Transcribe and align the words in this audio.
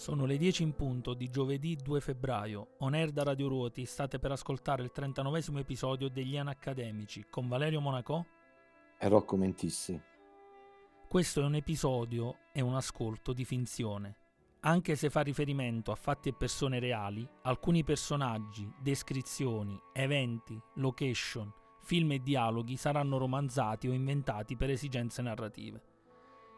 Sono 0.00 0.24
le 0.24 0.38
10 0.38 0.62
in 0.62 0.74
punto 0.74 1.12
di 1.12 1.28
giovedì 1.28 1.76
2 1.76 2.00
febbraio. 2.00 2.76
On 2.78 2.94
air 2.94 3.10
da 3.10 3.22
Radio 3.22 3.48
Ruoti 3.48 3.84
state 3.84 4.18
per 4.18 4.32
ascoltare 4.32 4.82
il 4.82 4.92
39 4.92 5.60
episodio 5.60 6.08
degli 6.08 6.38
Anacademici 6.38 7.26
con 7.28 7.48
Valerio 7.48 7.82
Monaco 7.82 8.24
e 8.98 9.08
Rocco 9.08 9.36
Mentissi. 9.36 10.00
Questo 11.06 11.42
è 11.42 11.44
un 11.44 11.54
episodio 11.54 12.38
e 12.50 12.62
un 12.62 12.76
ascolto 12.76 13.34
di 13.34 13.44
finzione. 13.44 14.16
Anche 14.60 14.96
se 14.96 15.10
fa 15.10 15.20
riferimento 15.20 15.92
a 15.92 15.96
fatti 15.96 16.30
e 16.30 16.34
persone 16.34 16.78
reali, 16.78 17.28
alcuni 17.42 17.84
personaggi, 17.84 18.72
descrizioni, 18.80 19.78
eventi, 19.92 20.58
location, 20.76 21.52
film 21.82 22.12
e 22.12 22.20
dialoghi 22.20 22.78
saranno 22.78 23.18
romanzati 23.18 23.86
o 23.86 23.92
inventati 23.92 24.56
per 24.56 24.70
esigenze 24.70 25.20
narrative. 25.20 25.89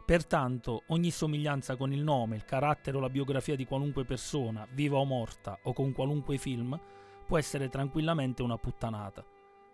Pertanto, 0.04 0.82
ogni 0.88 1.10
somiglianza 1.10 1.76
con 1.76 1.92
il 1.92 2.02
nome, 2.02 2.36
il 2.36 2.44
carattere 2.44 2.96
o 2.96 3.00
la 3.00 3.08
biografia 3.08 3.56
di 3.56 3.64
qualunque 3.64 4.04
persona, 4.04 4.66
viva 4.72 4.98
o 4.98 5.04
morta, 5.04 5.58
o 5.62 5.72
con 5.72 5.92
qualunque 5.92 6.38
film, 6.38 6.78
può 7.26 7.38
essere 7.38 7.68
tranquillamente 7.68 8.42
una 8.42 8.58
puttanata. 8.58 9.24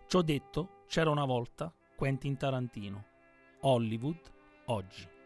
Ciò 0.07 0.23
detto, 0.23 0.85
c'era 0.87 1.11
una 1.11 1.25
volta 1.25 1.73
Quentin 1.97 2.37
Tarantino. 2.37 3.05
Hollywood, 3.61 4.21
oggi. 4.67 5.18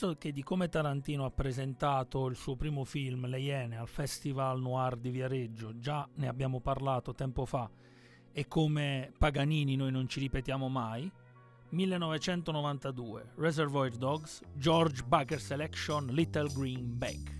Visto 0.00 0.16
che 0.16 0.32
di 0.32 0.42
come 0.42 0.70
Tarantino 0.70 1.26
ha 1.26 1.30
presentato 1.30 2.26
il 2.26 2.34
suo 2.34 2.56
primo 2.56 2.84
film, 2.84 3.26
Le 3.26 3.38
Iene, 3.38 3.76
al 3.76 3.86
Festival 3.86 4.58
Noir 4.58 4.96
di 4.96 5.10
Viareggio, 5.10 5.78
già 5.78 6.08
ne 6.14 6.26
abbiamo 6.26 6.60
parlato 6.60 7.12
tempo 7.12 7.44
fa, 7.44 7.70
e 8.32 8.48
come 8.48 9.12
Paganini 9.18 9.76
noi 9.76 9.90
non 9.90 10.08
ci 10.08 10.20
ripetiamo 10.20 10.70
mai, 10.70 11.10
1992, 11.68 13.32
Reservoir 13.36 13.90
Dogs, 13.90 14.40
George 14.54 15.02
Baker 15.02 15.38
Selection, 15.38 16.06
Little 16.06 16.48
Green 16.50 16.96
Bag. 16.96 17.39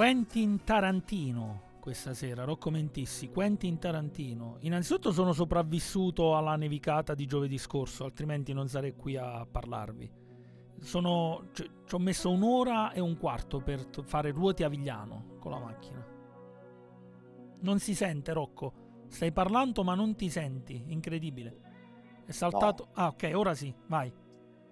Quentin 0.00 0.64
Tarantino 0.64 1.76
questa 1.78 2.14
sera, 2.14 2.44
Rocco 2.44 2.70
Mentissi, 2.70 3.28
Quentin 3.28 3.78
Tarantino. 3.78 4.56
Innanzitutto 4.60 5.12
sono 5.12 5.34
sopravvissuto 5.34 6.38
alla 6.38 6.56
nevicata 6.56 7.14
di 7.14 7.26
giovedì 7.26 7.58
scorso, 7.58 8.04
altrimenti 8.04 8.54
non 8.54 8.66
sarei 8.66 8.96
qui 8.96 9.18
a 9.18 9.44
parlarvi. 9.44 10.10
Sono, 10.80 11.48
ci, 11.52 11.70
ci 11.84 11.94
ho 11.94 11.98
messo 11.98 12.30
un'ora 12.30 12.92
e 12.92 13.00
un 13.00 13.18
quarto 13.18 13.60
per 13.60 13.84
t- 13.84 14.02
fare 14.02 14.30
ruoti 14.30 14.62
a 14.62 14.70
Vigliano 14.70 15.36
con 15.38 15.50
la 15.50 15.58
macchina. 15.58 16.02
Non 17.60 17.78
si 17.78 17.94
sente, 17.94 18.32
Rocco. 18.32 18.72
Stai 19.08 19.32
parlando 19.32 19.84
ma 19.84 19.94
non 19.94 20.14
ti 20.14 20.30
senti, 20.30 20.82
incredibile. 20.86 21.60
È 22.24 22.30
saltato... 22.30 22.84
No. 22.84 23.02
Ah, 23.02 23.08
ok, 23.08 23.32
ora 23.34 23.52
sì, 23.52 23.70
vai. 23.86 24.10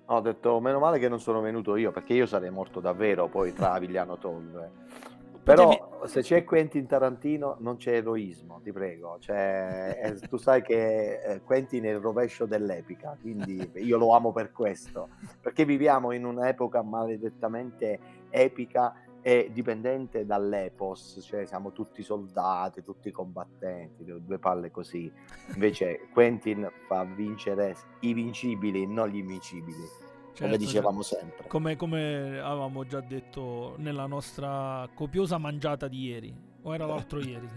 ho 0.07 0.21
detto, 0.21 0.59
meno 0.59 0.79
male 0.79 0.99
che 0.99 1.11
non 1.11 1.21
sono 1.21 1.43
venuto 1.43 1.77
io, 1.77 1.91
perché 1.91 2.15
io 2.15 2.25
sarei 2.25 2.51
morto 2.51 2.81
davvero 2.81 3.29
poi 3.29 3.53
tra 3.53 3.75
Avigliano 3.75 4.17
Toll. 4.17 5.17
Però 5.43 6.07
se 6.07 6.21
c'è 6.21 6.45
Quentin 6.45 6.87
Tarantino 6.87 7.57
non 7.61 7.77
c'è 7.77 7.95
eroismo, 7.95 8.61
ti 8.63 8.73
prego. 8.73 9.17
Cioè, 9.19 10.01
eh, 10.03 10.29
tu 10.29 10.37
sai 10.37 10.63
che 10.63 11.21
eh, 11.21 11.41
Quentin 11.43 11.85
è 11.85 11.91
il 11.91 12.01
rovescio 12.01 12.47
dell'epica, 12.47 13.17
quindi 13.21 13.71
io 13.75 13.97
lo 13.97 14.15
amo 14.15 14.33
per 14.33 14.53
questo, 14.53 15.09
perché 15.41 15.65
viviamo 15.65 16.13
in 16.13 16.25
un'epoca 16.25 16.83
maledettamente 16.83 17.99
epica 18.31 18.95
e 19.21 19.51
dipendente 19.53 20.25
dall'epos, 20.25 21.19
cioè 21.23 21.45
siamo 21.45 21.73
tutti 21.73 22.03
soldati, 22.03 22.83
tutti 22.83 23.11
combattenti, 23.11 24.05
due 24.05 24.39
palle 24.39 24.71
così. 24.71 25.11
Invece 25.55 26.09
Quentin 26.13 26.71
fa 26.87 27.05
vincere 27.05 27.77
i 28.01 28.13
vincibili, 28.13 28.87
non 28.87 29.09
gli 29.09 29.17
invincibili 29.17 30.08
certo, 30.39 30.45
come 30.45 30.57
dicevamo 30.57 31.03
sempre. 31.03 31.47
Come, 31.49 31.77
come, 31.77 32.39
avevamo 32.39 32.87
già 32.87 33.01
detto 33.01 33.75
nella 33.79 34.07
nostra 34.07 34.89
copiosa 34.95 35.39
mangiata 35.39 35.89
di 35.89 36.05
ieri, 36.05 36.35
o 36.63 36.75
era 36.75 36.87
l'altro 36.87 37.21
ieri? 37.21 37.49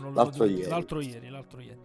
Non 0.00 0.14
l'altro, 0.14 0.44
ieri. 0.46 0.68
l'altro 0.68 1.00
ieri. 1.00 1.28
L'altro 1.28 1.60
ieri. 1.60 1.78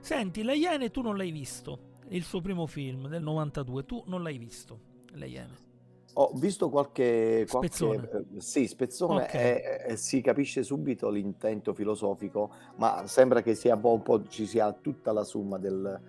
Senti, 0.00 0.42
Le 0.42 0.56
Iene 0.56 0.90
tu 0.90 1.02
non 1.02 1.16
l'hai 1.16 1.30
visto, 1.30 1.78
il 2.08 2.22
suo 2.22 2.40
primo 2.40 2.66
film 2.66 3.08
del 3.08 3.22
92, 3.22 3.84
tu 3.84 4.02
non 4.06 4.22
l'hai 4.22 4.38
visto, 4.38 4.78
Le 5.12 5.26
Iene. 5.26 5.68
Ho 6.14 6.32
visto 6.34 6.70
qualche, 6.70 7.46
qualche 7.48 7.68
spezzone. 7.68 8.10
Eh, 8.10 8.40
sì, 8.40 8.66
spezzone 8.66 9.22
okay. 9.24 9.40
e, 9.40 9.84
e, 9.88 9.96
si 9.96 10.20
capisce 10.20 10.62
subito 10.62 11.08
l'intento 11.08 11.72
filosofico, 11.72 12.50
ma 12.76 13.06
sembra 13.06 13.42
che 13.42 13.54
sia 13.54 13.78
un 13.80 14.02
po', 14.02 14.26
ci 14.28 14.46
sia 14.46 14.72
tutta 14.72 15.12
la 15.12 15.22
somma 15.22 15.58
del, 15.58 16.00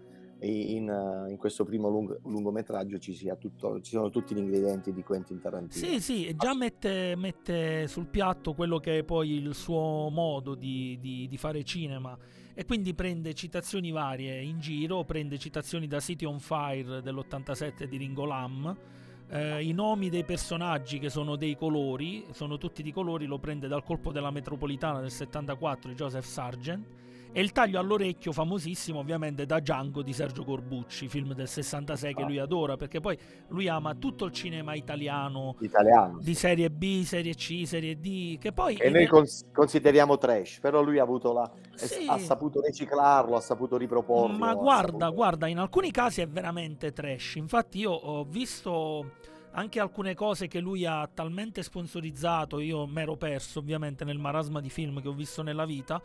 in, 0.47 1.27
in, 1.29 1.37
questo 1.37 1.63
primo 1.63 1.87
lungo, 1.89 2.19
lungometraggio 2.23 2.97
ci, 2.97 3.15
tutto, 3.39 3.79
ci, 3.81 3.91
sono 3.91 4.09
tutti 4.09 4.33
gli 4.33 4.39
ingredienti 4.39 4.91
di 4.91 5.03
Quentin 5.03 5.39
Tarantino. 5.39 5.85
Sì, 5.85 5.99
sì, 5.99 6.35
già 6.35 6.55
mette, 6.55 7.15
mette 7.15 7.87
sul 7.87 8.07
piatto 8.07 8.53
quello 8.53 8.79
che 8.79 8.99
è 8.99 9.03
poi 9.03 9.33
il 9.33 9.53
suo 9.53 10.09
modo 10.09 10.55
di, 10.55 10.97
di, 10.99 11.27
di, 11.27 11.37
fare 11.37 11.63
cinema 11.63 12.17
e 12.53 12.65
quindi 12.65 12.93
prende 12.95 13.33
citazioni 13.33 13.91
varie 13.91 14.41
in 14.41 14.59
giro, 14.59 15.03
prende 15.03 15.37
citazioni 15.37 15.87
da 15.87 15.99
City 15.99 16.25
on 16.25 16.39
Fire 16.39 17.01
dell'87 17.01 17.83
di 17.83 17.97
Ringo 17.97 18.25
Lam. 18.25 18.77
Eh, 19.29 19.63
I 19.63 19.71
nomi 19.73 20.09
dei 20.09 20.25
personaggi 20.25 20.97
che 20.97 21.09
sono 21.09 21.35
dei 21.35 21.55
colori, 21.55 22.25
sono 22.31 22.57
tutti 22.57 22.81
di 22.81 22.91
colori, 22.91 23.25
lo 23.27 23.37
prende 23.37 23.67
dal 23.67 23.83
colpo 23.83 24.11
della 24.11 24.31
metropolitana 24.31 24.99
del 25.01 25.11
74 25.11 25.89
di 25.89 25.95
Joseph 25.95 26.25
Sargent 26.25 27.00
e 27.33 27.41
il 27.41 27.51
taglio 27.51 27.79
all'orecchio 27.79 28.31
famosissimo 28.31 28.99
ovviamente 28.99 29.45
da 29.45 29.59
Django 29.59 30.01
di 30.01 30.11
Sergio 30.11 30.43
Corbucci, 30.43 31.07
film 31.07 31.33
del 31.33 31.47
66 31.47 32.13
che 32.13 32.23
lui 32.23 32.39
adora, 32.39 32.75
perché 32.75 32.99
poi 32.99 33.17
lui 33.49 33.67
ama 33.67 33.95
tutto 33.95 34.25
il 34.25 34.31
cinema 34.31 34.73
italiano, 34.73 35.55
italiano 35.59 36.17
di 36.21 36.33
serie 36.33 36.69
B, 36.69 37.03
serie 37.03 37.33
C, 37.33 37.63
serie 37.65 37.99
D, 37.99 38.37
che 38.37 38.51
poi... 38.51 38.75
E 38.75 38.89
noi 38.89 39.07
cons- 39.07 39.45
consideriamo 39.53 40.17
trash, 40.17 40.59
però 40.59 40.81
lui 40.81 40.99
ha 40.99 41.03
avuto 41.03 41.31
la... 41.31 41.49
Sì. 41.75 42.05
ha 42.07 42.17
saputo 42.17 42.61
riciclarlo, 42.61 43.35
ha 43.35 43.41
saputo 43.41 43.77
riproporlo. 43.77 44.37
Ma 44.37 44.53
guarda, 44.53 44.91
saputo... 44.91 45.13
guarda, 45.13 45.47
in 45.47 45.57
alcuni 45.57 45.91
casi 45.91 46.21
è 46.21 46.27
veramente 46.27 46.91
trash, 46.91 47.35
infatti 47.35 47.79
io 47.79 47.91
ho 47.91 48.25
visto 48.25 49.19
anche 49.53 49.79
alcune 49.79 50.15
cose 50.15 50.47
che 50.47 50.59
lui 50.59 50.85
ha 50.85 51.09
talmente 51.13 51.63
sponsorizzato, 51.63 52.59
io 52.59 52.85
mi 52.87 53.01
ero 53.01 53.15
perso 53.15 53.59
ovviamente 53.59 54.03
nel 54.05 54.17
marasma 54.17 54.61
di 54.61 54.69
film 54.69 55.01
che 55.01 55.07
ho 55.07 55.13
visto 55.13 55.41
nella 55.41 55.65
vita, 55.65 56.01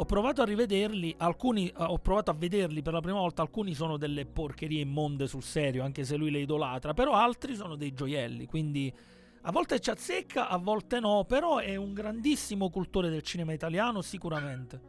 ho 0.00 0.04
provato 0.04 0.42
a 0.42 0.44
rivederli, 0.44 1.12
alcuni 1.18 1.72
uh, 1.76 1.82
ho 1.82 1.98
provato 1.98 2.30
a 2.30 2.34
vederli 2.34 2.82
per 2.82 2.92
la 2.92 3.00
prima 3.00 3.18
volta, 3.18 3.42
alcuni 3.42 3.74
sono 3.74 3.96
delle 3.96 4.26
porcherie 4.26 4.82
immonde 4.82 5.26
sul 5.26 5.42
serio, 5.42 5.82
anche 5.82 6.04
se 6.04 6.16
lui 6.16 6.30
le 6.30 6.38
idolatra, 6.38 6.94
però 6.94 7.14
altri 7.14 7.56
sono 7.56 7.74
dei 7.74 7.92
gioielli, 7.92 8.46
quindi 8.46 8.92
a 9.42 9.50
volte 9.50 9.80
ci 9.80 9.90
azzecca, 9.90 10.48
a 10.48 10.56
volte 10.56 11.00
no, 11.00 11.24
però 11.26 11.58
è 11.58 11.74
un 11.74 11.94
grandissimo 11.94 12.70
cultore 12.70 13.08
del 13.10 13.22
cinema 13.22 13.52
italiano 13.52 14.00
sicuramente. 14.00 14.80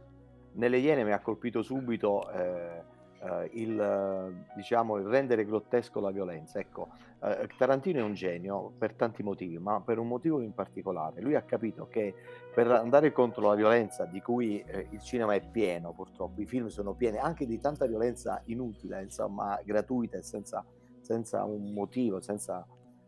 Nelle 0.52 0.78
Iene 0.78 1.02
mi 1.02 1.12
ha 1.12 1.20
colpito 1.20 1.62
subito 1.62 2.30
eh, 2.30 2.82
eh, 3.22 3.50
il, 3.54 4.46
diciamo, 4.54 4.96
il 4.96 5.06
rendere 5.06 5.44
grottesco 5.44 6.00
la 6.00 6.10
violenza. 6.10 6.58
Ecco, 6.58 6.88
eh, 7.22 7.48
Tarantino 7.56 8.00
è 8.00 8.02
un 8.02 8.14
genio 8.14 8.72
per 8.76 8.94
tanti 8.94 9.22
motivi, 9.22 9.58
ma 9.58 9.80
per 9.80 9.98
un 9.98 10.08
motivo 10.08 10.40
in 10.40 10.52
particolare. 10.52 11.20
Lui 11.20 11.34
ha 11.34 11.42
capito 11.42 11.86
che 11.88 12.14
per 12.54 12.70
andare 12.70 13.12
contro 13.12 13.46
la 13.46 13.54
violenza 13.54 14.04
di 14.04 14.20
cui 14.20 14.60
eh, 14.60 14.88
il 14.90 15.00
cinema 15.00 15.34
è 15.34 15.40
pieno, 15.40 15.92
purtroppo, 15.92 16.40
i 16.40 16.46
film 16.46 16.68
sono 16.68 16.94
pieni 16.94 17.18
anche 17.18 17.46
di 17.46 17.58
tanta 17.58 17.86
violenza 17.86 18.40
inutile, 18.46 19.02
insomma, 19.02 19.58
gratuita 19.64 20.16
e 20.16 20.22
senza, 20.22 20.64
senza 21.00 21.44
un 21.44 21.72
motivo, 21.72 22.20
senza 22.20 22.66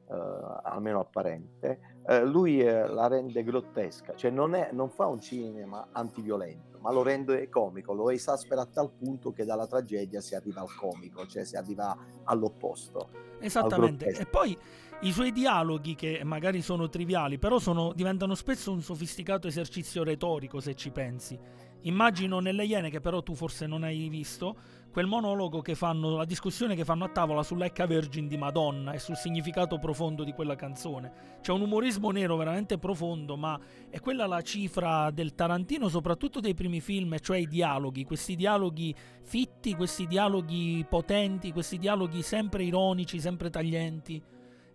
eh, 0.09 0.61
almeno 0.65 1.01
apparente, 1.01 1.79
eh, 2.07 2.25
lui 2.25 2.61
eh, 2.61 2.87
la 2.87 3.09
rende 3.09 3.43
grottesca, 3.43 4.15
cioè 4.15 4.31
non, 4.31 4.55
è, 4.55 4.71
non 4.73 4.91
fa 4.91 5.07
un 5.07 5.21
cinema 5.21 5.89
antiviolento, 5.93 6.72
ma 6.83 6.91
lo 6.91 7.03
rende 7.03 7.49
comico, 7.49 7.95
lo 7.95 8.11
esaspera 8.11 8.63
a 8.63 8.67
tal 8.67 8.91
punto 8.91 9.33
che 9.33 9.45
dalla 9.45 9.67
tragedia 9.67 10.21
si 10.21 10.35
arriva 10.35 10.61
al 10.61 10.75
comico, 10.75 11.25
cioè 11.27 11.45
si 11.45 11.57
arriva 11.57 11.97
all'opposto. 12.25 13.09
Esattamente, 13.39 14.07
e 14.07 14.27
poi 14.27 14.57
i 15.03 15.13
suoi 15.13 15.33
dialoghi, 15.33 15.95
che 15.95 16.23
magari 16.25 16.61
sono 16.61 16.89
triviali, 16.89 17.39
però 17.39 17.59
sono, 17.59 17.93
diventano 17.93 18.35
spesso 18.35 18.73
un 18.73 18.83
sofisticato 18.83 19.47
esercizio 19.47 20.03
retorico, 20.03 20.61
se 20.61 20.75
ci 20.75 20.91
pensi. 20.91 21.39
Immagino 21.83 22.41
nelle 22.41 22.65
Iene, 22.65 22.91
che 22.91 23.01
però 23.01 23.23
tu 23.23 23.35
forse 23.35 23.67
non 23.67 23.85
hai 23.85 24.09
visto, 24.09 24.57
quel 24.93 25.07
monologo 25.07 25.63
che 25.63 25.75
fanno, 25.75 26.17
la 26.17 26.27
discussione 26.27 26.77
che 26.77 26.85
fanno 26.85 27.05
a 27.05 27.09
tavola 27.09 27.43
sull'Ecca 27.43 27.87
Virgin 27.87 28.29
di 28.29 28.37
Madonna 28.37 28.93
e 28.93 28.99
sul 28.99 29.17
significato 29.17 29.79
profondo 29.79 30.23
di 30.23 30.33
quella 30.33 30.55
canzone. 30.55 31.39
C'è 31.41 31.51
un 31.51 31.63
umorismo 31.63 32.11
nero 32.11 32.37
veramente 32.37 32.77
profondo, 32.77 33.37
ma 33.37 33.59
è 33.89 34.01
quella 34.01 34.27
la 34.27 34.43
cifra 34.43 35.11
del 35.11 35.35
Tarantino, 35.35 35.89
soprattutto 35.89 36.41
dei 36.41 36.53
primi 36.53 36.81
film, 36.81 37.17
cioè 37.21 37.39
i 37.39 37.47
dialoghi, 37.47 38.05
questi 38.05 38.37
dialoghi 38.37 38.95
fitti, 39.23 39.75
questi 39.75 40.07
dialoghi 40.07 40.85
potenti, 40.87 41.53
questi 41.53 41.79
dialoghi 41.79 42.21
sempre 42.21 42.63
ironici, 42.63 43.19
sempre 43.19 43.49
taglienti. 43.49 44.23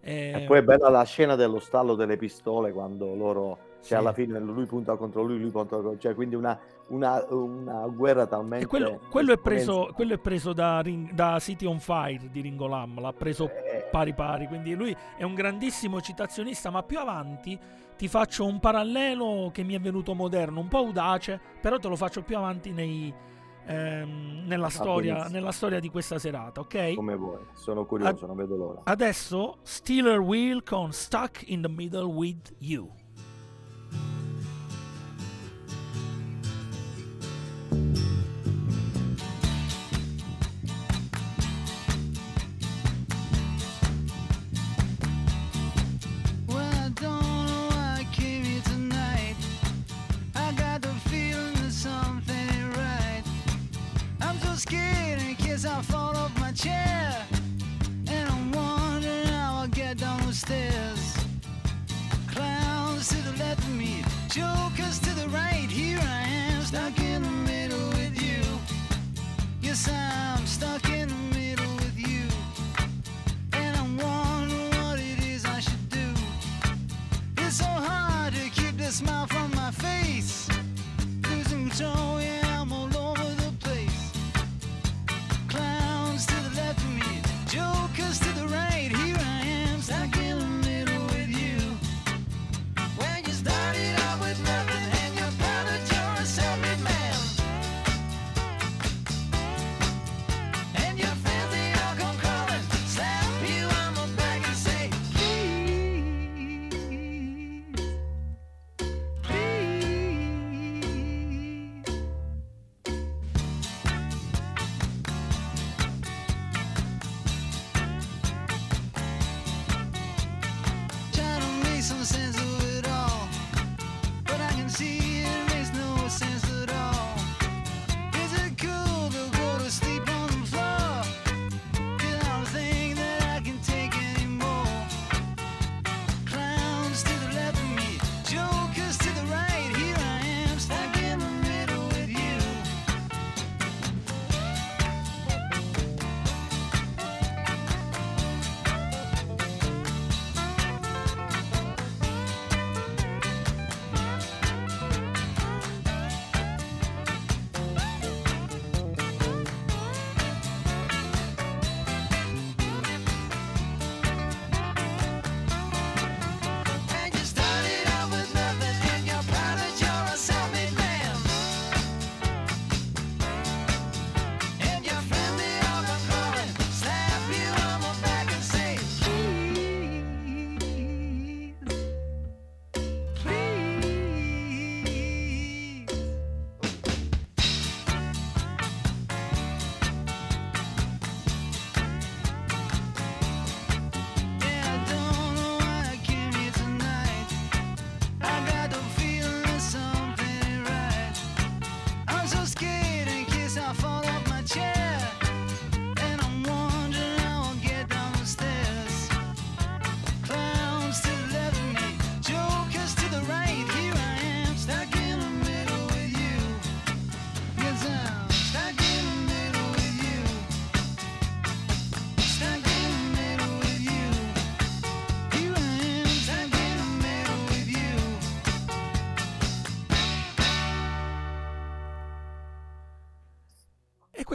E... 0.02 0.32
e 0.36 0.46
poi 0.48 0.58
è 0.58 0.64
bella 0.64 0.90
la 0.90 1.04
scena 1.04 1.36
dello 1.36 1.60
stallo 1.60 1.94
delle 1.94 2.18
pistole 2.18 2.72
quando 2.72 3.14
loro, 3.14 3.60
cioè 3.88 4.00
alla 4.00 4.14
fine 4.14 4.38
lui 4.40 4.66
punta 4.66 4.96
contro 4.96 5.24
lui, 5.24 5.40
lui 5.40 5.50
punta 5.50 5.76
contro 5.76 5.98
cioè 5.98 6.14
quindi 6.14 6.36
una, 6.36 6.60
una, 6.88 7.26
una 7.30 7.88
guerra 7.88 8.28
talmente... 8.28 8.66
E 8.66 8.68
quello, 8.68 9.00
quello, 9.10 9.34
è 9.34 9.38
preso, 9.38 9.92
quello 9.94 10.14
è 10.14 10.18
preso 10.18 10.52
da, 10.52 10.84
da, 11.12 11.40
City 11.40 11.66
on 11.66 11.80
Fire 11.80 12.30
di 12.30 12.42
Ringo 12.42 12.68
Lam, 12.68 13.00
l'ha 13.00 13.14
preso 13.14 13.50
eh... 13.50 13.88
pari 13.90 14.14
pari, 14.14 14.48
quindi 14.48 14.76
lui 14.76 14.96
è 15.16 15.24
un 15.24 15.34
grandissimo 15.34 16.02
citazionista, 16.02 16.70
ma 16.70 16.84
più 16.84 17.00
avanti 17.00 17.58
ti 17.96 18.08
faccio 18.08 18.46
un 18.46 18.60
parallelo 18.60 19.50
che 19.52 19.64
mi 19.64 19.74
è 19.74 19.80
venuto 19.80 20.14
moderno, 20.14 20.60
un 20.60 20.68
po' 20.68 20.80
audace, 20.80 21.40
però 21.62 21.80
te 21.80 21.88
lo 21.88 21.96
faccio 21.96 22.22
più 22.22 22.38
avanti 22.38 22.72
nei 22.72 23.14
ehm, 23.66 24.44
nella, 24.46 24.68
ah, 24.68 24.70
storia, 24.70 25.28
nella, 25.28 25.52
storia, 25.52 25.80
di 25.80 25.90
questa 25.90 26.18
serata, 26.20 26.62
ok? 26.62 26.94
Come 26.96 27.16
vuoi, 27.16 27.40
sono 27.54 27.86
curioso, 27.86 28.24
Ad- 28.24 28.28
non 28.28 28.36
vedo 28.36 28.56
l'ora. 28.56 28.82
Adesso 28.84 29.58
Steeler 29.64 30.20
Wheel 30.20 30.64
con 30.64 30.92
Stuck 30.92 31.44
in 31.48 31.62
the 31.62 31.70
Middle 31.70 32.06
with 32.06 32.54
You. 32.60 32.90
Cause 55.58 55.66
I 55.66 55.82
fall 55.82 56.16
off 56.16 56.40
my 56.40 56.52
chair. 56.52 57.26
And 58.12 58.30
I'm 58.30 58.52
wondering 58.52 59.26
how 59.26 59.64
I 59.64 59.68
get 59.70 59.98
down 59.98 60.24
the 60.28 60.32
stairs. 60.32 61.18
Clowns 62.28 63.08
to 63.08 63.16
the 63.24 63.36
left 63.40 63.62
of 63.62 63.74
me, 63.76 64.04
jokers 64.30 65.00
to 65.00 65.10
the 65.16 65.28
right. 65.30 65.68
Here 65.68 65.98
I 66.00 66.22
am, 66.52 66.62
stuck 66.62 67.00
in 67.00 67.24
the 67.24 67.38
middle 67.52 67.88
with 67.88 68.22
you. 68.22 68.44
Yes, 69.60 69.90
I'm 69.90 70.46
stuck 70.46 70.88
in 70.92 71.08
the 71.08 71.40
middle 71.40 71.74
with 71.78 71.98
you. 71.98 72.28
And 73.54 73.76
I'm 73.78 73.98
wondering 73.98 74.70
what 74.84 75.00
it 75.00 75.26
is 75.26 75.44
I 75.44 75.60
should 75.60 75.90
do. 75.90 76.08
It's 77.38 77.58
so 77.58 77.66
hard 77.66 78.36
to 78.36 78.48
keep 78.52 78.78
the 78.78 78.92
smile 78.92 79.26
from 79.26 79.50
my 79.56 79.72
face. 79.72 80.50
Losing 81.28 81.70
control, 81.70 82.22
yeah. 82.22 82.47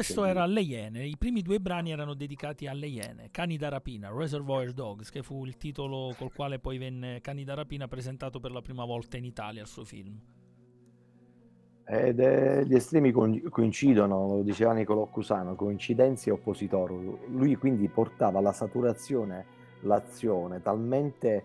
Questo 0.02 0.24
era 0.24 0.44
Le 0.46 0.60
Iene, 0.60 1.06
i 1.06 1.16
primi 1.16 1.42
due 1.42 1.60
brani 1.60 1.92
erano 1.92 2.14
dedicati 2.14 2.66
alle 2.66 2.86
Iene, 2.86 3.28
Cani 3.30 3.56
da 3.56 3.68
rapina, 3.68 4.10
Reservoir 4.12 4.72
Dogs, 4.72 5.10
che 5.10 5.22
fu 5.22 5.44
il 5.46 5.56
titolo 5.56 6.12
col 6.18 6.32
quale 6.32 6.58
poi 6.58 6.78
venne 6.78 7.20
Cani 7.20 7.44
da 7.44 7.54
rapina 7.54 7.86
presentato 7.86 8.40
per 8.40 8.50
la 8.50 8.60
prima 8.60 8.84
volta 8.84 9.16
in 9.16 9.24
Italia 9.24 9.62
al 9.62 9.68
suo 9.68 9.84
film. 9.84 10.20
Ed 11.84 12.20
è, 12.20 12.64
gli 12.64 12.74
estremi 12.74 13.12
coincidono, 13.12 14.26
lo 14.36 14.42
diceva 14.42 14.72
Niccolò 14.72 15.06
Cusano, 15.06 15.54
coincidenze 15.54 16.30
e 16.30 16.32
oppositoro. 16.32 17.20
Lui 17.28 17.54
quindi 17.56 17.88
portava 17.88 18.40
la 18.40 18.52
saturazione, 18.52 19.46
l'azione, 19.82 20.62
talmente 20.62 21.44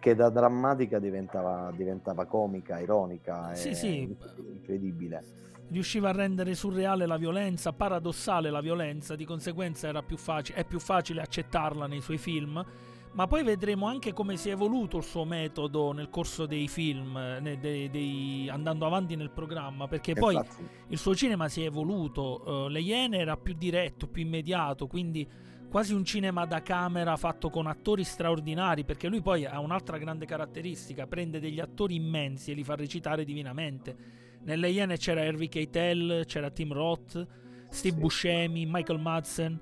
che 0.00 0.14
da 0.14 0.28
drammatica 0.28 0.98
diventava, 0.98 1.72
diventava 1.74 2.26
comica, 2.26 2.78
ironica, 2.80 3.54
sì, 3.54 3.74
sì. 3.74 4.16
incredibile 4.50 5.47
riusciva 5.70 6.08
a 6.08 6.12
rendere 6.12 6.54
surreale 6.54 7.06
la 7.06 7.16
violenza, 7.16 7.72
paradossale 7.72 8.50
la 8.50 8.60
violenza, 8.60 9.14
di 9.14 9.24
conseguenza 9.24 10.02
più 10.02 10.16
faci- 10.16 10.52
è 10.52 10.64
più 10.64 10.78
facile 10.78 11.20
accettarla 11.20 11.86
nei 11.86 12.00
suoi 12.00 12.18
film. 12.18 12.64
Ma 13.10 13.26
poi 13.26 13.42
vedremo 13.42 13.86
anche 13.86 14.12
come 14.12 14.36
si 14.36 14.48
è 14.48 14.52
evoluto 14.52 14.98
il 14.98 15.02
suo 15.02 15.24
metodo 15.24 15.92
nel 15.92 16.08
corso 16.08 16.46
dei 16.46 16.68
film, 16.68 17.18
ne, 17.40 17.58
dei, 17.58 17.90
dei, 17.90 18.48
andando 18.48 18.86
avanti 18.86 19.16
nel 19.16 19.30
programma, 19.30 19.88
perché 19.88 20.12
poi 20.14 20.36
Infatti. 20.36 20.68
il 20.88 20.98
suo 20.98 21.16
cinema 21.16 21.48
si 21.48 21.62
è 21.62 21.66
evoluto. 21.66 22.42
Uh, 22.44 22.68
Le 22.68 22.80
Iene 22.80 23.18
era 23.18 23.36
più 23.36 23.54
diretto, 23.54 24.06
più 24.06 24.22
immediato, 24.22 24.86
quindi 24.86 25.26
quasi 25.68 25.94
un 25.94 26.04
cinema 26.04 26.44
da 26.44 26.62
camera 26.62 27.16
fatto 27.16 27.50
con 27.50 27.66
attori 27.66 28.04
straordinari, 28.04 28.84
perché 28.84 29.08
lui 29.08 29.20
poi 29.20 29.46
ha 29.46 29.58
un'altra 29.58 29.98
grande 29.98 30.26
caratteristica, 30.26 31.06
prende 31.06 31.40
degli 31.40 31.60
attori 31.60 31.96
immensi 31.96 32.52
e 32.52 32.54
li 32.54 32.62
fa 32.62 32.76
recitare 32.76 33.24
divinamente 33.24 34.26
nelle 34.42 34.70
Iene 34.70 34.96
c'era 34.96 35.22
Harvey 35.22 35.48
Keitel, 35.48 36.24
c'era 36.26 36.50
Tim 36.50 36.72
Roth, 36.72 37.26
Steve 37.68 37.94
sì. 37.94 38.00
Buscemi, 38.00 38.66
Michael 38.66 39.00
Madsen. 39.00 39.60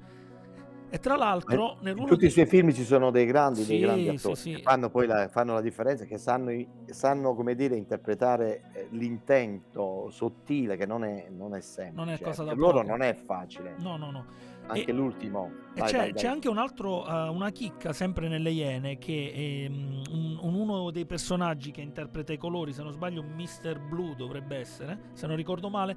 E 0.89 1.01
tra 1.01 1.17
l'altro, 1.17 1.79
nel 1.81 1.99
in 1.99 2.07
tutti 2.07 2.21
di... 2.21 2.27
i 2.27 2.31
suoi 2.31 2.47
film 2.47 2.73
ci 2.73 2.85
sono 2.85 3.11
dei 3.11 3.27
grandi, 3.27 3.63
sì, 3.63 3.71
dei 3.71 3.81
grandi 3.81 4.09
attori 4.09 4.37
sì, 4.37 4.55
che 4.55 4.63
fanno 4.63 4.89
poi 4.89 5.07
la, 5.09 5.27
fanno 5.29 5.55
la 5.55 5.61
differenza, 5.61 6.05
che 6.05 6.17
sanno, 6.17 6.53
sanno, 6.87 7.35
come 7.35 7.57
dire, 7.57 7.75
interpretare 7.77 8.71
eh, 8.73 8.87
l'intento 8.91 10.09
sottile, 10.11 10.77
che 10.77 10.87
non 10.87 11.03
è, 11.03 11.27
non 11.29 11.57
è 11.57 11.61
semplice. 11.61 12.05
Non 12.05 12.15
è 12.15 12.21
cosa 12.21 12.45
da 12.45 12.51
per 12.51 12.59
loro 12.59 12.83
non 12.83 13.03
è 13.03 13.15
facile. 13.15 13.75
No, 13.79 13.97
no, 13.97 14.11
no. 14.13 14.25
Anche 14.67 14.91
e, 14.91 14.93
l'ultimo. 14.93 15.51
Vai, 15.75 15.89
c'è, 15.89 15.97
vai, 15.99 16.13
c'è, 16.13 16.27
anche 16.27 16.49
un 16.49 16.59
altro, 16.59 17.05
uh, 17.07 17.33
una 17.33 17.51
chicca 17.51 17.93
sempre 17.93 18.29
nelle 18.29 18.51
Iene 18.51 18.99
che 18.99 19.67
um, 19.69 20.39
un, 20.41 20.55
uno 20.55 20.91
dei 20.91 21.07
personaggi 21.07 21.71
che 21.71 21.81
interpreta 21.81 22.33
i 22.33 22.39
colori, 22.39 22.73
se 22.73 22.83
non 22.83 22.93
sbaglio 22.93 23.23
Mr. 23.23 23.79
Blue 23.81 24.15
dovrebbe 24.15 24.57
essere, 24.57 25.11
se 25.13 25.27
non 25.27 25.37
ricordo 25.37 25.69
male, 25.69 25.97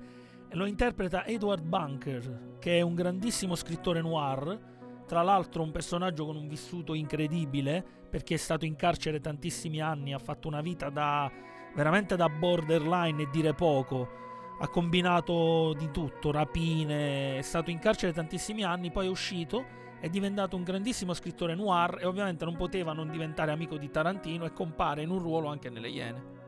lo 0.52 0.66
interpreta 0.66 1.26
Edward 1.26 1.64
Bunker, 1.64 2.58
che 2.60 2.78
è 2.78 2.82
un 2.82 2.96
grandissimo 2.96 3.56
scrittore 3.56 4.02
noir, 4.02 4.60
tra 5.06 5.22
l'altro 5.22 5.64
un 5.64 5.72
personaggio 5.72 6.26
con 6.26 6.36
un 6.36 6.48
vissuto 6.48 6.94
incredibile, 6.94 7.84
perché 8.10 8.36
è 8.36 8.38
stato 8.38 8.66
in 8.66 8.76
carcere 8.76 9.20
tantissimi 9.20 9.82
anni, 9.82 10.14
ha 10.14 10.20
fatto 10.20 10.48
una 10.48 10.62
vita 10.62 10.90
da 10.90 11.32
veramente 11.76 12.16
da 12.16 12.28
borderline 12.30 13.22
e 13.22 13.30
dire 13.32 13.54
poco 13.54 14.28
ha 14.60 14.68
combinato 14.68 15.74
di 15.74 15.90
tutto, 15.92 16.32
rapine, 16.32 17.38
è 17.38 17.42
stato 17.42 17.70
in 17.70 17.80
carcere 17.80 18.12
tantissimi 18.12 18.64
anni, 18.64 18.92
poi 18.92 19.08
è 19.08 19.10
uscito, 19.10 19.66
è 20.00 20.10
diventato 20.10 20.56
un 20.56 20.64
grandissimo 20.64 21.14
scrittore 21.14 21.56
noir 21.56 21.98
e 22.02 22.06
ovviamente 22.06 22.46
non 22.46 22.56
poteva 22.56 22.94
non 22.94 23.10
diventare 23.10 23.52
amico 23.52 23.78
di 23.78 23.90
Tarantino 23.90 24.46
e 24.46 24.54
compare 24.54 25.02
in 25.02 25.10
un 25.10 25.20
ruolo 25.20 25.48
anche 25.48 25.70
nelle 25.70 25.90
Iene 25.90 26.39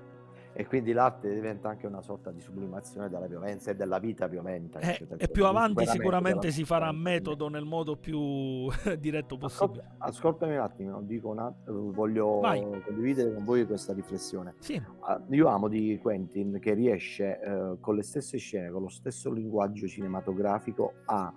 e 0.53 0.65
quindi 0.65 0.91
l'arte 0.91 1.33
diventa 1.33 1.69
anche 1.69 1.87
una 1.87 2.01
sorta 2.01 2.31
di 2.31 2.41
sublimazione 2.41 3.09
della 3.09 3.27
violenza 3.27 3.71
e 3.71 3.75
della 3.75 3.99
vita 3.99 4.27
violenta. 4.27 4.79
Eh, 4.79 5.07
e 5.17 5.27
più 5.29 5.45
avanti 5.45 5.85
sicuramente 5.85 6.51
si 6.51 6.65
farà 6.65 6.91
metodo 6.91 7.47
nel 7.47 7.65
modo 7.65 7.95
più 7.95 8.67
diretto 8.99 9.37
possibile. 9.37 9.79
Ascolta, 9.97 10.05
ascoltami 10.05 10.55
un 10.55 10.61
attimo, 10.61 11.01
dico 11.01 11.29
un 11.29 11.39
attimo, 11.39 11.91
voglio 11.91 12.39
Vai. 12.39 12.61
condividere 12.83 13.33
con 13.33 13.43
voi 13.43 13.65
questa 13.65 13.93
riflessione. 13.93 14.55
Sì. 14.59 14.75
Uh, 14.75 15.33
io 15.33 15.47
amo 15.47 15.67
di 15.67 15.97
Quentin 16.01 16.59
che 16.59 16.73
riesce 16.73 17.39
uh, 17.43 17.79
con 17.79 17.95
le 17.95 18.03
stesse 18.03 18.37
scene, 18.37 18.69
con 18.69 18.81
lo 18.81 18.89
stesso 18.89 19.31
linguaggio 19.31 19.87
cinematografico 19.87 20.93
a 21.05 21.33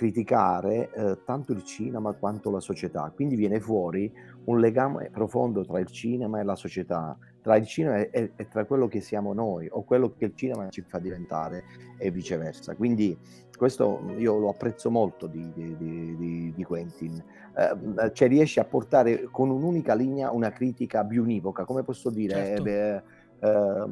criticare 0.00 0.90
eh, 0.94 1.18
tanto 1.26 1.52
il 1.52 1.62
cinema 1.62 2.14
quanto 2.14 2.50
la 2.50 2.60
società. 2.60 3.12
Quindi 3.14 3.36
viene 3.36 3.60
fuori 3.60 4.10
un 4.44 4.58
legame 4.58 5.10
profondo 5.10 5.62
tra 5.66 5.78
il 5.78 5.88
cinema 5.88 6.40
e 6.40 6.42
la 6.42 6.56
società 6.56 7.18
tra 7.42 7.56
il 7.56 7.66
cinema 7.66 7.96
e, 7.96 8.32
e, 8.34 8.48
tra 8.48 8.64
quello 8.64 8.88
che 8.88 9.02
siamo 9.02 9.34
noi 9.34 9.68
o 9.70 9.82
quello 9.84 10.14
che 10.16 10.24
il 10.24 10.34
cinema 10.34 10.70
ci 10.70 10.80
fa 10.80 10.98
diventare 10.98 11.64
e 11.98 12.10
viceversa. 12.10 12.74
Quindi 12.76 13.14
questo 13.54 14.00
io 14.16 14.38
lo 14.38 14.48
apprezzo 14.48 14.90
molto 14.90 15.26
di, 15.26 15.52
di, 15.52 15.76
di, 15.76 16.52
di 16.56 16.64
Quentin, 16.64 17.22
eh, 17.54 18.12
cioè 18.14 18.26
riesce 18.26 18.58
a 18.58 18.64
portare 18.64 19.24
con 19.30 19.50
un'unica 19.50 19.92
linea 19.92 20.30
una 20.30 20.50
critica 20.50 21.04
biunivoca, 21.04 21.66
come 21.66 21.82
posso 21.82 22.08
dire, 22.08 22.34
certo. 22.34 22.66
eh, 22.66 23.02
eh, 23.40 23.84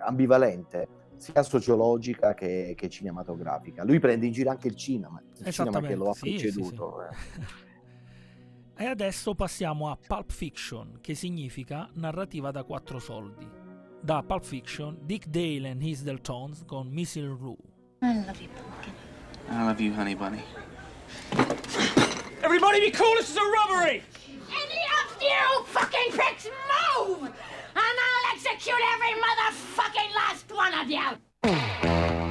ambivalente 0.00 1.01
sia 1.22 1.42
sociologica 1.44 2.34
che, 2.34 2.74
che, 2.76 2.88
cinematografica. 2.88 3.84
Lui 3.84 4.00
prende 4.00 4.26
in 4.26 4.32
giro 4.32 4.50
anche 4.50 4.66
il 4.66 4.74
cinema, 4.74 5.22
il 5.38 5.52
cinema 5.52 5.80
che 5.80 5.94
lo 5.94 6.10
ha 6.10 6.14
sì, 6.14 6.30
preceduto. 6.30 6.96
Sì, 7.10 7.18
sì. 7.20 7.40
Eh. 7.40 7.70
E 8.74 8.86
adesso 8.86 9.34
passiamo 9.34 9.90
a 9.90 9.98
Pulp 10.04 10.32
Fiction, 10.32 10.98
che 11.00 11.14
significa 11.14 11.88
narrativa 11.92 12.50
da 12.50 12.64
quattro 12.64 12.98
soldi. 12.98 13.48
Da 14.00 14.24
Pulp 14.24 14.42
Fiction, 14.42 14.98
Dick 15.02 15.26
Dale 15.28 15.68
and 15.68 15.80
His 15.82 16.02
Deltones 16.02 16.64
con 16.66 16.88
Missile 16.88 17.28
Rue. 17.28 17.54
I 18.00 18.24
love 18.26 18.40
you, 18.40 18.48
Pumpkin. 18.48 18.92
I 19.50 19.64
love 19.66 19.80
you, 19.80 19.94
honey 19.94 20.16
bunny. 20.16 20.42
Everybody 22.42 22.80
be 22.80 22.90
cool, 22.90 23.14
this 23.16 23.30
is 23.30 23.36
a 23.36 23.40
robbery! 23.40 24.02
Any 24.48 24.82
of 24.98 25.22
you 25.22 25.64
fucking 25.66 26.10
pricks 26.10 26.48
move! 26.48 27.22
And 27.22 27.32
I'll 27.76 28.21
execute 28.52 28.76
every 28.94 29.14
motherfucking 29.22 30.14
last 30.14 30.52
one 30.52 30.74
of 30.74 30.90
you! 30.90 32.21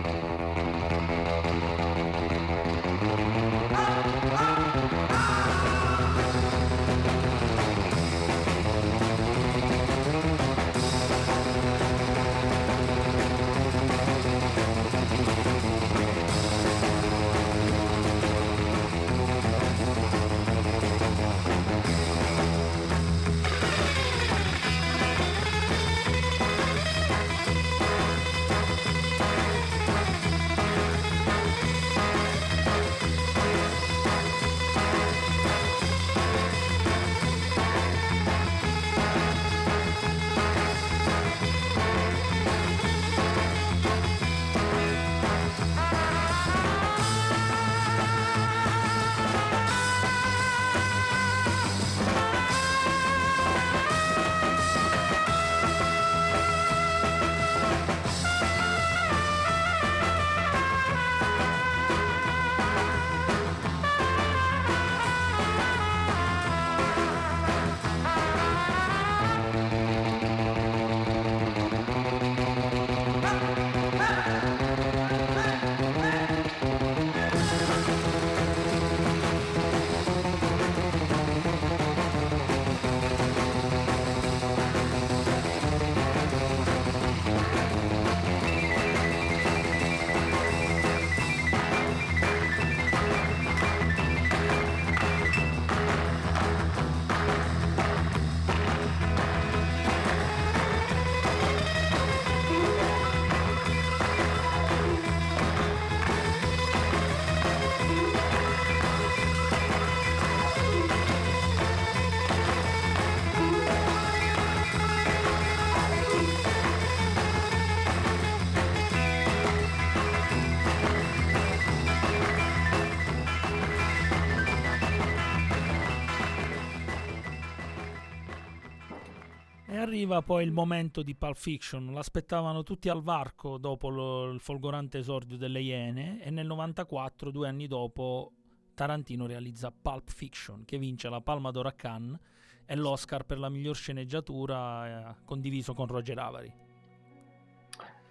Arriva 130.01 130.23
poi 130.23 130.43
il 130.43 130.51
momento 130.51 131.03
di 131.03 131.13
Pulp 131.13 131.35
Fiction, 131.35 131.93
l'aspettavano 131.93 132.63
tutti 132.63 132.89
al 132.89 133.03
varco 133.03 133.59
dopo 133.59 133.89
lo, 133.89 134.31
il 134.31 134.39
folgorante 134.39 134.97
esordio 134.97 135.37
delle 135.37 135.61
Iene 135.61 136.23
e 136.23 136.31
nel 136.31 136.47
94, 136.47 137.29
due 137.29 137.47
anni 137.47 137.67
dopo, 137.67 138.31
Tarantino 138.73 139.27
realizza 139.27 139.71
Pulp 139.71 140.09
Fiction 140.09 140.63
che 140.65 140.79
vince 140.79 141.07
la 141.07 141.21
Palma 141.21 141.51
d'Oro 141.51 141.71
Cannes 141.75 142.17
e 142.65 142.75
l'Oscar 142.75 143.25
per 143.25 143.37
la 143.37 143.49
miglior 143.49 143.75
sceneggiatura 143.75 145.11
eh, 145.11 145.15
condiviso 145.23 145.75
con 145.75 145.85
Roger 145.85 146.17
Avary. 146.17 146.51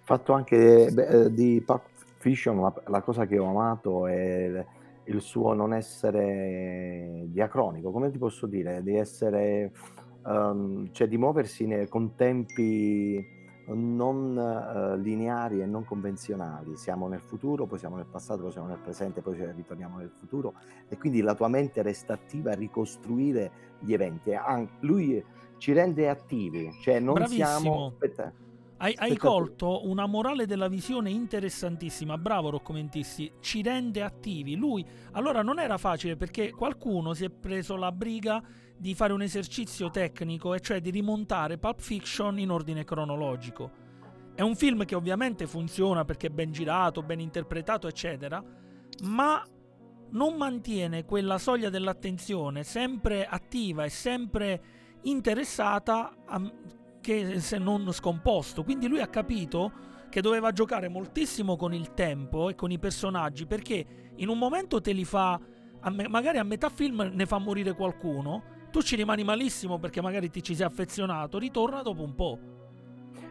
Fatto 0.03 0.31
anche 0.31 0.89
beh, 0.93 1.07
eh, 1.07 1.33
di 1.33 1.61
Pulp 1.65 1.83
Fiction, 2.19 2.61
la, 2.61 2.73
la, 2.87 3.01
cosa 3.01 3.25
che 3.25 3.37
ho 3.37 3.49
amato 3.49 4.07
è 4.07 4.65
il 5.03 5.19
suo 5.19 5.53
non 5.53 5.73
essere 5.73 7.25
diacronico, 7.25 7.91
come 7.91 8.09
ti 8.11 8.17
posso 8.17 8.47
dire, 8.47 8.81
di 8.81 8.95
essere 8.95 9.73
um, 10.23 10.91
cioè 10.91 11.07
di 11.07 11.17
muoversi 11.17 11.65
ne, 11.65 11.87
con 11.87 12.15
tempi 12.15 13.39
non 13.67 14.35
uh, 14.35 14.99
lineari 14.99 15.61
e 15.61 15.65
non 15.65 15.85
convenzionali. 15.85 16.75
Siamo 16.75 17.07
nel 17.07 17.21
futuro, 17.21 17.65
poi 17.65 17.79
siamo 17.79 17.95
nel 17.95 18.07
passato, 18.09 18.41
poi 18.41 18.51
siamo 18.51 18.67
nel 18.67 18.79
presente, 18.79 19.21
poi 19.21 19.37
ritorniamo 19.53 19.97
nel 19.97 20.11
futuro 20.15 20.53
e 20.87 20.97
quindi 20.97 21.21
la 21.21 21.35
tua 21.35 21.47
mente 21.47 21.81
resta 21.81 22.13
attiva 22.13 22.51
a 22.51 22.55
ricostruire 22.55 23.51
gli 23.79 23.93
eventi. 23.93 24.33
An- 24.33 24.67
lui 24.79 25.23
ci 25.57 25.73
rende 25.73 26.09
attivi, 26.09 26.71
cioè 26.81 26.99
non 26.99 27.13
Bravissimo. 27.13 27.45
siamo... 27.45 27.87
Aspetta, 27.87 28.33
hai, 28.77 28.95
hai, 28.97 29.15
colto 29.15 29.87
una 29.87 30.07
morale 30.07 30.47
della 30.47 30.67
visione 30.67 31.11
interessantissima, 31.11 32.17
bravo 32.17 32.49
Roccomentisti, 32.49 33.33
ci 33.39 33.61
rende 33.61 34.01
attivi. 34.01 34.55
Lui 34.55 34.83
allora 35.11 35.43
non 35.43 35.59
era 35.59 35.77
facile 35.77 36.15
perché 36.15 36.49
qualcuno 36.49 37.13
si 37.13 37.25
è 37.25 37.29
preso 37.29 37.75
la 37.75 37.91
briga 37.91 38.43
di 38.81 38.95
fare 38.95 39.13
un 39.13 39.21
esercizio 39.21 39.91
tecnico, 39.91 40.55
e 40.55 40.59
cioè 40.59 40.81
di 40.81 40.89
rimontare 40.89 41.59
Pulp 41.59 41.79
Fiction 41.79 42.39
in 42.39 42.49
ordine 42.49 42.83
cronologico. 42.83 43.69
È 44.33 44.41
un 44.41 44.55
film 44.55 44.85
che 44.85 44.95
ovviamente 44.95 45.45
funziona 45.45 46.03
perché 46.03 46.27
è 46.27 46.29
ben 46.31 46.51
girato, 46.51 47.03
ben 47.03 47.19
interpretato, 47.19 47.87
eccetera, 47.87 48.43
ma 49.03 49.45
non 50.09 50.35
mantiene 50.35 51.05
quella 51.05 51.37
soglia 51.37 51.69
dell'attenzione 51.69 52.63
sempre 52.63 53.27
attiva 53.27 53.83
e 53.83 53.89
sempre 53.89 54.61
interessata, 55.03 56.15
a, 56.25 56.51
che 57.01 57.39
se 57.39 57.59
non 57.59 57.91
scomposto. 57.91 58.63
Quindi 58.63 58.87
lui 58.87 58.99
ha 58.99 59.09
capito 59.09 59.71
che 60.09 60.21
doveva 60.21 60.51
giocare 60.51 60.89
moltissimo 60.89 61.55
con 61.55 61.71
il 61.71 61.93
tempo 61.93 62.49
e 62.49 62.55
con 62.55 62.71
i 62.71 62.79
personaggi 62.79 63.45
perché 63.45 64.11
in 64.15 64.27
un 64.27 64.39
momento 64.39 64.81
te 64.81 64.91
li 64.91 65.05
fa, 65.05 65.39
magari 66.09 66.39
a 66.39 66.43
metà 66.43 66.69
film 66.69 67.11
ne 67.13 67.25
fa 67.27 67.37
morire 67.37 67.73
qualcuno 67.73 68.57
tu 68.71 68.81
ci 68.81 68.95
rimani 68.95 69.23
malissimo 69.23 69.77
perché 69.77 70.01
magari 70.01 70.29
ti 70.29 70.41
ci 70.41 70.55
sei 70.55 70.65
affezionato, 70.65 71.37
ritorna 71.37 71.81
dopo 71.81 72.01
un 72.01 72.15
po'. 72.15 72.39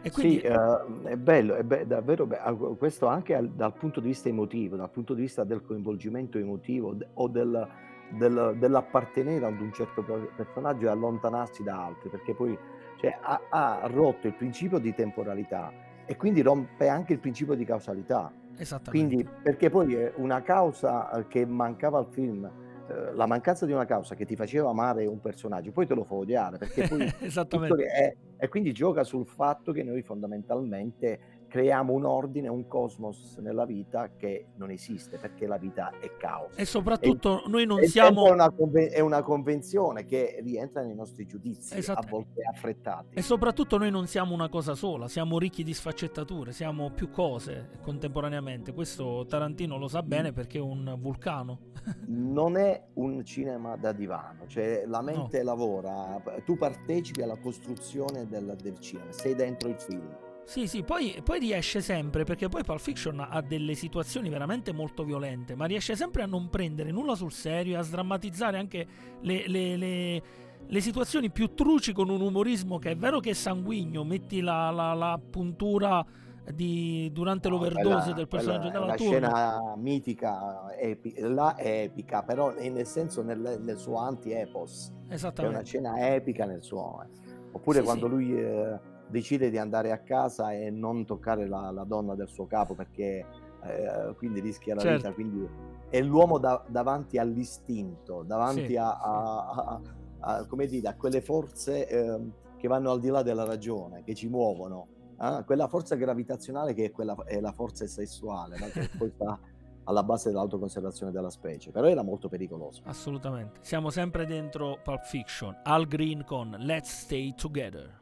E 0.03 0.09
quindi... 0.09 0.39
Sì, 0.39 0.45
uh, 0.47 1.03
è 1.03 1.15
bello, 1.15 1.55
è 1.55 1.63
be- 1.63 1.85
davvero 1.85 2.25
bello. 2.25 2.75
Questo 2.75 3.07
anche 3.07 3.35
al, 3.35 3.49
dal 3.49 3.73
punto 3.73 3.99
di 3.99 4.07
vista 4.07 4.29
emotivo, 4.29 4.75
dal 4.75 4.89
punto 4.89 5.13
di 5.13 5.21
vista 5.21 5.43
del 5.43 5.61
coinvolgimento 5.61 6.37
emotivo 6.37 6.93
de- 6.93 7.07
o 7.15 7.27
del, 7.27 7.67
del, 8.09 8.55
dell'appartenere 8.57 9.45
ad 9.45 9.59
un 9.59 9.71
certo 9.73 10.03
personaggio 10.35 10.85
e 10.85 10.89
allontanarsi 10.89 11.61
da 11.63 11.85
altri, 11.85 12.09
perché 12.09 12.33
poi 12.33 12.57
cioè, 12.99 13.17
ha, 13.21 13.41
ha, 13.49 13.79
rotto 13.87 14.27
il 14.27 14.33
principio 14.33 14.79
di 14.79 14.93
temporalità 14.93 15.71
e 16.05 16.15
quindi 16.15 16.41
rompe 16.41 16.87
anche 16.87 17.13
il 17.13 17.19
principio 17.19 17.53
di 17.53 17.65
causalità. 17.65 18.31
Esattamente. 18.57 19.15
Quindi, 19.15 19.29
perché 19.41 19.69
poi 19.69 19.95
è 19.95 20.13
una 20.17 20.41
causa 20.41 21.25
che 21.27 21.45
mancava 21.45 21.99
al 21.99 22.07
film 22.09 22.49
eh, 22.87 23.13
la 23.13 23.25
mancanza 23.25 23.65
di 23.65 23.71
una 23.71 23.85
causa 23.85 24.15
che 24.15 24.25
ti 24.25 24.35
faceva 24.35 24.69
amare 24.69 25.05
un 25.05 25.19
personaggio, 25.19 25.71
poi 25.71 25.87
te 25.87 25.93
lo 25.93 26.03
fa 26.03 26.15
odiare, 26.15 26.57
perché 26.57 26.87
poi 26.87 27.11
Esattamente. 27.19 27.85
È, 27.85 28.15
E 28.37 28.47
quindi 28.47 28.71
gioca 28.71 29.03
sul 29.03 29.25
fatto 29.25 29.71
che 29.71 29.83
noi 29.83 30.01
fondamentalmente 30.01 31.19
creiamo 31.51 31.91
un 31.91 32.05
ordine, 32.05 32.47
un 32.47 32.65
cosmos 32.65 33.35
nella 33.41 33.65
vita 33.65 34.11
che 34.15 34.47
non 34.55 34.71
esiste 34.71 35.17
perché 35.17 35.45
la 35.45 35.57
vita 35.57 35.91
è 35.99 36.15
caos. 36.15 36.57
E 36.57 36.63
soprattutto 36.63 37.43
e, 37.43 37.49
noi 37.49 37.65
non 37.65 37.83
siamo... 37.83 38.27
È 38.27 38.31
una, 38.31 38.53
è 38.89 38.99
una, 39.01 39.21
convenzione 39.21 40.05
che 40.05 40.39
rientra 40.41 40.81
nei 40.81 40.95
nostri 40.95 41.25
giudizi, 41.27 41.77
a 41.91 42.03
volte 42.09 42.41
affrettati. 42.49 43.17
E 43.17 43.21
soprattutto 43.21 43.77
noi 43.77 43.91
non 43.91 44.07
siamo 44.07 44.33
una 44.33 44.47
cosa 44.47 44.75
sola, 44.75 45.09
siamo 45.09 45.37
ricchi 45.37 45.63
di 45.63 45.73
sfaccettature, 45.73 46.53
siamo 46.53 46.89
più 46.91 47.09
cose 47.09 47.71
contemporaneamente. 47.81 48.73
Questo 48.73 49.25
Tarantino 49.27 49.77
lo 49.77 49.89
sa 49.89 50.01
bene 50.03 50.31
perché 50.31 50.57
è 50.57 50.61
un 50.61 50.95
vulcano. 50.99 51.59
non 52.07 52.55
è 52.55 52.81
un 52.93 53.25
cinema 53.25 53.75
da 53.75 53.91
divano, 53.91 54.47
cioè 54.47 54.83
la 54.85 55.01
mente 55.01 55.39
no. 55.39 55.43
lavora, 55.43 56.21
tu 56.45 56.55
partecipi 56.55 57.21
alla 57.21 57.37
costruzione 57.37 58.25
del, 58.25 58.55
del 58.61 58.79
cinema, 58.79 59.11
sei 59.11 59.35
dentro 59.35 59.67
il 59.67 59.75
film 59.77 60.29
sì, 60.51 60.67
sì, 60.67 60.83
poi, 60.83 61.17
poi, 61.23 61.39
riesce 61.39 61.79
sempre, 61.79 62.25
perché 62.25 62.49
poi 62.49 62.61
Pulp 62.65 62.81
Fiction 62.81 63.25
ha 63.25 63.41
delle 63.41 63.73
situazioni 63.73 64.27
veramente 64.27 64.73
molto 64.73 65.05
violente, 65.05 65.55
ma 65.55 65.63
riesce 65.63 65.95
sempre 65.95 66.23
a 66.23 66.25
non 66.25 66.49
prendere 66.49 66.91
nulla 66.91 67.15
sul 67.15 67.31
serio 67.31 67.75
e 67.75 67.77
a 67.77 67.81
sdrammatizzare 67.83 68.57
anche 68.57 68.85
le, 69.21 69.47
le, 69.47 69.77
le, 69.77 70.23
le, 70.67 70.81
situazioni 70.81 71.31
più 71.31 71.53
truci 71.53 71.93
con 71.93 72.09
un 72.09 72.19
umorismo 72.19 72.79
che 72.79 72.91
è 72.91 72.97
vero 72.97 73.21
che 73.21 73.29
è 73.29 73.33
sanguigno, 73.33 74.03
metti 74.03 74.41
la, 74.41 74.69
la, 74.71 74.93
la 74.93 75.17
puntura 75.17 76.05
di, 76.53 77.09
durante 77.13 77.47
no, 77.47 77.55
l'overdose 77.55 77.99
quella, 77.99 78.13
del 78.13 78.27
personaggio 78.27 78.69
della 78.71 78.85
La 78.87 78.97
scena 78.97 79.75
mitica, 79.77 80.75
epi, 80.77 81.11
è 81.11 81.83
epica, 81.83 82.23
però 82.23 82.51
nel 82.51 82.85
senso 82.85 83.23
nel, 83.23 83.61
nel 83.61 83.77
suo 83.77 83.95
anti-epos. 83.99 84.91
Esattamente. 85.07 85.55
È 85.55 85.59
una 85.59 85.65
scena 85.65 86.13
epica 86.13 86.43
nel 86.43 86.61
suo... 86.61 87.05
Eh. 87.05 87.29
Oppure 87.53 87.79
sì, 87.79 87.85
quando 87.85 88.07
sì. 88.07 88.11
lui... 88.11 88.37
Eh, 88.37 88.90
decide 89.11 89.49
di 89.49 89.57
andare 89.57 89.91
a 89.91 89.99
casa 89.99 90.53
e 90.53 90.71
non 90.71 91.05
toccare 91.05 91.47
la, 91.47 91.69
la 91.69 91.83
donna 91.83 92.15
del 92.15 92.29
suo 92.29 92.47
capo 92.47 92.73
perché 92.73 93.25
eh, 93.63 94.15
quindi 94.17 94.39
rischia 94.39 94.73
la 94.75 94.81
certo. 94.81 94.97
vita. 94.97 95.13
Quindi 95.13 95.49
è 95.89 96.01
l'uomo 96.01 96.37
da, 96.39 96.63
davanti 96.67 97.17
all'istinto, 97.17 98.23
davanti 98.23 98.67
sì, 98.67 98.77
a, 98.77 98.97
a, 98.97 99.81
a, 100.19 100.45
come 100.47 100.65
dire, 100.65 100.87
a 100.87 100.95
quelle 100.95 101.21
forze 101.21 101.87
eh, 101.87 102.19
che 102.57 102.67
vanno 102.67 102.91
al 102.91 102.99
di 102.99 103.09
là 103.09 103.21
della 103.21 103.43
ragione, 103.43 104.03
che 104.03 104.15
ci 104.15 104.27
muovono. 104.27 104.87
Eh? 105.19 105.43
Quella 105.45 105.67
forza 105.67 105.95
gravitazionale 105.95 106.73
che 106.73 106.85
è, 106.85 106.91
quella, 106.91 107.15
è 107.25 107.39
la 107.39 107.51
forza 107.51 107.85
sessuale, 107.85 108.57
no? 108.57 108.67
che 108.67 108.89
poi 108.97 109.11
sta 109.13 109.37
alla 109.85 110.03
base 110.03 110.29
dell'autoconservazione 110.29 111.11
della 111.11 111.29
specie, 111.29 111.71
però 111.71 111.87
era 111.87 112.03
molto 112.03 112.29
pericoloso. 112.29 112.81
Assolutamente. 112.85 113.59
Siamo 113.61 113.89
sempre 113.89 114.25
dentro 114.25 114.79
Pulp 114.81 115.03
Fiction. 115.03 115.59
Al 115.63 115.87
Green 115.87 116.23
con 116.23 116.55
Let's 116.59 117.01
Stay 117.01 117.33
Together. 117.35 118.00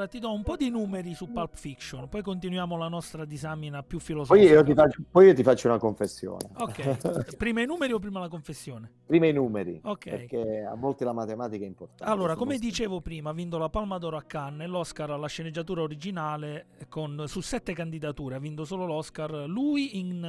Allora 0.00 0.06
ti 0.06 0.18
do 0.18 0.32
un 0.32 0.42
po' 0.42 0.56
di 0.56 0.70
numeri 0.70 1.14
su 1.14 1.30
Pulp 1.30 1.54
Fiction, 1.54 2.08
poi 2.08 2.22
continuiamo 2.22 2.76
la 2.78 2.88
nostra 2.88 3.24
disamina 3.26 3.82
più 3.82 3.98
Poi 3.98 4.06
filosofica. 4.06 4.52
io, 4.52 4.62
ti 4.62 4.72
faccio, 4.74 5.02
poi 5.10 5.26
io 5.26 5.34
ti 5.34 5.42
faccio 5.42 5.68
una 5.68 5.78
confessione. 5.78 6.48
Ok, 6.56 7.36
prima 7.36 7.60
i 7.60 7.66
numeri 7.66 7.92
o 7.92 7.98
prima 7.98 8.18
la 8.18 8.28
confessione? 8.28 8.90
Prima 9.04 9.26
i 9.26 9.32
numeri, 9.32 9.78
Ok. 9.84 10.08
perché 10.08 10.64
a 10.64 10.74
volte 10.74 11.04
la 11.04 11.12
matematica 11.12 11.64
è 11.64 11.66
importante. 11.66 12.10
Allora, 12.10 12.34
come 12.34 12.56
questo- 12.56 12.66
dicevo 12.66 13.00
prima, 13.02 13.30
ha 13.30 13.34
vinto 13.34 13.58
la 13.58 13.68
Palma 13.68 13.98
d'Oro 13.98 14.16
a 14.16 14.22
Cannes 14.22 14.66
e 14.66 14.70
l'Oscar 14.70 15.10
alla 15.10 15.28
sceneggiatura 15.28 15.82
originale 15.82 16.66
con, 16.88 17.24
su 17.26 17.40
sette 17.40 17.74
candidature, 17.74 18.36
ha 18.36 18.40
vinto 18.40 18.64
solo 18.64 18.86
l'Oscar. 18.86 19.30
Lui 19.46 19.98
in, 19.98 20.24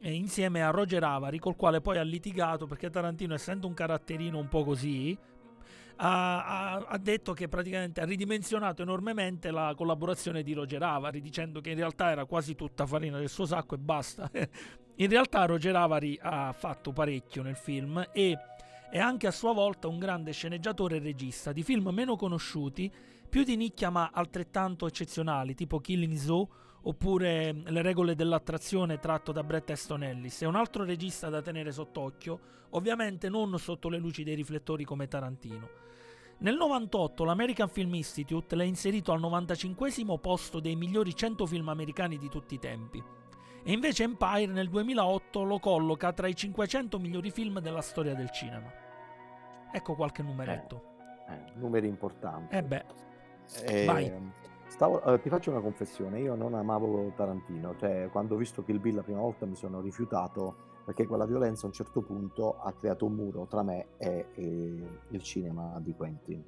eh, 0.00 0.12
insieme 0.12 0.62
a 0.62 0.70
Roger 0.70 1.04
Avari, 1.04 1.38
col 1.38 1.56
quale 1.56 1.80
poi 1.82 1.98
ha 1.98 2.02
litigato 2.02 2.66
perché 2.66 2.88
Tarantino, 2.88 3.34
essendo 3.34 3.66
un 3.66 3.74
caratterino 3.74 4.38
un 4.38 4.48
po' 4.48 4.64
così, 4.64 5.16
ha, 5.96 6.74
ha- 6.74 6.86
ha 6.88 6.98
detto 6.98 7.32
che 7.32 7.48
praticamente 7.48 8.00
ha 8.00 8.04
ridimensionato 8.04 8.82
enormemente 8.82 9.50
la 9.50 9.72
collaborazione 9.76 10.42
di 10.42 10.52
Roger 10.52 10.82
Avari, 10.82 11.20
dicendo 11.20 11.60
che 11.60 11.70
in 11.70 11.76
realtà 11.76 12.10
era 12.10 12.24
quasi 12.24 12.54
tutta 12.54 12.86
farina 12.86 13.18
del 13.18 13.28
suo 13.28 13.46
sacco 13.46 13.74
e 13.74 13.78
basta. 13.78 14.30
in 14.96 15.08
realtà 15.08 15.44
Roger 15.44 15.74
Avari 15.76 16.18
ha 16.20 16.52
fatto 16.52 16.92
parecchio 16.92 17.42
nel 17.42 17.56
film 17.56 18.08
e 18.12 18.36
è 18.90 18.98
anche 18.98 19.26
a 19.26 19.32
sua 19.32 19.52
volta 19.52 19.88
un 19.88 19.98
grande 19.98 20.32
sceneggiatore 20.32 20.96
e 20.96 21.00
regista 21.00 21.52
di 21.52 21.62
film 21.62 21.88
meno 21.88 22.16
conosciuti, 22.16 22.90
più 23.28 23.42
di 23.42 23.56
nicchia 23.56 23.90
ma 23.90 24.10
altrettanto 24.12 24.86
eccezionali, 24.86 25.54
tipo 25.54 25.80
Killing 25.80 26.14
Zoo 26.14 26.48
oppure 26.82 27.52
Le 27.52 27.82
regole 27.82 28.14
dell'attrazione 28.14 29.00
tratto 29.00 29.32
da 29.32 29.42
Brett 29.42 29.70
Easton 29.70 30.04
Ellis. 30.04 30.42
È 30.42 30.46
un 30.46 30.54
altro 30.54 30.84
regista 30.84 31.28
da 31.28 31.42
tenere 31.42 31.72
sott'occhio, 31.72 32.38
ovviamente 32.70 33.28
non 33.28 33.58
sotto 33.58 33.88
le 33.88 33.98
luci 33.98 34.22
dei 34.22 34.36
riflettori 34.36 34.84
come 34.84 35.08
Tarantino. 35.08 35.84
Nel 36.38 36.54
98 36.56 37.24
l'American 37.24 37.68
Film 37.68 37.94
Institute 37.94 38.54
l'ha 38.56 38.62
inserito 38.62 39.12
al 39.12 39.20
95 39.20 39.90
posto 40.20 40.60
dei 40.60 40.76
migliori 40.76 41.14
100 41.14 41.46
film 41.46 41.68
americani 41.70 42.18
di 42.18 42.28
tutti 42.28 42.54
i 42.54 42.58
tempi. 42.58 43.02
E 43.62 43.72
invece 43.72 44.04
Empire 44.04 44.46
nel 44.46 44.68
2008 44.68 45.42
lo 45.42 45.58
colloca 45.58 46.12
tra 46.12 46.26
i 46.28 46.34
500 46.36 46.98
migliori 46.98 47.30
film 47.30 47.60
della 47.60 47.80
storia 47.80 48.14
del 48.14 48.30
cinema. 48.30 48.70
Ecco 49.72 49.94
qualche 49.94 50.22
numeretto. 50.22 50.82
Eh, 51.28 51.52
numeri 51.58 51.88
importanti. 51.88 52.54
Eh 52.54 52.62
beh, 52.62 52.84
Eh, 53.64 53.84
vai. 53.86 54.12
stavo- 54.68 55.02
eh, 55.02 55.20
ti 55.20 55.28
faccio 55.30 55.50
una 55.50 55.60
confessione, 55.60 56.20
io 56.20 56.34
non 56.36 56.54
amavo 56.54 57.12
Tarantino, 57.16 57.74
cioè 57.78 58.08
quando 58.12 58.34
ho 58.34 58.38
visto 58.38 58.62
Kill 58.62 58.78
Bill 58.80 58.96
la 58.96 59.02
prima 59.02 59.20
volta 59.20 59.46
mi 59.46 59.56
sono 59.56 59.80
rifiutato 59.80 60.74
perché 60.86 61.04
quella 61.04 61.26
violenza 61.26 61.64
a 61.64 61.66
un 61.66 61.72
certo 61.72 62.00
punto 62.00 62.58
ha 62.60 62.72
creato 62.72 63.06
un 63.06 63.14
muro 63.14 63.46
tra 63.50 63.64
me 63.64 63.88
e, 63.96 64.26
e 64.34 64.88
il 65.08 65.22
cinema 65.22 65.80
di 65.80 65.92
Quentin. 65.92 66.44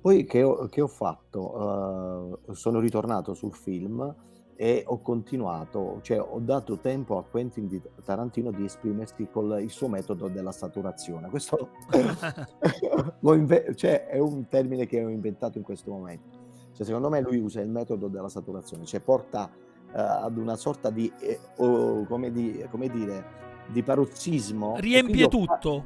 Poi 0.00 0.24
che 0.24 0.42
ho, 0.42 0.66
che 0.68 0.80
ho 0.80 0.86
fatto? 0.86 2.38
Eh, 2.48 2.54
sono 2.54 2.80
ritornato 2.80 3.34
sul 3.34 3.52
film 3.52 4.14
e 4.56 4.82
ho 4.86 5.02
continuato, 5.02 5.98
cioè 6.00 6.18
ho 6.22 6.38
dato 6.38 6.78
tempo 6.78 7.18
a 7.18 7.24
Quentin 7.24 7.68
di 7.68 7.80
Tarantino 8.02 8.50
di 8.50 8.64
esprimersi 8.64 9.28
con 9.30 9.58
il 9.60 9.70
suo 9.70 9.88
metodo 9.88 10.28
della 10.28 10.52
saturazione. 10.52 11.28
Questo 11.28 11.68
inve- 13.20 13.74
cioè, 13.74 14.06
è 14.06 14.18
un 14.18 14.48
termine 14.48 14.86
che 14.86 15.04
ho 15.04 15.10
inventato 15.10 15.58
in 15.58 15.64
questo 15.64 15.90
momento. 15.90 16.38
Cioè, 16.72 16.86
secondo 16.86 17.10
me 17.10 17.20
lui 17.20 17.38
usa 17.38 17.60
il 17.60 17.68
metodo 17.68 18.08
della 18.08 18.30
saturazione, 18.30 18.86
cioè 18.86 19.00
porta 19.00 19.50
eh, 19.50 19.92
ad 19.92 20.38
una 20.38 20.56
sorta 20.56 20.88
di, 20.88 21.12
eh, 21.20 21.38
oh, 21.56 22.04
come, 22.04 22.32
di- 22.32 22.64
come 22.70 22.88
dire, 22.88 23.49
di 23.70 23.82
parossismo. 23.82 24.76
riempie 24.78 25.24
ho 25.24 25.28
tutto. 25.28 25.84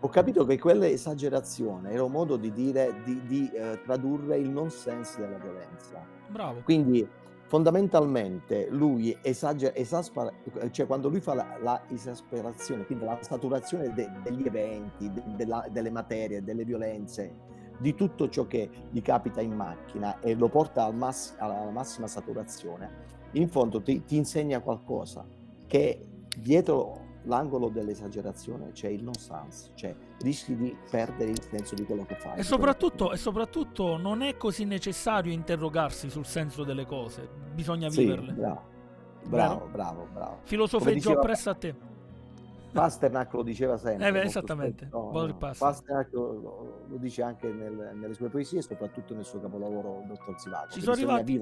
ho 0.00 0.08
capito 0.08 0.44
che 0.44 0.58
quella 0.58 0.86
esagerazione 0.86 1.90
era 1.90 2.04
un 2.04 2.12
modo 2.12 2.36
di 2.36 2.52
dire, 2.52 3.02
di, 3.04 3.20
di, 3.26 3.50
eh, 3.52 3.80
tradurre 3.84 4.38
il 4.38 4.48
nonsense 4.48 5.20
della 5.20 5.38
violenza. 5.38 6.04
Bravo. 6.28 6.60
Quindi 6.62 7.06
fondamentalmente 7.46 8.68
lui 8.70 9.16
esagera, 9.22 9.74
esaspera, 9.74 10.30
cioè 10.70 10.86
quando 10.86 11.08
lui 11.08 11.20
fa 11.20 11.34
la, 11.34 11.56
la 11.60 11.82
esasperazione, 11.88 12.84
quindi 12.84 13.04
la 13.04 13.18
saturazione 13.20 13.92
de- 13.94 14.10
degli 14.22 14.46
eventi, 14.46 15.10
de- 15.10 15.22
della- 15.34 15.66
delle 15.70 15.90
materie, 15.90 16.42
delle 16.44 16.64
violenze, 16.64 17.34
di 17.78 17.94
tutto 17.94 18.28
ciò 18.28 18.46
che 18.46 18.68
gli 18.90 19.00
capita 19.00 19.40
in 19.40 19.54
macchina 19.54 20.20
e 20.20 20.34
lo 20.34 20.48
porta 20.48 20.84
al 20.84 20.94
mass- 20.94 21.34
alla 21.38 21.70
massima 21.70 22.06
saturazione, 22.06 23.06
in 23.32 23.48
fondo 23.48 23.80
ti, 23.82 24.04
ti 24.04 24.16
insegna 24.16 24.60
qualcosa 24.60 25.26
che 25.66 26.06
dietro 26.36 27.06
l'angolo 27.28 27.68
dell'esagerazione 27.68 28.72
c'è 28.72 28.88
il 28.88 29.04
nonsense, 29.04 29.70
cioè 29.74 29.94
rischi 30.20 30.56
di 30.56 30.76
perdere 30.90 31.30
il 31.30 31.40
senso 31.42 31.74
di 31.74 31.84
quello 31.84 32.04
che 32.04 32.16
fai. 32.16 32.38
E 32.38 32.42
soprattutto, 32.42 33.12
e 33.12 33.16
soprattutto 33.16 33.96
non 33.96 34.22
è 34.22 34.36
così 34.36 34.64
necessario 34.64 35.30
interrogarsi 35.32 36.10
sul 36.10 36.26
senso 36.26 36.64
delle 36.64 36.86
cose, 36.86 37.28
bisogna 37.54 37.88
Sì, 37.90 38.00
viverle. 38.00 38.32
bravo, 38.32 38.62
bravo, 39.28 39.68
bravo, 39.70 40.08
bravo. 40.12 40.38
Filosofeggio 40.42 40.94
diceva- 40.94 41.20
appresso 41.20 41.50
a 41.50 41.54
te. 41.54 41.74
Pasternak 42.72 43.32
lo 43.32 43.42
diceva 43.42 43.76
sempre. 43.76 44.08
Eh 44.08 44.12
beh, 44.12 44.22
esattamente, 44.22 44.86
spesso, 44.86 45.10
Boris 45.10 45.34
Pasternak. 45.38 45.58
Pasternak 45.58 46.12
lo, 46.12 46.84
lo 46.88 46.96
dice 46.96 47.22
anche 47.22 47.48
nel- 47.50 47.92
nelle 47.94 48.14
sue 48.14 48.28
poesie, 48.28 48.62
soprattutto 48.62 49.14
nel 49.14 49.24
suo 49.24 49.40
capolavoro 49.40 50.04
Dottor 50.06 50.38
Zivago. 50.38 50.70
Ci 50.70 50.80
sono 50.80 50.94
arrivati-. 50.94 51.40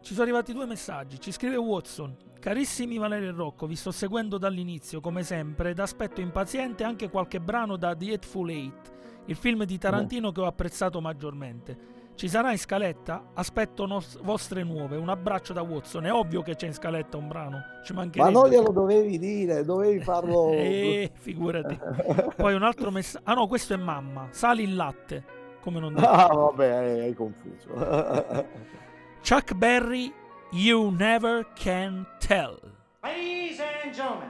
Ci 0.00 0.12
sono 0.12 0.22
arrivati 0.24 0.52
due 0.52 0.66
messaggi. 0.66 1.20
Ci 1.20 1.32
scrive 1.32 1.56
Watson. 1.56 2.16
Carissimi 2.38 2.98
Valerio 2.98 3.28
e 3.28 3.32
Rocco, 3.32 3.66
vi 3.66 3.76
sto 3.76 3.92
seguendo 3.92 4.36
dall'inizio, 4.36 5.00
come 5.00 5.22
sempre, 5.22 5.70
ed 5.70 5.78
aspetto 5.78 6.20
impaziente 6.20 6.82
anche 6.82 7.08
qualche 7.08 7.40
brano 7.40 7.76
da 7.76 7.94
The 7.94 8.14
Hateful 8.14 8.50
Eight, 8.50 8.92
il 9.26 9.36
film 9.36 9.62
di 9.64 9.78
Tarantino 9.78 10.32
che 10.32 10.40
ho 10.40 10.46
apprezzato 10.46 11.00
maggiormente. 11.00 12.00
Ci 12.14 12.28
sarà 12.28 12.52
in 12.52 12.58
scaletta? 12.58 13.30
Aspetto 13.34 13.86
nos- 13.86 14.20
vostre 14.22 14.62
nuove. 14.62 14.96
Un 14.96 15.08
abbraccio 15.08 15.52
da 15.52 15.62
Watson. 15.62 16.06
È 16.06 16.12
ovvio 16.12 16.42
che 16.42 16.54
c'è 16.54 16.66
in 16.66 16.74
scaletta 16.74 17.16
un 17.16 17.26
brano. 17.26 17.62
Ci 17.84 17.92
Ma 17.94 18.04
non 18.30 18.48
glielo 18.48 18.70
dovevi 18.70 19.18
dire, 19.18 19.64
dovevi 19.64 19.98
farlo. 20.04 20.50
Eh, 20.52 21.10
figurati. 21.18 21.78
Poi 22.36 22.54
un 22.54 22.62
altro 22.62 22.90
messaggio. 22.90 23.24
Ah 23.24 23.34
no, 23.34 23.46
questo 23.48 23.74
è 23.74 23.76
mamma. 23.76 24.28
Sali 24.30 24.62
il 24.64 24.76
latte. 24.76 25.24
Come 25.60 25.80
non 25.80 25.94
detto. 25.94 26.06
ah, 26.08 26.26
vabbè, 26.34 26.68
hai, 26.70 27.00
hai 27.00 27.14
confuso. 27.14 27.68
Chuck 29.22 29.54
Berry, 29.54 30.12
You 30.50 30.90
Never 30.90 31.46
Can 31.54 32.06
Tell. 32.18 32.58
Ladies 33.02 33.60
and 33.60 33.94
gentlemen, 33.94 34.28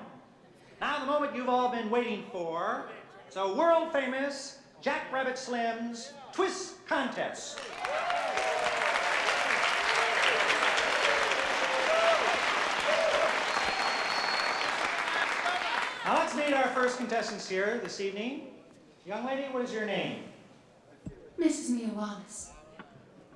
now 0.81 0.99
the 1.01 1.07
moment 1.07 1.35
you've 1.35 1.49
all 1.51 1.71
been 1.71 1.91
waiting 1.91 2.25
for. 2.31 2.85
It's 3.27 3.37
a 3.37 3.47
world 3.55 3.91
famous 3.93 4.61
Jack 4.83 5.11
Rabbit 5.13 5.37
Slim's 5.39 6.13
Twist 6.33 6.82
Contest. 6.93 7.59
Now 16.05 16.19
let's 16.19 16.37
meet 16.37 16.53
our 16.53 16.69
first 16.75 16.99
contestants 16.99 17.49
here 17.49 17.81
this 17.83 17.99
evening. 17.99 18.49
Young 19.07 19.25
lady, 19.25 19.45
what 19.45 19.65
is 19.65 19.73
your 19.73 19.87
name? 19.87 20.25
Mrs. 21.41 21.71
Mia 21.71 21.89
Wallace. 21.89 22.51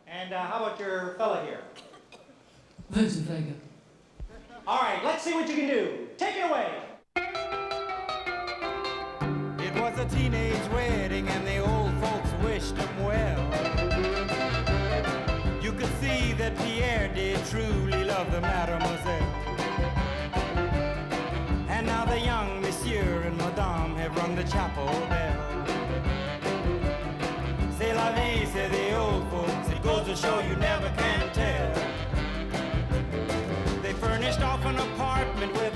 And 0.07 0.35
uh, 0.35 0.43
how 0.43 0.63
about 0.63 0.79
your 0.79 1.15
fella 1.17 1.43
here? 1.47 1.61
Vincent 2.91 3.25
Vega. 3.25 3.55
All 4.67 4.81
right, 4.81 5.03
let's 5.03 5.25
see 5.25 5.33
what 5.33 5.49
you 5.49 5.55
can 5.55 5.69
do. 5.69 6.09
Take 6.19 6.37
it 6.37 6.51
away. 6.51 6.73
It 9.67 9.81
was 9.81 9.99
a 9.99 10.05
teenage 10.15 10.69
wedding 10.75 11.27
and 11.27 11.47
the 11.47 11.57
old 11.61 11.66
folks 11.66 11.66
wished 12.67 12.77
him 12.77 13.05
well. 13.05 13.43
You 15.63 15.73
could 15.73 15.91
see 16.01 16.33
that 16.35 16.57
Pierre 16.59 17.09
did 17.15 17.45
truly 17.47 18.05
love 18.05 18.31
the 18.31 18.41
mademoiselle. 18.41 19.33
And 21.69 21.87
now 21.87 22.05
the 22.05 22.19
young 22.19 22.61
monsieur 22.61 23.23
and 23.27 23.37
madame 23.37 23.97
have 23.97 24.17
rung 24.17 24.35
the 24.35 24.45
chapel 24.45 24.87
bell. 25.09 25.65
C'est 27.79 27.95
la 27.95 28.13
vie, 28.13 28.47
say 28.47 28.69
the 28.69 28.97
old 28.97 29.29
folks. 29.31 29.69
It 29.69 29.83
goes 29.83 30.07
to 30.07 30.17
show 30.17 30.41
you 30.41 30.57
never 30.57 30.91
can 30.97 31.31
tell. 31.33 31.73
They 33.83 33.93
furnished 33.93 34.41
off 34.41 34.65
an 34.65 34.79
apartment 34.79 35.53
with 35.53 35.76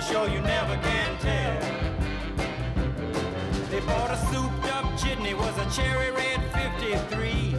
to 0.00 0.06
show 0.06 0.24
you 0.24 0.40
never 0.40 0.76
can 0.76 1.18
tell. 1.18 1.60
They 3.70 3.80
bought 3.80 4.10
a 4.10 4.16
souped 4.32 4.64
up 4.74 4.84
jitney, 4.98 5.34
was 5.34 5.56
a 5.58 5.68
cherry 5.76 6.10
red 6.12 6.40
53. 6.54 7.54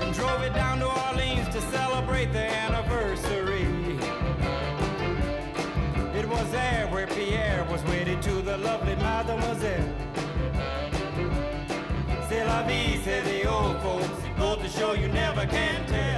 And 0.00 0.14
drove 0.14 0.42
it 0.42 0.54
down 0.54 0.80
to 0.80 0.86
Orleans 0.86 1.48
to 1.54 1.60
celebrate 1.70 2.32
their 2.32 2.50
anniversary. 2.50 3.66
It 6.18 6.28
was 6.28 6.50
there 6.50 6.88
where 6.88 7.06
Pierre 7.06 7.64
was 7.70 7.82
wedded 7.84 8.20
to 8.22 8.42
the 8.42 8.58
lovely 8.58 8.96
mademoiselle. 8.96 9.94
C'est 12.28 12.44
la 12.44 12.62
vie, 12.66 13.00
say 13.04 13.20
the 13.22 13.48
old 13.48 13.80
folks. 13.82 14.08
Goes 14.38 14.58
to 14.62 14.68
show 14.68 14.92
you 14.94 15.08
never 15.08 15.46
can 15.46 15.86
tell. 15.86 16.17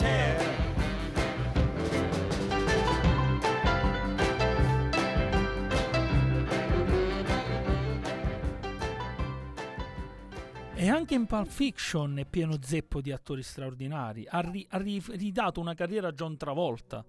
E 10.81 10.89
anche 10.89 11.13
in 11.13 11.27
Pulp 11.27 11.45
Fiction 11.45 12.17
è 12.17 12.25
pieno 12.25 12.55
zeppo 12.59 13.01
di 13.01 13.11
attori 13.11 13.43
straordinari. 13.43 14.25
Ha, 14.27 14.39
ri- 14.39 14.65
ha 14.67 14.79
ri- 14.79 14.99
ridato 15.09 15.59
una 15.59 15.75
carriera 15.75 16.07
a 16.07 16.11
John 16.11 16.37
Travolta, 16.37 17.05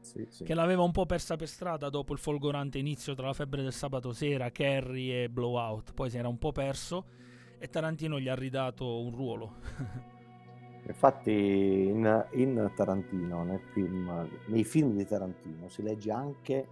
Sì, 0.00 0.26
sì. 0.28 0.42
che 0.42 0.54
l'aveva 0.54 0.82
un 0.82 0.90
po' 0.90 1.06
persa 1.06 1.36
per 1.36 1.46
strada 1.46 1.88
dopo 1.88 2.12
il 2.14 2.18
folgorante 2.18 2.78
inizio 2.78 3.14
tra 3.14 3.26
la 3.26 3.32
febbre 3.32 3.62
del 3.62 3.72
sabato 3.72 4.12
sera, 4.12 4.50
Carrie 4.50 5.22
e 5.22 5.28
Blowout. 5.28 5.94
Poi 5.94 6.10
si 6.10 6.18
era 6.18 6.26
un 6.26 6.36
po' 6.36 6.50
perso 6.50 7.04
e 7.58 7.68
Tarantino 7.68 8.18
gli 8.18 8.26
ha 8.26 8.34
ridato 8.34 9.00
un 9.00 9.14
ruolo. 9.14 9.54
Infatti 10.84 11.30
in, 11.30 12.26
in 12.32 12.72
Tarantino, 12.74 13.44
nel 13.44 13.60
film, 13.72 14.28
nei 14.46 14.64
film 14.64 14.96
di 14.96 15.06
Tarantino, 15.06 15.68
si 15.68 15.80
legge 15.82 16.10
anche 16.10 16.66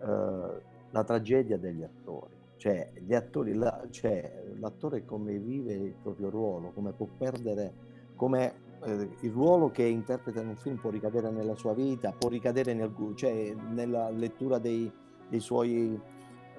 eh, 0.00 0.62
la 0.90 1.04
tragedia 1.04 1.58
degli 1.58 1.82
attori. 1.82 2.38
Cioè, 2.62 2.92
gli 3.04 3.12
attori, 3.12 3.54
la- 3.54 3.88
cioè, 3.90 4.44
l'attore 4.60 5.04
come 5.04 5.36
vive 5.36 5.72
il 5.72 5.94
proprio 6.00 6.30
ruolo, 6.30 6.70
come 6.70 6.92
può 6.92 7.08
perdere, 7.18 7.72
come 8.14 8.54
eh, 8.84 9.08
il 9.22 9.32
ruolo 9.32 9.72
che 9.72 9.82
interpreta 9.82 10.42
in 10.42 10.46
un 10.46 10.56
film 10.56 10.76
può 10.76 10.88
ricadere 10.90 11.28
nella 11.32 11.56
sua 11.56 11.74
vita, 11.74 12.12
può 12.12 12.28
ricadere 12.28 12.72
nel, 12.72 12.94
cioè, 13.16 13.52
nella 13.52 14.10
lettura 14.10 14.60
dei, 14.60 14.88
dei 15.28 15.40
suoi, 15.40 16.00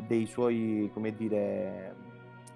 dei 0.06 0.26
suoi, 0.26 0.90
come 0.94 1.16
dire, 1.16 1.96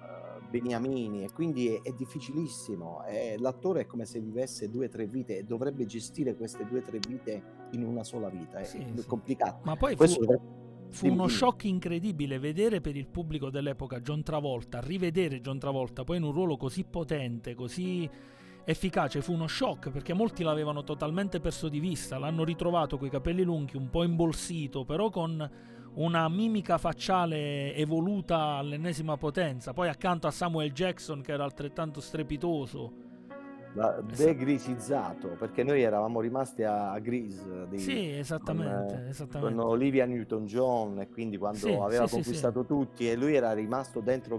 eh, 0.02 0.40
beniamini 0.50 1.24
e 1.24 1.32
quindi 1.32 1.68
è, 1.68 1.80
è 1.80 1.92
difficilissimo. 1.92 3.02
Eh, 3.06 3.36
l'attore 3.38 3.80
è 3.80 3.86
come 3.86 4.04
se 4.04 4.20
vivesse 4.20 4.68
due 4.68 4.84
o 4.84 4.88
tre 4.90 5.06
vite 5.06 5.38
e 5.38 5.44
dovrebbe 5.44 5.86
gestire 5.86 6.36
queste 6.36 6.66
due 6.66 6.80
o 6.80 6.82
tre 6.82 6.98
vite 6.98 7.42
in 7.70 7.82
una 7.82 8.04
sola 8.04 8.28
vita. 8.28 8.58
È, 8.58 8.64
Sì, 8.64 8.76
è 8.76 8.98
sì. 8.98 9.06
complicato. 9.06 9.60
Ma 9.62 9.74
poi 9.74 9.92
fu, 9.92 9.96
Questo 9.96 10.57
fu 10.90 11.06
uno 11.06 11.28
shock 11.28 11.64
incredibile 11.64 12.38
vedere 12.38 12.80
per 12.80 12.96
il 12.96 13.06
pubblico 13.06 13.50
dell'epoca 13.50 14.00
John 14.00 14.22
Travolta, 14.22 14.80
rivedere 14.80 15.40
John 15.40 15.58
Travolta 15.58 16.04
poi 16.04 16.16
in 16.16 16.24
un 16.24 16.32
ruolo 16.32 16.56
così 16.56 16.84
potente, 16.84 17.54
così 17.54 18.08
efficace, 18.64 19.22
fu 19.22 19.32
uno 19.32 19.46
shock 19.46 19.90
perché 19.90 20.12
molti 20.12 20.42
l'avevano 20.42 20.84
totalmente 20.84 21.40
perso 21.40 21.68
di 21.68 21.80
vista, 21.80 22.18
l'hanno 22.18 22.44
ritrovato 22.44 22.98
coi 22.98 23.10
capelli 23.10 23.42
lunghi, 23.42 23.76
un 23.76 23.88
po' 23.90 24.04
imbolsito, 24.04 24.84
però 24.84 25.10
con 25.10 25.50
una 25.94 26.28
mimica 26.28 26.78
facciale 26.78 27.74
evoluta 27.74 28.56
all'ennesima 28.56 29.16
potenza, 29.16 29.72
poi 29.72 29.88
accanto 29.88 30.26
a 30.26 30.30
Samuel 30.30 30.72
Jackson 30.72 31.22
che 31.22 31.32
era 31.32 31.44
altrettanto 31.44 32.00
strepitoso. 32.00 33.07
La- 33.74 34.00
degrisizzato 34.02 35.28
perché 35.38 35.62
noi 35.62 35.82
eravamo 35.82 36.20
rimasti 36.20 36.62
a, 36.62 36.92
a 36.92 36.98
Grease 36.98 37.66
di- 37.68 37.78
Sì, 37.78 38.10
esattamente, 38.10 38.94
con, 38.94 39.04
eh, 39.04 39.08
esattamente. 39.08 39.54
con 39.56 39.66
Olivia 39.68 40.06
Newton-John 40.06 41.00
e 41.00 41.08
quindi 41.08 41.36
quando 41.36 41.58
Sì, 41.58 41.72
aveva 41.72 42.06
sì, 42.06 42.14
conquistato 42.14 42.64
tutti 42.64 43.08
e 43.08 43.14
lui 43.16 43.34
era 43.34 43.52
rimasto 43.52 44.00
dentro 44.00 44.38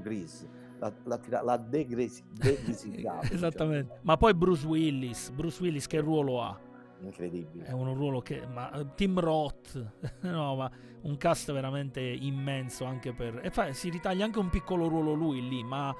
tira- 1.17 1.41
l'ha 1.41 1.57
degrisi- 1.57 2.23
degrisizzato 2.32 3.19
diciamo. 3.27 3.34
Esattamente. 3.34 3.99
Ma 4.01 4.17
poi 4.17 4.34
Bruce 4.34 4.65
Willis, 4.65 5.30
Bruce 5.32 5.61
Willis 5.61 5.88
che 5.88 5.99
ruolo 5.99 6.41
ha? 6.41 6.59
incredibile 7.01 7.65
È 7.65 7.71
un 7.71 7.93
ruolo 7.93 8.19
che. 8.21 8.45
Ma 8.45 8.71
eh, 8.73 8.88
Tim 8.95 9.19
Roth, 9.19 9.91
no, 10.21 10.55
ma 10.55 10.69
un 11.03 11.15
cast 11.17 11.51
veramente 11.53 12.01
immenso 12.01 12.84
anche 12.84 13.13
per. 13.13 13.39
E 13.41 13.49
fa- 13.51 13.71
si 13.73 13.89
ritaglia 13.89 14.25
anche 14.25 14.39
un 14.39 14.49
piccolo 14.49 14.88
ruolo 14.89 15.13
lui 15.13 15.47
lì, 15.47 15.63
ma 15.63 15.95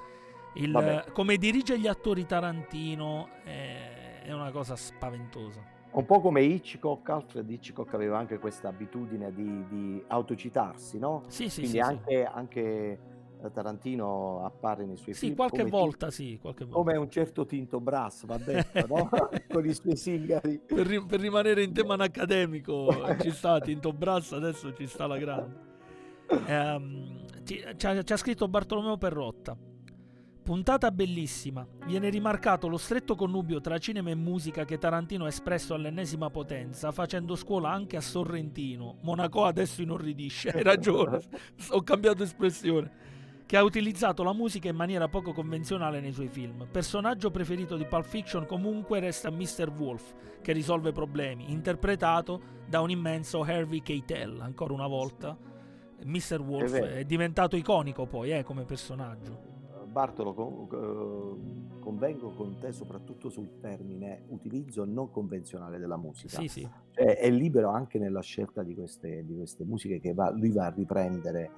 il- 0.53 1.05
come 1.13 1.37
dirige 1.37 1.77
gli 1.79 1.87
attori 1.87 2.25
Tarantino 2.25 3.29
è, 3.43 4.21
è 4.23 4.31
una 4.33 4.51
cosa 4.51 4.75
spaventosa. 4.75 5.63
un 5.91 6.05
po' 6.05 6.19
come 6.21 6.41
Hitchcock 6.43 7.09
Alfred 7.09 7.49
Hitchcock 7.49 7.93
aveva 7.95 8.17
anche 8.17 8.37
questa 8.37 8.67
abitudine 8.67 9.33
di, 9.33 9.65
di 9.67 10.03
autocitarsi 10.07 10.99
no? 10.99 11.23
Sì, 11.27 11.49
sì, 11.49 11.61
quindi 11.61 11.77
sì. 11.77 11.83
sì. 11.83 11.89
anche, 11.89 12.25
anche 12.25 12.99
eh, 13.41 13.51
Tarantino 13.51 14.43
appare 14.45 14.85
nei 14.85 14.97
suoi 14.97 15.15
Sì, 15.15 15.21
film 15.27 15.35
qualche 15.35 15.57
come, 15.57 15.69
volta 15.69 16.11
sì, 16.11 16.37
qualche 16.39 16.65
volta. 16.65 16.77
come 16.77 16.97
un 16.97 17.09
certo 17.09 17.45
Tinto 17.45 17.79
Brass 17.79 18.25
va 18.25 18.37
detto 18.37 18.85
no? 18.87 19.09
con 19.49 19.65
i 19.65 19.73
suoi 19.73 19.95
singari 19.95 20.59
Per, 20.59 20.85
ri- 20.85 21.03
per 21.05 21.19
rimanere 21.21 21.63
in 21.63 21.73
tema 21.73 21.95
accademico, 21.95 22.87
ci 23.19 23.31
sta 23.31 23.59
Tinto 23.59 23.91
Brass, 23.93 24.31
adesso 24.33 24.73
ci 24.75 24.85
sta 24.87 25.07
la 25.07 25.17
grande. 25.17 25.67
Ehm, 26.45 27.25
ci, 27.43 27.63
ci 27.77 27.87
ha, 27.87 28.03
ci 28.03 28.13
ha 28.13 28.17
scritto 28.17 28.47
Bartolomeo 28.47 28.97
Perrotta. 28.97 29.57
Puntata 30.49 30.89
bellissima. 30.89 31.63
Viene 31.85 32.09
rimarcato 32.09 32.67
lo 32.67 32.77
stretto 32.77 33.13
connubio 33.13 33.61
tra 33.61 33.77
cinema 33.77 34.09
e 34.09 34.15
musica 34.15 34.65
che 34.65 34.79
Tarantino 34.79 35.25
ha 35.25 35.27
espresso 35.27 35.75
all'ennesima 35.75 36.31
potenza, 36.31 36.91
facendo 36.91 37.35
scuola 37.35 37.69
anche 37.69 37.97
a 37.97 38.01
Sorrentino. 38.01 38.97
Monaco 39.01 39.45
adesso 39.45 39.83
inorridisce, 39.83 40.49
hai 40.49 40.63
ragione, 40.63 41.21
ho 41.69 41.83
cambiato 41.83 42.23
espressione. 42.23 42.91
Che 43.45 43.57
ha 43.57 43.63
utilizzato 43.63 44.23
la 44.23 44.33
musica 44.33 44.69
in 44.69 44.75
maniera 44.75 45.07
poco 45.07 45.33
convenzionale 45.33 45.99
nei 45.99 46.13
suoi 46.13 46.29
film. 46.29 46.67
Personaggio 46.71 47.29
preferito 47.29 47.77
di 47.77 47.85
Pulp 47.85 48.05
Fiction 48.05 48.47
comunque 48.47 48.99
resta 48.99 49.29
Mr. 49.29 49.71
Wolf, 49.77 50.15
che 50.41 50.51
risolve 50.51 50.91
problemi, 50.91 51.51
interpretato 51.51 52.41
da 52.67 52.81
un 52.81 52.89
immenso 52.89 53.43
Harvey 53.43 53.83
Keitel, 53.83 54.41
ancora 54.41 54.73
una 54.73 54.87
volta. 54.87 55.37
Mr. 56.03 56.41
Wolf 56.41 56.73
è, 56.73 57.03
diventato 57.05 57.55
iconico 57.55 58.07
poi 58.07 58.31
eh, 58.31 58.43
come 58.43 58.65
personaggio. 58.65 59.57
Bartolo, 59.91 60.33
con- 60.33 60.67
eh, 60.71 61.79
convengo 61.79 62.31
con 62.33 62.57
te 62.59 62.71
soprattutto 62.71 63.29
sul 63.29 63.59
termine 63.59 64.23
utilizzo 64.27 64.85
non 64.85 65.09
convenzionale 65.11 65.79
della 65.79 65.97
musica. 65.97 66.39
Sì, 66.39 66.47
sì. 66.47 66.69
Cioè, 66.91 67.17
è 67.17 67.29
libero 67.31 67.69
anche 67.69 67.97
nella 67.99 68.21
scelta 68.21 68.61
di 68.63 68.75
queste, 68.75 69.25
di 69.25 69.35
queste 69.35 69.63
musiche 69.63 69.99
che 69.99 70.13
va- 70.13 70.29
lui 70.31 70.51
va 70.51 70.65
a 70.67 70.69
riprendere 70.69 71.49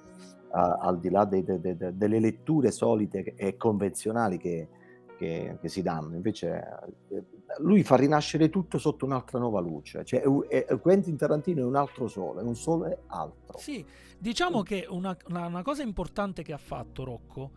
a- 0.50 0.78
al 0.80 0.98
di 0.98 1.10
là 1.10 1.24
de- 1.24 1.42
de- 1.44 1.76
de- 1.76 1.96
delle 1.96 2.20
letture 2.20 2.70
solite 2.70 3.34
e 3.36 3.56
convenzionali 3.56 4.38
che, 4.38 4.68
che- 5.16 5.58
che 5.60 5.68
si 5.68 5.82
danno. 5.82 6.14
Invece 6.14 6.62
eh, 7.08 7.24
lui 7.58 7.82
fa 7.82 7.96
rinascere 7.96 8.48
tutto 8.48 8.78
sotto 8.78 9.04
un'altra 9.04 9.38
nuova 9.38 9.60
luce. 9.60 10.04
Cioè, 10.04 10.20
è- 10.22 10.64
è- 10.66 10.80
Quentin 10.80 11.16
Tarantino 11.16 11.60
è 11.60 11.64
un 11.64 11.76
altro 11.76 12.08
sole, 12.08 12.40
un 12.42 12.54
sole 12.56 13.02
altro. 13.08 13.58
Sì, 13.58 13.84
diciamo 14.18 14.60
Mm. 14.60 14.62
che 14.62 14.86
una, 14.88 15.16
una- 15.28 15.46
una 15.46 15.62
cosa 15.62 15.82
importante 15.82 16.42
che 16.42 16.52
ha 16.54 16.58
fatto 16.58 17.04
Rocco 17.04 17.50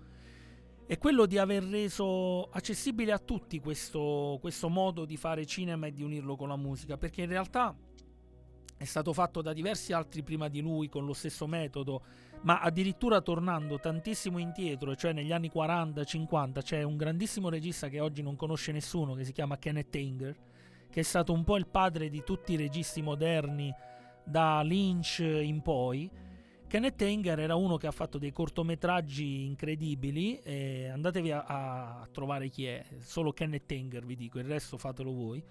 è 0.88 0.98
quello 1.00 1.26
di 1.26 1.38
aver 1.38 1.64
reso 1.64 2.50
accessibile 2.50 3.12
a 3.12 3.18
tutti 3.18 3.60
questo, 3.60 4.38
questo 4.40 4.70
modo 4.70 5.06
di 5.06 5.18
fare 5.18 5.46
cinema 5.46 5.88
e 5.88 5.94
di 5.94 6.04
unirlo 6.04 6.36
con 6.36 6.50
la 6.50 6.56
musica, 6.56 6.98
perché 6.98 7.24
in 7.24 7.30
realtà 7.30 7.76
è 8.78 8.84
stato 8.84 9.14
fatto 9.14 9.42
da 9.42 9.54
diversi 9.54 9.94
altri 9.94 10.22
prima 10.22 10.48
di 10.48 10.62
lui 10.62 10.88
con 10.88 11.06
lo 11.06 11.14
stesso 11.14 11.48
metodo, 11.48 12.04
ma 12.42 12.60
addirittura 12.60 13.22
tornando 13.22 13.80
tantissimo 13.80 14.38
indietro, 14.38 14.96
cioè 14.96 15.12
negli 15.12 15.32
anni 15.32 15.50
40-50, 15.54 16.62
c'è 16.62 16.84
un 16.84 16.98
grandissimo 16.98 17.50
regista 17.50 17.88
che 17.88 18.00
oggi 18.00 18.22
non 18.22 18.36
conosce 18.36 18.72
nessuno, 18.72 19.16
che 19.16 19.24
si 19.24 19.32
chiama 19.32 19.58
Kenneth 19.58 19.96
Anger, 19.96 20.38
che 20.92 21.00
è 21.00 21.04
stato 21.04 21.34
un 21.34 21.44
po' 21.44 21.58
il 21.58 21.68
padre 21.68 22.10
di 22.10 22.24
tutti 22.24 22.54
i 22.54 22.58
registi 22.58 23.02
moderni 23.02 23.74
da 24.24 24.62
Lynch 24.62 25.20
in 25.20 25.62
poi. 25.62 26.10
Kenneth 26.68 27.02
Anger 27.02 27.40
era 27.40 27.56
uno 27.56 27.78
che 27.78 27.88
ha 27.88 27.92
fatto 27.92 28.18
dei 28.18 28.32
cortometraggi 28.32 29.46
incredibili, 29.46 30.40
e 30.40 30.88
andatevi 30.90 31.32
a, 31.32 31.44
a 31.44 32.08
trovare 32.12 32.50
chi 32.50 32.66
è, 32.66 32.84
solo 33.00 33.32
Kenneth 33.32 33.72
Anger 33.72 34.06
vi 34.06 34.16
dico, 34.16 34.40
il 34.40 34.46
resto 34.46 34.78
fatelo 34.78 35.14
voi. 35.14 35.44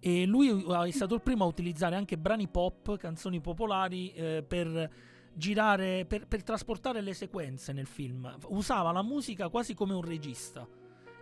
E 0.00 0.26
lui 0.26 0.48
è 0.48 0.90
stato 0.90 1.14
il 1.14 1.22
primo 1.22 1.44
a 1.44 1.48
utilizzare 1.48 1.96
anche 1.96 2.16
brani 2.16 2.48
pop, 2.48 2.96
canzoni 2.96 3.40
popolari, 3.40 4.12
eh, 4.12 4.44
per 4.46 4.90
girare, 5.32 6.04
per, 6.04 6.26
per 6.26 6.42
trasportare 6.42 7.00
le 7.00 7.14
sequenze 7.14 7.72
nel 7.72 7.86
film. 7.86 8.36
Usava 8.48 8.92
la 8.92 9.02
musica 9.02 9.48
quasi 9.48 9.74
come 9.74 9.94
un 9.94 10.02
regista. 10.02 10.66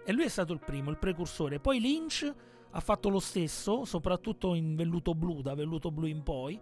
E 0.05 0.12
lui 0.12 0.24
è 0.24 0.28
stato 0.28 0.53
il 0.53 0.61
primo, 0.61 0.91
il 0.91 0.99
precursore. 0.99 1.59
Poi 1.59 1.80
Lynch 1.80 2.34
ha 2.70 2.80
fatto 2.80 3.09
lo 3.09 3.18
stesso, 3.18 3.84
soprattutto 3.84 4.55
in 4.55 4.76
velluto 4.76 5.14
blu, 5.14 5.41
da 5.41 5.55
velluto 5.55 5.91
blu 5.91 6.07
in 6.07 6.22
poi. 6.22 6.61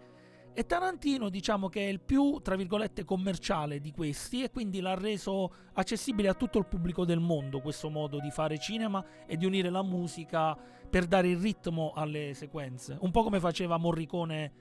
E 0.57 0.67
Tarantino 0.67 1.31
diciamo 1.31 1.69
che 1.69 1.81
è 1.81 1.89
il 1.89 1.99
più, 1.99 2.39
tra 2.41 2.55
virgolette, 2.55 3.05
commerciale 3.05 3.81
di 3.81 3.91
questi 3.91 4.45
e 4.45 4.53
quindi 4.53 4.81
l'ha 4.81 4.95
reso 4.95 5.53
accessibile 5.73 6.29
a 6.29 6.35
tutto 6.35 6.59
il 6.59 6.67
pubblico 6.67 7.05
del 7.05 7.19
mondo 7.19 7.61
questo 7.61 7.91
modo 7.91 8.21
di 8.21 8.31
fare 8.31 8.57
cinema 8.59 9.05
e 9.27 9.37
di 9.37 9.47
unire 9.47 9.69
la 9.69 9.83
musica 9.83 10.57
per 10.89 11.07
dare 11.07 11.27
il 11.27 11.39
ritmo 11.39 11.91
alle 11.93 12.35
sequenze. 12.35 12.97
Un 13.01 13.11
po' 13.11 13.25
come 13.25 13.41
faceva 13.41 13.79
Morricone, 13.79 14.53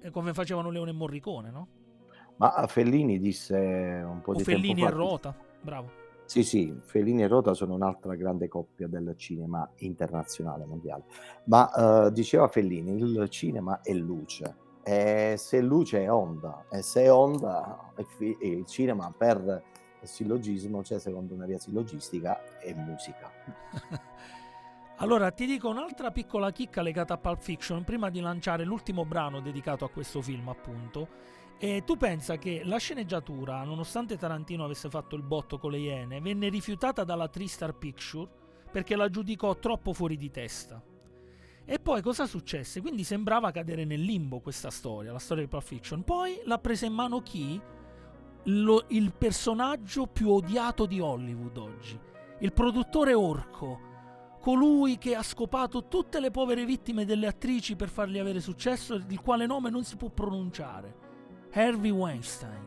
eh, 0.00 0.10
come 0.10 0.34
facevano 0.34 0.68
Leone 0.68 0.90
e 0.90 0.94
Morricone, 0.94 1.50
no? 1.52 1.68
Ma 2.38 2.66
Fellini 2.66 3.20
disse 3.20 3.54
un 3.54 4.22
po' 4.22 4.32
o 4.32 4.34
di 4.34 4.42
Fellini 4.42 4.82
tempo 4.82 4.88
e 4.88 4.90
fa... 4.90 4.96
Rota, 4.96 5.36
bravo. 5.62 5.90
Sì, 6.24 6.42
sì, 6.42 6.76
Fellini 6.82 7.22
e 7.22 7.28
Rota 7.28 7.54
sono 7.54 7.74
un'altra 7.74 8.16
grande 8.16 8.48
coppia 8.48 8.88
del 8.88 9.14
cinema 9.16 9.68
internazionale, 9.76 10.64
mondiale. 10.64 11.04
Ma 11.44 12.06
eh, 12.06 12.12
diceva 12.12 12.48
Fellini, 12.48 12.96
il 12.96 13.28
cinema 13.28 13.80
è 13.80 13.92
luce. 13.92 14.68
E 14.92 15.36
se 15.36 15.60
luce 15.60 16.02
è 16.02 16.10
onda, 16.10 16.64
e 16.68 16.82
se 16.82 17.02
è 17.02 17.12
onda, 17.12 17.92
il 18.18 18.66
cinema 18.66 19.14
per 19.16 19.62
sillogismo, 20.02 20.82
cioè 20.82 20.98
secondo 20.98 21.32
una 21.32 21.46
via 21.46 21.60
sillogistica, 21.60 22.58
è 22.58 22.74
musica. 22.74 23.30
Allora, 25.00 25.30
ti 25.30 25.46
dico 25.46 25.70
un'altra 25.70 26.10
piccola 26.10 26.52
chicca 26.52 26.82
legata 26.82 27.14
a 27.14 27.16
Pulp 27.16 27.40
Fiction 27.40 27.84
prima 27.84 28.10
di 28.10 28.20
lanciare 28.20 28.64
l'ultimo 28.64 29.06
brano 29.06 29.40
dedicato 29.40 29.86
a 29.86 29.88
questo 29.88 30.20
film, 30.20 30.46
appunto. 30.50 31.08
E 31.56 31.84
tu 31.86 31.96
pensa 31.96 32.36
che 32.36 32.60
la 32.64 32.76
sceneggiatura, 32.76 33.62
nonostante 33.64 34.18
Tarantino 34.18 34.62
avesse 34.62 34.90
fatto 34.90 35.16
il 35.16 35.22
botto 35.22 35.56
con 35.56 35.70
le 35.70 35.78
Iene, 35.78 36.20
venne 36.20 36.50
rifiutata 36.50 37.02
dalla 37.04 37.28
Tristar 37.28 37.72
Picture 37.72 38.28
perché 38.70 38.94
la 38.94 39.08
giudicò 39.08 39.56
troppo 39.56 39.94
fuori 39.94 40.18
di 40.18 40.30
testa. 40.30 40.82
E 41.72 41.78
poi 41.78 42.02
cosa 42.02 42.26
successe? 42.26 42.80
Quindi 42.80 43.04
sembrava 43.04 43.52
cadere 43.52 43.84
nel 43.84 44.00
limbo 44.00 44.40
questa 44.40 44.70
storia, 44.70 45.12
la 45.12 45.20
storia 45.20 45.44
di 45.44 45.48
Pulp 45.48 45.62
Fiction. 45.62 46.02
Poi 46.02 46.40
l'ha 46.44 46.58
presa 46.58 46.86
in 46.86 46.92
mano 46.92 47.20
chi? 47.20 47.60
Lo- 48.46 48.86
il 48.88 49.12
personaggio 49.16 50.08
più 50.08 50.30
odiato 50.30 50.84
di 50.84 50.98
Hollywood 50.98 51.56
oggi, 51.58 51.96
il 52.40 52.52
produttore 52.52 53.14
orco 53.14 53.78
colui 54.40 54.98
che 54.98 55.14
ha 55.14 55.22
scopato 55.22 55.86
tutte 55.86 56.18
le 56.18 56.32
povere 56.32 56.64
vittime 56.64 57.04
delle 57.04 57.28
attrici 57.28 57.76
per 57.76 57.88
fargli 57.88 58.18
avere 58.18 58.40
successo, 58.40 58.94
il 58.94 59.20
quale 59.20 59.46
nome 59.46 59.70
non 59.70 59.84
si 59.84 59.94
può 59.94 60.08
pronunciare. 60.08 60.92
Harvey 61.52 61.90
Weinstein. 61.90 62.64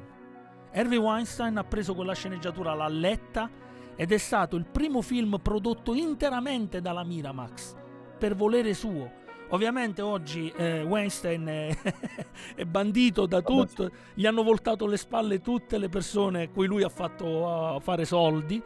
Harvey 0.72 0.98
Weinstein 0.98 1.58
ha 1.58 1.66
preso 1.66 1.94
quella 1.94 2.14
sceneggiatura, 2.14 2.74
l'ha 2.74 2.88
letta 2.88 3.50
ed 3.98 4.14
è 4.14 4.18
stato 4.18 4.56
il 4.56 4.66
primo 4.66 5.02
film 5.02 5.40
prodotto 5.42 5.94
interamente 5.94 6.80
dalla 6.80 7.04
Miramax, 7.04 7.82
per 8.24 8.36
volere 8.36 8.74
suo. 8.74 9.12
Ovviamente 9.50 10.02
oggi 10.02 10.50
eh, 10.56 10.82
Weinstein 10.82 11.46
è, 11.46 11.78
è 12.56 12.64
bandito 12.64 13.26
da 13.26 13.42
tutto, 13.42 13.92
gli 14.14 14.26
hanno 14.26 14.44
voltato 14.44 14.88
le 14.88 14.96
spalle 14.96 15.42
tutte 15.42 15.78
le 15.78 15.90
persone 15.90 16.44
a 16.44 16.48
cui 16.48 16.66
lui 16.66 16.84
ha 16.84 16.90
fatto 16.90 17.26
uh, 17.26 17.82
fare 17.82 18.06
soldi 18.06 18.64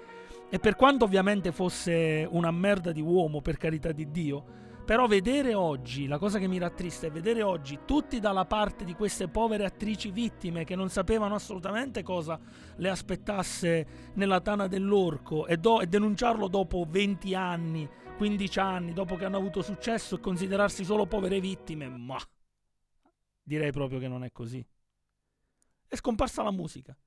e 0.48 0.60
per 0.60 0.76
quanto 0.76 1.06
ovviamente 1.06 1.52
fosse 1.52 2.28
una 2.30 2.52
merda 2.52 2.92
di 2.92 3.02
uomo, 3.02 3.42
per 3.42 3.58
carità 3.58 3.92
di 3.92 4.12
Dio, 4.12 4.44
però 4.86 5.08
vedere 5.08 5.56
oggi, 5.56 6.06
la 6.06 6.20
cosa 6.20 6.38
che 6.38 6.48
mi 6.48 6.60
rattrista 6.60 7.08
è 7.08 7.12
vedere 7.12 7.42
oggi 7.42 7.80
tutti 7.84 8.20
dalla 8.20 8.46
parte 8.46 8.86
di 8.86 8.94
queste 8.94 9.28
povere 9.28 9.66
attrici 9.66 10.12
vittime 10.12 10.66
che 10.66 10.76
non 10.76 10.90
sapevano 10.90 11.34
assolutamente 11.34 12.04
cosa 12.04 12.40
le 12.76 12.90
aspettasse 12.90 13.88
nella 14.14 14.40
tana 14.40 14.68
dell'orco 14.68 15.48
e, 15.48 15.58
do- 15.58 15.82
e 15.82 15.88
denunciarlo 15.88 16.48
dopo 16.48 16.86
20 16.88 17.34
anni, 17.34 17.90
15 18.18 18.60
anni, 18.60 18.94
dopo 18.94 19.16
che 19.16 19.26
hanno 19.26 19.38
avuto 19.38 19.62
successo 19.62 20.16
e 20.16 20.20
considerarsi 20.20 20.84
solo 20.84 21.06
povere 21.06 21.40
vittime, 21.40 21.88
ma 21.88 22.18
direi 23.42 23.72
proprio 23.72 24.00
che 24.00 24.08
non 24.08 24.24
è 24.24 24.32
così. 24.32 24.66
È 25.88 25.96
scomparsa 25.96 26.44
la 26.44 26.52
musica 26.52 26.98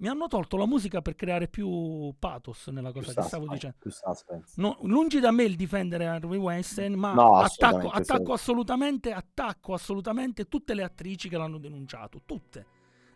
mi 0.00 0.08
hanno 0.08 0.28
tolto 0.28 0.56
la 0.56 0.66
musica 0.66 1.02
per 1.02 1.14
creare 1.14 1.46
più 1.46 2.14
pathos 2.18 2.68
nella 2.68 2.90
cosa 2.90 3.12
Più 3.12 3.20
che 3.20 3.28
stavo 3.28 3.46
dicendo. 3.48 3.76
No, 4.56 4.78
lungi 4.82 5.20
da 5.20 5.30
me 5.30 5.44
il 5.44 5.56
difendere 5.56 6.06
Harvey 6.06 6.38
Weinstein, 6.38 6.94
ma 6.94 7.12
No, 7.12 7.36
attacco, 7.36 7.90
assolutamente, 7.90 7.92
attacco 7.92 8.32
assolutamente, 8.32 9.12
attacco 9.12 9.74
assolutamente 9.74 10.48
tutte 10.48 10.74
le 10.74 10.82
attrici 10.82 11.28
che 11.28 11.36
l'hanno 11.36 11.58
denunciato, 11.58 12.22
tutte. 12.24 12.66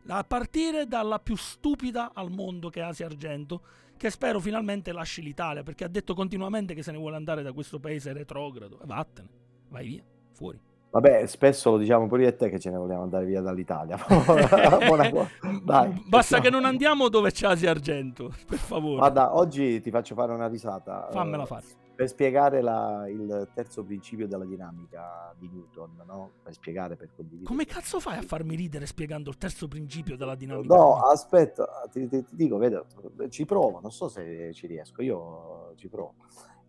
A 0.09 0.23
partire 0.25 0.87
dalla 0.87 1.19
più 1.19 1.37
stupida 1.37 2.12
al 2.12 2.31
mondo 2.31 2.69
che 2.69 2.81
è 2.81 2.83
Asia 2.83 3.07
Argento, 3.07 3.62
che 3.97 4.11
spero 4.11 4.41
finalmente 4.41 4.93
lasci 4.93 5.23
l'Italia, 5.23 5.63
perché 5.63 5.85
ha 5.85 5.89
detto 5.89 6.15
continuamente 6.15 6.75
che 6.75 6.83
se 6.83 6.93
ne 6.93 6.99
vuole 6.99 7.17
andare 7.17 7.43
da 7.43 7.53
questo 7.53 7.79
paese 7.79 8.13
retrogrado. 8.13 8.81
E 8.81 8.87
vattene, 8.87 9.29
vai 9.69 9.87
via, 9.87 10.03
fuori. 10.33 10.61
Vabbè, 10.95 11.27
spesso 11.27 11.73
lo 11.73 11.79
diciamo 11.79 12.07
pure 12.07 12.23
io 12.23 12.29
e 12.29 12.37
te 12.37 12.49
che 12.49 12.61
ce 12.61 12.71
ne 12.71 12.77
vogliamo 12.77 13.03
andare 13.03 13.25
via 13.25 13.41
dall'Italia. 13.41 13.99
Buona 14.87 15.11
cosa. 15.11 15.29
Dai, 15.65 16.05
Basta 16.07 16.39
che 16.39 16.51
non 16.51 16.65
andiamo 16.65 17.09
dove 17.09 17.33
c'è 17.33 17.49
Asia 17.49 17.73
Argento, 17.73 18.33
per 18.47 18.59
favore. 18.59 18.99
Guarda, 18.99 19.37
oggi 19.37 19.81
ti 19.81 19.91
faccio 19.91 20.15
fare 20.15 20.33
una 20.33 20.47
risata. 20.47 21.09
Fammela 21.11 21.47
fare. 21.47 21.65
Per 21.97 22.09
spiegare 22.09 22.61
la- 22.61 23.07
il 23.09 23.49
terzo 23.55 23.85
principio 23.85 24.27
della 24.27 24.45
dinamica 24.45 25.33
di 25.39 25.49
Newton, 25.53 26.03
no? 26.07 26.31
Per 26.43 26.53
spiegare, 26.53 26.97
per 26.97 27.11
condividere. 27.15 27.47
Come 27.49 27.67
cazzo 27.67 28.01
fai 28.01 28.19
a 28.19 28.23
farmi 28.23 28.57
ridere 28.57 28.85
spiegando 28.87 29.31
il 29.31 29.39
terzo 29.39 29.69
principio 29.69 30.17
della 30.17 30.35
dinamica? 30.35 30.75
No, 30.75 30.97
aspetta, 31.03 31.69
ti, 31.93 32.09
ti- 32.09 32.25
ti 32.25 32.35
dico, 32.35 32.59
vedo, 32.59 32.87
ci 33.29 33.45
provo, 33.45 33.79
non 33.81 33.93
so 33.93 34.09
se 34.09 34.53
ci 34.53 34.67
riesco, 34.67 35.03
io 35.03 35.73
ci 35.77 35.87
provo. 35.89 36.15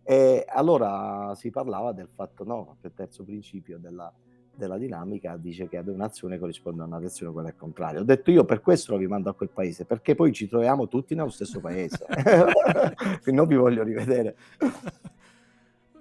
E 0.04 0.44
allora 0.46 1.32
si 1.34 1.50
parlava 1.50 1.90
del 1.92 2.08
fatto, 2.08 2.44
no, 2.44 2.76
che 2.80 2.86
il 2.86 2.94
terzo 2.94 3.24
principio 3.24 3.78
della, 3.78 4.12
della 4.54 4.78
dinamica 4.78 5.36
dice 5.36 5.68
che 5.68 5.76
ad 5.78 5.88
un'azione 5.88 6.38
corrisponde 6.38 6.82
a 6.82 6.86
una 6.86 6.98
reazione 6.98 7.32
quella 7.32 7.48
al 7.48 7.56
contrario. 7.56 8.00
Ho 8.02 8.04
detto 8.04 8.30
io 8.30 8.44
per 8.44 8.60
questo 8.60 8.96
vi 8.96 9.08
mando 9.08 9.28
a 9.30 9.34
quel 9.34 9.50
paese, 9.50 9.84
perché 9.84 10.14
poi 10.14 10.32
ci 10.32 10.46
troviamo 10.46 10.86
tutti 10.86 11.16
nello 11.16 11.30
stesso 11.30 11.58
paese. 11.58 12.06
Non 13.32 13.48
vi 13.48 13.56
voglio 13.56 13.82
rivedere. 13.82 14.36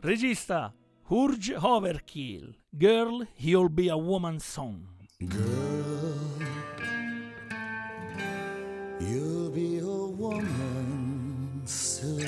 Regista 0.06 0.72
Urge 1.12 1.56
Overkill 1.56 2.54
Girl 2.78 3.26
You'll 3.38 3.70
Be 3.70 3.90
a 3.90 3.98
Woman 3.98 4.40
Song 4.40 4.86
Girl, 5.28 6.20
You'll 9.00 9.50
be 9.50 9.80
a 9.80 9.86
woman 9.86 11.64
soon. 11.66 12.28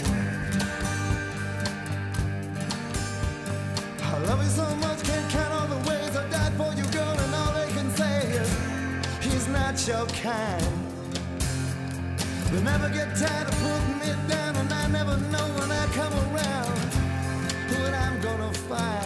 I 4.01 4.17
love 4.25 4.41
you 4.41 4.49
so 4.49 4.75
much, 4.77 5.03
can't 5.03 5.29
count 5.29 5.53
all 5.53 5.67
the 5.67 5.87
ways 5.87 6.15
I 6.15 6.27
died 6.31 6.53
for 6.53 6.73
you, 6.73 6.85
girl, 6.91 7.15
and 7.19 7.35
all 7.35 7.53
they 7.53 7.71
can 7.73 7.91
say 7.91 8.21
is 8.41 8.49
he's 9.21 9.47
not 9.49 9.87
your 9.87 10.07
kind. 10.07 10.65
They 12.51 12.63
never 12.63 12.89
get 12.89 13.15
tired 13.15 13.47
of 13.47 13.55
putting 13.61 13.99
me 13.99 14.27
down, 14.27 14.55
and 14.55 14.73
I 14.73 14.87
never 14.87 15.15
know 15.17 15.56
I'm 18.69 18.96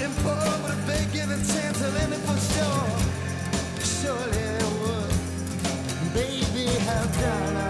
looking 0.00 0.16
for, 0.22 0.34
but 0.62 0.70
if 0.70 0.86
they 0.86 1.18
give 1.18 1.30
a 1.30 1.36
chance, 1.36 1.82
I'll 1.82 1.96
end 1.96 2.12
it 2.12 2.20
for 2.20 2.38
sure. 2.54 2.88
Surely 3.84 4.42
I 4.48 4.62
would. 4.80 5.12
Baby, 6.14 6.66
how 6.86 7.04
down 7.20 7.56
I 7.56 7.69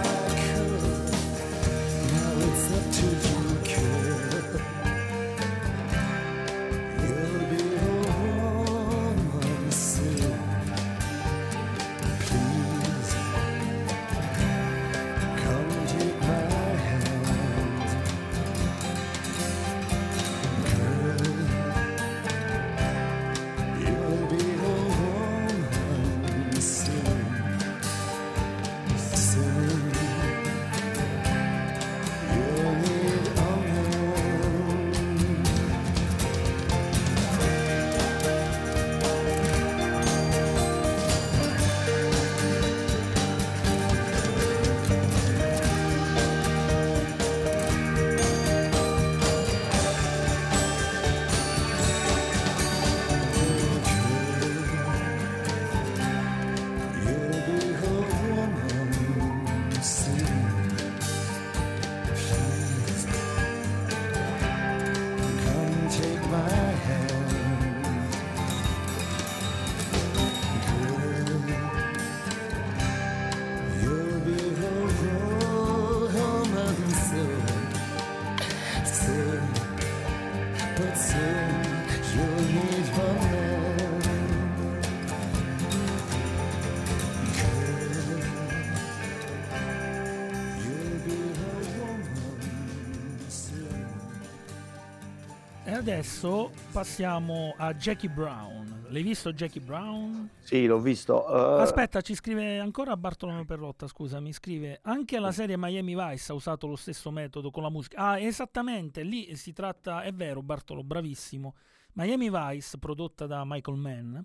adesso 95.81 96.51
passiamo 96.73 97.55
a 97.57 97.73
Jackie 97.73 98.11
Brown. 98.11 98.85
L'hai 98.91 99.03
visto 99.03 99.33
Jackie 99.33 99.63
Brown? 99.63 100.29
Sì, 100.41 100.67
l'ho 100.67 100.79
visto. 100.79 101.27
eh, 101.59 101.63
Aspetta, 101.63 102.03
ci 102.03 102.15
scrive 102.15 102.59
ancora 102.59 102.95
Bartolomeo 102.99 103.47
Perrotta, 103.47 103.87
scusa, 103.87 104.21
mi 104.21 104.31
scrive 104.35 104.81
anche 104.83 105.19
la 105.19 105.33
serie 105.33 105.57
Miami 105.57 105.95
Vice 105.97 106.33
ha 106.33 106.35
usato 106.35 106.67
lo 106.67 106.77
stesso 106.77 107.11
metodo 107.11 107.51
con 107.51 107.63
la 107.63 107.71
musica. 107.71 107.97
Ah, 107.97 108.21
esattamente, 108.21 109.03
lì 109.03 109.35
si 109.37 109.55
tratta, 109.55 110.03
è 110.03 110.13
vero 110.13 110.43
Bartolo, 110.43 110.85
bravissimo. 110.85 111.55
Miami 111.95 112.29
Vice, 112.31 112.77
prodotta 112.79 113.27
da 113.27 113.43
Michael 113.47 113.79
Mann, 113.79 114.19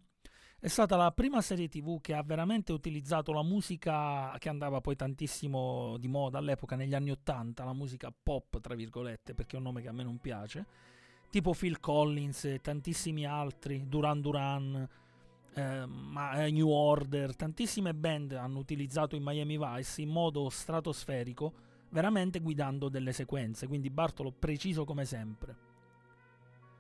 è 0.60 0.68
stata 0.68 0.98
la 0.98 1.12
prima 1.12 1.40
serie 1.42 1.70
tv 1.70 2.02
che 2.02 2.14
ha 2.14 2.22
veramente 2.24 2.74
utilizzato 2.74 3.32
la 3.32 3.44
musica 3.44 4.36
che 4.40 4.50
andava 4.50 4.82
poi 4.82 4.98
tantissimo 4.98 5.96
di 6.00 6.10
moda 6.10 6.38
all'epoca, 6.38 6.76
negli 6.76 6.94
anni 6.96 7.12
80, 7.12 7.64
la 7.64 7.74
musica 7.74 8.12
pop, 8.12 8.60
tra 8.60 8.76
virgolette, 8.76 9.34
perché 9.34 9.56
è 9.56 9.58
un 9.60 9.64
nome 9.66 9.82
che 9.82 9.88
a 9.88 9.94
me 9.94 10.04
non 10.04 10.18
piace, 10.18 10.66
tipo 11.36 11.52
Phil 11.54 11.82
Collins 11.82 12.46
e 12.46 12.62
tantissimi 12.62 13.26
altri, 13.26 13.90
Duran 13.90 14.22
Duran, 14.22 14.88
eh, 15.54 15.86
ma- 15.86 16.46
eh, 16.46 16.50
New 16.50 16.70
Order, 16.70 17.36
tantissime 17.36 17.94
band 17.94 18.32
hanno 18.32 18.58
utilizzato 18.58 19.18
i 19.18 19.20
Miami 19.22 19.58
Vice 19.58 20.02
in 20.02 20.08
modo 20.08 20.48
stratosferico, 20.50 21.52
veramente 21.90 22.40
guidando 22.40 22.88
delle 22.88 23.12
sequenze, 23.12 23.68
quindi 23.68 23.90
Bartolo 23.90 24.32
preciso 24.32 24.86
come 24.86 25.04
sempre. 25.04 25.58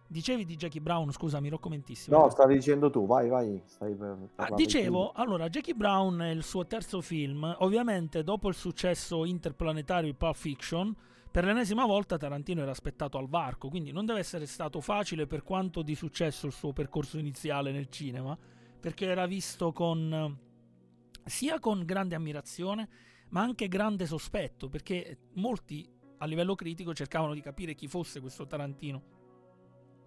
Dicevi 0.07 0.45
di 0.45 0.55
Jackie 0.55 0.79
Brown, 0.79 1.11
scusami, 1.11 1.49
Rocco 1.49 1.67
Mentissimo. 1.67 2.17
No, 2.17 2.29
stavi 2.29 2.53
dicendo 2.53 2.89
tu, 2.89 3.05
vai, 3.05 3.27
vai. 3.27 3.61
Stai 3.65 3.93
per 3.93 4.17
Ah, 4.35 4.53
dicevo, 4.53 5.11
tu. 5.13 5.19
allora, 5.19 5.49
Jackie 5.49 5.73
Brown 5.73 6.17
è 6.21 6.29
il 6.29 6.43
suo 6.43 6.65
terzo 6.65 7.01
film. 7.01 7.53
Ovviamente, 7.59 8.23
dopo 8.23 8.47
il 8.47 8.55
successo 8.55 9.25
interplanetario 9.25 10.09
di 10.11 10.15
Pulp 10.15 10.35
Fiction, 10.35 10.95
per 11.35 11.43
l'ennesima 11.43 11.85
volta 11.85 12.15
Tarantino 12.15 12.61
era 12.61 12.71
aspettato 12.71 13.17
al 13.17 13.27
varco, 13.27 13.67
quindi 13.67 13.91
non 13.91 14.05
deve 14.05 14.19
essere 14.19 14.45
stato 14.45 14.79
facile 14.79 15.27
per 15.27 15.43
quanto 15.43 15.81
di 15.81 15.93
successo 15.93 16.45
il 16.45 16.53
suo 16.53 16.71
percorso 16.71 17.17
iniziale 17.17 17.73
nel 17.73 17.89
cinema, 17.89 18.37
perché 18.79 19.07
era 19.07 19.25
visto 19.25 19.73
con 19.73 20.39
sia 21.25 21.59
con 21.59 21.83
grande 21.83 22.15
ammirazione, 22.15 22.87
ma 23.31 23.41
anche 23.41 23.67
grande 23.67 24.05
sospetto, 24.05 24.69
perché 24.69 25.17
molti 25.33 25.85
a 26.19 26.25
livello 26.25 26.55
critico 26.55 26.93
cercavano 26.93 27.33
di 27.33 27.41
capire 27.41 27.75
chi 27.75 27.89
fosse 27.89 28.21
questo 28.21 28.47
Tarantino 28.47 29.03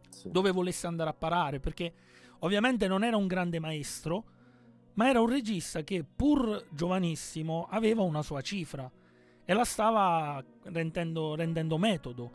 Sì. 0.08 0.30
dove 0.30 0.50
volesse 0.50 0.86
andare 0.86 1.10
a 1.10 1.14
parare, 1.14 1.60
perché 1.60 1.92
ovviamente 2.38 2.88
non 2.88 3.04
era 3.04 3.18
un 3.18 3.26
grande 3.26 3.58
maestro, 3.58 4.24
ma 4.94 5.10
era 5.10 5.20
un 5.20 5.28
regista 5.28 5.82
che 5.82 6.04
pur 6.04 6.68
giovanissimo 6.70 7.66
aveva 7.68 8.00
una 8.00 8.22
sua 8.22 8.40
cifra 8.40 8.90
e 9.50 9.54
la 9.54 9.64
stava 9.64 10.44
rendendo, 10.64 11.34
rendendo 11.34 11.78
metodo. 11.78 12.32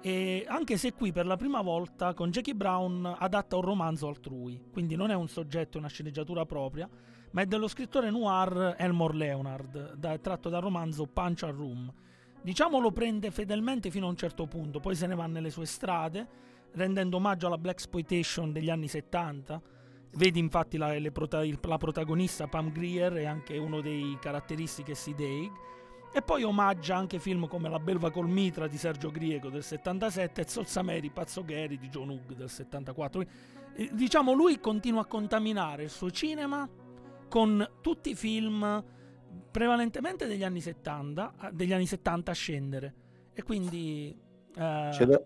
E 0.00 0.44
anche 0.48 0.76
se 0.76 0.94
qui 0.94 1.12
per 1.12 1.24
la 1.24 1.36
prima 1.36 1.62
volta 1.62 2.12
con 2.12 2.32
Jackie 2.32 2.56
Brown 2.56 3.14
adatta 3.18 3.54
un 3.54 3.62
romanzo 3.62 4.08
altrui, 4.08 4.60
quindi 4.72 4.96
non 4.96 5.12
è 5.12 5.14
un 5.14 5.28
soggetto, 5.28 5.78
una 5.78 5.86
sceneggiatura 5.86 6.44
propria, 6.44 6.88
ma 7.30 7.42
è 7.42 7.46
dello 7.46 7.68
scrittore 7.68 8.10
noir 8.10 8.74
Elmore 8.78 9.16
Leonard, 9.16 9.94
da- 9.94 10.18
tratto 10.18 10.48
dal 10.48 10.60
romanzo 10.60 11.06
Punch 11.06 11.44
a 11.44 11.50
Room. 11.50 11.92
Diciamo 12.42 12.80
lo 12.80 12.90
prende 12.90 13.30
fedelmente 13.30 13.92
fino 13.92 14.06
a 14.06 14.10
un 14.10 14.16
certo 14.16 14.48
punto, 14.48 14.80
poi 14.80 14.96
se 14.96 15.06
ne 15.06 15.14
va 15.14 15.26
nelle 15.26 15.50
sue 15.50 15.66
strade, 15.66 16.26
rendendo 16.72 17.18
omaggio 17.18 17.46
alla 17.46 17.58
black 17.58 17.76
exploitation 17.76 18.50
degli 18.50 18.70
anni 18.70 18.88
70. 18.88 19.62
Vedi 20.14 20.40
infatti 20.40 20.78
la, 20.78 20.96
prota- 21.12 21.44
la 21.44 21.78
protagonista 21.78 22.48
Pam 22.48 22.72
Grier 22.72 23.18
e 23.18 23.24
anche 23.26 23.56
uno 23.56 23.80
dei 23.80 24.18
caratteristiche 24.20 24.96
Sid 24.96 25.20
Haig. 25.20 25.52
E 26.16 26.22
poi 26.22 26.42
omaggia 26.44 26.96
anche 26.96 27.18
film 27.18 27.46
come 27.46 27.68
La 27.68 27.78
belva 27.78 28.10
col 28.10 28.26
mitra 28.26 28.66
di 28.66 28.78
Sergio 28.78 29.10
Griego 29.10 29.50
del 29.50 29.62
77 29.62 30.40
e 30.40 30.48
Zolsameri 30.48 31.10
Pazzo 31.10 31.44
Gary 31.44 31.76
di 31.76 31.90
John 31.90 32.08
Hugh 32.08 32.32
del 32.34 32.48
74. 32.48 33.20
Eh, 33.74 33.90
Diciamo 33.92 34.32
lui 34.32 34.58
continua 34.58 35.02
a 35.02 35.04
contaminare 35.04 35.82
il 35.82 35.90
suo 35.90 36.10
cinema 36.10 36.66
con 37.28 37.68
tutti 37.82 38.08
i 38.08 38.14
film 38.14 38.82
prevalentemente 39.50 40.26
degli 40.26 40.42
anni 40.42 40.62
70, 40.62 41.34
a- 41.36 41.50
degli 41.50 41.74
anni 41.74 41.84
70 41.84 42.30
a 42.30 42.34
scendere. 42.34 42.94
E 43.34 43.42
quindi 43.42 44.18
eh, 44.56 44.88
C'è 44.92 45.04
da, 45.04 45.20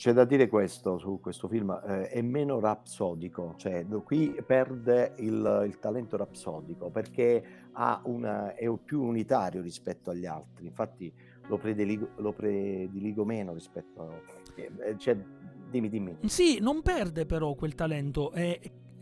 c'è 0.00 0.14
da 0.14 0.24
dire 0.24 0.48
questo 0.48 0.96
su 0.96 1.20
questo 1.20 1.46
film, 1.46 1.78
eh, 1.86 2.08
è 2.08 2.22
meno 2.22 2.58
rapsodico, 2.58 3.52
cioè 3.58 3.84
qui 4.02 4.34
perde 4.46 5.12
il, 5.18 5.64
il 5.66 5.78
talento 5.78 6.16
rapsodico 6.16 6.88
perché 6.88 7.68
una, 8.04 8.54
è 8.54 8.66
più 8.82 9.02
unitario 9.02 9.60
rispetto 9.60 10.08
agli 10.08 10.24
altri, 10.24 10.64
infatti 10.64 11.12
lo 11.48 11.58
prediligo, 11.58 12.12
lo 12.16 12.32
prediligo 12.32 13.26
meno 13.26 13.52
rispetto 13.52 14.00
a... 14.00 14.22
eh, 14.54 14.96
cioè, 14.96 15.18
dimmi, 15.68 15.90
dimmi. 15.90 16.16
Sì, 16.24 16.60
non 16.60 16.80
perde 16.80 17.26
però 17.26 17.52
quel 17.52 17.74
talento, 17.74 18.32
eh, 18.32 18.58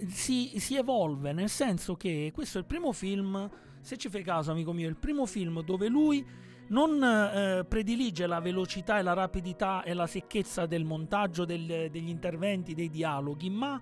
si, 0.08 0.58
si 0.58 0.74
evolve, 0.74 1.32
nel 1.32 1.48
senso 1.48 1.94
che 1.94 2.32
questo 2.34 2.58
è 2.58 2.62
il 2.62 2.66
primo 2.66 2.90
film, 2.90 3.48
se 3.80 3.96
ci 3.96 4.08
fai 4.08 4.24
caso 4.24 4.50
amico 4.50 4.72
mio, 4.72 4.88
è 4.88 4.90
il 4.90 4.96
primo 4.96 5.26
film 5.26 5.62
dove 5.62 5.86
lui 5.86 6.26
non 6.68 7.02
eh, 7.02 7.64
predilige 7.66 8.26
la 8.26 8.40
velocità 8.40 8.98
e 8.98 9.02
la 9.02 9.12
rapidità 9.14 9.82
e 9.82 9.94
la 9.94 10.06
secchezza 10.06 10.66
del 10.66 10.84
montaggio, 10.84 11.44
del- 11.44 11.88
degli 11.90 12.08
interventi, 12.08 12.74
dei 12.74 12.90
dialoghi, 12.90 13.50
ma 13.50 13.80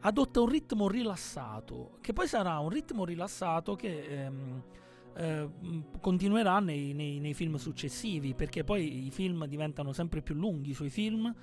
adotta 0.00 0.40
un 0.40 0.48
ritmo 0.48 0.88
rilassato, 0.88 1.98
che 2.00 2.12
poi 2.12 2.26
sarà 2.26 2.58
un 2.58 2.68
ritmo 2.68 3.04
rilassato 3.04 3.74
che 3.74 4.04
ehm, 4.04 4.62
eh, 5.16 5.48
continuerà 6.00 6.60
nei, 6.60 6.92
nei- 6.92 7.20
nei 7.20 7.34
film 7.34 7.56
successivi, 7.56 8.34
perché 8.34 8.64
poi 8.64 9.06
i 9.06 9.10
film 9.10 9.46
diventano 9.46 9.92
sempre 9.92 10.22
più 10.22 10.34
lunghi, 10.34 10.70
i 10.70 10.74
suoi 10.74 10.90
film, 10.90 11.34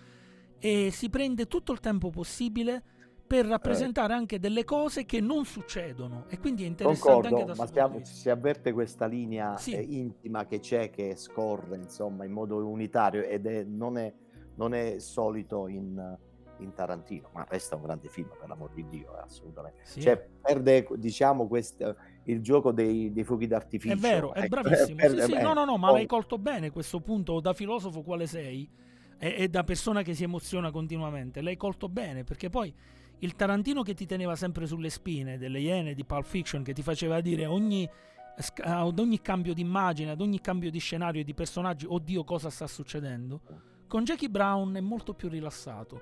e 0.59 0.89
si 0.91 1.09
prende 1.09 1.47
tutto 1.47 1.71
il 1.71 1.79
tempo 1.79 2.11
possibile 2.11 2.83
per 3.31 3.45
rappresentare 3.45 4.11
anche 4.11 4.39
delle 4.39 4.65
cose 4.65 5.05
che 5.05 5.21
non 5.21 5.45
succedono 5.45 6.25
e 6.27 6.37
quindi 6.37 6.65
è 6.65 6.67
interessante 6.67 7.13
Concordo, 7.13 7.35
anche 7.37 7.47
da 7.47 7.55
ma 7.55 7.65
siamo- 7.65 8.03
si 8.03 8.29
avverte 8.29 8.73
questa 8.73 9.05
linea 9.05 9.55
Sì. 9.55 9.71
eh, 9.71 9.79
intima 9.79 10.45
che 10.45 10.59
c'è, 10.59 10.89
che 10.89 11.15
scorre 11.15 11.77
insomma 11.77 12.25
in 12.25 12.33
modo 12.33 12.57
unitario 12.67 13.23
ed 13.23 13.45
è, 13.45 13.63
non, 13.63 13.97
è, 13.97 14.13
non 14.55 14.73
è 14.73 14.99
solito 14.99 15.69
in, 15.69 16.17
in 16.57 16.73
Tarantino, 16.73 17.29
ma 17.31 17.45
resta 17.47 17.77
un 17.77 17.83
grande 17.83 18.09
film 18.09 18.27
per 18.37 18.49
l'amor 18.49 18.71
di 18.73 18.85
Dio, 18.89 19.17
eh, 19.17 19.21
assolutamente. 19.21 19.79
Sì. 19.83 20.01
Cioè, 20.01 20.27
perde 20.41 20.85
diciamo 20.97 21.47
questo, 21.47 21.95
il 22.25 22.41
gioco 22.41 22.73
dei, 22.73 23.13
dei 23.13 23.23
fuochi 23.23 23.47
d'artificio. 23.47 23.95
È 23.95 23.97
vero, 23.97 24.33
è 24.33 24.39
ecco, 24.39 24.59
bravissimo. 24.59 24.97
perde- 24.97 25.23
sì, 25.23 25.31
eh, 25.31 25.41
no, 25.41 25.53
no, 25.53 25.63
no, 25.63 25.77
ma 25.77 25.87
poi- 25.87 25.99
l'hai 25.99 26.05
colto 26.05 26.37
bene 26.37 26.69
questo 26.69 26.99
punto, 26.99 27.39
da 27.39 27.53
filosofo 27.53 28.01
quale 28.01 28.27
sei 28.27 28.69
e, 29.17 29.35
e 29.37 29.47
da 29.47 29.63
persona 29.63 30.01
che 30.01 30.13
si 30.13 30.23
emoziona 30.23 30.69
continuamente. 30.69 31.41
L'hai 31.41 31.55
colto 31.55 31.87
bene 31.87 32.25
perché 32.25 32.49
poi 32.49 32.73
il 33.21 33.35
Tarantino 33.35 33.81
che 33.81 33.93
ti 33.93 34.05
teneva 34.05 34.35
sempre 34.35 34.65
sulle 34.67 34.89
spine 34.89 35.37
delle 35.37 35.59
Iene 35.59 35.93
di 35.93 36.03
Pulp 36.05 36.25
Fiction, 36.25 36.63
che 36.63 36.73
ti 36.73 36.81
faceva 36.81 37.21
dire 37.21 37.45
ogni, 37.45 37.87
ad 38.63 38.99
ogni 38.99 39.21
cambio 39.21 39.53
di 39.53 39.61
immagine, 39.61 40.11
ad 40.11 40.21
ogni 40.21 40.41
cambio 40.41 40.71
di 40.71 40.79
scenario 40.79 41.21
e 41.21 41.23
di 41.23 41.33
personaggi, 41.33 41.85
oddio 41.87 42.23
cosa 42.23 42.49
sta 42.49 42.65
succedendo, 42.67 43.41
con 43.87 44.03
Jackie 44.03 44.29
Brown 44.29 44.73
è 44.75 44.79
molto 44.81 45.13
più 45.13 45.29
rilassato. 45.29 46.01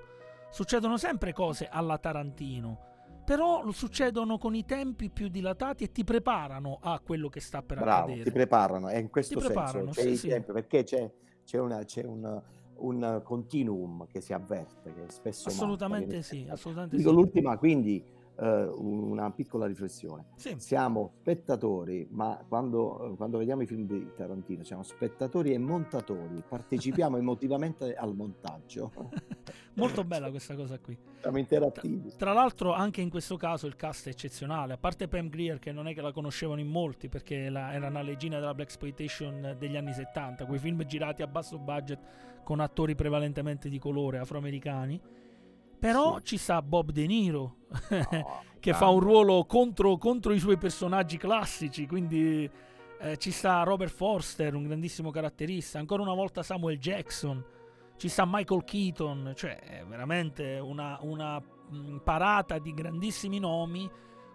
Succedono 0.50 0.96
sempre 0.96 1.32
cose 1.32 1.68
alla 1.70 1.98
Tarantino, 1.98 2.88
però 3.24 3.62
lo 3.62 3.70
succedono 3.72 4.38
con 4.38 4.54
i 4.54 4.64
tempi 4.64 5.10
più 5.10 5.28
dilatati 5.28 5.84
e 5.84 5.92
ti 5.92 6.02
preparano 6.04 6.78
a 6.80 6.98
quello 7.00 7.28
che 7.28 7.40
sta 7.40 7.62
per 7.62 7.78
Bravo, 7.78 8.00
accadere. 8.06 8.24
ti 8.24 8.30
preparano, 8.32 8.88
è 8.88 8.96
in 8.98 9.10
questo 9.10 9.38
Ti 9.38 9.46
senso, 9.46 9.92
sì, 9.92 10.08
il 10.08 10.18
sì. 10.18 10.28
tempo, 10.28 10.52
perché 10.52 10.82
c'è, 10.84 11.08
c'è, 11.44 11.58
una- 11.58 11.84
c'è 11.84 12.04
un, 12.04 12.42
un 12.80 13.20
continuum 13.24 14.06
che 14.06 14.20
si 14.20 14.32
avverte, 14.32 14.92
che 14.92 15.04
spesso 15.08 15.48
manca, 15.48 15.62
Assolutamente 15.62 16.06
viene 16.06 16.22
sì, 16.22 16.46
assolutamente 16.48 16.96
Dico 16.96 17.10
sì. 17.10 17.14
l'ultima, 17.14 17.56
quindi 17.58 18.04
eh, 18.40 18.64
una 18.76 19.30
piccola 19.30 19.66
riflessione. 19.66 20.24
Sì. 20.36 20.54
Siamo 20.58 21.12
spettatori, 21.20 22.08
ma 22.10 22.42
quando, 22.48 23.14
quando 23.16 23.38
vediamo 23.38 23.62
i 23.62 23.66
film 23.66 23.86
di 23.86 24.12
Tarantino 24.16 24.64
siamo 24.64 24.82
spettatori 24.82 25.52
e 25.52 25.58
montatori, 25.58 26.42
partecipiamo 26.46 27.16
emotivamente 27.18 27.94
al 27.94 28.14
montaggio. 28.14 28.92
Molto 29.74 30.04
bella 30.04 30.30
questa 30.30 30.54
cosa 30.54 30.78
qui. 30.78 30.96
Siamo 31.20 31.38
interattivi. 31.38 32.12
Tra 32.16 32.32
l'altro 32.32 32.72
anche 32.72 33.00
in 33.00 33.10
questo 33.10 33.36
caso 33.36 33.66
il 33.66 33.76
cast 33.76 34.06
è 34.06 34.10
eccezionale, 34.10 34.72
a 34.72 34.78
parte 34.78 35.06
Pam 35.06 35.28
Grier 35.28 35.58
che 35.58 35.70
non 35.70 35.86
è 35.86 35.94
che 35.94 36.00
la 36.00 36.12
conoscevano 36.12 36.60
in 36.60 36.68
molti 36.68 37.08
perché 37.08 37.48
la- 37.50 37.72
era 37.72 37.88
una 37.88 38.02
regina 38.02 38.38
della 38.38 38.54
Black 38.54 38.70
Exploitation 38.70 39.56
degli 39.58 39.76
anni 39.76 39.92
70, 39.92 40.46
quei 40.46 40.58
film 40.58 40.82
girati 40.84 41.22
a 41.22 41.26
basso 41.26 41.58
budget 41.58 41.98
con 42.44 42.60
attori 42.60 42.94
prevalentemente 42.94 43.68
di 43.68 43.78
colore 43.78 44.18
afroamericani. 44.18 45.00
Però 45.78 46.18
Sì. 46.18 46.24
ci 46.24 46.36
sta 46.36 46.60
Bob 46.60 46.90
De 46.90 47.06
Niro 47.06 47.56
No, 47.70 47.78
che 48.60 48.70
grande. 48.70 48.72
fa 48.74 48.88
un 48.88 49.00
ruolo 49.00 49.44
contro, 49.46 49.96
contro 49.96 50.32
i 50.34 50.38
suoi 50.38 50.58
personaggi 50.58 51.16
classici, 51.16 51.86
quindi 51.86 52.48
eh, 53.00 53.16
ci 53.16 53.30
sta 53.30 53.62
Robert 53.62 53.90
Forster, 53.92 54.54
un 54.54 54.64
grandissimo 54.64 55.10
caratterista, 55.10 55.78
ancora 55.78 56.02
una 56.02 56.12
volta 56.12 56.42
Samuel 56.42 56.78
Jackson, 56.78 57.42
ci 57.96 58.08
sta 58.08 58.24
Michael 58.26 58.64
Keaton, 58.64 59.32
cioè 59.34 59.56
è 59.58 59.84
veramente 59.86 60.58
una, 60.58 60.98
una, 61.00 61.38
mh, 61.40 61.98
parata 62.04 62.58
di 62.58 62.74
grandissimi 62.74 63.38
nomi 63.38 63.88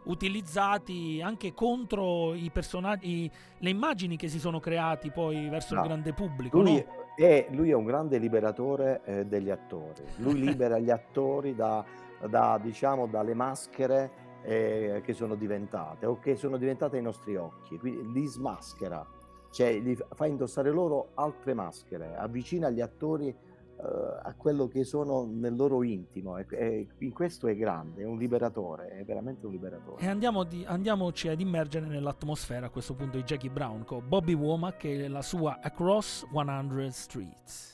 utilizzati 0.06 1.22
anche 1.24 1.54
contro 1.54 2.34
i 2.34 2.50
personaggi, 2.52 3.30
le 3.60 3.70
immagini 3.70 4.18
che 4.18 4.28
si 4.28 4.40
sono 4.40 4.60
creati 4.60 5.12
poi 5.12 5.48
verso 5.50 5.76
No. 5.76 5.82
il 5.82 5.88
grande 5.88 6.14
pubblico. 6.14 6.62
Lui, 6.62 6.76
no? 6.76 7.04
È, 7.16 7.48
lui 7.52 7.70
è 7.70 7.74
un 7.74 7.86
grande 7.86 8.18
liberatore 8.18 9.02
eh, 9.06 9.26
degli 9.26 9.50
attori. 9.50 10.04
Lui 10.18 10.40
libera 10.40 10.78
gli 10.78 10.90
attori 10.90 11.56
da, 11.56 11.84
da, 12.28 12.60
diciamo, 12.62 13.08
dalle 13.08 13.34
maschere 13.34 14.24
eh, 14.44 15.02
che 15.04 15.14
sono 15.14 15.36
diventate 15.36 16.06
o 16.06 16.20
che 16.20 16.36
sono 16.36 16.58
diventate 16.58 16.98
ai 16.98 17.04
nostri 17.04 17.36
occhi. 17.36 17.78
Quindi 17.80 18.12
li 18.12 18.26
smaschera, 18.26 19.06
cioè 19.50 19.80
li 19.80 19.98
fa 20.14 20.26
indossare 20.26 20.70
loro 20.70 21.10
altre 21.16 21.54
maschere, 21.54 22.16
avvicina 22.16 22.70
gli 22.70 22.82
attori 22.82 23.36
a 23.82 24.34
quello 24.36 24.68
che 24.68 24.84
sono 24.84 25.26
nel 25.26 25.56
loro 25.56 25.84
intimo. 25.84 26.38
E, 26.38 26.46
e 26.50 26.88
in 27.00 27.12
questo 27.12 27.48
è 27.48 27.56
grande, 27.56 28.02
è 28.02 28.06
un 28.06 28.18
liberatore, 28.18 28.90
è 28.90 29.06
veramente 29.06 29.46
un 29.46 29.52
liberatore. 29.52 30.02
E 30.02 30.08
andiamo 30.08 30.44
di- 30.44 30.66
andiamoci 30.66 31.28
ad 31.28 31.40
immergere 31.40 31.86
nell'atmosfera 31.86 32.68
a 32.68 32.70
questo 32.70 32.94
punto 32.94 33.18
di 33.18 33.24
Jackie 33.24 33.50
Brown 33.50 33.84
con 33.84 34.04
Bobby 34.08 34.34
Womack 34.34 34.86
e 34.86 35.08
la 35.08 35.22
sua 35.22 35.60
Across 35.62 36.28
100 36.32 36.90
Streets. 36.92 37.74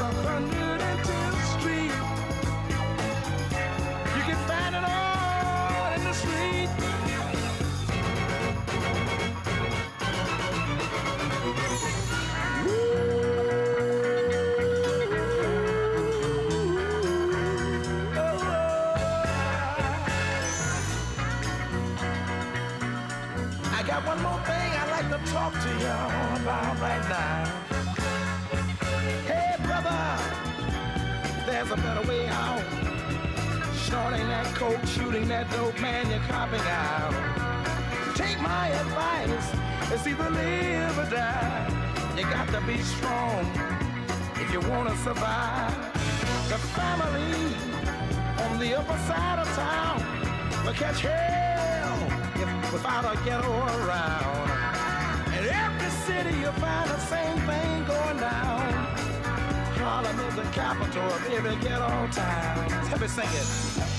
Coke, 34.63 34.85
shooting 34.85 35.27
that 35.27 35.51
dope, 35.51 35.77
man, 35.81 36.09
you're 36.09 36.23
copping 36.31 36.63
out. 36.71 37.11
Take 38.15 38.39
my 38.39 38.69
advice, 38.69 39.47
it's 39.91 40.07
either 40.07 40.29
live 40.29 40.97
or 40.99 41.09
die. 41.09 41.67
You 42.15 42.23
got 42.23 42.47
to 42.47 42.61
be 42.61 42.77
strong 42.79 43.43
if 44.39 44.47
you 44.53 44.61
want 44.71 44.87
to 44.87 44.95
survive. 45.03 45.75
The 46.47 46.59
family 46.79 47.35
on 48.45 48.57
the 48.57 48.79
upper 48.79 48.97
side 49.03 49.39
of 49.43 49.49
town 49.51 49.99
will 50.63 50.71
catch 50.71 51.01
hell 51.01 51.99
if, 52.35 52.71
without 52.71 53.03
a 53.03 53.15
ghetto 53.25 53.51
around. 53.83 54.47
Every 55.35 55.49
every 55.49 55.91
city 56.07 56.39
you'll 56.39 56.59
find 56.63 56.89
the 56.89 56.99
same 57.11 57.37
thing 57.49 57.83
going 57.83 58.19
down. 58.31 58.71
Harlem 59.83 60.17
is 60.21 60.35
the 60.35 60.47
capital 60.55 61.03
of 61.03 61.33
every 61.33 61.57
ghetto 61.57 62.07
town. 62.13 62.89
Let 62.91 63.01
me 63.01 63.07
sing 63.09 63.27
it. 63.27 63.82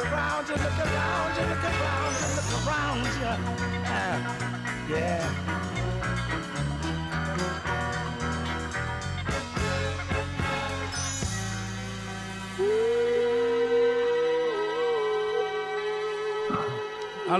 around 0.00 1.38
you, 1.38 1.44
look 1.44 1.64
around 1.64 2.14
you, 2.16 2.26
look 2.36 2.66
around 2.66 3.06
you. 3.20 3.34
Ah, 3.86 4.86
yeah. 4.88 5.49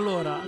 Allora, 0.01 0.39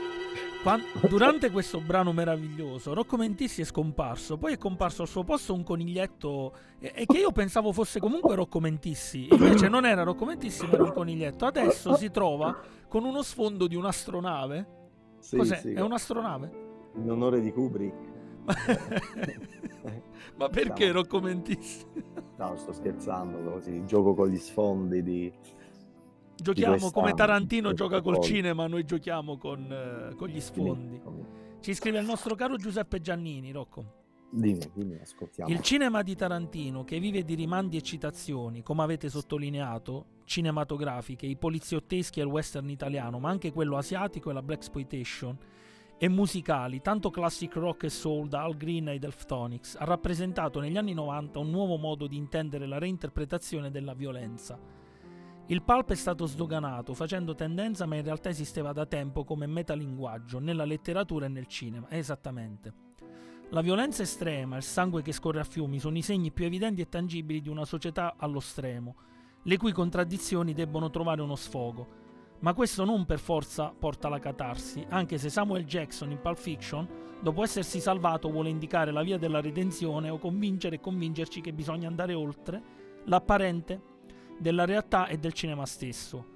durante 1.11 1.50
questo 1.50 1.78
brano 1.78 2.14
meraviglioso, 2.14 2.94
Rocco 2.94 3.18
Mentissi 3.18 3.61
è 3.61 3.64
scomparso, 3.64 4.38
poi 4.38 4.55
è 4.55 4.57
comparso 4.57 5.03
al 5.03 5.09
suo 5.09 5.24
posto 5.24 5.53
un 5.53 5.62
coniglietto 5.62 6.55
e, 6.78 6.90
e 6.94 7.05
che 7.05 7.18
io 7.18 7.32
pensavo 7.32 7.70
fosse 7.70 8.00
comunque 8.00 8.34
Rocco 8.34 8.61
Mentissi, 8.61 9.28
invece 9.30 9.68
non 9.68 9.84
era 9.84 10.05
Rocco 10.05 10.24
Mentissi, 10.24 10.64
ma 10.64 10.72
era 10.72 10.84
un 10.84 10.92
coniglietto. 10.94 11.44
Adesso 11.44 11.96
si 11.96 12.11
trova 12.11 12.59
con 12.88 13.05
uno 13.05 13.20
sfondo 13.22 13.66
di 13.66 13.76
un'astronave. 13.76 14.66
Sì, 15.18 15.36
Cos'è? 15.36 15.57
sì, 15.59 15.72
È 15.74 15.80
un'astronave? 15.82 16.50
in 16.94 17.11
onore 17.11 17.42
di 17.42 17.53
Kubrick. 17.53 18.11
ma 20.36 20.48
perché 20.48 20.84
Siamo- 20.84 20.92
Rocco 20.94 21.20
Mentissi? 21.20 21.84
No, 22.38 22.57
sto 22.57 22.72
scherzando, 22.72 23.50
così 23.50 23.84
gioco 23.84 24.14
con 24.14 24.28
gli 24.28 24.38
sfondi 24.38 25.03
di... 25.03 25.30
Giochiamo 26.43 26.90
come 26.90 27.14
Tarantino 27.14 27.72
gioca 27.72 28.03
col 28.03 28.20
cinema, 28.20 28.66
noi 28.66 28.84
giochiamo 28.84 29.38
con, 29.38 29.70
eh, 29.70 30.14
con 30.16 30.28
gli 30.28 30.40
sfondi. 30.40 31.01
Ci 31.61 31.74
scrive 31.74 32.01
il 32.01 32.05
nostro 32.05 32.34
caro 32.34 32.57
Giuseppe 32.57 33.01
Giannini, 33.01 33.53
Rocco. 33.53 34.01
Dimmi, 34.34 34.64
dimmi, 34.74 34.99
ascoltiamo. 34.99 35.51
Il 35.51 35.61
cinema 35.61 36.03
di 36.03 36.16
Tarantino, 36.16 36.84
che 36.84 36.99
vive 36.99 37.22
di 37.22 37.34
rimandi 37.34 37.76
e 37.76 37.82
citazioni, 37.82 38.62
come 38.62 38.82
avete 38.82 39.11
sottolineato, 39.11 40.07
cinematografiche, 40.24 41.26
i 41.26 41.36
poliziotteschi 41.36 42.18
e 42.18 42.22
il 42.22 42.30
western 42.30 42.68
italiano, 42.70 43.18
ma 43.18 43.28
anche 43.28 43.53
quello 43.53 43.76
asiatico 43.76 44.30
e 44.30 44.32
la 44.32 44.43
black 44.43 44.62
exploitation, 44.62 45.38
e 45.99 46.09
musicali, 46.09 46.80
tanto 46.80 47.11
classic 47.11 47.55
rock 47.57 47.84
e 47.84 47.90
soul 47.90 48.26
da 48.26 48.43
Al 48.43 48.57
Green 48.57 48.88
ai 48.88 48.99
Delftonics, 48.99 49.76
ha 49.78 49.84
rappresentato 49.84 50.59
negli 50.59 50.76
anni 50.76 50.95
90 50.95 51.38
un 51.38 51.51
nuovo 51.51 51.76
modo 51.76 52.07
di 52.07 52.16
intendere 52.16 52.66
la 52.66 52.78
reinterpretazione 52.78 53.70
della 53.70 53.95
violenza. 53.95 54.59
Il 55.53 55.61
pulp 55.61 55.90
è 55.90 55.94
stato 55.94 56.24
sdoganato, 56.24 56.94
facendo 56.94 57.34
tendenza, 57.34 57.84
ma 57.84 57.96
in 57.96 58.03
realtà 58.03 58.30
esisteva 58.30 58.72
da 58.72 58.86
tempo 58.86 59.22
come 59.22 59.44
metalinguaggio, 59.46 60.38
nella 60.38 60.64
letteratura 60.64 61.26
e 61.26 61.28
nel 61.28 61.46
cinema, 61.46 61.90
esattamente. 61.90 62.72
La 63.50 63.61
violenza 63.61 64.00
estrema, 64.00 64.57
il 64.57 64.62
sangue 64.62 65.03
che 65.03 65.12
scorre 65.12 65.40
a 65.40 65.44
fiumi 65.44 65.78
sono 65.78 65.98
i 65.98 66.00
segni 66.00 66.32
più 66.32 66.46
evidenti 66.46 66.80
e 66.80 66.88
tangibili 66.88 67.42
di 67.42 67.50
una 67.50 67.66
società 67.66 68.14
allo 68.16 68.40
stremo, 68.40 68.96
le 69.42 69.59
cui 69.59 69.72
contraddizioni 69.72 70.55
debbono 70.55 70.88
trovare 70.88 71.20
uno 71.20 71.36
sfogo. 71.36 71.86
Ma 72.38 72.55
questo 72.55 72.86
non 72.86 73.05
per 73.05 73.18
forza 73.18 73.74
porta 73.78 74.07
alla 74.07 74.20
catarsi, 74.20 74.82
anche 74.88 75.18
se 75.18 75.28
Samuel 75.28 75.66
Jackson 75.66 76.12
in 76.12 76.20
Pulp 76.22 76.38
Fiction, 76.38 76.88
dopo 77.20 77.42
essersi 77.42 77.78
salvato, 77.78 78.30
vuole 78.30 78.48
indicare 78.48 78.90
la 78.90 79.03
via 79.03 79.18
della 79.18 79.42
redenzione 79.42 80.09
o 80.09 80.16
convincere 80.16 80.76
e 80.76 80.80
convincerci 80.80 81.42
che 81.42 81.53
bisogna 81.53 81.88
andare 81.88 82.14
oltre 82.14 82.80
l'apparente 83.05 83.91
della 84.39 84.64
realtà 84.64 85.07
e 85.07 85.18
del 85.18 85.33
cinema 85.33 85.66
stesso. 85.66 86.26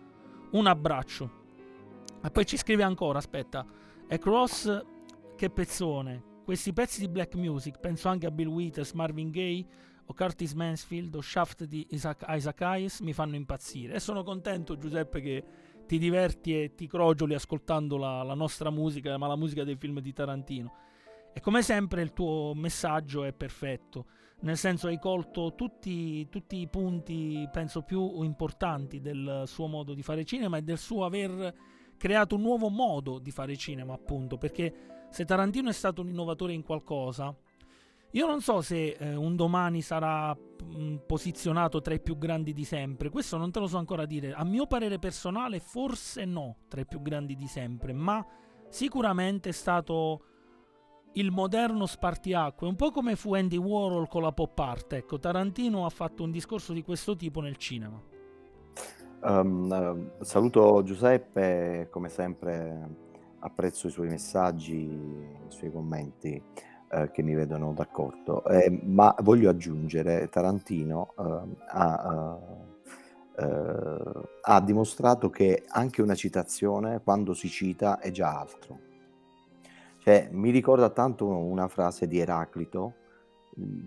Un 0.53 0.67
abbraccio. 0.67 1.45
E 2.23 2.31
poi 2.31 2.47
ci 2.47 2.57
scrive 2.57 2.83
ancora, 2.83 3.19
aspetta, 3.19 3.65
Across 4.09 4.85
che 5.37 5.51
pezzone, 5.51 6.23
questi 6.45 6.73
pezzi 6.73 7.01
di 7.01 7.09
black 7.09 7.35
music, 7.35 7.81
penso 7.81 8.09
anche 8.09 8.27
a 8.27 8.31
Bill 8.31 8.49
Withers, 8.49 8.93
Marvin 8.93 9.31
Gaye 9.31 9.67
o 10.07 10.15
Curtis 10.15 10.53
Mansfield 10.53 11.15
o 11.15 11.21
Shaft 11.21 11.65
di 11.65 11.87
Isaac, 11.91 12.25
Isaac 12.29 12.61
Hayes, 12.63 13.01
mi 13.01 13.13
fanno 13.13 13.35
impazzire. 13.35 13.95
E 13.95 14.01
sono 14.01 14.23
contento, 14.23 14.77
Giuseppe, 14.77 15.21
che 15.21 15.45
ti 15.87 15.99
diverti 15.99 16.63
e 16.63 16.75
ti 16.75 16.87
crogioli 16.87 17.35
ascoltando 17.35 17.97
la, 17.97 18.23
la 18.23 18.35
nostra 18.35 18.71
musica, 18.71 19.17
ma 19.19 19.27
la 19.27 19.37
musica 19.37 19.65
dei 19.65 19.77
film 19.77 20.01
di 20.01 20.13
Tarantino. 20.13 20.75
E 21.33 21.41
come 21.41 21.63
sempre 21.63 22.03
il 22.03 22.13
tuo 22.13 22.55
messaggio 22.55 23.25
è 23.25 23.33
perfetto, 23.33 24.07
nel 24.41 24.57
senso 24.57 24.89
hai 24.89 24.99
colto 24.99 25.55
tutti, 25.55 26.29
tutti 26.29 26.59
i 26.61 26.69
punti, 26.69 27.49
penso, 27.51 27.83
più 27.83 28.23
importanti 28.23 29.01
del 29.01 29.45
suo 29.47 29.67
modo 29.67 29.95
di 29.95 30.03
fare 30.03 30.25
cinema 30.25 30.59
e 30.59 30.63
del 30.63 30.79
suo 30.79 31.05
aver 31.05 31.55
creato 31.97 32.35
un 32.35 32.43
nuovo 32.43 32.69
modo 32.69 33.19
di 33.19 33.31
fare 33.31 33.57
cinema, 33.57 33.95
appunto, 33.95 34.37
perché 34.37 35.07
se 35.11 35.25
Tarantino 35.25 35.71
è 35.71 35.73
stato 35.73 36.03
un 36.03 36.09
innovatore 36.09 36.53
in 36.53 36.63
qualcosa, 36.63 37.35
io 38.13 38.27
non 38.27 38.41
so 38.41 38.61
se 38.61 38.97
eh, 38.99 39.15
un 39.15 39.37
domani 39.37 39.83
sarà 39.83 40.35
mh, 40.35 40.97
posizionato 41.07 41.81
tra 41.81 41.95
i 41.95 42.01
più 42.01 42.17
grandi 42.17 42.53
di 42.53 42.65
sempre, 42.65 43.11
questo 43.11 43.37
non 43.37 43.51
te 43.51 43.59
lo 43.59 43.67
so 43.67 43.79
ancora 43.79 44.07
dire. 44.07 44.33
A 44.33 44.45
mio 44.45 44.67
parere 44.67 44.99
personale, 44.99 45.61
forse 45.61 46.25
no, 46.25 46.59
tra 46.69 46.81
i 46.81 46.87
più 46.87 47.03
grandi 47.03 47.35
di 47.35 47.47
sempre, 47.47 47.93
ma 47.93 48.25
sicuramente 48.69 49.49
è 49.49 49.53
stato 49.53 50.23
il 51.17 51.31
moderno 51.31 51.87
spartiacque, 51.87 52.67
un 52.67 52.77
po' 52.77 52.91
come 52.91 53.17
fu 53.17 53.35
Andy 53.35 53.57
Warhol 53.57 54.09
con 54.09 54.23
la 54.23 54.33
pop 54.33 54.59
art. 54.59 54.93
Ecco, 54.93 55.19
Tarantino 55.19 55.87
ha 55.87 55.91
fatto 55.91 56.23
un 56.23 56.31
discorso 56.31 56.73
di 56.73 56.83
questo 56.83 57.17
tipo 57.17 57.41
nel 57.41 57.57
cinema. 57.57 58.01
Um, 59.23 60.11
saluto 60.21 60.83
Giuseppe, 60.83 61.89
come 61.91 62.09
sempre 62.11 63.05
apprezzo 63.41 63.87
i 63.87 63.91
suoi 63.91 64.09
messaggi, 64.09 64.75
i 64.75 65.49
suoi 65.49 65.73
commenti 65.73 66.41
eh, 66.91 67.11
che 67.11 67.23
mi 67.23 67.35
vedono 67.35 67.73
d'accordo, 67.73 68.45
Eh, 68.45 68.71
ma 68.85 69.15
voglio 69.23 69.49
aggiungere, 69.49 70.29
Tarantino 70.29 71.15
eh, 71.19 71.57
ha, 71.69 72.39
eh, 73.39 74.23
ha 74.43 74.61
dimostrato 74.61 75.31
che 75.31 75.65
anche 75.67 76.03
una 76.03 76.15
citazione, 76.15 77.01
quando 77.03 77.33
si 77.33 77.49
cita, 77.49 77.99
è 77.99 78.11
già 78.11 78.39
altro. 78.39 78.86
Cioè, 80.07 80.29
mi 80.31 80.51
ricorda 80.51 80.89
tanto 80.91 81.27
una 81.27 81.67
frase 81.67 82.07
di 82.07 82.21
Eraclito, 82.21 82.95
mm, 83.59 83.85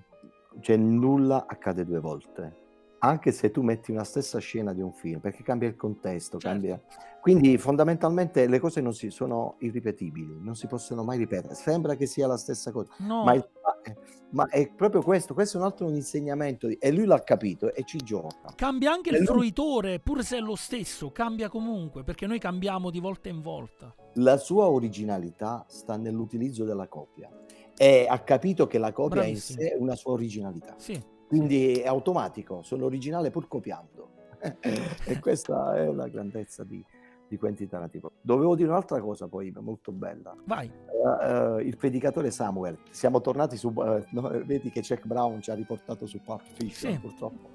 cioè 0.60 0.76
nulla 0.76 1.46
accade 1.48 1.86
due 1.86 2.00
volte 2.02 2.58
anche 3.02 3.32
se 3.32 3.50
tu 3.50 3.62
metti 3.62 3.92
una 3.92 4.04
stessa 4.04 4.40
scena 4.40 4.74
di 4.74 4.82
un 4.82 4.92
film, 4.92 5.22
perché 5.22 5.42
cambia 5.42 5.70
il 5.70 5.78
contesto, 5.78 6.38
Certo. 6.38 6.50
cambia... 6.50 6.82
Quindi 7.22 7.58
fondamentalmente 7.58 8.46
le 8.46 8.60
cose 8.60 8.82
non 8.82 8.94
si, 8.94 9.10
sono 9.10 9.56
irripetibili, 9.60 10.38
non 10.42 10.54
si 10.56 10.68
possono 10.68 11.02
mai 11.06 11.18
ripetere. 11.18 11.54
Sembra 11.56 11.96
che 11.96 12.06
sia 12.06 12.28
la 12.28 12.36
stessa 12.36 12.74
cosa, 12.74 12.92
No, 12.98 13.24
ma, 13.24 13.34
il- 13.36 13.48
ma- 13.64 13.94
ma 14.32 14.48
è 14.50 14.70
proprio 14.70 15.02
questo, 15.02 15.34
questo 15.34 15.56
è 15.56 15.62
un 15.62 15.68
altro 15.68 15.90
insegnamento 15.90 16.68
di- 16.68 16.76
e 16.76 16.92
lui 16.92 17.06
l'ha 17.06 17.24
capito 17.24 17.74
e 17.74 17.86
ci 17.86 18.00
gioca. 18.00 18.52
cambia 18.56 18.92
anche 18.92 19.12
E 19.12 19.14
il 19.14 19.20
lui- 19.20 19.28
fruitore, 19.28 20.00
pur 20.02 20.22
se 20.22 20.36
è 20.36 20.42
lo 20.42 20.58
stesso, 20.58 21.10
cambia 21.14 21.48
comunque, 21.48 22.04
perché 22.04 22.28
noi 22.28 22.40
cambiamo 22.40 22.90
di 22.90 23.00
volta 23.00 23.30
in 23.30 23.40
volta. 23.40 23.96
La 24.14 24.38
sua 24.38 24.68
originalità 24.68 25.66
sta 25.68 25.96
nell'utilizzo 25.98 26.64
della 26.66 26.88
copia 26.88 27.30
e 27.78 28.06
ha 28.10 28.20
capito 28.20 28.68
che 28.68 28.78
la 28.78 28.92
copia 28.92 29.22
in 29.22 29.34
Bravissimo. 29.34 29.62
sé 29.62 29.72
è 29.74 29.78
una 29.78 29.96
sua 29.96 30.12
originalità. 30.14 30.74
Sì, 30.78 31.02
Quindi 31.28 31.74
è 31.76 31.88
automatico, 31.88 32.62
sono 32.64 32.86
originale 32.86 33.30
pur 33.30 33.48
copiando. 33.48 34.08
e 35.06 35.20
questa 35.20 35.76
è 35.78 35.86
la 35.92 36.08
grandezza 36.08 36.64
di, 36.64 36.84
di 37.28 37.38
Quentin 37.38 37.68
Tarantino. 37.70 38.12
Dovevo 38.22 38.56
dire 38.56 38.70
un'altra 38.70 39.00
cosa 39.00 39.28
poi, 39.28 39.54
molto 39.60 39.92
bella. 39.92 40.36
vai. 40.46 40.68
Eh, 40.68 41.26
eh, 41.60 41.62
il 41.64 41.78
predicatore 41.78 42.32
Samuel. 42.32 42.78
Siamo 42.90 43.22
tornati 43.22 43.56
su... 43.58 43.72
eh, 43.78 44.06
no, 44.12 44.30
vedi 44.46 44.70
che 44.72 44.82
Jack 44.82 45.06
Brown 45.06 45.42
ci 45.42 45.52
ha 45.52 45.54
riportato 45.54 46.06
su 46.08 46.20
Pulp 46.22 46.42
Fiction, 46.54 46.94
Sì. 46.94 47.00
purtroppo. 47.00 47.50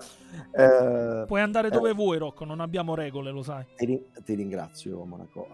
Puoi 1.27 1.41
andare 1.41 1.69
dove 1.71 1.93
vuoi, 1.93 2.17
Rocco, 2.19 2.45
non 2.45 2.61
abbiamo 2.61 2.95
regole, 2.95 3.31
lo 3.31 3.43
sai. 3.43 3.65
ti, 3.77 4.01
ti 4.25 4.35
ringrazio, 4.35 5.05
Monaco. 5.05 5.49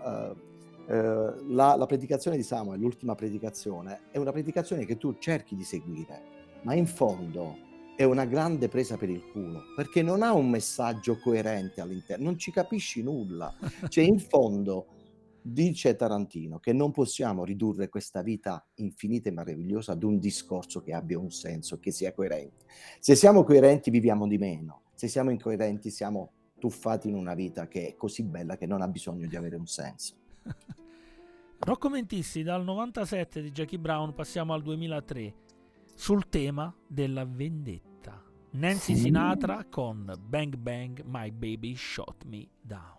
Eh, 0.91 1.34
la, 1.51 1.76
la 1.76 1.86
predicazione 1.86 2.36
di 2.36 2.43
Samuel, 2.43 2.80
l'ultima 2.80 3.14
predicazione, 3.14 4.01
è 4.11 4.18
una 4.18 4.32
predicazione 4.32 4.84
che 4.84 4.97
tu 4.97 5.18
cerchi 5.18 5.55
di 5.55 5.62
seguire, 5.62 6.22
ma 6.62 6.74
in 6.74 6.88
fondo 6.88 7.68
è 7.95 8.03
una 8.03 8.24
grande 8.24 8.68
presa 8.68 8.97
per 8.97 9.09
il 9.09 9.24
culo, 9.30 9.62
perché 9.76 10.03
non 10.03 10.22
ha 10.22 10.32
un 10.32 10.51
messaggio 10.51 11.16
coerente 11.18 11.80
all'interno, 11.80 12.24
non 12.24 12.38
ci 12.38 12.51
capisci 12.51 13.05
nulla. 13.05 13.55
Cioè, 13.88 14.03
in 14.03 14.18
fondo, 14.18 14.86
dice 15.41 15.95
Tarantino 15.95 16.59
che 16.59 16.72
non 16.72 16.91
possiamo 16.91 17.45
ridurre 17.45 17.88
questa 17.88 18.20
vita 18.22 18.66
infinita 18.74 19.28
e 19.28 19.32
meravigliosa 19.32 19.93
ad 19.93 20.03
un 20.03 20.18
discorso 20.18 20.82
che 20.82 20.93
abbia 20.93 21.20
un 21.20 21.30
senso, 21.30 21.78
che 21.78 21.93
sia 21.93 22.12
coerente. 22.12 22.64
Se 22.99 23.14
siamo 23.14 23.45
coerenti 23.45 23.91
viviamo 23.91 24.26
di 24.26 24.38
meno, 24.38 24.82
se 24.95 25.07
siamo 25.07 25.30
incoerenti 25.30 25.88
siamo 25.88 26.32
tuffati 26.59 27.09
in 27.09 27.14
una 27.14 27.34
vita 27.34 27.68
che 27.68 27.88
è 27.88 27.97
così 27.97 28.24
bella 28.24 28.57
che 28.57 28.66
non 28.66 28.82
ha 28.82 28.88
bisogno 28.88 29.28
di 29.28 29.36
avere 29.36 29.55
un 29.55 29.66
senso. 29.66 30.19
Rocco 31.61 31.88
Mentissi 31.88 32.42
dal 32.42 32.64
97 32.64 33.42
di 33.42 33.51
Jackie 33.51 33.78
Brown 33.78 34.14
passiamo 34.14 34.55
al 34.55 34.62
2003 34.62 35.34
sul 35.94 36.28
tema 36.28 36.74
della 36.86 37.24
vendetta. 37.24 38.22
Nancy 38.53 38.96
Sinatra 38.96 39.66
con 39.68 40.12
Bang 40.18 40.57
Bang 40.57 41.03
My 41.05 41.30
Baby 41.30 41.76
Shot 41.76 42.24
Me 42.24 42.48
Down. 42.61 42.98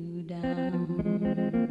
down. 0.41 1.70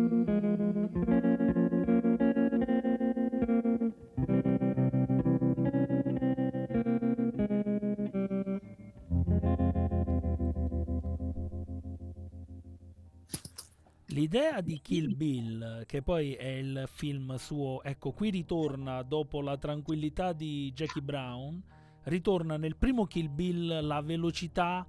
L'idea 14.21 14.61
di 14.61 14.79
Kill 14.83 15.15
Bill, 15.15 15.83
che 15.87 16.03
poi 16.03 16.33
è 16.33 16.45
il 16.45 16.83
film 16.85 17.37
suo, 17.37 17.81
ecco, 17.81 18.11
qui 18.11 18.29
ritorna 18.29 19.01
dopo 19.01 19.41
la 19.41 19.57
tranquillità 19.57 20.31
di 20.31 20.71
Jackie 20.75 21.01
Brown, 21.01 21.59
ritorna 22.03 22.55
nel 22.55 22.75
primo 22.75 23.05
Kill 23.05 23.33
Bill 23.33 23.83
la 23.83 23.99
velocità, 24.01 24.85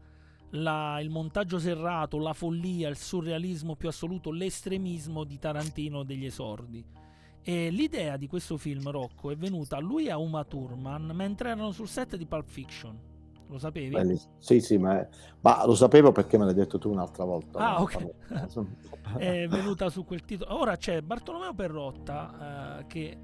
la- 0.50 1.00
il 1.00 1.08
montaggio 1.08 1.58
serrato, 1.58 2.18
la 2.18 2.34
follia, 2.34 2.90
il 2.90 2.98
surrealismo 2.98 3.74
più 3.74 3.88
assoluto, 3.88 4.30
l'estremismo 4.30 5.24
di 5.24 5.38
Tarantino 5.38 6.02
degli 6.02 6.26
esordi. 6.26 6.84
E 7.40 7.70
l'idea 7.70 8.18
di 8.18 8.26
questo 8.26 8.58
film, 8.58 8.90
Rocco, 8.90 9.30
è 9.30 9.36
venuta 9.36 9.78
a 9.78 9.80
lui 9.80 10.08
e 10.08 10.10
a 10.10 10.18
Uma 10.18 10.44
Thurman 10.44 11.10
mentre 11.14 11.48
erano 11.48 11.70
sul 11.70 11.88
set 11.88 12.16
di 12.16 12.26
Pulp 12.26 12.50
Fiction. 12.50 13.11
Lo 13.48 13.58
sapevi? 13.58 13.90
Bellissimo. 13.90 14.34
Sì, 14.38 14.60
sì, 14.60 14.78
ma, 14.78 15.06
ma 15.40 15.64
lo 15.66 15.74
sapevo 15.74 16.12
perché 16.12 16.38
me 16.38 16.44
l'hai 16.44 16.54
detto 16.54 16.78
tu 16.78 16.90
un'altra 16.90 17.24
volta. 17.24 17.58
Ah, 17.58 17.82
ok. 17.82 18.14
è 19.18 19.46
venuta 19.48 19.90
su 19.90 20.04
quel 20.04 20.22
titolo. 20.22 20.58
Ora 20.58 20.76
c'è 20.76 21.00
Bartolomeo 21.02 21.54
Perrotta 21.54 22.78
eh, 22.78 22.86
che 22.86 23.18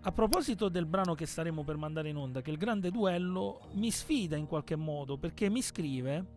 a 0.00 0.12
proposito 0.12 0.68
del 0.68 0.86
brano 0.86 1.14
che 1.14 1.26
staremo 1.26 1.64
per 1.64 1.76
mandare 1.76 2.08
in 2.08 2.16
onda, 2.16 2.40
che 2.40 2.50
è 2.50 2.52
il 2.52 2.58
grande 2.58 2.90
duello, 2.90 3.68
mi 3.72 3.90
sfida 3.90 4.36
in 4.36 4.46
qualche 4.46 4.76
modo 4.76 5.18
perché 5.18 5.48
mi 5.50 5.60
scrive 5.60 6.36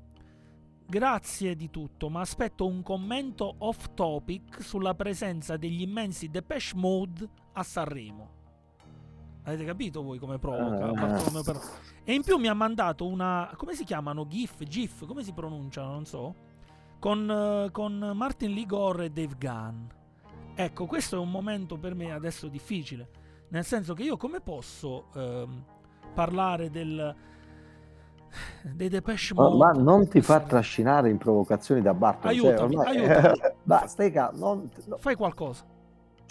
Grazie 0.91 1.55
di 1.55 1.69
tutto, 1.69 2.09
ma 2.09 2.19
aspetto 2.19 2.67
un 2.67 2.83
commento 2.83 3.55
off 3.59 3.93
topic 3.93 4.61
sulla 4.61 4.93
presenza 4.93 5.55
degli 5.55 5.83
immensi 5.83 6.27
Depeche 6.27 6.75
Mode 6.75 7.29
a 7.53 7.63
Sanremo. 7.63 8.40
Avete 9.43 9.65
capito 9.65 10.03
voi 10.03 10.19
come 10.19 10.37
provoca 10.37 10.85
Ah. 10.85 10.91
Bartolomeo 10.91 11.43
Perrotta? 11.43 11.67
E 12.03 12.13
in 12.13 12.23
più 12.23 12.37
mi 12.37 12.47
ha 12.47 12.53
mandato 12.53 13.07
una 13.07 13.51
come 13.55 13.73
si 13.73 13.83
chiamano? 13.83 14.27
GIF, 14.27 14.63
GIF, 14.63 15.05
come 15.07 15.23
si 15.23 15.33
pronunciano? 15.33 15.91
Non 15.91 16.05
so 16.05 16.35
con, 16.99 17.29
eh, 17.29 17.71
con 17.71 18.11
Martin 18.13 18.51
Ligor 18.51 19.01
e 19.01 19.09
Dave 19.09 19.35
Gunn. 19.39 19.85
Ecco, 20.53 20.85
questo 20.85 21.15
è 21.15 21.19
un 21.19 21.31
momento 21.31 21.77
per 21.77 21.95
me 21.95 22.11
adesso 22.11 22.47
difficile, 22.47 23.09
nel 23.49 23.63
senso 23.65 23.95
che 23.95 24.03
io 24.03 24.17
come 24.17 24.41
posso 24.41 25.05
ehm, 25.15 25.63
parlare 26.13 26.69
del 26.69 27.15
dei 28.75 28.87
Depeche 28.89 29.33
Ma, 29.33 29.43
Mode? 29.49 29.57
ma 29.57 29.71
non 29.71 30.07
ti 30.07 30.21
fa 30.21 30.35
Essere- 30.35 30.49
trascinare 30.49 31.09
in 31.09 31.17
provocazioni 31.17 31.81
da 31.81 31.93
Bartolo. 31.93 32.29
Aiutami, 32.31 32.75
ormai- 32.75 32.97
aiutami. 32.97 33.39
Bah, 33.63 33.87
stai 33.87 34.11
calmo, 34.11 34.45
non- 34.53 34.69
no, 34.85 34.97
Fai 34.97 35.15
qualcosa. 35.15 35.65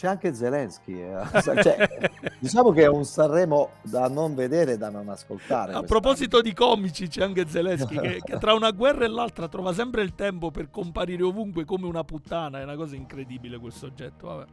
C'è 0.00 0.08
anche 0.08 0.32
Zelensky. 0.32 0.98
eh. 0.98 1.18
Cioè, 1.62 2.10
diciamo 2.38 2.70
che 2.72 2.84
è 2.84 2.88
un 2.88 3.04
Sanremo 3.04 3.72
da 3.82 4.08
non 4.08 4.34
vedere 4.34 4.72
e 4.72 4.78
da 4.78 4.88
non 4.88 5.10
ascoltare. 5.10 5.74
A 5.74 5.82
proposito 5.82 6.40
di 6.40 6.54
comici, 6.54 7.06
c'è 7.06 7.22
anche 7.22 7.46
Zelensky 7.46 8.00
che, 8.00 8.20
che 8.24 8.38
tra 8.38 8.54
una 8.54 8.70
guerra 8.70 9.04
e 9.04 9.08
l'altra 9.08 9.46
trova 9.46 9.74
sempre 9.74 10.00
il 10.00 10.14
tempo 10.14 10.50
per 10.50 10.70
comparire 10.70 11.22
ovunque 11.22 11.66
come 11.66 11.86
una 11.86 12.02
puttana. 12.02 12.60
È 12.60 12.62
una 12.62 12.76
cosa 12.76 12.96
incredibile 12.96 13.58
quel 13.58 13.72
soggetto. 13.72 14.26
Vabbè. 14.26 14.44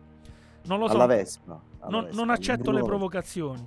Non 0.66 0.80
lo 0.80 0.88
so. 0.90 0.96
alla 0.96 1.06
Vespa. 1.06 1.62
alla 1.80 1.92
non, 1.92 2.04
Vespa, 2.04 2.18
non 2.18 2.30
accetto 2.30 2.72
le 2.72 2.84
provocazioni. 2.84 3.66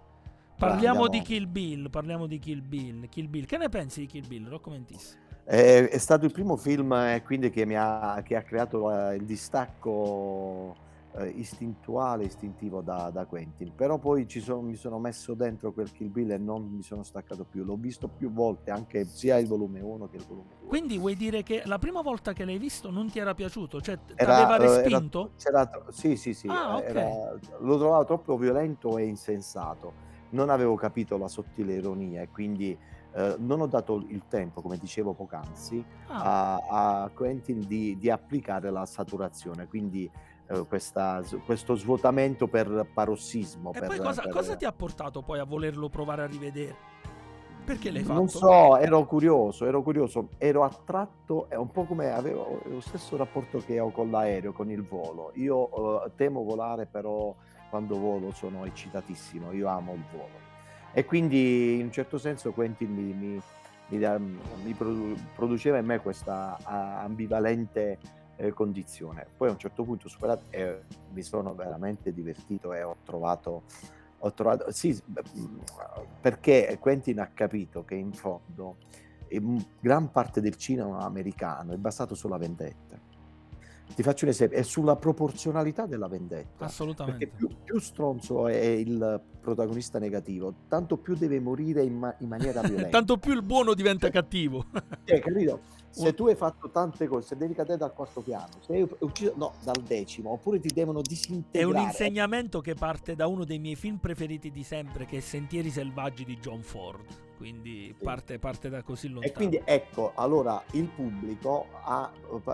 Parliamo 0.59 1.05
andiamo- 1.05 1.09
di 1.09 1.23
Kill 1.23 1.51
Bill, 1.51 1.89
parliamo 1.89 2.27
di 2.27 2.39
Kill 2.39 2.61
Bill, 2.61 3.09
Kill 3.09 3.31
Bill. 3.31 3.47
Che 3.47 3.57
ne 3.57 3.71
pensi 3.71 4.01
di 4.01 4.07
Kill 4.07 4.27
Bill, 4.27 4.49
Rocco 4.49 4.69
Mentis? 4.69 5.17
È, 5.45 5.89
è 5.89 5.99
stato 5.99 6.27
il 6.27 6.33
primo 6.33 6.57
film 6.57 6.93
eh, 6.93 7.23
quindi 7.25 7.49
che 7.49 7.65
mi 7.65 7.75
ha, 7.75 8.21
che 8.23 8.37
ha 8.37 8.43
creato 8.43 8.93
eh, 8.93 9.15
il 9.15 9.25
distacco 9.25 10.89
eh, 11.17 11.29
istintuale, 11.29 12.25
istintivo 12.25 12.81
da, 12.83 13.11
da 13.11 13.25
Quentin. 13.27 13.73
Però 13.75 13.99
poi 13.99 14.27
ci 14.29 14.41
sono- 14.41 14.63
mi 14.63 14.77
sono 14.77 14.99
messo 14.99 15.35
dentro 15.35 15.73
quel 15.73 15.91
Kill 15.93 16.11
Bill 16.11 16.31
e 16.31 16.39
non 16.39 16.69
mi 16.71 16.83
sono 16.83 17.03
staccato 17.03 17.45
più. 17.45 17.65
L'ho 17.65 17.77
visto 17.77 18.09
più 18.09 18.31
volte, 18.33 18.71
anche 18.71 19.05
sia 19.05 19.37
il 19.39 19.47
volume 19.47 19.81
1 19.81 20.09
che 20.09 20.17
il 20.17 20.25
volume 20.27 20.49
2. 20.61 20.69
Quindi 20.69 20.99
vuoi 20.99 21.17
dire 21.17 21.43
che 21.43 21.63
la 21.65 21.79
prima 21.79 22.01
volta 22.03 22.33
che 22.33 22.45
l'hai 22.45 22.59
visto 22.59 22.91
non 22.91 23.11
ti 23.11 23.19
era 23.19 23.35
piaciuto? 23.35 23.81
Cioè, 23.81 23.99
ti 24.07 24.13
Era- 24.17 24.37
aveva 24.37 24.57
eh, 24.59 24.69
era- 24.69 24.89
respinto? 24.89 25.33
c'era 25.37 25.67
tro- 25.67 25.87
sì, 25.91 26.17
sì, 26.17 26.33
sì. 26.35 26.47
Ah, 26.49 26.77
ok. 26.77 26.83
era- 26.85 27.39
lo 27.61 27.77
trovavo 27.79 28.05
troppo 28.05 28.37
violento 28.37 28.97
e 28.99 29.05
insensato. 29.07 30.09
Non 30.31 30.49
avevo 30.49 30.77
capito 30.77 31.17
la 31.19 31.27
sottile 31.29 31.75
ironia 31.75 32.23
e 32.23 32.29
quindi 32.29 32.79
eh, 33.13 33.35
non 33.41 33.61
ho 33.61 33.67
dato 33.67 33.97
il 34.07 34.23
tempo, 34.29 34.61
come 34.63 34.77
dicevo 34.79 35.15
poc'anzi, 35.15 35.85
Ah, 36.07 36.55
a, 36.69 37.03
a 37.03 37.09
Quentin 37.09 37.59
di, 37.67 37.99
di 37.99 38.09
applicare 38.09 38.71
la 38.71 38.87
saturazione, 38.87 39.67
quindi 39.67 40.05
eh, 40.05 40.11
questa- 40.69 41.23
questo 41.45 41.75
svuotamento 41.75 42.47
per 42.49 42.87
parossismo. 42.93 43.73
e 43.73 43.79
per- 43.79 43.89
poi 43.89 43.99
cosa, 43.99 44.23
per- 44.23 44.33
cosa 44.33 44.57
ti 44.57 44.65
ha 44.65 44.73
portato 44.73 45.23
poi 45.23 45.39
a 45.39 45.45
volerlo 45.45 45.89
provare 45.89 46.23
a 46.23 46.27
rivedere? 46.27 46.89
Perché 47.65 47.91
l'hai 47.91 48.03
fatto? 48.03 48.15
Non 48.15 48.29
so, 48.29 48.77
ero 48.79 49.05
curioso, 49.07 49.65
ero 49.67 49.83
curioso, 49.83 50.31
ero 50.39 50.65
attratto, 50.65 51.49
è 51.49 51.55
un 51.55 51.71
po' 51.71 51.85
come 51.85 52.11
avevo 52.11 52.61
lo 52.65 52.81
stesso 52.81 53.17
rapporto 53.17 53.59
che 53.59 53.79
ho 53.79 53.91
con 53.91 54.11
l'aereo, 54.11 54.53
con 54.53 54.71
il 54.71 54.83
volo. 54.83 55.31
Io 55.35 56.05
eh, 56.05 56.11
temo 56.17 56.43
volare, 56.43 56.87
però 56.87 57.33
quando 57.69 57.97
volo 57.99 58.33
sono 58.33 58.65
eccitatissimo, 58.65 59.53
io 59.53 59.69
amo 59.69 59.93
il 59.93 60.03
volo. 60.11 60.49
E 60.93 61.05
quindi 61.05 61.79
in 61.79 61.85
un 61.87 61.93
certo 61.93 62.19
senso 62.19 62.51
Quentin 62.53 62.93
mi, 62.93 63.13
mi- 63.13 63.41
mi 63.89 63.99
mi 64.65 64.73
produ- 64.73 65.19
produceva 65.35 65.79
in 65.79 65.85
me 65.85 66.01
questa 66.01 66.57
ah, 66.63 67.03
ambivalente 67.03 67.99
eh, 68.41 68.53
condizione. 68.53 69.27
Poi 69.37 69.49
a 69.49 69.53
un 69.53 69.59
certo 69.59 69.85
punto 69.85 70.09
superato, 70.09 70.45
eh, 70.51 70.83
mi 71.13 71.23
sono 71.23 71.55
veramente 71.55 72.13
divertito 72.13 72.73
e 72.73 72.83
ho 72.83 72.97
trovato 73.05 73.63
ho 74.23 74.35
trovato 74.35 74.71
sì 74.71 74.91
mh, 75.07 75.57
perché 76.21 76.77
Quentin 76.79 77.21
ha 77.21 77.31
capito 77.33 77.85
che 77.85 77.95
in 77.95 78.13
fondo 78.13 78.77
eh, 79.29 79.41
gran 79.81 80.11
parte 80.11 80.43
del 80.43 80.57
cinema 80.57 80.99
americano 80.99 81.73
è 81.73 81.77
basato 81.77 82.15
sulla 82.15 82.37
vendetta 82.37 82.99
ti 83.95 84.03
faccio 84.03 84.27
un 84.27 84.31
esempio 84.31 84.59
è 84.59 84.63
sulla 84.63 84.97
proporzionalità 84.97 85.87
della 85.87 86.07
vendetta 86.07 86.67
Assolutamente. 86.67 87.29
più, 87.29 87.49
più 87.65 87.79
stronzo 87.79 88.47
è 88.47 88.55
il 88.57 89.23
protagonista 89.41 89.99
negativo 89.99 90.53
tanto 90.69 90.99
più 90.99 91.15
deve 91.15 91.41
morire 91.41 91.83
in, 91.83 91.97
ma- 91.97 92.15
in 92.19 92.29
maniera 92.29 92.61
violenta 92.69 92.91
Tanto 92.91 93.17
più 93.17 93.33
il 93.33 93.43
buono 93.43 93.73
diventa 93.73 94.11
cattivo. 94.11 94.67
cioè, 95.05 95.19
capito? 95.19 95.61
Se 95.91 96.15
tu 96.15 96.29
hai 96.29 96.37
fatto 96.37 96.71
tante 96.71 97.09
cose, 97.09 97.29
se 97.29 97.37
devi 97.37 97.53
cadere 97.53 97.77
dal 97.77 97.93
quarto 97.93 98.21
piano, 98.21 98.49
se 98.61 98.75
hai 98.75 98.89
ucciso, 99.01 99.33
no, 99.37 99.55
dal 99.65 99.83
decimo, 99.83 100.31
oppure 100.31 100.61
ti 100.61 100.69
devono 100.73 101.01
È 101.01 101.03
disintegrare. 101.03 101.75
un 101.77 101.83
insegnamento 101.85 102.61
che 102.61 102.75
parte 102.75 103.17
da 103.17 103.27
uno 103.27 103.45
dei 103.45 103.59
miei 103.59 103.75
film 103.75 103.97
preferiti 103.97 104.51
di 104.51 104.63
sempre, 104.63 105.05
che 105.05 105.17
è 105.19 105.21
Sentieri 105.21 105.71
selvaggi 105.71 106.25
di 106.25 106.39
John 106.39 106.63
Ford. 106.63 107.05
Quindi 107.37 107.95
parte, 108.01 108.39
parte 108.39 108.69
da 108.69 108.83
così 108.83 109.09
lontano. 109.09 109.33
E 109.33 109.35
quindi 109.35 109.61
ecco, 109.65 110.13
allora 110.15 110.63
il 110.73 110.87
pubblico 110.89 111.67
ha, 111.83 112.11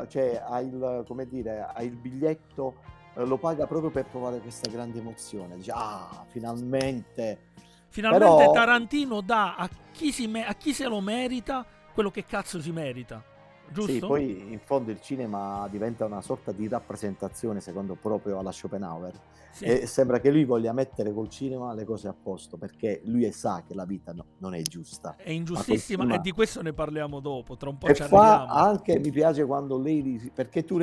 cioè, 0.08 0.40
ha, 0.46 0.60
il, 0.60 1.04
come 1.06 1.26
dire, 1.26 1.60
ha 1.74 1.82
il 1.82 1.96
biglietto, 1.96 2.76
eh, 3.16 3.24
lo 3.24 3.36
paga 3.36 3.66
proprio 3.66 3.90
per 3.90 4.06
provare 4.06 4.38
questa 4.38 4.70
grande 4.70 5.00
emozione. 5.00 5.56
Dice, 5.56 5.72
ah, 5.74 6.24
finalmente. 6.28 7.40
Finalmente 7.88 8.26
Però- 8.36 8.52
Tarantino 8.52 9.20
dà 9.22 9.56
a 9.56 9.68
chi, 9.92 10.12
si 10.12 10.26
me- 10.26 10.46
a 10.46 10.54
chi 10.54 10.72
se 10.72 10.86
lo 10.86 11.00
merita 11.00 11.66
quello 11.96 12.10
che 12.10 12.26
cazzo 12.26 12.60
si 12.60 12.72
merita. 12.72 13.24
Giusto? 13.72 13.90
Sì, 13.90 13.98
poi 14.00 14.52
in 14.52 14.60
fondo 14.60 14.90
il 14.90 15.00
cinema 15.00 15.66
diventa 15.70 16.04
una 16.04 16.20
sorta 16.20 16.52
di 16.52 16.68
rappresentazione, 16.68 17.60
secondo 17.60 17.94
proprio 17.94 18.38
alla 18.38 18.52
Schopenhauer. 18.52 19.18
Sì. 19.50 19.64
E 19.64 19.86
sembra 19.86 20.20
che 20.20 20.30
lui 20.30 20.44
voglia 20.44 20.74
mettere 20.74 21.10
col 21.14 21.30
cinema 21.30 21.72
le 21.72 21.86
cose 21.86 22.06
a 22.06 22.14
posto, 22.14 22.58
perché 22.58 23.00
lui 23.06 23.32
sa 23.32 23.64
che 23.66 23.74
la 23.74 23.86
vita 23.86 24.12
no- 24.12 24.26
non 24.40 24.52
è 24.54 24.60
giusta. 24.60 25.16
È 25.16 25.30
ingiustissima 25.30 26.04
Ma 26.04 26.16
e 26.16 26.18
di 26.20 26.32
questo 26.32 26.60
ne 26.60 26.74
parliamo 26.74 27.18
dopo. 27.20 27.56
Tra 27.56 27.70
un 27.70 27.78
po' 27.78 27.86
E 27.86 27.94
ci 27.94 28.02
fa 28.02 28.34
arriviamo. 28.42 28.52
anche, 28.52 28.98
mi 28.98 29.10
piace 29.10 29.46
quando 29.46 29.78
lei, 29.78 30.30
perché 30.34 30.62
tu 30.62 30.78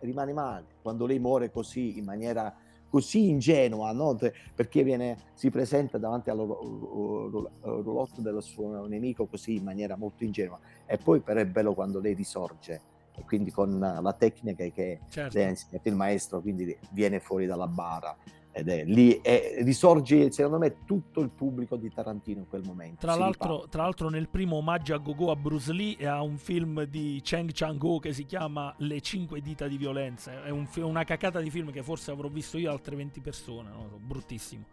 rimani 0.00 0.32
male, 0.32 0.64
quando 0.80 1.04
lei 1.04 1.18
muore 1.18 1.50
così, 1.50 1.98
in 1.98 2.04
maniera 2.06 2.52
così 2.94 3.28
ingenua, 3.28 3.90
no? 3.90 4.16
Perché 4.54 4.84
viene, 4.84 5.16
si 5.34 5.50
presenta 5.50 5.98
davanti 5.98 6.30
al 6.30 6.36
ro- 6.36 7.50
roulotte 7.60 8.22
del 8.22 8.40
suo 8.40 8.86
nemico 8.86 9.26
così 9.26 9.56
in 9.56 9.64
maniera 9.64 9.96
molto 9.96 10.22
ingenua. 10.22 10.60
E 10.86 10.96
poi 10.96 11.18
però 11.18 11.40
è 11.40 11.44
bello 11.46 11.74
quando 11.74 11.98
lei 11.98 12.14
risorge, 12.14 12.80
e 13.16 13.24
quindi 13.24 13.50
con 13.50 13.80
la 13.80 14.12
tecnica 14.16 14.64
che 14.68 15.00
Certo. 15.08 15.36
lei 15.36 15.46
ha 15.46 15.48
insegnato 15.48 15.88
il 15.88 15.96
maestro, 15.96 16.40
quindi 16.40 16.78
viene 16.92 17.18
fuori 17.18 17.46
dalla 17.46 17.66
bara. 17.66 18.16
Ed 18.56 18.68
è 18.68 18.84
lì, 18.84 19.20
e 19.20 19.56
risorge 19.62 20.30
secondo 20.30 20.58
me 20.58 20.84
tutto 20.84 21.20
il 21.20 21.30
pubblico 21.30 21.74
di 21.74 21.90
Tarantino 21.92 22.38
in 22.38 22.48
quel 22.48 22.62
momento. 22.64 23.00
Tra 23.00 23.16
l'altro, 23.16 23.66
tra 23.68 23.82
l'altro 23.82 24.08
nel 24.08 24.28
primo 24.28 24.56
omaggio 24.56 24.94
a 24.94 24.98
Gogo 24.98 25.32
a 25.32 25.36
Bruce 25.36 25.72
Lee 25.72 25.96
e 25.98 26.06
a 26.06 26.22
un 26.22 26.36
film 26.36 26.84
di 26.84 27.20
Cheng 27.20 27.50
Chang-ho 27.52 27.98
che 27.98 28.12
si 28.12 28.24
chiama 28.24 28.72
Le 28.78 29.00
cinque 29.00 29.40
dita 29.40 29.66
di 29.66 29.76
violenza. 29.76 30.44
È 30.44 30.50
un 30.50 30.68
una 30.76 31.04
cacata 31.04 31.40
di 31.40 31.50
film 31.50 31.72
che 31.72 31.82
forse 31.82 32.12
avrò 32.12 32.28
visto 32.28 32.56
io 32.56 32.70
altre 32.70 32.94
20 32.94 33.20
persone. 33.20 33.70
so, 33.72 33.98
bruttissimo. 34.00 34.64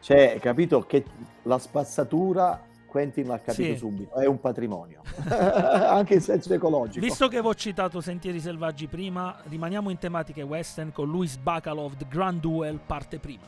Cioè, 0.00 0.38
capito 0.40 0.82
che 0.82 1.04
la 1.42 1.58
spazzatura 1.58 2.62
Quentin 2.86 3.26
l'ha 3.26 3.38
capito 3.40 3.72
Sì. 3.72 3.76
subito, 3.76 4.14
è 4.16 4.26
un 4.26 4.40
patrimonio, 4.40 5.02
anche 5.28 6.14
in 6.14 6.20
senso 6.20 6.54
ecologico. 6.54 7.04
Visto 7.04 7.28
che 7.28 7.36
avevo 7.36 7.54
citato 7.54 8.00
Sentieri 8.00 8.40
Selvaggi 8.40 8.86
prima, 8.86 9.36
rimaniamo 9.48 9.90
in 9.90 9.98
tematiche 9.98 10.42
western 10.42 10.92
con 10.92 11.10
Louis 11.10 11.36
Bacalov 11.36 11.96
The 11.96 12.06
Grand 12.08 12.40
Duel 12.40 12.78
parte 12.84 13.18
prima. 13.18 13.44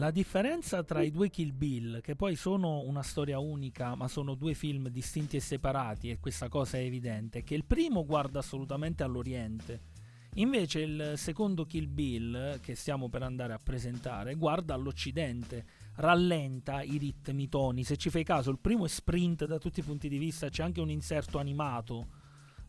La 0.00 0.10
differenza 0.10 0.82
tra 0.82 1.02
i 1.02 1.10
due 1.10 1.28
Kill 1.28 1.54
Bill, 1.54 2.00
che 2.00 2.16
poi 2.16 2.34
sono 2.34 2.80
una 2.86 3.02
storia 3.02 3.38
unica, 3.38 3.94
ma 3.94 4.08
sono 4.08 4.34
due 4.34 4.54
film 4.54 4.88
distinti 4.88 5.36
e 5.36 5.40
separati, 5.40 6.08
e 6.08 6.18
questa 6.18 6.48
cosa 6.48 6.78
è 6.78 6.80
evidente, 6.80 7.40
è 7.40 7.44
che 7.44 7.54
il 7.54 7.66
primo 7.66 8.06
guarda 8.06 8.38
assolutamente 8.38 9.02
all'Oriente, 9.02 9.80
invece 10.36 10.80
il 10.80 11.12
secondo 11.16 11.66
Kill 11.66 11.92
Bill, 11.92 12.60
che 12.60 12.76
stiamo 12.76 13.10
per 13.10 13.24
andare 13.24 13.52
a 13.52 13.60
presentare, 13.62 14.36
guarda 14.36 14.72
all'Occidente, 14.72 15.66
rallenta 15.96 16.80
i 16.80 16.96
ritmi, 16.96 17.42
i 17.42 17.48
toni. 17.50 17.84
Se 17.84 17.98
ci 17.98 18.08
fai 18.08 18.24
caso, 18.24 18.50
il 18.50 18.58
primo 18.58 18.86
è 18.86 18.88
sprint 18.88 19.44
da 19.44 19.58
tutti 19.58 19.80
i 19.80 19.82
punti 19.82 20.08
di 20.08 20.16
vista, 20.16 20.48
c'è 20.48 20.62
anche 20.62 20.80
un 20.80 20.88
inserto 20.88 21.36
animato, 21.36 22.06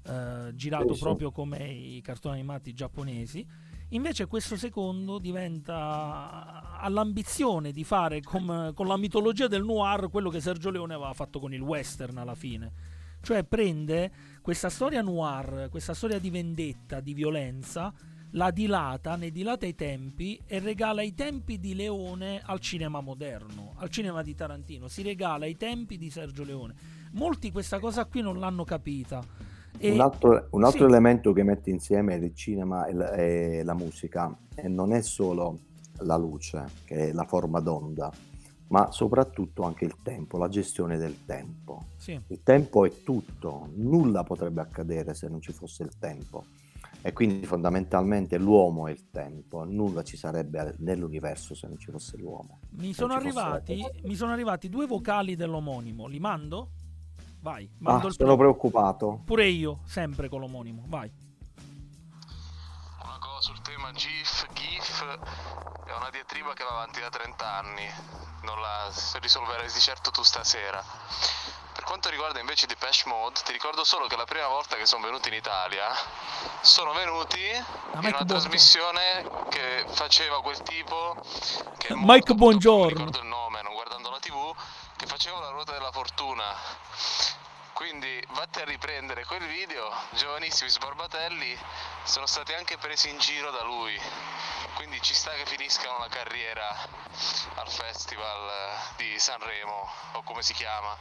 eh, 0.06 0.52
girato 0.54 0.90
Sì, 0.90 0.96
sì. 0.96 1.00
proprio 1.00 1.32
come 1.32 1.66
i 1.66 2.02
cartoni 2.02 2.40
animati 2.40 2.74
giapponesi. 2.74 3.70
Invece 3.94 4.26
questo 4.26 4.56
secondo 4.56 5.20
diventa 5.20 6.78
ha 6.80 6.90
l'ambizione 6.90 7.72
di 7.72 7.84
fare 7.84 8.22
com- 8.22 8.74
con 8.74 8.88
la 8.88 8.96
mitologia 8.96 9.48
del 9.48 9.66
noir 9.66 10.10
quello 10.10 10.30
che 10.30 10.40
Sergio 10.40 10.70
Leone 10.70 10.94
aveva 10.94 11.14
fatto 11.14 11.40
con 11.40 11.54
il 11.54 11.62
western 11.62 12.18
alla 12.18 12.36
fine. 12.36 12.72
Cioè 13.22 13.44
prende 13.44 14.12
questa 14.42 14.70
storia 14.70 15.02
noir, 15.02 15.68
questa 15.70 15.94
storia 15.94 16.20
di 16.20 16.30
vendetta, 16.30 17.02
di 17.02 17.14
violenza, 17.14 17.94
la 18.32 18.50
dilata, 18.50 19.18
ne 19.18 19.30
dilata 19.30 19.66
i 19.66 19.76
tempi 19.76 20.42
e 20.48 20.60
regala 20.60 21.02
i 21.02 21.14
tempi 21.14 21.60
di 21.60 21.76
Leone 21.76 22.42
al 22.44 22.62
cinema 22.62 23.02
moderno, 23.02 23.74
al 23.76 23.90
cinema 23.90 24.24
di 24.24 24.34
Tarantino, 24.34 24.88
si 24.88 25.04
regala 25.04 25.46
i 25.46 25.58
tempi 25.58 25.98
di 25.98 26.10
Sergio 26.10 26.46
Leone. 26.46 26.74
Molti 27.12 27.52
questa 27.52 27.80
cosa 27.80 28.06
qui 28.06 28.22
non 28.22 28.40
l'hanno 28.40 28.64
capita. 28.64 29.22
E- 29.78 29.92
un 29.92 30.00
altro, 30.00 30.48
un 30.52 30.64
altro 30.64 30.86
sì. 30.86 30.92
elemento 30.92 31.34
che 31.34 31.44
mette 31.44 31.70
insieme 31.70 32.16
il 32.16 32.36
cinema 32.36 32.86
e 32.86 32.94
la, 32.94 33.12
e 33.14 33.64
la 33.64 33.74
musica 33.74 34.36
e 34.56 34.68
non 34.68 34.94
è 34.94 35.02
solo 35.02 35.58
la 36.00 36.18
luce, 36.18 36.66
che 36.86 37.10
è 37.10 37.12
la 37.12 37.26
forma 37.26 37.60
d'onda, 37.60 38.12
ma 38.68 38.92
soprattutto 38.92 39.64
anche 39.64 39.86
il 39.86 39.96
tempo, 40.02 40.38
la 40.38 40.48
gestione 40.48 40.98
del 40.98 41.26
tempo. 41.26 41.86
Sì. 41.98 42.20
Il 42.28 42.42
tempo 42.44 42.86
è 42.86 43.04
tutto, 43.04 43.70
nulla 43.76 44.24
potrebbe 44.24 44.62
accadere 44.62 45.14
se 45.14 45.28
non 45.28 45.42
ci 45.42 45.52
fosse 45.52 45.84
il 45.84 45.98
tempo. 46.00 46.46
E 47.04 47.14
quindi 47.14 47.48
fondamentalmente 47.48 48.38
l'uomo 48.38 48.88
è 48.88 48.92
il 48.92 49.10
tempo, 49.10 49.64
nulla 49.64 50.04
ci 50.04 50.18
sarebbe 50.18 50.76
nell'universo 50.80 51.56
se 51.56 51.68
non 51.68 51.80
ci 51.80 51.90
fosse 51.90 52.16
l'uomo. 52.18 52.60
Mi 52.72 52.94
sono, 52.94 53.20
ci 53.20 53.30
fosse 53.30 53.40
arrivati, 53.40 53.82
cosa. 53.82 53.94
mi 54.04 54.16
sono 54.16 54.32
arrivati 54.32 54.70
due 54.70 54.86
vocali 54.86 55.36
dell'omonimo. 55.36 56.06
Li 56.06 56.20
mando? 56.20 56.74
Vai, 57.42 57.66
Ah, 57.66 57.78
mando 57.80 58.08
il 58.08 58.14
sono 58.14 58.38
preoccupato. 58.38 59.22
Pure 59.26 59.48
io, 59.48 59.80
sempre 59.86 60.30
con 60.30 60.40
l'omonimo. 60.42 60.84
Vai. 60.88 61.12
Una 63.04 63.18
cosa 63.20 63.42
sul 63.42 63.62
tema 63.62 63.92
GIF, 63.94 64.46
GIF 64.54 65.04
è 65.86 65.94
una 65.96 66.10
diatriba 66.12 66.54
che 66.54 66.64
va 66.64 66.70
avanti 66.72 67.00
da 67.00 67.10
30 67.10 67.52
anni, 67.52 67.88
non 68.44 68.60
la 68.62 68.92
risolverai 69.20 69.72
di 69.72 69.80
certo 69.80 70.12
tu 70.12 70.22
stasera. 70.24 70.84
Per 71.74 71.84
quanto 71.84 72.10
riguarda 72.10 72.40
invece 72.40 72.68
Depeche 72.68 73.08
Mode, 73.10 73.40
ti 73.44 73.52
ricordo 73.54 73.84
solo 73.84 74.06
che 74.06 74.16
la 74.16 74.26
prima 74.26 74.48
volta 74.48 74.76
che 74.76 74.86
sono 74.86 75.04
venuti 75.04 75.30
in 75.30 75.34
Italia 75.36 75.88
sono 76.62 76.94
venuti 76.94 77.40
in 77.40 77.56
Mike 77.56 77.98
una 77.98 78.02
Bongiorno. 78.02 78.26
trasmissione 78.26 79.30
che 79.50 79.86
faceva 79.88 80.42
quel 80.42 80.62
tipo 80.62 81.16
che 81.80 81.94
Mike 81.96 82.36
Bongiorno. 82.36 82.84
Non 82.86 83.06
ricordo 83.08 83.20
il 83.20 83.26
nome, 83.28 83.62
non 83.64 83.74
guardando 83.74 84.10
la 84.12 84.20
TV, 84.20 84.54
che 85.12 85.18
faceva 85.18 85.40
la 85.40 85.50
ruota 85.50 85.74
della 85.74 85.92
fortuna. 85.92 86.56
Quindi 87.74 88.24
vatti 88.30 88.62
a 88.62 88.66
riprendere 88.66 89.26
quel 89.26 89.46
video, 89.46 89.92
giovanissimi 90.12 90.70
sbarbatelli 90.70 91.58
sono 92.04 92.26
stati 92.26 92.54
anche 92.54 92.78
presi 92.78 93.10
in 93.10 93.18
giro 93.18 93.52
da 93.52 93.64
lui. 93.64 94.00
Quindi 94.76 95.02
ci 95.02 95.14
sta 95.14 95.32
che 95.32 95.46
finiscano 95.46 95.98
la 95.98 96.08
carriera 96.08 96.70
al 97.56 97.70
festival 97.70 98.94
di 98.96 99.20
Sanremo 99.20 99.90
o 100.14 100.24
come 100.24 100.44
si 100.44 100.54
chiama. 100.54 100.96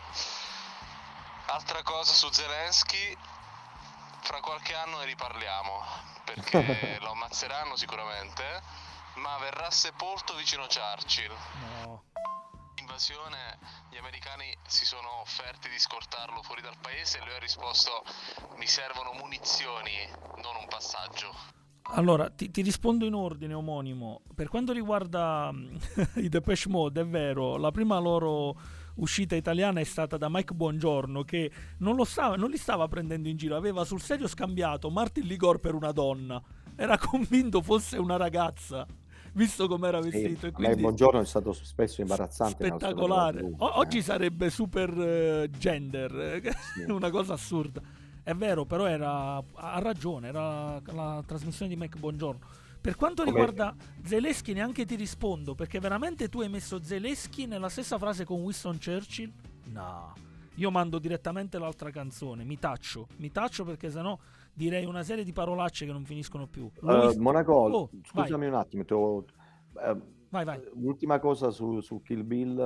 Altra 1.46 1.82
cosa 1.82 2.12
su 2.12 2.30
Zelensky, 2.30 3.16
fra 4.22 4.40
qualche 4.40 4.74
anno 4.74 4.98
ne 4.98 5.04
riparliamo, 5.04 5.86
perché 6.24 6.98
lo 7.00 7.10
ammazzeranno 7.10 7.76
sicuramente, 7.76 8.62
ma 9.14 9.36
verrà 9.38 9.70
sepolto 9.70 10.34
vicino 10.34 10.66
Churchill. 10.66 11.36
No. 11.84 12.09
Invasione, 12.90 13.56
gli 13.88 13.96
americani 13.98 14.52
si 14.66 14.84
sono 14.84 15.20
offerti 15.20 15.68
di 15.68 15.78
scortarlo 15.78 16.42
fuori 16.42 16.60
dal 16.60 16.74
paese 16.80 17.18
e 17.18 17.24
lui 17.24 17.32
ha 17.34 17.38
risposto 17.38 18.02
mi 18.58 18.66
servono 18.66 19.12
munizioni, 19.12 19.92
non 20.42 20.56
un 20.58 20.66
passaggio. 20.68 21.32
Allora, 21.94 22.28
ti, 22.30 22.50
ti 22.50 22.62
rispondo 22.62 23.06
in 23.06 23.14
ordine 23.14 23.54
omonimo. 23.54 24.22
Per 24.34 24.48
quanto 24.48 24.72
riguarda 24.72 25.52
mm, 25.52 25.76
i 26.18 26.28
Depeche 26.28 26.68
Mode, 26.68 27.02
è 27.02 27.06
vero, 27.06 27.56
la 27.58 27.70
prima 27.70 27.96
loro 28.00 28.58
uscita 28.96 29.36
italiana 29.36 29.78
è 29.78 29.84
stata 29.84 30.16
da 30.16 30.28
Mike 30.28 30.54
Buongiorno 30.54 31.22
che 31.22 31.48
non, 31.78 32.04
stava, 32.04 32.34
non 32.34 32.50
li 32.50 32.58
stava 32.58 32.88
prendendo 32.88 33.28
in 33.28 33.36
giro, 33.36 33.54
aveva 33.54 33.84
sul 33.84 34.00
serio 34.00 34.26
scambiato 34.26 34.90
Martin 34.90 35.26
Ligor 35.26 35.60
per 35.60 35.74
una 35.74 35.92
donna. 35.92 36.42
Era 36.74 36.98
convinto 36.98 37.62
fosse 37.62 37.98
una 37.98 38.16
ragazza, 38.16 38.84
visto 39.32 39.68
com'era 39.68 40.02
Sì, 40.02 40.10
vestito. 40.10 40.46
me 40.46 40.52
quindi 40.52 40.80
buongiorno 40.82 41.20
è 41.20 41.24
stato 41.24 41.52
spesso 41.52 42.00
imbarazzante. 42.00 42.66
spettacolare. 42.66 43.42
O- 43.58 43.78
oggi 43.78 43.98
eh. 43.98 44.02
sarebbe 44.02 44.50
super 44.50 44.90
eh, 44.98 45.50
gender, 45.50 46.14
eh, 46.42 46.52
Sì. 46.74 46.82
una 46.90 47.10
cosa 47.10 47.34
assurda. 47.34 47.80
È 48.22 48.34
vero, 48.34 48.64
però 48.64 48.86
era, 48.86 49.36
ha 49.36 49.78
ragione, 49.80 50.28
era 50.28 50.80
la, 50.92 51.22
trasmissione 51.26 51.72
di 51.74 51.80
Mike 51.80 51.98
Buongiorno. 51.98 52.40
Per 52.80 52.96
quanto 52.96 53.24
Come- 53.24 53.36
riguarda 53.36 53.74
Zelensky 54.04 54.52
neanche 54.52 54.86
ti 54.86 54.94
rispondo, 54.94 55.54
perché 55.54 55.80
veramente 55.80 56.28
tu 56.28 56.40
hai 56.40 56.48
messo 56.48 56.82
Zelensky 56.82 57.46
nella 57.46 57.68
stessa 57.68 57.98
frase 57.98 58.24
con 58.24 58.40
Winston 58.40 58.78
Churchill? 58.82 59.30
No. 59.64 60.14
Io 60.56 60.70
mando 60.70 60.98
direttamente 60.98 61.58
l'altra 61.58 61.90
canzone, 61.90 62.44
mi 62.44 62.58
taccio, 62.58 63.08
mi 63.16 63.30
taccio 63.30 63.64
perché 63.64 63.90
sennò 63.90 64.18
direi 64.52 64.84
una 64.84 65.02
serie 65.02 65.24
di 65.24 65.32
parolacce 65.32 65.86
che 65.86 65.92
non 65.92 66.04
finiscono 66.04 66.46
più. 66.46 66.70
Eh, 66.74 66.80
Luis- 66.82 67.16
Monaco, 67.16 67.52
Oh, 67.52 67.90
scusami 68.04 68.46
un 68.46 68.54
attimo, 68.54 68.84
te 68.84 68.94
lo- 68.94 69.24
eh, 69.82 69.96
Vai, 70.30 70.44
vai. 70.44 70.60
l'ultima 70.74 71.18
cosa 71.18 71.50
su, 71.50 71.80
su 71.80 72.02
Kill 72.02 72.24
Bill, 72.24 72.58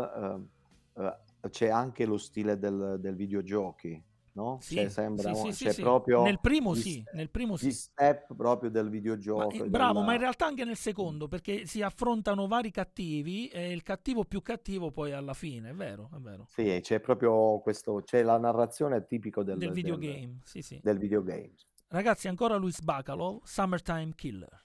eh, 0.97 1.19
c'è 1.51 1.69
anche 1.69 2.05
lo 2.07 2.17
stile 2.19 2.59
del, 2.59 2.97
del 3.01 3.15
videogiochi, 3.15 4.03
no? 4.33 4.59
Sì, 4.61 4.77
Cioè, 4.77 4.89
sembra, 4.89 5.35
sì, 5.35 5.53
sì, 5.53 5.71
sì, 5.71 5.81
proprio 5.83 6.23
Nel 6.23 6.41
primo 6.41 6.75
sì, 6.75 7.03
nel 7.15 7.31
primo 7.31 7.57
sì. 7.57 7.71
step 7.73 8.35
proprio 8.35 8.71
del 8.71 8.85
Ma, 8.85 8.91
videogioco. 8.91 9.51
eh, 9.51 9.59
e 9.59 9.69
bravo, 9.69 9.93
della- 9.95 10.05
ma 10.07 10.13
in 10.15 10.21
realtà 10.21 10.47
anche 10.47 10.65
nel 10.65 10.77
secondo, 10.77 11.29
perché 11.29 11.67
si 11.67 11.83
affrontano 11.83 12.47
vari 12.47 12.71
cattivi 12.71 13.49
e 13.49 13.73
il 13.73 13.83
cattivo 13.83 14.25
più 14.25 14.43
cattivo 14.43 14.91
poi 14.91 15.13
alla 15.13 15.35
fine, 15.35 15.71
è 15.71 15.75
vero, 15.75 16.11
è 16.15 16.19
vero. 16.19 16.47
Sì, 16.49 16.79
c'è 16.83 17.01
proprio 17.01 17.61
questo, 17.61 18.03
c'è 18.05 18.23
la 18.23 18.39
narrazione 18.39 19.07
tipico 19.07 19.43
del, 19.43 19.59
Del 19.59 19.69
del- 19.69 19.75
videogame, 19.77 20.39
sì 20.45 20.63
sì. 20.63 20.79
del 20.83 20.99
videogame. 20.99 21.53
Ragazzi, 21.95 22.27
ancora 22.27 22.57
Luis 22.57 22.81
Bacalov, 22.81 23.43
Summertime 23.45 24.15
Killer. 24.17 24.65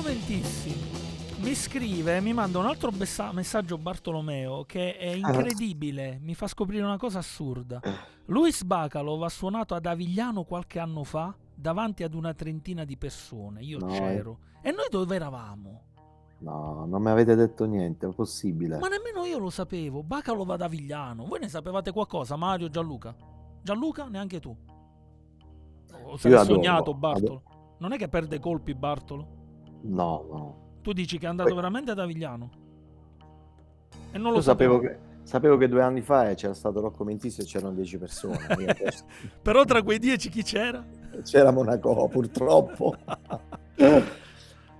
Mattissi 0.00 0.74
mi 1.40 1.54
scrive, 1.54 2.20
mi 2.20 2.32
manda 2.32 2.58
un 2.58 2.66
altro 2.66 2.90
bessa- 2.90 3.32
messaggio 3.32 3.76
Bartolomeo 3.76 4.64
che 4.64 4.96
è 4.96 5.08
incredibile, 5.08 6.18
mi 6.22 6.34
fa 6.34 6.46
scoprire 6.46 6.84
una 6.84 6.96
cosa 6.96 7.18
assurda. 7.18 7.80
Luis 8.26 8.62
Bacalov 8.62 9.22
ha 9.24 9.28
suonato 9.28 9.74
ad 9.74 9.84
Avigliano 9.84 10.44
qualche 10.44 10.78
anno 10.78 11.04
fa 11.04 11.34
davanti 11.54 12.04
ad 12.04 12.14
una 12.14 12.32
trentina 12.32 12.84
di 12.84 12.96
persone, 12.96 13.62
io 13.62 13.78
No, 13.78 13.88
c'ero. 13.88 14.38
E 14.62 14.70
noi 14.70 14.86
dove 14.88 15.14
eravamo? 15.16 15.82
No, 16.38 16.86
non 16.86 17.02
mi 17.02 17.10
avete 17.10 17.34
detto 17.34 17.64
niente, 17.66 18.06
è 18.08 18.12
possibile. 18.14 18.78
Ma 18.78 18.88
nemmeno 18.88 19.24
io 19.24 19.38
lo 19.38 19.50
sapevo, 19.50 20.02
Bacalov 20.02 20.50
ad 20.50 20.62
Avigliano. 20.62 21.26
Voi 21.26 21.40
ne 21.40 21.48
sapevate 21.48 21.92
qualcosa, 21.92 22.36
Mario, 22.36 22.68
Gianluca? 22.68 23.14
Gianluca, 23.60 24.06
neanche 24.06 24.40
tu. 24.40 24.56
O 26.04 26.16
se 26.16 26.28
adoro, 26.28 26.44
sognato 26.54 26.94
Bartolo? 26.94 27.42
Non 27.78 27.92
è 27.92 27.98
che 27.98 28.08
perde 28.08 28.38
colpi 28.38 28.74
Bartolo? 28.74 29.40
No, 29.82 30.26
no. 30.30 30.56
Tu 30.82 30.92
dici 30.92 31.18
che 31.18 31.26
è 31.26 31.28
andato 31.28 31.48
Poi- 31.50 31.58
veramente 31.58 31.90
ad 31.92 31.98
Avigliano? 31.98 32.50
E 34.12 34.18
non 34.18 34.30
lo 34.32 34.36
Io 34.36 34.42
sapevo 34.42 34.74
sapevo. 34.80 34.92
che, 34.94 35.00
sapevo 35.22 35.56
che 35.56 35.68
due 35.68 35.82
anni 35.82 36.00
fa 36.02 36.28
eh, 36.30 36.34
c'era 36.34 36.54
stato 36.54 36.80
Rocco 36.80 37.04
Mentisi 37.04 37.40
e 37.40 37.44
c'erano 37.44 37.72
10 37.72 37.98
persone. 37.98 38.38
Però 39.42 39.64
tra 39.64 39.82
quei 39.82 39.98
dieci 39.98 40.28
chi 40.28 40.42
c'era? 40.42 40.84
c'era 41.22 41.50
Monaco, 41.50 42.08
purtroppo. 42.08 42.94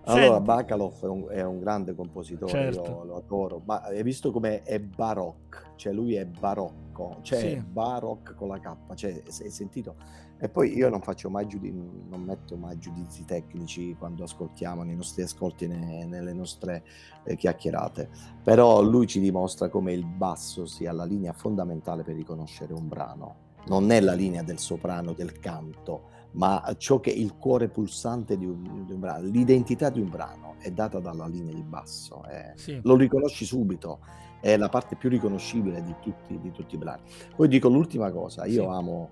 Allora. 0.04 0.40
Bacalov 0.40 1.00
è 1.04 1.06
un, 1.06 1.26
è 1.28 1.42
un 1.44 1.60
grande 1.60 1.94
compositore, 1.94 2.50
Certo. 2.50 2.82
io 2.82 3.04
lo 3.04 3.16
adoro, 3.18 3.62
ma 3.64 3.82
hai 3.82 4.02
visto 4.02 4.32
come 4.32 4.62
è 4.62 4.80
baroque, 4.80 5.60
cioè 5.76 5.92
lui 5.92 6.14
è 6.16 6.26
barocco, 6.26 7.18
cioè 7.22 7.38
Sì. 7.38 7.56
baroque 7.64 8.34
con 8.34 8.48
la 8.48 8.58
K, 8.58 8.94
cioè 8.94 9.22
hai 9.24 9.50
sentito? 9.50 9.94
E 10.38 10.48
poi 10.48 10.74
io 10.74 10.88
non 10.88 11.00
faccio 11.02 11.30
mai 11.30 11.46
giudi- 11.46 11.70
non 11.72 12.22
metto 12.22 12.56
mai 12.56 12.76
giudizi 12.78 13.24
tecnici 13.24 13.94
quando 13.96 14.24
ascoltiamo 14.24 14.82
nei 14.82 14.96
nostri 14.96 15.22
ascolti, 15.22 15.68
ne- 15.68 16.04
nelle 16.04 16.32
nostre 16.32 16.82
eh, 17.24 17.36
chiacchierate, 17.36 18.08
però 18.42 18.82
lui 18.82 19.06
ci 19.06 19.20
dimostra 19.20 19.68
come 19.68 19.92
il 19.92 20.04
basso 20.04 20.66
sia 20.66 20.92
la 20.92 21.04
linea 21.04 21.32
fondamentale 21.32 22.02
per 22.02 22.16
riconoscere 22.16 22.72
un 22.72 22.88
brano, 22.88 23.36
non 23.66 23.92
è 23.92 24.00
la 24.00 24.14
linea 24.14 24.42
del 24.42 24.58
soprano, 24.58 25.12
del 25.12 25.38
canto, 25.38 26.10
ma 26.32 26.74
ciò 26.76 26.98
che 26.98 27.12
è 27.12 27.16
il 27.16 27.36
cuore 27.36 27.68
pulsante 27.68 28.36
di 28.36 28.46
un, 28.46 28.84
di 28.84 28.92
un 28.92 28.98
brano, 28.98 29.28
l'identità 29.28 29.90
di 29.90 30.00
un 30.00 30.10
brano 30.10 30.54
è 30.58 30.72
data 30.72 30.98
dalla 30.98 31.28
linea 31.28 31.54
di 31.54 31.62
basso, 31.62 32.24
eh. 32.28 32.52
Sì. 32.56 32.80
lo 32.82 32.96
riconosci 32.96 33.44
subito, 33.44 34.00
è 34.40 34.56
la 34.56 34.68
parte 34.68 34.96
più 34.96 35.08
riconoscibile 35.08 35.84
di 35.84 35.94
tutti, 36.00 36.36
di 36.40 36.50
tutti 36.50 36.74
i 36.74 36.78
brani. 36.78 37.02
Poi 37.36 37.46
dico 37.46 37.68
l'ultima 37.68 38.10
cosa, 38.10 38.44
io 38.46 38.62
Sì. 38.62 38.68
amo, 38.68 39.10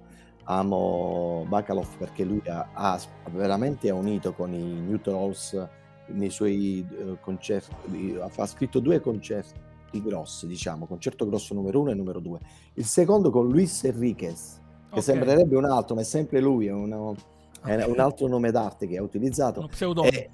amo 0.51 1.45
Bacalov 1.49 1.97
perché 1.97 2.25
lui 2.25 2.43
ha, 2.47 2.69
ha 2.73 3.01
veramente 3.31 3.89
ha 3.89 3.95
unito 3.95 4.33
con 4.33 4.53
i 4.53 4.81
New 4.81 5.01
Trolls 5.01 5.67
nei 6.09 6.31
suoi 6.31 6.85
eh, 6.91 7.19
concerti, 7.21 8.19
ha 8.19 8.47
scritto 8.47 8.81
due 8.81 9.01
concerti 9.01 9.59
grossi, 10.03 10.47
diciamo, 10.49 10.87
concerto 10.87 11.27
grosso 11.29 11.55
numero 11.55 11.81
uno 11.81 11.91
e 11.91 11.95
numero 11.95 12.19
due. 12.19 12.41
Il 12.75 12.85
secondo 12.85 13.31
con 13.31 13.49
Luis 13.49 13.85
Enriquez, 13.85 14.61
che 14.89 14.97
Ok. 14.97 15.03
sembrerebbe 15.03 15.57
un 15.57 15.67
altro, 15.67 15.95
ma 15.95 16.01
è 16.01 16.05
sempre 16.05 16.41
lui, 16.41 16.67
è, 16.67 16.73
uno- 16.73 17.15
è 17.65 17.85
Ok. 17.85 17.89
un 17.89 18.01
altro 18.01 18.27
nome 18.27 18.51
d'arte 18.51 18.89
che 18.89 18.99
ha 18.99 19.03
utilizzato. 19.03 19.61
Uno 19.61 19.69
pseudonimo. 19.69 20.13
E 20.17 20.31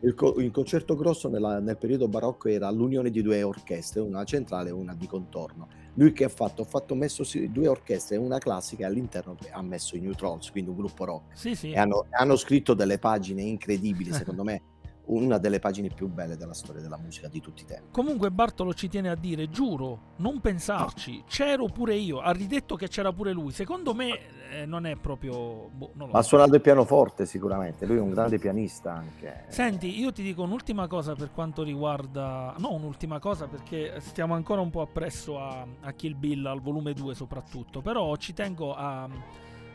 il, 0.00 0.14
co- 0.14 0.34
il 0.38 0.50
concerto 0.50 0.94
grosso 0.94 1.28
nella- 1.28 1.60
nel 1.60 1.78
periodo 1.78 2.08
barocco 2.08 2.48
era 2.48 2.70
l'unione 2.70 3.10
di 3.10 3.22
due 3.22 3.42
orchestre, 3.42 4.00
una 4.00 4.24
centrale 4.24 4.68
e 4.68 4.72
una 4.72 4.94
di 4.94 5.06
contorno. 5.06 5.68
Lui 5.94 6.12
che 6.12 6.24
ha 6.24 6.28
fatto? 6.28 6.62
Ha 6.62 6.66
fatto 6.66 6.94
messo 6.94 7.22
due 7.48 7.68
orchestre 7.68 8.16
una 8.16 8.38
classica 8.38 8.82
e 8.82 8.86
all'interno 8.86 9.36
ha 9.50 9.62
messo 9.62 9.96
i 9.96 10.00
New 10.00 10.12
Trolls, 10.12 10.50
quindi 10.50 10.70
un 10.70 10.76
gruppo 10.76 11.04
rock. 11.04 11.36
Sì, 11.38 11.54
sì. 11.54 11.70
E 11.70 11.78
hanno, 11.78 12.06
hanno 12.10 12.36
scritto 12.36 12.74
delle 12.74 12.98
pagine 12.98 13.42
incredibili, 13.42 14.12
secondo 14.12 14.44
me, 14.44 14.60
una 15.06 15.38
delle 15.38 15.58
pagine 15.58 15.88
più 15.88 16.08
belle 16.08 16.36
della 16.36 16.54
storia 16.54 16.80
della 16.80 16.96
musica 16.96 17.28
di 17.28 17.40
tutti 17.40 17.62
i 17.62 17.66
tempi. 17.66 17.88
Comunque 17.90 18.30
Bartolo 18.30 18.74
ci 18.74 18.88
tiene 18.88 19.08
a 19.08 19.14
dire, 19.14 19.48
giuro, 19.48 20.14
non 20.16 20.40
pensarci, 20.40 21.24
c'ero 21.26 21.66
pure 21.66 21.94
io, 21.94 22.20
ha 22.20 22.30
ridetto 22.32 22.76
che 22.76 22.88
c'era 22.88 23.12
pure 23.12 23.32
lui. 23.32 23.52
Secondo 23.52 23.94
me 23.94 24.18
eh, 24.50 24.66
non 24.66 24.86
è 24.86 24.96
proprio... 24.96 25.68
boh, 25.68 25.90
non 25.94 26.10
ha 26.12 26.22
so. 26.22 26.28
suonato 26.28 26.54
il 26.54 26.60
pianoforte 26.60 27.26
sicuramente, 27.26 27.86
lui 27.86 27.96
è 27.98 28.00
un 28.00 28.10
grande 28.10 28.38
pianista 28.38 28.92
anche. 28.92 29.44
Senti, 29.48 29.98
io 29.98 30.12
ti 30.12 30.22
dico 30.22 30.42
un'ultima 30.42 30.86
cosa 30.86 31.14
per 31.14 31.30
quanto 31.32 31.62
riguarda... 31.62 32.54
No, 32.58 32.72
un'ultima 32.72 33.18
cosa 33.18 33.46
perché 33.46 34.00
stiamo 34.00 34.34
ancora 34.34 34.60
un 34.60 34.70
po' 34.70 34.80
appresso 34.80 35.38
a, 35.38 35.66
a 35.80 35.92
Kill 35.92 36.18
Bill, 36.18 36.46
al 36.46 36.60
volume 36.60 36.92
2 36.92 37.14
soprattutto, 37.14 37.80
però 37.80 38.14
ci 38.16 38.32
tengo 38.32 38.74
a, 38.74 39.08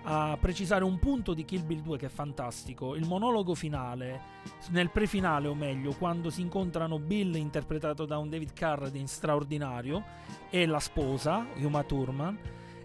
a 0.03 0.37
precisare 0.39 0.83
un 0.83 0.97
punto 0.99 1.33
di 1.33 1.45
Kill 1.45 1.65
Bill 1.65 1.81
2 1.81 1.97
che 1.97 2.05
è 2.07 2.09
fantastico. 2.09 2.95
Il 2.95 3.05
monologo 3.05 3.53
finale, 3.53 4.21
nel 4.69 4.89
prefinale 4.89 5.47
o 5.47 5.55
meglio, 5.55 5.93
quando 5.93 6.29
si 6.29 6.41
incontrano 6.41 6.99
Bill 6.99 7.35
interpretato 7.35 8.05
da 8.05 8.17
un 8.17 8.29
David 8.29 8.53
Carradine 8.53 9.07
straordinario 9.07 10.03
e 10.49 10.65
la 10.65 10.79
sposa, 10.79 11.45
Yuma 11.55 11.83
Thurman, 11.83 12.37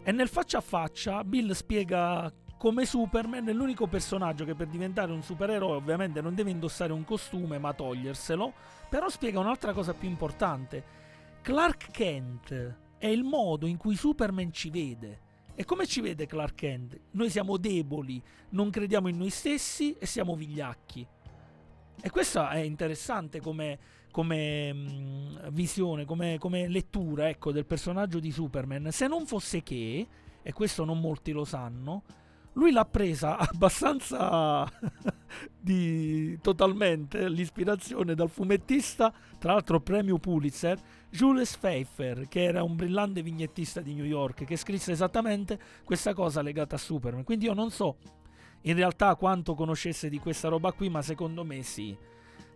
e 0.03 0.13
nel 0.13 0.29
faccia 0.29 0.59
a 0.59 0.63
faccia 0.63 1.25
Bill 1.25 1.53
spiega 1.53 2.33
come 2.59 2.87
Superman 2.87 3.47
è 3.49 3.53
l'unico 3.53 3.87
personaggio 3.87 4.45
che 4.45 4.55
per 4.55 4.69
diventare 4.69 5.13
un 5.13 5.23
supereroe 5.23 5.77
ovviamente 5.77 6.23
non 6.23 6.35
deve 6.35 6.51
indossare 6.51 6.93
un 6.93 7.05
costume 7.05 7.59
ma 7.59 7.75
toglierselo, 7.75 8.53
però 8.89 9.09
spiega 9.09 9.41
un'altra 9.41 9.73
cosa 9.73 9.93
più 9.93 10.09
importante. 10.09 10.85
Clark 11.43 11.91
Kent 11.91 12.77
è 12.99 13.07
il 13.07 13.25
modo 13.25 13.67
in 13.67 13.77
cui 13.77 13.95
Superman 13.95 14.53
ci 14.53 14.71
vede. 14.71 15.21
E 15.59 15.65
come 15.65 15.87
ci 15.87 16.03
vede 16.03 16.27
Clark 16.27 16.55
Kent? 16.55 17.01
Noi 17.13 17.31
siamo 17.31 17.57
deboli, 17.57 18.23
non 18.51 18.69
crediamo 18.69 19.09
in 19.09 19.17
noi 19.17 19.31
stessi 19.31 19.97
e 19.99 20.05
siamo 20.05 20.37
vigliacchi. 20.37 21.07
E 21.99 22.11
questa 22.11 22.51
è 22.51 22.59
interessante 22.59 23.41
come, 23.41 23.79
come, 24.11 24.75
mm, 24.75 25.49
visione, 25.53 26.05
come, 26.05 26.37
come 26.37 26.69
lettura 26.69 27.31
ecco, 27.31 27.53
del 27.53 27.65
personaggio 27.65 28.21
di 28.21 28.31
Superman. 28.31 28.93
Se 28.93 29.07
non 29.07 29.25
fosse 29.25 29.63
che, 29.63 30.07
e 30.43 30.53
questo 30.53 30.85
non 30.85 31.01
molti 31.01 31.33
lo 31.33 31.47
sanno, 31.47 32.03
lui 32.57 32.73
l'ha 32.73 32.85
presa 32.85 33.39
abbastanza 33.39 34.71
di 35.59 36.39
totalmente 36.41 37.29
l'ispirazione 37.29 38.15
dal 38.15 38.29
fumettista, 38.29 39.13
tra 39.39 39.53
l'altro 39.53 39.81
premio 39.81 40.19
Pulitzer, 40.19 40.79
Jules 41.11 41.57
Pfeiffer, 41.57 42.29
che 42.29 42.43
era 42.43 42.63
un 42.63 42.77
brillante 42.77 43.23
vignettista 43.23 43.81
di 43.81 43.95
New 43.95 44.05
York, 44.05 44.45
che 44.45 44.57
scrisse 44.57 44.93
esattamente 44.93 45.59
questa 45.85 46.13
cosa 46.15 46.43
legata 46.43 46.77
a 46.77 46.79
Superman. 46.79 47.25
Quindi 47.25 47.47
io 47.47 47.55
non 47.55 47.71
so 47.71 47.97
in 48.63 48.75
realtà 48.75 49.15
quanto 49.15 49.55
conoscesse 49.55 50.09
di 50.09 50.19
questa 50.19 50.49
roba 50.49 50.73
qui, 50.73 50.89
ma 50.89 51.03
secondo 51.03 51.45
me 51.45 51.63
sì. 51.63 51.97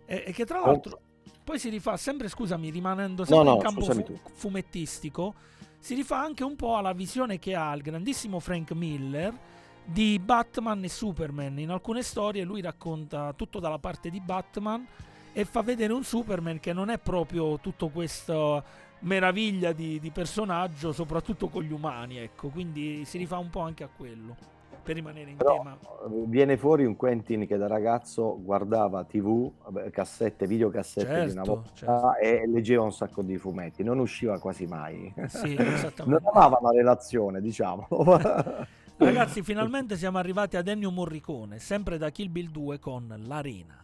E, 0.05 0.23
e 0.27 0.31
che 0.33 0.45
tra 0.45 0.59
l'altro 0.61 0.99
poi 1.43 1.57
si 1.57 1.69
rifà 1.69 1.97
sempre, 1.97 2.27
scusami, 2.27 2.69
rimanendo 2.69 3.23
sempre 3.23 3.45
no, 3.45 3.53
in 3.55 3.61
campo 3.61 3.81
fu- 3.81 4.19
fumettistico, 4.33 5.33
si 5.79 5.95
rifà 5.95 6.19
anche 6.19 6.43
un 6.43 6.55
po' 6.55 6.77
alla 6.77 6.93
visione 6.93 7.39
che 7.39 7.55
ha 7.55 7.73
il 7.73 7.81
grandissimo 7.81 8.39
Frank 8.39 8.71
Miller 8.73 9.33
di 9.83 10.19
Batman 10.19 10.83
e 10.83 10.89
Superman. 10.89 11.59
In 11.59 11.69
alcune 11.69 12.01
storie 12.03 12.43
lui 12.43 12.61
racconta 12.61 13.33
tutto 13.33 13.59
dalla 13.59 13.79
parte 13.79 14.09
di 14.09 14.19
Batman 14.19 14.85
e 15.33 15.45
fa 15.45 15.61
vedere 15.61 15.93
un 15.93 16.03
Superman 16.03 16.59
che 16.59 16.73
non 16.73 16.89
è 16.89 16.97
proprio 16.97 17.59
tutto 17.59 17.89
questo 17.89 18.63
meraviglia 18.99 19.71
di, 19.71 19.99
di 19.99 20.11
personaggio, 20.11 20.91
soprattutto 20.91 21.47
con 21.49 21.63
gli 21.63 21.71
umani, 21.71 22.17
ecco, 22.17 22.49
quindi 22.49 23.03
si 23.05 23.17
rifà 23.17 23.37
un 23.37 23.49
po' 23.49 23.61
anche 23.61 23.83
a 23.83 23.89
quello, 23.95 24.35
per 24.83 24.93
rimanere 24.95 25.31
in 25.31 25.37
Però 25.37 25.57
tema. 25.57 25.73
eh, 25.79 26.23
viene 26.27 26.55
fuori 26.57 26.85
un 26.85 26.95
Quentin 26.95 27.47
che 27.47 27.57
da 27.57 27.65
ragazzo 27.67 28.39
guardava 28.43 29.03
tv, 29.05 29.51
cassette, 29.91 30.45
videocassette 30.45 31.23
di 31.23 31.29
una 31.31 31.43
Certo, 31.43 31.69
volta 31.73 31.73
certo. 31.73 32.15
e 32.17 32.47
leggeva 32.47 32.83
un 32.83 32.91
sacco 32.93 33.23
di 33.23 33.37
fumetti, 33.37 33.83
non 33.83 33.97
usciva 33.99 34.37
quasi 34.39 34.67
mai. 34.67 35.11
Sì, 35.27 35.55
non 36.05 36.19
amava 36.31 36.59
la 36.61 36.71
relazione, 36.71 37.41
diciamo. 37.41 37.87
Ragazzi, 39.03 39.41
finalmente 39.41 39.97
siamo 39.97 40.19
arrivati 40.19 40.57
ad 40.57 40.67
Ennio 40.67 40.91
Morricone, 40.91 41.57
sempre 41.57 41.97
da 41.97 42.11
Kill 42.11 42.29
Bill 42.29 42.51
2 42.51 42.77
con 42.77 43.11
L'Arena. 43.25 43.80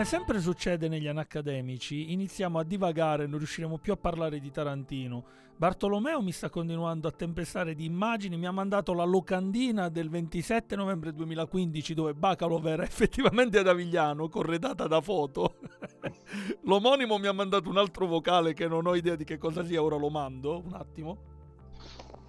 Come 0.00 0.12
sempre 0.12 0.40
succede 0.40 0.88
negli 0.88 1.08
anacademici, 1.08 2.10
iniziamo 2.12 2.58
a 2.58 2.64
divagare, 2.64 3.26
non 3.26 3.36
riusciremo 3.36 3.76
più 3.76 3.92
a 3.92 3.98
parlare 3.98 4.40
di 4.40 4.50
Tarantino. 4.50 5.24
Bartolomeo 5.58 6.22
mi 6.22 6.32
sta 6.32 6.48
continuando 6.48 7.06
a 7.06 7.10
tempestare 7.10 7.74
di 7.74 7.84
immagini, 7.84 8.38
mi 8.38 8.46
ha 8.46 8.50
mandato 8.50 8.94
la 8.94 9.04
locandina 9.04 9.90
del 9.90 10.08
27 10.08 10.74
novembre 10.74 11.12
2015 11.12 11.92
dove 11.92 12.14
Bacalov 12.14 12.64
era 12.66 12.82
effettivamente 12.82 13.58
ad 13.58 13.68
Avigliano, 13.68 14.30
corredata 14.30 14.86
da 14.86 15.02
foto. 15.02 15.56
L'omonimo 16.64 17.18
mi 17.18 17.26
ha 17.26 17.32
mandato 17.32 17.68
un 17.68 17.76
altro 17.76 18.06
vocale 18.06 18.54
che 18.54 18.66
non 18.68 18.86
ho 18.86 18.94
idea 18.94 19.16
di 19.16 19.24
che 19.24 19.36
cosa 19.36 19.62
sia, 19.66 19.82
ora 19.82 19.96
lo 19.96 20.08
mando, 20.08 20.62
un 20.64 20.72
attimo. 20.72 21.29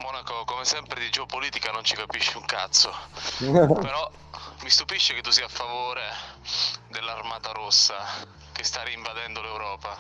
Monaco, 0.02 0.44
come 0.46 0.66
sempre 0.66 1.00
di 1.00 1.10
geopolitica 1.10 1.72
non 1.72 1.84
ci 1.84 1.96
capisci 1.96 2.36
un 2.38 2.46
cazzo. 2.46 2.92
Però 3.40 4.12
mi 4.64 4.70
stupisce 4.70 5.14
che 5.14 5.22
tu 5.22 5.30
sia 5.32 5.46
a 5.46 5.50
favore 5.50 6.04
dell'Armata 6.90 7.52
Rossa 7.52 7.96
che 8.52 8.64
sta 8.64 8.84
rinvadendo 8.84 9.42
l'Europa. 9.42 9.98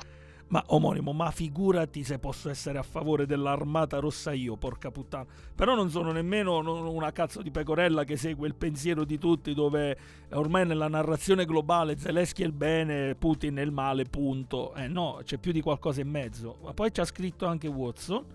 Ma 0.51 0.61
omonimo, 0.67 1.13
ma 1.13 1.31
figurati 1.31 2.03
se 2.03 2.19
posso 2.19 2.49
essere 2.49 2.77
a 2.77 2.83
favore 2.83 3.25
dell'armata 3.25 3.99
rossa 3.99 4.33
io, 4.33 4.57
porca 4.57 4.91
puttana. 4.91 5.25
Però 5.55 5.75
non 5.75 5.89
sono 5.89 6.11
nemmeno 6.11 6.57
una 6.91 7.13
cazzo 7.13 7.41
di 7.41 7.51
pecorella 7.51 8.03
che 8.03 8.17
segue 8.17 8.49
il 8.49 8.55
pensiero 8.55 9.05
di 9.05 9.17
tutti, 9.17 9.53
dove 9.53 9.97
ormai 10.31 10.65
nella 10.65 10.89
narrazione 10.89 11.45
globale 11.45 11.97
Zelensky 11.97 12.43
è 12.43 12.47
il 12.47 12.51
bene, 12.51 13.15
Putin 13.15 13.55
è 13.55 13.61
il 13.61 13.71
male, 13.71 14.03
punto. 14.03 14.73
Eh 14.75 14.89
no, 14.89 15.21
c'è 15.23 15.37
più 15.37 15.53
di 15.53 15.61
qualcosa 15.61 16.01
in 16.01 16.09
mezzo. 16.09 16.57
Ma 16.63 16.73
poi 16.73 16.91
c'ha 16.91 17.05
scritto 17.05 17.45
anche 17.45 17.69
Watson. 17.69 18.25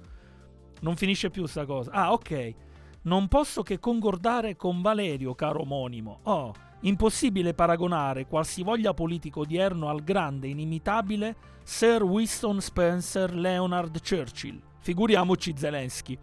Non 0.80 0.96
finisce 0.96 1.30
più 1.30 1.46
sta 1.46 1.64
cosa. 1.64 1.90
Ah, 1.90 2.12
ok. 2.12 2.54
Non 3.02 3.28
posso 3.28 3.62
che 3.62 3.78
concordare 3.78 4.56
con 4.56 4.82
Valerio, 4.82 5.34
caro 5.34 5.62
omonimo. 5.62 6.20
Oh, 6.24 6.52
impossibile 6.80 7.54
paragonare 7.54 8.26
qualsivoglia 8.26 8.94
politico 8.94 9.40
odierno 9.40 9.88
al 9.88 10.02
grande, 10.02 10.48
inimitabile 10.48 11.36
Sir 11.62 12.02
Winston 12.02 12.60
Spencer 12.60 13.32
Leonard 13.32 14.00
Churchill. 14.00 14.60
Figuriamoci 14.80 15.54
Zelensky. 15.56 16.18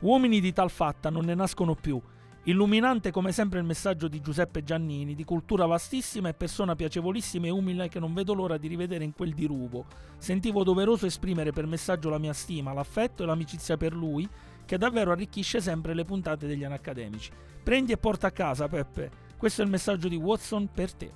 Uomini 0.00 0.40
di 0.40 0.52
tal 0.52 0.70
fatta 0.70 1.10
non 1.10 1.24
ne 1.24 1.34
nascono 1.34 1.74
più. 1.74 2.00
Illuminante 2.48 3.10
come 3.10 3.30
sempre 3.30 3.58
il 3.58 3.66
messaggio 3.66 4.08
di 4.08 4.22
Giuseppe 4.22 4.64
Giannini, 4.64 5.14
di 5.14 5.24
cultura 5.24 5.66
vastissima 5.66 6.30
e 6.30 6.32
persona 6.32 6.74
piacevolissima 6.74 7.46
e 7.46 7.50
umile 7.50 7.88
che 7.88 8.00
non 8.00 8.14
vedo 8.14 8.32
l'ora 8.32 8.56
di 8.56 8.68
rivedere 8.68 9.04
in 9.04 9.12
quel 9.12 9.34
diruvo. 9.34 9.84
Sentivo 10.16 10.64
doveroso 10.64 11.04
esprimere 11.04 11.52
per 11.52 11.66
messaggio 11.66 12.08
la 12.08 12.16
mia 12.16 12.32
stima, 12.32 12.72
l'affetto 12.72 13.22
e 13.22 13.26
l'amicizia 13.26 13.76
per 13.76 13.92
lui, 13.92 14.26
che 14.64 14.78
davvero 14.78 15.10
arricchisce 15.10 15.60
sempre 15.60 15.92
le 15.92 16.06
puntate 16.06 16.46
degli 16.46 16.64
anacademici. 16.64 17.30
Prendi 17.62 17.92
e 17.92 17.98
porta 17.98 18.28
a 18.28 18.30
casa, 18.30 18.66
Peppe. 18.66 19.10
Questo 19.36 19.60
è 19.60 19.64
il 19.66 19.70
messaggio 19.70 20.08
di 20.08 20.16
Watson 20.16 20.70
per 20.72 20.94
te. 20.94 21.12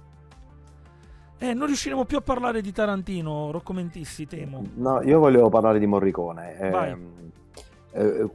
Eh, 1.38 1.54
non 1.54 1.66
riusciremo 1.66 2.04
più 2.04 2.18
a 2.18 2.20
parlare 2.20 2.60
di 2.60 2.72
Tarantino, 2.72 3.50
Roccomentisti, 3.50 4.26
temo. 4.26 4.64
No, 4.74 5.00
io 5.00 5.18
volevo 5.18 5.48
parlare 5.48 5.78
di 5.78 5.86
Morricone. 5.86 6.59
Eh, 6.59 6.96
eh, 7.94 8.30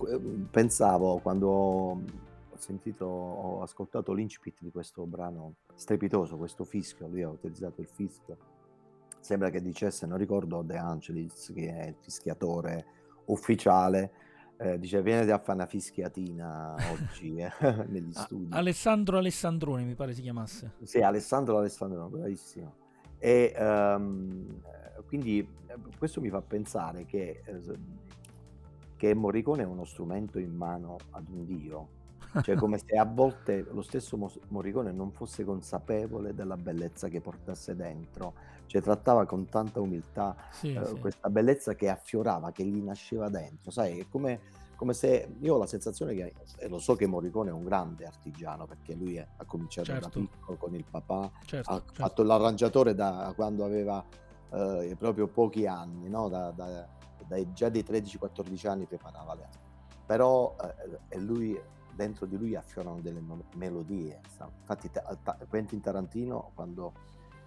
pensavo 0.49 1.19
quando 1.19 2.25
sentito, 2.59 3.05
ho 3.05 3.61
ascoltato 3.61 4.13
l'incipit 4.13 4.57
di 4.59 4.71
questo 4.71 5.05
brano 5.05 5.55
strepitoso, 5.75 6.37
questo 6.37 6.63
fischio, 6.63 7.07
lui 7.07 7.23
ha 7.23 7.29
utilizzato 7.29 7.81
il 7.81 7.87
fischio. 7.87 8.37
Sembra 9.19 9.49
che 9.49 9.61
dicesse, 9.61 10.05
non 10.05 10.17
ricordo 10.17 10.61
De 10.61 10.77
Angelis, 10.77 11.51
che 11.53 11.69
è 11.69 11.87
il 11.87 11.95
fischiatore 11.99 12.85
ufficiale, 13.25 14.11
eh, 14.57 14.79
dice 14.79 15.01
viene 15.01 15.31
a 15.31 15.37
fare 15.37 15.53
una 15.53 15.67
fischiatina 15.67 16.75
oggi 16.91 17.35
eh, 17.35 17.51
negli 17.87 18.11
studi. 18.11 18.55
Alessandro 18.55 19.17
Alessandroni 19.17 19.85
mi 19.85 19.95
pare 19.95 20.13
si 20.13 20.21
chiamasse. 20.21 20.73
Sì, 20.83 21.01
Alessandro 21.01 21.57
Alessandroni, 21.57 22.09
bravissimo. 22.09 22.73
E 23.19 23.53
um, 23.57 24.61
quindi 25.07 25.39
eh, 25.39 25.75
questo 25.97 26.21
mi 26.21 26.29
fa 26.29 26.41
pensare 26.41 27.05
che, 27.05 27.41
che 28.95 29.13
Morricone 29.13 29.63
è 29.63 29.65
uno 29.65 29.85
strumento 29.85 30.39
in 30.39 30.53
mano 30.53 30.97
ad 31.11 31.27
un 31.29 31.45
dio. 31.45 31.95
Cioè 32.41 32.55
come 32.57 32.77
se 32.77 32.97
a 32.97 33.05
volte 33.05 33.65
lo 33.71 33.81
stesso 33.81 34.17
Morricone 34.49 34.91
non 34.91 35.11
fosse 35.11 35.43
consapevole 35.43 36.33
della 36.33 36.57
bellezza 36.57 37.07
che 37.07 37.21
portasse 37.21 37.75
dentro, 37.75 38.33
cioè 38.65 38.81
trattava 38.81 39.25
con 39.25 39.47
tanta 39.47 39.79
umiltà 39.79 40.35
sì, 40.51 40.73
eh, 40.73 40.85
sì. 40.85 40.99
questa 40.99 41.29
bellezza 41.29 41.75
che 41.75 41.89
affiorava, 41.89 42.51
che 42.51 42.63
gli 42.65 42.81
nasceva 42.81 43.29
dentro, 43.29 43.71
sai, 43.71 43.99
è 43.99 44.05
come, 44.09 44.39
come, 44.75 44.93
se 44.93 45.35
io 45.39 45.55
ho 45.55 45.57
la 45.57 45.67
sensazione 45.67 46.13
che, 46.13 46.33
e 46.57 46.67
lo 46.67 46.79
so 46.79 46.95
che 46.95 47.07
Morricone 47.07 47.49
è 47.49 47.53
un 47.53 47.63
grande 47.63 48.05
artigiano 48.05 48.65
perché 48.65 48.93
lui 48.93 49.15
è, 49.15 49.27
ha 49.37 49.45
cominciato 49.45 49.87
certo. 49.87 50.19
da 50.19 50.27
piccolo 50.27 50.57
con 50.57 50.75
il 50.75 50.85
papà, 50.89 51.31
certo, 51.45 51.71
ha 51.71 51.75
certo. 51.75 51.93
fatto 51.93 52.23
l'arrangiatore 52.23 52.93
da 52.93 53.31
quando 53.35 53.63
aveva 53.63 54.03
eh, 54.51 54.95
proprio 54.97 55.27
pochi 55.27 55.65
anni, 55.65 56.09
no? 56.09 56.27
da, 56.29 56.51
da, 56.51 56.87
dai, 57.25 57.51
già 57.53 57.69
dei 57.69 57.83
13-14 57.83 58.67
anni 58.67 58.85
preparava 58.85 59.33
le 59.33 59.65
però 60.07 60.55
eh, 61.09 61.19
lui 61.19 61.59
dentro 61.97 62.27
di 62.27 62.37
lui 62.37 62.55
affiorano 62.55 63.01
delle 63.01 63.21
melodie. 63.55 64.21
Infatti 64.61 64.89
Quentin 65.49 65.81
Tarantino 65.81 66.51
quando 66.53 66.93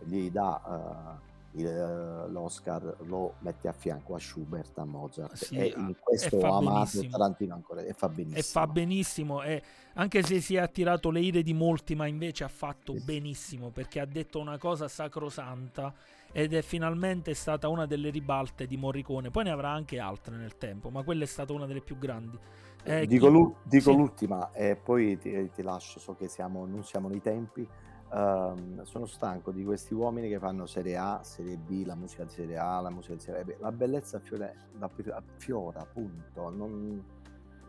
gli 0.05 0.31
dà 0.31 1.19
uh, 1.53 1.59
il, 1.59 1.67
uh, 1.67 2.31
l'Oscar 2.31 2.97
lo 3.07 3.35
mette 3.41 3.69
a 3.69 3.73
fianco 3.73 4.15
a 4.15 4.19
Schubert, 4.19 4.77
a 4.79 4.85
Mozart 4.85 5.35
sì, 5.35 5.57
e 5.57 5.73
in 5.77 5.95
questo 5.99 6.39
e 6.39 6.45
amato 6.45 7.07
Tarantino 7.09 7.55
ancora 7.55 7.83
e 7.83 7.93
fa 7.93 8.09
benissimo. 8.09 8.39
E 8.39 8.43
fa 8.43 8.67
benissimo, 8.67 9.43
e 9.43 9.63
anche 9.95 10.23
se 10.23 10.41
si 10.41 10.57
è 10.57 10.59
attirato 10.59 11.11
le 11.11 11.21
ire 11.21 11.43
di 11.43 11.53
molti, 11.53 11.95
ma 11.95 12.07
invece 12.07 12.45
ha 12.45 12.49
fatto 12.49 12.97
sì. 12.97 13.05
benissimo 13.05 13.71
perché 13.71 14.01
ha 14.01 14.07
detto 14.07 14.41
una 14.41 14.59
cosa 14.59 14.89
sacrosanta 14.89 15.95
ed 16.33 16.55
è 16.55 16.63
finalmente 16.63 17.35
stata 17.35 17.69
una 17.69 17.87
delle 17.87 18.11
ribalte 18.11 18.67
di 18.67 18.77
Morricone. 18.77 19.31
Poi 19.31 19.45
ne 19.45 19.51
avrà 19.51 19.71
anche 19.71 19.99
altre 19.99 20.37
nel 20.37 20.57
tempo, 20.57 20.91
ma 20.91 21.03
quella 21.03 21.25
è 21.25 21.27
stata 21.27 21.53
una 21.53 21.67
delle 21.67 21.81
più 21.81 21.99
grandi. 21.99 22.39
Eh, 22.85 23.07
dico, 23.07 23.31
chi... 23.31 23.55
dico 23.69 23.91
sì. 23.91 23.97
l'ultima 23.97 24.53
e 24.53 24.77
poi 24.77 25.19
ti, 25.19 25.51
ti, 25.51 25.63
lascio, 25.63 25.99
so 25.99 26.15
che 26.15 26.29
siamo, 26.29 26.67
non 26.67 26.85
siamo 26.85 27.09
nei 27.09 27.21
tempi. 27.21 27.69
Uh, 28.11 28.83
sono 28.83 29.07
stanco 29.07 29.53
di 29.53 29.63
questi 29.63 29.95
uomini 29.95 30.29
che 30.29 30.41
fanno 30.41 30.67
Serie 30.67 30.97
A, 30.97 31.21
Serie 31.23 31.57
B, 31.57 31.85
la 31.87 31.95
musica 31.95 32.25
di 32.25 32.31
Serie 32.31 32.59
A, 32.59 32.81
la 32.81 32.91
musica 32.91 33.15
di 33.15 33.21
Serie 33.21 33.45
B. 33.45 33.55
La 33.59 33.71
bellezza 33.71 34.19
fiore, 34.19 34.57
la 34.79 34.91
fiora, 35.37 35.81
appunto, 35.81 36.51
non... 36.51 37.05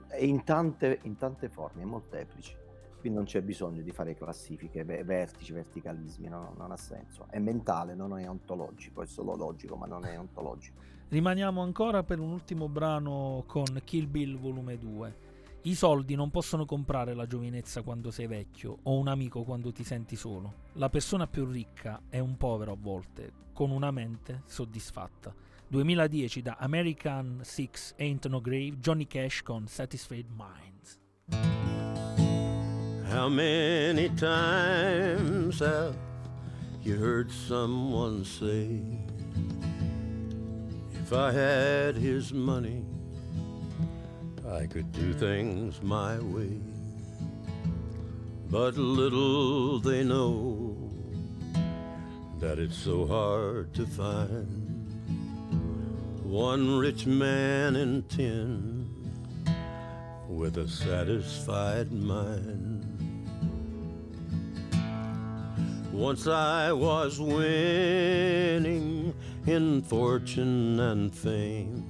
è 0.07 0.23
in 0.23 0.43
tante, 0.43 0.99
in 1.03 1.17
tante 1.17 1.49
forme, 1.49 1.85
molteplici. 1.85 2.57
Quindi 3.01 3.17
non 3.17 3.27
c'è 3.27 3.41
bisogno 3.41 3.81
di 3.81 3.91
fare 3.91 4.13
classifiche, 4.13 4.83
vertici, 4.83 5.53
verticalismi, 5.53 6.27
no, 6.27 6.53
non 6.55 6.71
ha 6.71 6.77
senso. 6.77 7.25
È 7.29 7.39
mentale, 7.39 7.95
non 7.95 8.17
è 8.17 8.29
ontologico, 8.29 9.01
è 9.01 9.07
solo 9.07 9.35
logico, 9.35 9.75
ma 9.75 9.88
non 9.88 10.05
è 10.05 10.17
ontologico. 10.19 10.79
Rimaniamo 11.11 11.61
ancora 11.61 12.03
per 12.03 12.19
un 12.19 12.31
ultimo 12.31 12.69
brano 12.69 13.43
con 13.45 13.65
Kill 13.83 14.09
Bill 14.09 14.39
volume 14.39 14.77
2. 14.77 15.15
I 15.63 15.75
soldi 15.75 16.15
non 16.15 16.31
possono 16.31 16.63
comprare 16.63 17.13
la 17.13 17.27
giovinezza 17.27 17.81
quando 17.81 18.11
sei 18.11 18.27
vecchio 18.27 18.77
o 18.83 18.97
un 18.97 19.09
amico 19.09 19.43
quando 19.43 19.73
ti 19.73 19.83
senti 19.83 20.15
solo. 20.15 20.53
La 20.75 20.88
persona 20.88 21.27
più 21.27 21.43
ricca 21.43 22.03
è 22.07 22.19
un 22.19 22.38
povero 22.38 22.71
a 22.71 22.77
volte, 22.79 23.33
con 23.51 23.71
una 23.71 23.91
mente 23.91 24.43
soddisfatta. 24.45 25.35
2010 25.67 26.41
da 26.41 26.55
American 26.57 27.41
Six 27.43 27.93
Ain't 27.97 28.25
No 28.29 28.39
Grave, 28.39 28.77
Johnny 28.77 29.05
Cash 29.05 29.41
con 29.41 29.67
Satisfied 29.67 30.27
Minds. 30.29 30.97
How 33.13 33.27
many 33.27 34.07
times 34.15 35.59
have 35.59 35.93
you 36.83 36.95
heard 36.95 37.29
someone 37.29 38.23
say, 38.23 38.79
If 41.11 41.17
I 41.17 41.31
had 41.33 41.95
his 41.97 42.31
money, 42.31 42.85
I 44.49 44.65
could 44.65 44.93
do 44.93 45.11
things 45.11 45.81
my 45.83 46.17
way? 46.17 46.57
But 48.49 48.77
little 48.77 49.81
they 49.81 50.05
know 50.05 50.89
that 52.39 52.59
it's 52.59 52.77
so 52.77 53.05
hard 53.05 53.73
to 53.73 53.85
find 53.85 54.88
one 56.23 56.77
rich 56.77 57.05
man 57.05 57.75
in 57.75 58.03
ten 58.03 58.89
with 60.29 60.55
a 60.59 60.67
satisfied 60.69 61.91
mind. 61.91 62.88
Once 65.91 66.25
I 66.25 66.71
was 66.71 67.19
winning 67.19 69.13
in 69.47 69.81
fortune 69.81 70.80
and 70.80 71.13
fame, 71.13 71.84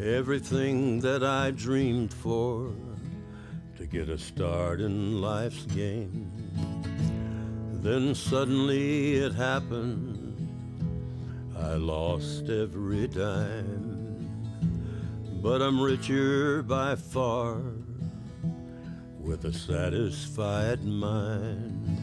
everything 0.00 0.98
that 1.00 1.22
I 1.22 1.52
dreamed 1.52 2.12
for 2.12 2.72
to 3.76 3.86
get 3.86 4.08
a 4.08 4.18
start 4.18 4.80
in 4.80 5.20
life's 5.20 5.62
game. 5.66 6.32
Then 7.74 8.14
suddenly 8.14 9.14
it 9.14 9.34
happened, 9.34 10.48
I 11.56 11.74
lost 11.74 12.48
every 12.48 13.06
dime, 13.06 14.28
but 15.40 15.62
I'm 15.62 15.80
richer 15.80 16.62
by 16.62 16.96
far 16.96 17.62
with 19.20 19.44
a 19.44 19.52
satisfied 19.52 20.82
mind. 20.82 21.99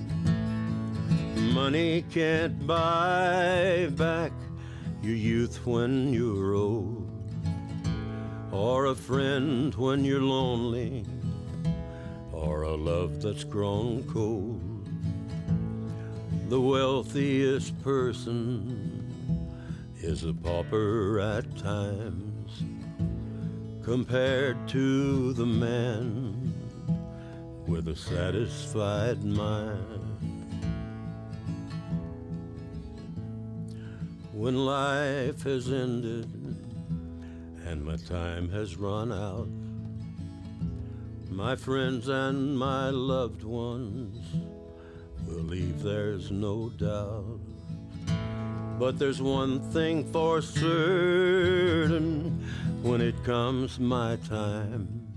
Money 1.54 2.04
can't 2.12 2.68
buy 2.68 3.88
back 3.92 4.32
your 5.02 5.16
youth 5.16 5.66
when 5.66 6.14
you're 6.14 6.54
old, 6.54 7.10
or 8.52 8.88
a 8.88 8.96
friend 8.96 9.74
when 9.76 10.04
you're 10.04 10.22
lonely, 10.22 11.06
or 12.32 12.64
a 12.64 12.76
love 12.76 13.22
that's 13.22 13.44
grown 13.44 14.04
cold. 14.04 14.90
The 16.50 16.60
wealthiest 16.60 17.82
person 17.82 19.14
is 20.02 20.24
a 20.24 20.34
pauper 20.34 21.20
at 21.20 21.58
times 21.58 22.64
compared 23.84 24.68
to 24.70 25.34
the 25.34 25.46
man 25.46 26.54
with 27.68 27.88
a 27.88 27.96
satisfied 27.96 29.24
mind. 29.24 30.07
When 34.38 34.68
life 34.68 35.42
has 35.46 35.68
ended 35.72 36.32
and 37.66 37.84
my 37.84 37.96
time 37.96 38.50
has 38.50 38.78
run 38.78 39.12
out, 39.12 39.50
my 41.32 41.56
friends 41.56 42.08
and 42.08 42.56
my 42.56 42.92
loved 42.92 43.44
ones 43.44 44.16
will 45.26 45.42
leave, 45.42 45.82
there's 45.82 46.30
no 46.30 46.70
doubt. 46.70 47.40
But 48.78 49.00
there's 49.00 49.24
one 49.24 49.60
thing 49.72 50.04
for 50.14 50.44
certain 50.44 52.30
when 52.84 53.02
it 53.02 53.24
comes 53.24 53.80
my 53.80 54.18
time. 54.18 55.08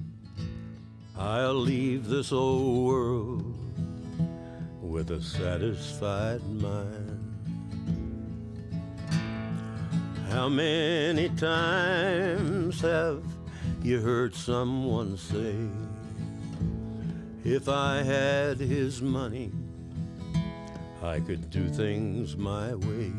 I'll 1.14 1.52
leave 1.52 2.08
this 2.08 2.32
old 2.32 2.86
world 2.86 3.54
with 4.80 5.10
a 5.10 5.20
satisfied 5.20 6.42
mind. 6.48 6.99
How 10.30 10.48
many 10.48 11.28
times 11.30 12.80
have 12.82 13.24
you 13.82 14.00
heard 14.00 14.32
someone 14.32 15.16
say, 15.16 15.56
If 17.42 17.68
I 17.68 18.04
had 18.04 18.60
his 18.60 19.02
money, 19.02 19.50
I 21.02 21.18
could 21.18 21.50
do 21.50 21.68
things 21.68 22.36
my 22.36 22.76
way? 22.76 23.12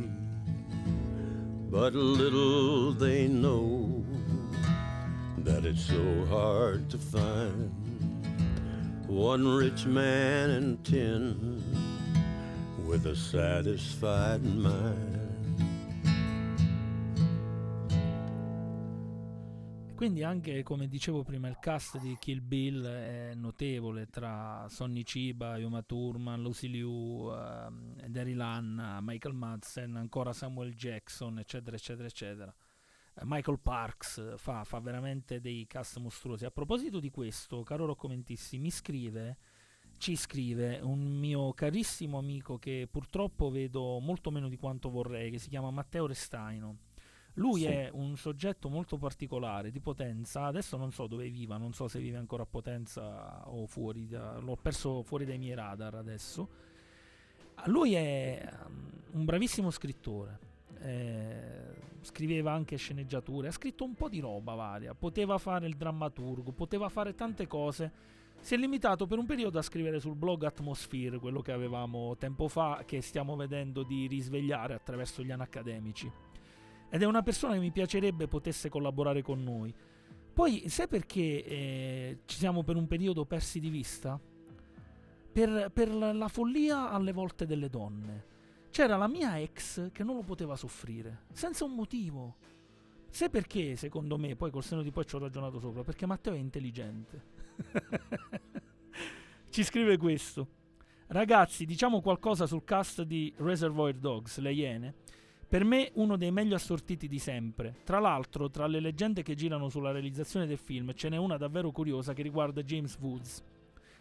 But 1.70 1.94
little 1.94 2.94
they 2.94 3.28
know 3.28 4.06
that 5.40 5.66
it's 5.66 5.84
so 5.84 6.26
hard 6.30 6.90
to 6.92 6.98
find 6.98 7.74
one 9.06 9.46
rich 9.46 9.86
man 9.86 10.50
in 10.50 10.78
ten 10.78 11.62
with 12.88 13.06
a 13.06 13.16
satisfied 13.18 14.44
mind. 14.46 15.11
Quindi 20.02 20.24
anche, 20.24 20.64
come 20.64 20.88
dicevo 20.88 21.22
prima, 21.22 21.48
il 21.48 21.60
cast 21.60 22.00
di 22.00 22.18
Kill 22.20 22.42
Bill 22.42 22.84
è 22.84 23.36
notevole 23.36 24.08
tra 24.08 24.66
Sonny 24.68 25.04
Chiba, 25.04 25.60
Yuma 25.60 25.84
Thurman, 25.84 26.42
Lucy 26.42 26.70
Liu, 26.70 26.90
uh, 26.90 27.72
Daryl 28.08 28.42
Hannah, 28.42 28.98
Michael 29.00 29.36
Madsen, 29.36 29.96
ancora 29.98 30.34
Samuel 30.34 30.74
Jackson, 30.74 31.38
eccetera, 31.38 31.76
eccetera, 31.76 32.08
eccetera. 32.08 32.56
Uh, 33.14 33.26
Michael 33.26 33.60
Parks 33.60 34.38
fa, 34.38 34.64
fa, 34.64 34.80
veramente 34.80 35.40
dei 35.40 35.68
cast 35.68 36.00
mostruosi. 36.00 36.46
A 36.46 36.52
proposito 36.52 37.00
di 37.00 37.12
questo, 37.12 37.62
caro 37.62 37.86
Roccomentissi, 37.86 38.58
mi 38.58 38.72
scrive, 38.72 39.38
ci 40.00 40.16
scrive 40.16 40.80
un 40.82 41.20
mio 41.20 41.54
carissimo 41.54 42.18
amico 42.18 42.58
che 42.58 42.88
purtroppo 42.90 43.52
vedo 43.52 44.00
molto 44.00 44.32
meno 44.32 44.50
di 44.50 44.58
quanto 44.58 44.90
vorrei, 44.90 45.30
che 45.30 45.38
si 45.38 45.50
chiama 45.50 45.70
Matteo 45.70 46.08
Restaino 46.08 46.90
lui 47.36 47.62
sì. 47.62 47.68
è 47.68 47.90
un 47.94 48.18
soggetto 48.18 48.68
molto 48.68 48.98
particolare 48.98 49.72
di 49.72 49.80
Potenza, 49.80 50.46
adesso 50.46 50.76
non 50.76 50.92
so 50.92 51.08
dove 51.08 51.30
viva, 51.30 51.58
non 51.58 51.74
so 51.74 51.88
se 51.88 52.00
vive 52.00 52.18
ancora 52.18 52.44
a 52.44 52.46
Potenza 52.46 53.48
o 53.50 53.66
fuori, 53.68 54.08
da, 54.08 54.38
l'ho 54.40 54.58
perso 54.58 55.02
fuori 55.04 55.26
dai 55.26 55.38
miei 55.38 55.56
radar 55.56 55.96
adesso. 55.96 56.70
Lui 57.66 57.94
è 57.94 58.52
um, 58.66 58.90
un 59.12 59.26
bravissimo 59.26 59.70
scrittore, 59.70 60.40
eh, 60.80 61.74
scriveva 62.02 62.52
anche 62.52 62.76
sceneggiature, 62.76 63.48
ha 63.48 63.52
scritto 63.52 63.86
un 63.86 63.94
po' 63.94 64.10
di 64.10 64.20
roba 64.20 64.56
varia, 64.56 64.94
poteva 64.94 65.38
fare 65.38 65.68
il 65.68 65.76
drammaturgo, 65.78 66.52
poteva 66.52 66.90
fare 66.90 67.16
tante 67.16 67.48
cose. 67.48 68.10
Si 68.42 68.56
è 68.56 68.58
limitato 68.58 69.06
per 69.06 69.20
un 69.20 69.26
periodo 69.28 69.60
a 69.60 69.62
scrivere 69.62 70.00
sul 70.00 70.16
blog 70.16 70.44
Atmosphere, 70.44 71.20
quello 71.20 71.42
che 71.42 71.52
avevamo 71.52 72.18
tempo 72.18 72.48
fa, 72.48 72.84
che 72.86 73.02
stiamo 73.02 73.36
vedendo 73.36 73.84
di 73.84 74.08
risvegliare 74.08 74.74
attraverso 74.74 75.24
gli 75.24 75.32
anacademici 75.32 76.12
ed 76.94 77.02
è 77.02 77.06
una 77.06 77.24
persona 77.24 77.54
che 77.54 77.60
mi 77.60 77.72
piacerebbe 77.72 78.28
potesse 78.28 78.68
collaborare 78.68 79.22
con 79.22 79.42
noi. 79.42 79.74
Poi, 80.34 80.68
sai 80.68 80.90
perché 80.90 81.46
eh, 81.46 82.20
ci 82.26 82.36
siamo 82.36 82.64
per 82.64 82.76
un 82.76 82.86
periodo 82.86 83.26
persi 83.26 83.62
di 83.62 83.70
vista? 83.70 84.20
Per, 85.32 85.72
per 85.74 85.94
la 85.94 86.28
follia 86.28 86.92
alle 86.92 87.14
volte 87.14 87.46
delle 87.46 87.70
donne. 87.70 88.26
C'era 88.72 88.98
la 88.98 89.08
mia 89.08 89.40
ex 89.40 89.92
che 89.94 90.04
non 90.04 90.16
lo 90.16 90.22
poteva 90.22 90.58
soffrire, 90.58 91.24
senza 91.32 91.64
un 91.64 91.76
motivo. 91.76 92.36
Sai 93.10 93.30
perché, 93.30 93.78
secondo 93.78 94.18
me, 94.18 94.36
poi 94.36 94.52
col 94.52 94.64
seno 94.64 94.82
di 94.82 94.92
poi 94.92 95.06
ci 95.06 95.16
ho 95.16 95.20
ragionato 95.20 95.60
sopra? 95.60 95.84
Perché 95.84 96.06
Matteo 96.06 96.34
è 96.34 96.38
intelligente. 96.38 97.24
ci 99.50 99.64
scrive 99.64 99.98
questo. 99.98 100.60
Ragazzi, 101.08 101.66
diciamo 101.66 102.02
qualcosa 102.02 102.46
sul 102.48 102.66
cast 102.66 103.04
di 103.04 103.34
Reservoir 103.38 103.94
Dogs, 103.94 104.40
Le 104.40 104.52
Iene. 104.52 104.96
Per 105.52 105.66
me 105.66 105.92
uno 105.96 106.16
dei 106.16 106.32
meglio 106.32 106.56
assortiti 106.56 107.10
di 107.10 107.20
sempre. 107.20 107.76
Tra 107.84 108.00
l'altro, 108.00 108.50
tra 108.50 108.68
le 108.68 108.80
leggende 108.80 109.22
che 109.22 109.36
girano 109.36 109.68
sulla 109.68 109.92
realizzazione 109.92 110.48
del 110.48 110.58
film, 110.58 110.94
ce 110.94 111.10
n'è 111.10 111.18
una 111.18 111.36
davvero 111.36 111.72
curiosa 111.72 112.14
che 112.14 112.22
riguarda 112.22 112.64
James 112.64 112.98
Woods. 113.02 113.44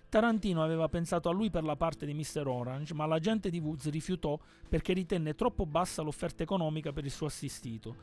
Tarantino 0.09 0.63
aveva 0.63 0.89
pensato 0.89 1.29
a 1.29 1.33
lui 1.33 1.51
per 1.51 1.65
la 1.65 1.75
parte 1.75 2.07
di 2.07 2.15
Mr. 2.15 2.47
Orange, 2.47 2.95
ma 2.95 3.05
l'agente 3.05 3.51
di 3.51 3.59
Woods 3.59 3.91
rifiutò 3.91 4.39
perché 4.69 4.93
ritenne 4.93 5.35
troppo 5.35 5.67
bassa 5.67 6.03
l'offerta 6.03 6.45
economica 6.45 6.93
per 6.93 7.05
il 7.05 7.11
suo 7.11 7.27
assistito. 7.27 7.97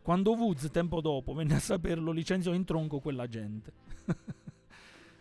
Quando 0.00 0.34
Woods, 0.34 0.70
tempo 0.70 1.00
dopo, 1.00 1.34
venne 1.34 1.56
a 1.56 1.58
saperlo, 1.58 2.12
licenziò 2.12 2.52
in 2.52 2.64
tronco 2.64 3.00
quell'agente. 3.00 3.72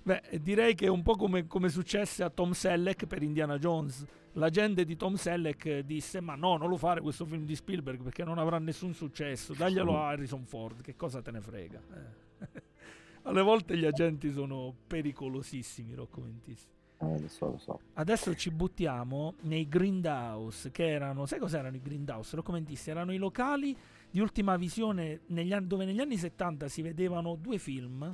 Beh, 0.03 0.39
direi 0.41 0.73
che 0.73 0.85
è 0.85 0.89
un 0.89 1.03
po' 1.03 1.15
come, 1.15 1.45
come 1.45 1.69
successe 1.69 2.23
a 2.23 2.29
Tom 2.29 2.51
Selleck 2.51 3.05
per 3.05 3.21
Indiana 3.21 3.57
Jones 3.57 4.05
l'agente 4.33 4.85
di 4.85 4.95
Tom 4.95 5.15
Selleck 5.15 5.79
disse 5.79 6.21
ma 6.21 6.35
no 6.35 6.57
non 6.57 6.69
lo 6.69 6.77
fare 6.77 7.01
questo 7.01 7.25
film 7.25 7.45
di 7.45 7.55
Spielberg 7.55 8.01
perché 8.01 8.23
non 8.23 8.37
avrà 8.37 8.59
nessun 8.59 8.93
successo 8.93 9.53
daglielo 9.53 9.97
a 9.97 10.09
Harrison 10.09 10.45
Ford 10.45 10.81
che 10.81 10.95
cosa 10.95 11.21
te 11.21 11.31
ne 11.31 11.41
frega 11.41 11.81
eh. 11.93 12.47
alle 13.23 13.41
volte 13.41 13.77
gli 13.77 13.85
agenti 13.85 14.31
sono 14.31 14.73
pericolosissimi 14.87 15.93
roccomentissimi 15.93 16.79
eh, 17.01 17.19
lo 17.19 17.27
so, 17.27 17.45
lo 17.47 17.57
so. 17.57 17.79
Adesso 17.93 18.35
ci 18.35 18.51
buttiamo 18.51 19.33
nei 19.41 19.67
Grindhouse, 19.67 20.69
che 20.69 20.87
erano, 20.87 21.25
sai 21.25 21.39
cos'erano 21.39 21.75
i 21.75 21.81
Grindhouse? 21.81 22.35
Roccomentisti, 22.35 22.91
erano 22.91 23.11
i 23.11 23.17
locali 23.17 23.75
di 24.11 24.19
ultima 24.19 24.55
visione 24.55 25.21
negli 25.27 25.51
anni, 25.51 25.65
dove 25.65 25.85
negli 25.85 25.99
anni 25.99 26.15
70 26.15 26.67
si 26.67 26.83
vedevano 26.83 27.35
due 27.41 27.57
film, 27.57 28.13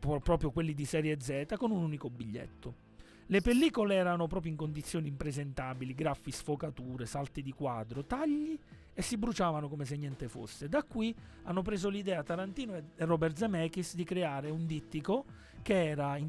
proprio 0.00 0.50
quelli 0.50 0.74
di 0.74 0.84
serie 0.84 1.20
Z, 1.20 1.54
con 1.56 1.70
un 1.70 1.82
unico 1.82 2.10
biglietto. 2.10 2.82
Le 3.26 3.40
pellicole 3.40 3.94
erano 3.94 4.26
proprio 4.26 4.50
in 4.50 4.56
condizioni 4.58 5.08
impresentabili, 5.08 5.94
graffi, 5.94 6.30
sfocature, 6.30 7.06
salti 7.06 7.42
di 7.42 7.52
quadro, 7.52 8.04
tagli 8.04 8.58
e 8.92 9.02
si 9.02 9.16
bruciavano 9.16 9.68
come 9.68 9.86
se 9.86 9.96
niente 9.96 10.28
fosse. 10.28 10.68
Da 10.68 10.82
qui 10.82 11.14
hanno 11.44 11.62
preso 11.62 11.88
l'idea 11.88 12.22
Tarantino 12.22 12.76
e 12.76 12.84
Robert 12.98 13.36
Zemeckis 13.36 13.94
di 13.94 14.04
creare 14.04 14.50
un 14.50 14.66
dittico 14.66 15.24
che 15.62 15.86
era 15.88 16.18
in, 16.18 16.28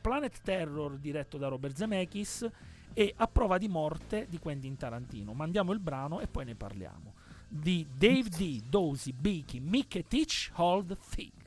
Planet 0.00 0.40
Terror 0.42 0.96
diretto 0.96 1.38
da 1.38 1.48
Robert 1.48 1.76
Zemeckis 1.76 2.48
e 2.94 3.12
A 3.16 3.26
prova 3.26 3.58
di 3.58 3.66
morte 3.66 4.26
di 4.30 4.38
Quentin 4.38 4.76
Tarantino. 4.76 5.32
Mandiamo 5.32 5.72
il 5.72 5.80
brano 5.80 6.20
e 6.20 6.28
poi 6.28 6.44
ne 6.44 6.54
parliamo. 6.54 7.14
Di 7.48 7.84
Dave 7.92 8.28
D, 8.28 8.62
Dozy, 8.68 9.12
Beaky, 9.12 9.58
Mick 9.58 9.96
e 9.96 10.04
Teach 10.04 10.52
Hold 10.54 10.96
Thick. 11.10 11.41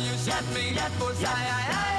You 0.00 0.16
set 0.16 0.44
me 0.54 0.78
at 0.78 0.90
bullseye. 0.98 1.28
I, 1.28 1.86
I, 1.86 1.89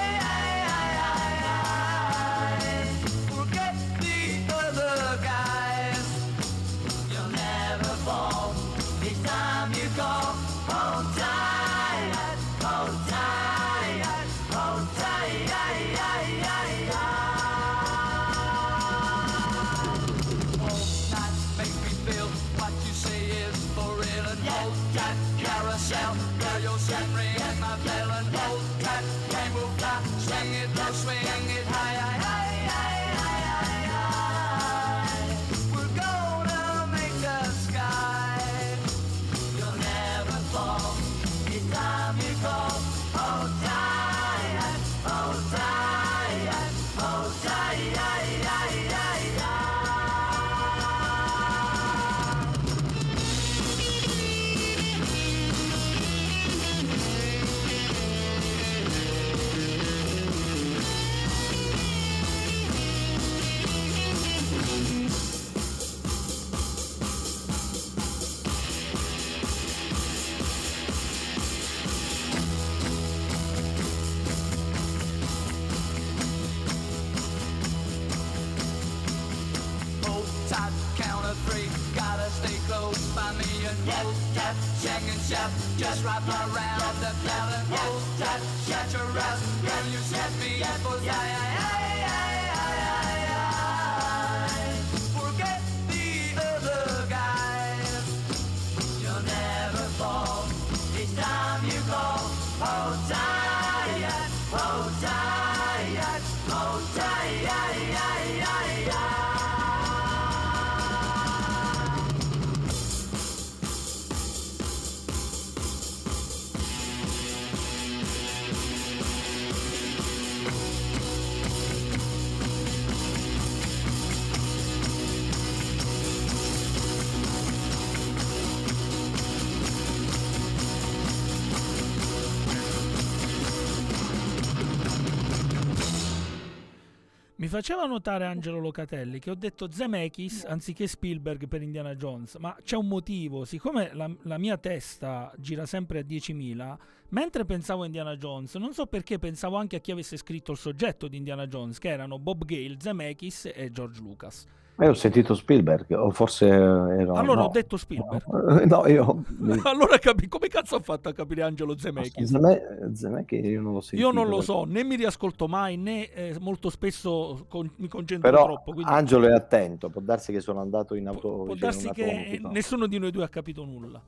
faceva 137.51 137.85
notare 137.85 138.23
Angelo 138.23 138.59
Locatelli 138.59 139.19
che 139.19 139.29
ho 139.29 139.35
detto 139.35 139.69
Zemeckis 139.69 140.45
anziché 140.45 140.87
Spielberg 140.87 141.49
per 141.49 141.61
Indiana 141.61 141.95
Jones, 141.95 142.35
ma 142.35 142.55
c'è 142.63 142.77
un 142.77 142.87
motivo, 142.87 143.43
siccome 143.43 143.93
la, 143.93 144.09
la 144.21 144.37
mia 144.37 144.55
testa 144.55 145.33
gira 145.37 145.65
sempre 145.65 145.99
a 145.99 146.03
10.000, 146.03 146.77
mentre 147.09 147.43
pensavo 147.43 147.81
a 147.81 147.87
Indiana 147.87 148.15
Jones, 148.15 148.55
non 148.55 148.71
so 148.71 148.85
perché 148.85 149.19
pensavo 149.19 149.57
anche 149.57 149.75
a 149.75 149.79
chi 149.79 149.91
avesse 149.91 150.15
scritto 150.15 150.53
il 150.53 150.57
soggetto 150.57 151.09
di 151.09 151.17
Indiana 151.17 151.45
Jones, 151.45 151.77
che 151.77 151.89
erano 151.89 152.19
Bob 152.19 152.45
Gale, 152.45 152.77
Zemeckis 152.79 153.51
e 153.53 153.69
George 153.69 153.99
Lucas. 153.99 154.45
Io 154.81 154.89
ho 154.89 154.93
sentito 154.93 155.35
Spielberg, 155.35 155.91
o 155.91 156.09
forse 156.09 156.47
ero... 156.47 157.13
allora 157.13 157.41
no. 157.41 157.47
ho 157.47 157.49
detto 157.49 157.77
Spielberg. 157.77 158.65
No, 158.65 158.87
io... 158.87 159.23
allora 159.63 159.99
capi- 159.99 160.27
come 160.27 160.47
cazzo 160.47 160.75
ha 160.77 160.79
fatto 160.79 161.09
a 161.09 161.13
capire 161.13 161.43
Angelo 161.43 161.77
Zemeckis? 161.77 162.29
Zeme- 162.29 162.89
Zemeckis 162.93 163.45
io 163.45 163.61
non 163.61 163.73
l'ho 163.73 163.81
sentito. 163.81 164.09
Io 164.09 164.13
non 164.13 164.27
lo 164.27 164.41
so, 164.41 164.63
né 164.63 164.83
mi 164.83 164.95
riascolto 164.95 165.47
mai, 165.47 165.77
né 165.77 166.09
eh, 166.09 166.35
molto 166.39 166.71
spesso 166.71 167.45
con- 167.47 167.69
mi 167.75 167.87
concentro 167.87 168.27
Però 168.27 168.45
troppo. 168.45 168.73
Quindi 168.73 168.91
Angelo 168.91 169.27
è 169.27 169.33
attento, 169.33 169.89
può 169.89 170.01
darsi 170.01 170.31
che 170.31 170.39
sono 170.39 170.61
andato 170.61 170.95
in 170.95 171.07
auto... 171.07 171.29
può 171.29 171.47
cioè, 171.49 171.57
darsi 171.57 171.89
che 171.91 172.41
nessuno 172.49 172.87
di 172.87 172.97
noi 172.97 173.11
due 173.11 173.23
ha 173.23 173.29
capito 173.29 173.63
nulla. 173.63 174.01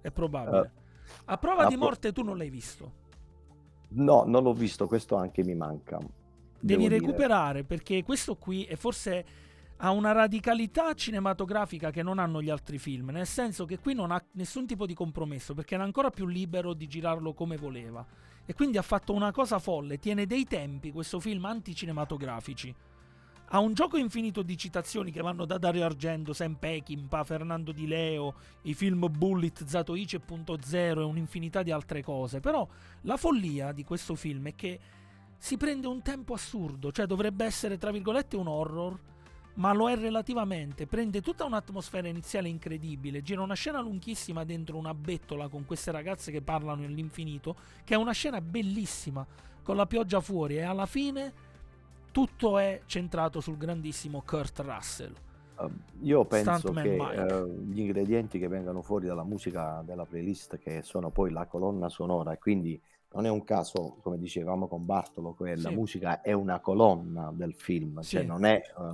È 0.00 0.10
probabile. 0.12 0.60
Eh, 0.60 0.70
a 1.24 1.38
prova 1.38 1.66
di 1.66 1.74
po- 1.74 1.84
morte 1.84 2.12
tu 2.12 2.22
non 2.22 2.36
l'hai 2.36 2.50
visto. 2.50 3.02
No, 3.88 4.22
non 4.26 4.44
l'ho 4.44 4.52
visto, 4.52 4.86
questo 4.86 5.16
anche 5.16 5.42
mi 5.42 5.56
manca. 5.56 5.98
Devi 5.98 6.84
devo 6.84 6.94
dire. 6.94 6.98
recuperare 6.98 7.64
perché 7.64 8.04
questo 8.04 8.36
qui 8.36 8.64
è 8.64 8.76
forse 8.76 9.24
ha 9.84 9.90
una 9.90 10.12
radicalità 10.12 10.94
cinematografica 10.94 11.90
che 11.90 12.02
non 12.02 12.18
hanno 12.18 12.40
gli 12.40 12.48
altri 12.48 12.78
film, 12.78 13.10
nel 13.10 13.26
senso 13.26 13.66
che 13.66 13.78
qui 13.78 13.92
non 13.92 14.12
ha 14.12 14.24
nessun 14.32 14.66
tipo 14.66 14.86
di 14.86 14.94
compromesso 14.94 15.52
perché 15.52 15.74
era 15.74 15.84
ancora 15.84 16.08
più 16.08 16.24
libero 16.24 16.72
di 16.72 16.86
girarlo 16.86 17.34
come 17.34 17.58
voleva. 17.58 18.04
E 18.46 18.54
quindi 18.54 18.78
ha 18.78 18.82
fatto 18.82 19.12
una 19.12 19.30
cosa 19.30 19.58
folle, 19.58 19.98
tiene 19.98 20.24
dei 20.24 20.44
tempi 20.44 20.90
questo 20.90 21.20
film 21.20 21.44
anticinematografici. 21.44 22.74
Ha 23.48 23.58
un 23.58 23.74
gioco 23.74 23.98
infinito 23.98 24.40
di 24.40 24.56
citazioni 24.56 25.10
che 25.10 25.20
vanno 25.20 25.44
da 25.44 25.58
Dario 25.58 25.84
Argento, 25.84 26.32
Sam 26.32 26.54
Peckinpah, 26.54 27.22
Fernando 27.22 27.70
Di 27.70 27.86
Leo, 27.86 28.36
i 28.62 28.72
film 28.72 29.06
Bullet, 29.10 29.66
Zatoichi 29.66 30.16
e 30.16 30.20
Punto 30.20 30.58
Zero 30.62 31.02
e 31.02 31.04
un'infinità 31.04 31.62
di 31.62 31.70
altre 31.70 32.02
cose. 32.02 32.40
Però 32.40 32.66
la 33.02 33.18
follia 33.18 33.72
di 33.72 33.84
questo 33.84 34.14
film 34.14 34.48
è 34.48 34.54
che 34.54 34.80
si 35.36 35.58
prende 35.58 35.86
un 35.88 36.00
tempo 36.00 36.32
assurdo, 36.32 36.90
cioè 36.90 37.04
dovrebbe 37.04 37.44
essere 37.44 37.76
tra 37.76 37.90
virgolette 37.90 38.34
un 38.34 38.48
horror, 38.48 39.12
ma 39.54 39.72
lo 39.72 39.88
è 39.88 39.96
relativamente. 39.96 40.86
Prende 40.86 41.20
tutta 41.20 41.44
un'atmosfera 41.44 42.08
iniziale 42.08 42.48
incredibile, 42.48 43.22
gira 43.22 43.42
una 43.42 43.54
scena 43.54 43.80
lunghissima 43.80 44.44
dentro 44.44 44.76
una 44.76 44.94
bettola 44.94 45.48
con 45.48 45.64
queste 45.64 45.90
ragazze 45.90 46.32
che 46.32 46.42
parlano 46.42 46.84
all'infinito, 46.84 47.56
che 47.84 47.94
è 47.94 47.96
una 47.96 48.12
scena 48.12 48.40
bellissima, 48.40 49.26
con 49.62 49.76
la 49.76 49.86
pioggia 49.86 50.20
fuori 50.20 50.56
e 50.56 50.62
alla 50.62 50.86
fine 50.86 51.32
tutto 52.10 52.58
è 52.58 52.82
centrato 52.86 53.40
sul 53.40 53.56
grandissimo 53.56 54.22
Kurt 54.24 54.60
Russell. 54.60 55.14
Uh, 55.56 55.70
io 56.02 56.24
penso 56.24 56.58
Stuntman 56.58 56.82
che 56.84 56.96
eh, 56.96 57.48
gli 57.64 57.80
ingredienti 57.80 58.38
che 58.40 58.48
vengono 58.48 58.82
fuori 58.82 59.06
dalla 59.06 59.22
musica 59.22 59.82
della 59.84 60.04
playlist, 60.04 60.58
che 60.58 60.82
sono 60.82 61.10
poi 61.10 61.30
la 61.30 61.46
colonna 61.46 61.88
sonora, 61.88 62.32
e 62.32 62.38
quindi 62.38 62.80
non 63.12 63.26
è 63.26 63.30
un 63.30 63.44
caso, 63.44 63.98
come 64.02 64.18
dicevamo 64.18 64.66
con 64.66 64.84
Bartolo, 64.84 65.34
che 65.34 65.56
la 65.56 65.68
Sì. 65.68 65.74
musica 65.74 66.20
è 66.22 66.32
una 66.32 66.58
colonna 66.58 67.32
del 67.32 67.54
film, 67.54 68.02
cioè 68.02 68.22
Sì. 68.22 68.26
non 68.26 68.44
è, 68.44 68.60
eh, 68.62 68.92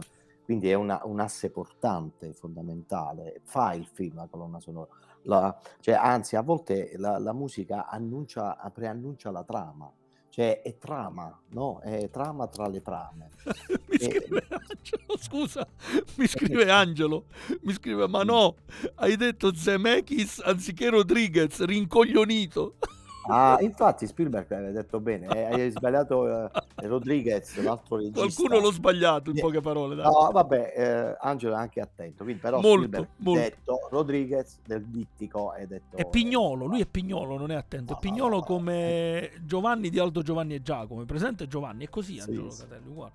quindi 0.51 0.69
è 0.69 0.75
una- 0.75 1.01
un 1.05 1.21
asse 1.21 1.49
portante, 1.51 2.33
fondamentale, 2.33 3.41
fa 3.45 3.73
il 3.75 3.87
film 3.87 4.17
la 4.17 4.27
colonna 4.29 4.59
sonora. 4.59 4.89
La- 5.23 5.57
cioè, 5.79 5.95
anzi, 5.95 6.35
a 6.35 6.41
volte 6.41 6.95
la, 6.97 7.21
la 7.21 7.33
musica 7.33 7.87
annuncia, 7.87 8.57
preannuncia 8.75 9.31
la 9.31 9.45
trama, 9.45 9.89
cioè 10.29 10.61
è 10.63 10.77
trama, 10.77 11.41
no? 11.51 11.79
È 11.79 12.11
trama 12.11 12.49
tra 12.49 12.67
le 12.67 12.83
trame. 12.83 13.31
mi 13.87 13.97
E- 13.97 14.11
scrive 14.11 14.47
Angelo, 14.51 15.17
scusa, 15.19 15.69
mi 16.17 16.27
scrive 16.27 16.69
Angelo, 16.69 17.25
mi 17.63 17.73
scrive 17.73 18.09
ma 18.09 18.25
no, 18.25 18.57
hai 18.97 19.15
detto 19.15 19.55
Zemeckis 19.55 20.41
anziché 20.45 20.89
Rodriguez, 20.91 21.63
rincoglionito. 21.65 22.75
Ah, 23.31 23.57
infatti 23.61 24.07
Spielberg 24.07 24.51
aveva 24.53 24.71
detto 24.73 25.01
bene, 25.01 25.27
eh, 25.29 25.45
hai 25.45 25.71
sbagliato 25.71 26.27
eh, 26.47 26.51
Rodriguez, 26.87 27.61
l'altro 27.63 27.97
regista. 27.97 28.21
Qualcuno 28.21 28.59
l'ho 28.59 28.73
sbagliato 28.73 29.31
in 29.31 29.39
Eh, 29.39 29.41
poche 29.41 29.61
parole. 29.61 29.95
dai. 29.95 30.05
No, 30.05 30.31
vabbè, 30.33 30.73
eh, 30.77 31.17
Angelo 31.21 31.55
è 31.55 31.59
anche 31.59 31.81
attento, 31.81 32.25
quindi 32.25 32.41
però 32.41 32.61
Molto, 32.61 32.77
Spielberg 32.87 33.05
ha 33.05 33.15
molto. 33.23 33.41
detto 33.41 33.79
Rodriguez 33.91 34.59
del 34.67 34.85
dittico 34.85 35.53
è 35.53 35.67
detto 35.67 35.97
È 35.97 36.07
Pignolo, 36.07 36.67
lui 36.67 36.81
è 36.81 36.87
Pignolo, 36.87 37.37
non 37.39 37.51
è 37.51 37.55
attento. 37.55 37.93
È 37.93 37.95
No, 37.95 38.01
Pignolo 38.01 38.29
no, 38.35 38.41
no. 38.41 38.43
come 38.45 39.31
Giovanni 39.45 39.91
di 39.91 39.99
Aldo 39.99 40.23
Giovanni 40.23 40.55
e 40.55 40.63
Giacomo. 40.63 41.03
È 41.03 41.05
presente 41.07 41.47
Giovanni? 41.47 41.85
È 41.85 41.89
così 41.89 42.15
Sì, 42.15 42.21
Angelo 42.29 42.51
sì. 42.51 42.63
Catelli, 42.63 42.89
uguale. 42.89 43.13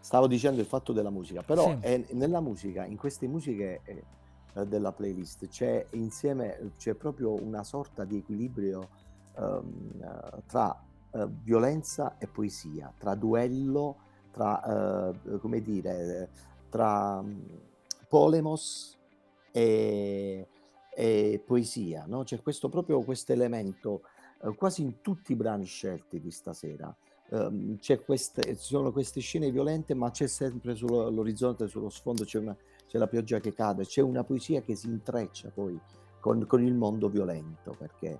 Stavo 0.00 0.26
dicendo 0.26 0.60
il 0.60 0.66
fatto 0.66 0.92
della 0.92 1.10
musica, 1.10 1.42
però 1.42 1.64
Sì. 1.64 1.76
è- 1.80 2.04
nella 2.12 2.40
musica, 2.40 2.84
in 2.84 2.96
queste 2.96 3.28
musiche 3.28 3.80
eh, 3.84 4.02
eh, 4.54 4.66
della 4.66 4.90
playlist 4.92 5.46
c'è 5.48 5.86
insieme, 5.90 6.72
c'è 6.78 6.94
proprio 6.94 7.40
una 7.40 7.62
sorta 7.62 8.04
di 8.04 8.16
equilibrio 8.16 8.88
ehm, 9.36 10.02
eh, 10.02 10.42
tra 10.46 10.82
eh, 11.12 11.26
violenza 11.42 12.16
e 12.18 12.26
poesia, 12.26 12.92
tra 12.96 13.14
duello, 13.14 13.96
tra, 14.30 15.10
eh, 15.12 15.38
come 15.38 15.60
dire, 15.60 16.30
tra 16.68 17.20
mm, 17.22 17.40
polemos 18.08 18.96
e, 19.52 20.46
e 20.94 21.42
poesia, 21.44 22.04
no? 22.06 22.22
C'è 22.22 22.40
questo 22.42 22.68
proprio 22.68 23.02
questo 23.02 23.32
elemento 23.32 24.02
eh, 24.42 24.54
quasi 24.54 24.82
in 24.82 25.00
tutti 25.00 25.32
i 25.32 25.36
brani 25.36 25.64
scelti 25.64 26.20
di 26.20 26.30
stasera. 26.30 26.94
C'è 27.78 28.02
queste, 28.02 28.42
ci 28.42 28.64
sono 28.64 28.90
queste 28.90 29.20
scene 29.20 29.52
violente, 29.52 29.94
ma 29.94 30.10
c'è 30.10 30.26
sempre 30.26 30.74
sull'orizzonte, 30.74 31.68
sullo 31.68 31.88
sfondo, 31.88 32.24
c'è, 32.24 32.40
una- 32.40 32.56
c'è 32.88 32.98
la 32.98 33.06
pioggia 33.06 33.38
che 33.38 33.52
cade, 33.52 33.84
c'è 33.84 34.00
una 34.00 34.24
poesia 34.24 34.62
che 34.62 34.74
si 34.74 34.88
intreccia 34.88 35.48
poi 35.54 35.78
con, 36.18 36.44
con 36.48 36.60
il 36.60 36.74
mondo 36.74 37.08
violento, 37.08 37.76
perché 37.78 38.18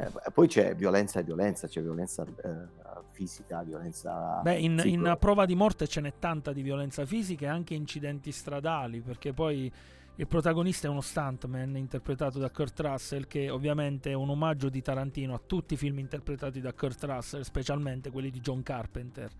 Eh, 0.00 0.30
poi 0.32 0.48
c'è 0.48 0.74
violenza 0.74 1.20
e 1.20 1.22
violenza, 1.22 1.68
c'è 1.68 1.82
violenza 1.82 2.24
eh, 2.24 3.02
fisica, 3.10 3.62
violenza... 3.62 4.40
Beh, 4.42 4.58
in, 4.58 4.80
in 4.84 5.16
prova 5.18 5.44
di 5.44 5.54
morte 5.54 5.86
ce 5.86 6.00
n'è 6.00 6.14
tanta 6.18 6.52
di 6.52 6.62
violenza 6.62 7.04
fisica 7.04 7.46
e 7.46 7.48
anche 7.48 7.74
incidenti 7.74 8.32
stradali, 8.32 9.00
perché 9.00 9.32
poi 9.32 9.70
il 10.16 10.26
protagonista 10.26 10.86
è 10.86 10.90
uno 10.90 11.00
stuntman 11.00 11.76
interpretato 11.76 12.38
da 12.38 12.50
Kurt 12.50 12.80
Russell, 12.80 13.26
che 13.26 13.50
ovviamente 13.50 14.10
è 14.10 14.14
un 14.14 14.30
omaggio 14.30 14.68
di 14.68 14.80
Tarantino 14.80 15.34
a 15.34 15.40
tutti 15.44 15.74
i 15.74 15.76
film 15.76 15.98
interpretati 15.98 16.60
da 16.60 16.72
Kurt 16.72 17.02
Russell, 17.04 17.42
specialmente 17.42 18.10
quelli 18.10 18.30
di 18.30 18.40
John 18.40 18.62
Carpenter. 18.62 19.30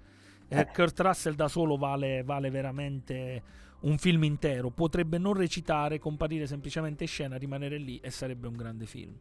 Eh. 0.48 0.66
Kurt 0.72 0.98
Russell 1.00 1.34
da 1.34 1.48
solo 1.48 1.76
vale, 1.76 2.22
vale 2.22 2.50
veramente 2.50 3.42
un 3.80 3.98
film 3.98 4.24
intero. 4.24 4.70
Potrebbe 4.70 5.16
non 5.18 5.34
recitare, 5.34 5.98
comparire 5.98 6.46
semplicemente 6.46 7.04
in 7.04 7.08
scena, 7.08 7.36
rimanere 7.36 7.78
lì 7.78 7.98
e 7.98 8.10
sarebbe 8.10 8.48
un 8.48 8.56
grande 8.56 8.86
film. 8.86 9.14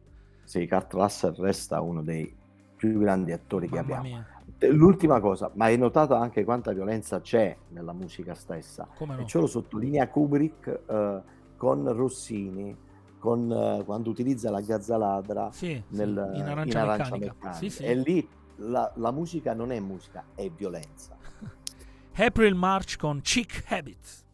Sì, 0.50 0.66
Kurt 0.66 0.92
Russell 0.94 1.36
resta 1.36 1.80
uno 1.80 2.02
dei 2.02 2.36
più 2.74 2.98
grandi 2.98 3.30
attori 3.30 3.68
che 3.68 3.76
Mamma 3.76 3.98
abbiamo. 3.98 4.02
mia. 4.16 4.26
Eh, 4.58 4.72
L'ultima 4.72 5.20
cosa, 5.20 5.48
ma 5.54 5.66
hai 5.66 5.78
notato 5.78 6.16
anche 6.16 6.42
quanta 6.42 6.72
violenza 6.72 7.20
c'è 7.20 7.56
nella 7.68 7.92
musica 7.92 8.34
stessa? 8.34 8.88
Come 8.96 9.14
no? 9.14 9.20
E 9.20 9.26
ciò 9.26 9.38
lo 9.38 9.46
sottolinea 9.46 10.08
Kubrick 10.08 10.80
eh, 10.88 11.22
con 11.56 11.92
Rossini, 11.92 12.76
con, 13.20 13.48
eh, 13.52 13.84
quando 13.84 14.10
utilizza 14.10 14.50
la 14.50 14.60
gazzaladra 14.60 15.52
Sì, 15.52 15.80
sì, 15.88 15.96
nel, 15.96 16.08
in 16.34 16.42
Arancia 16.42 16.84
Meccanica. 16.84 17.34
Meccanica. 17.38 17.52
Sì. 17.70 17.84
E 17.84 17.94
lì 17.94 18.28
la, 18.56 18.90
la 18.96 19.12
musica 19.12 19.54
non 19.54 19.70
è 19.70 19.78
musica, 19.78 20.24
è 20.34 20.50
violenza. 20.50 21.16
April 22.16 22.56
March 22.56 22.96
con 22.96 23.20
Chick 23.20 23.70
Habits. 23.70 24.24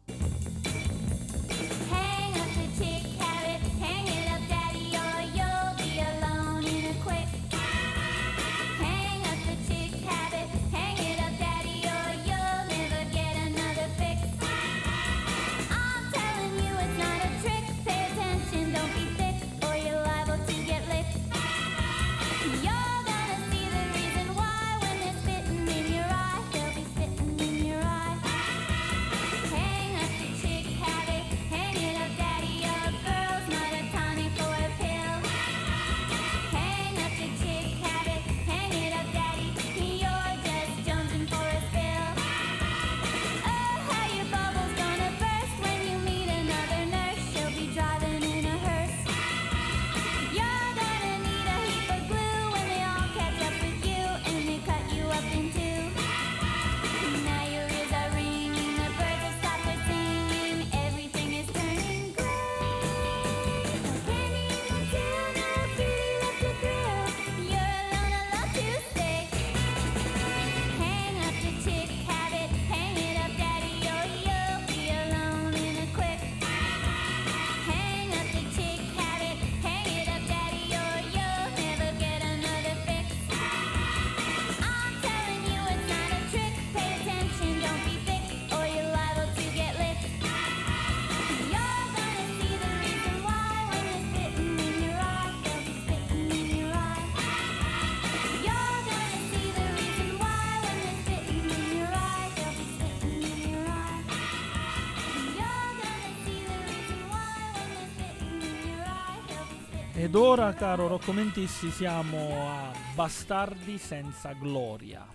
Ora, 110.47 110.53
caro 110.53 110.87
Rocco 110.87 111.11
Mentissi, 111.11 111.69
siamo 111.69 112.17
a 112.47 112.71
Bastardi 112.95 113.77
senza 113.77 114.31
gloria. 114.31 115.05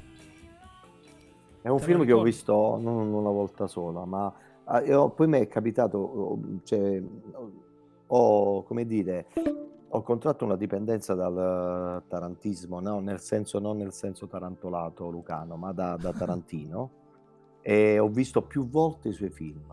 È 1.62 1.68
un 1.68 1.78
Te 1.78 1.84
film 1.84 2.04
che 2.04 2.12
ho 2.12 2.22
visto 2.22 2.78
non 2.78 3.12
una 3.12 3.30
volta 3.30 3.66
sola, 3.66 4.04
ma 4.04 4.32
ah, 4.64 4.82
io- 4.82 5.08
poi 5.10 5.28
mi 5.28 5.38
è 5.38 5.48
capitato, 5.48 5.98
oh, 5.98 6.38
cioè, 6.64 7.02
ho, 8.08 8.62
come 8.62 8.84
dire, 8.84 9.26
ho 9.88 10.02
contratto 10.02 10.44
una 10.44 10.56
dipendenza 10.56 11.14
dal 11.14 12.02
tarantismo, 12.08 12.80
no? 12.80 13.00
Nel 13.00 13.20
senso, 13.20 13.58
non 13.58 13.78
nel 13.78 13.92
senso 13.92 14.26
tarantolato 14.26 15.08
lucano, 15.08 15.56
ma 15.56 15.72
da, 15.72 15.96
da 15.96 16.12
Tarantino, 16.12 16.90
e 17.62 17.98
ho 17.98 18.08
visto 18.08 18.42
più 18.42 18.68
volte 18.68 19.08
i 19.08 19.12
suoi 19.12 19.30
film. 19.30 19.64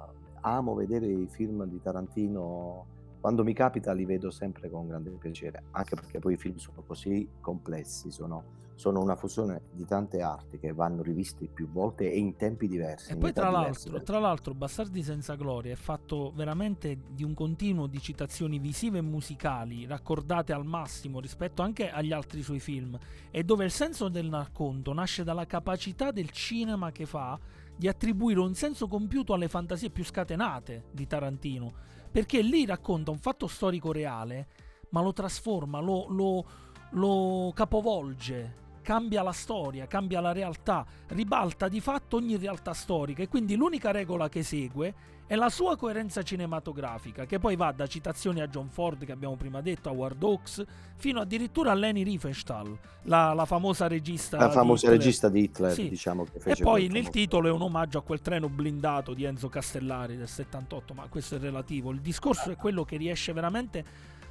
Amo 0.42 0.74
vedere 0.74 1.08
i 1.08 1.28
film 1.28 1.66
di 1.66 1.82
Tarantino, 1.82 2.86
quando 3.20 3.44
mi 3.44 3.54
capita 3.54 3.92
li 3.94 4.06
vedo 4.06 4.32
sempre 4.32 4.70
con 4.70 4.88
grande 4.88 5.10
piacere, 5.10 5.64
anche 5.72 5.96
perché 5.96 6.20
poi 6.20 6.34
i 6.34 6.38
film 6.38 6.56
sono 6.56 6.84
così 6.86 7.28
complessi, 7.42 8.12
sono, 8.12 8.44
sono 8.76 9.02
una 9.02 9.18
fusione 9.18 9.64
di 9.72 9.86
tante 9.86 10.22
arti 10.22 10.58
che 10.58 10.72
vanno 10.72 11.02
rivisti 11.02 11.50
più 11.54 11.70
volte 11.70 12.10
e 12.10 12.18
in 12.18 12.38
tempi 12.38 12.68
diversi. 12.68 13.12
E 13.12 13.18
poi 13.18 13.34
tra 13.34 13.50
l'altro, 13.50 14.02
tra 14.04 14.20
l'altro 14.20 14.54
Bastardi 14.54 15.04
senza 15.04 15.36
gloria 15.36 15.74
è 15.74 15.76
fatto 15.76 16.32
veramente 16.34 16.98
di 17.10 17.26
un 17.26 17.34
continuo 17.34 17.88
di 17.88 18.00
citazioni 18.00 18.58
visive 18.58 19.00
e 19.00 19.02
musicali 19.02 19.86
raccordate 19.86 20.54
al 20.54 20.66
massimo 20.66 21.20
rispetto 21.20 21.62
anche 21.62 21.90
agli 21.90 22.14
altri 22.14 22.42
suoi 22.42 22.60
film 22.60 22.98
e 23.32 23.44
dove 23.44 23.66
il 23.66 23.72
senso 23.72 24.08
del 24.08 24.32
racconto 24.32 24.94
nasce 24.94 25.26
dalla 25.26 25.46
capacità 25.46 26.12
del 26.12 26.30
cinema 26.30 26.92
che 26.92 27.06
fa 27.06 27.38
di 27.76 27.88
attribuire 27.88 28.40
un 28.40 28.56
senso 28.56 28.88
compiuto 28.88 29.34
alle 29.34 29.50
fantasie 29.50 29.90
più 29.90 30.06
scatenate 30.06 30.86
di 30.92 31.06
Tarantino 31.06 31.89
perché 32.12 32.42
lì 32.42 32.66
racconta 32.66 33.12
un 33.12 33.20
fatto 33.20 33.48
storico 33.48 33.92
reale 33.92 34.48
ma 34.90 35.02
lo 35.02 35.14
trasforma, 35.14 35.80
lo, 35.80 36.08
lo- 36.10 36.46
lo 36.92 37.52
capovolge, 37.54 38.56
cambia 38.82 39.22
la 39.22 39.32
storia, 39.32 39.86
cambia 39.86 40.20
la 40.20 40.32
realtà, 40.32 40.86
ribalta 41.10 41.68
di 41.68 41.80
fatto 41.80 42.16
ogni 42.18 42.38
realtà 42.38 42.74
storica. 42.74 43.22
E 43.22 43.28
quindi 43.28 43.56
l'unica 43.56 43.92
regola 43.92 44.30
che 44.30 44.42
segue 44.42 44.94
è 45.30 45.36
la 45.36 45.50
sua 45.50 45.78
coerenza 45.78 46.24
cinematografica, 46.24 47.26
che 47.28 47.38
poi 47.38 47.56
va 47.56 47.72
da 47.72 47.86
citazioni 47.86 48.42
a 48.42 48.48
John 48.48 48.68
Ford 48.68 49.06
che 49.06 49.12
abbiamo 49.12 49.36
prima 49.36 49.62
detto, 49.62 49.88
a 49.88 49.92
Ward 49.92 50.24
Hawks, 50.24 50.66
fino 50.96 51.20
addirittura 51.20 51.70
a 51.70 51.76
Leni 51.76 52.02
Riefenstahl, 52.02 52.76
la, 53.04 53.34
la 53.34 53.46
famosa 53.46 53.86
regista 53.88 54.38
La 54.38 54.48
di 54.48 54.54
famosa 54.54 54.86
Hitler. 54.88 54.98
regista 55.00 55.30
di 55.30 55.44
Hitler, 55.44 55.72
Sì. 55.72 55.88
diciamo 55.88 56.24
che 56.24 56.38
E 56.38 56.40
fece 56.40 56.64
poi 56.64 56.82
quel 56.82 56.92
nel 56.94 57.04
famoso- 57.04 57.12
titolo 57.12 57.48
è 57.48 57.52
un 57.52 57.62
omaggio 57.62 58.00
a 58.00 58.02
quel 58.02 58.22
treno 58.22 58.50
blindato 58.50 59.14
di 59.14 59.24
Enzo 59.26 59.50
Castellari 59.50 60.18
del 60.18 60.28
78, 60.28 60.96
ma 60.96 61.06
questo 61.08 61.36
è 61.36 61.40
relativo. 61.40 61.92
Il 61.92 62.00
discorso 62.02 62.50
è 62.50 62.56
quello 62.56 62.84
che 62.84 62.98
riesce 62.98 63.32
veramente 63.32 63.86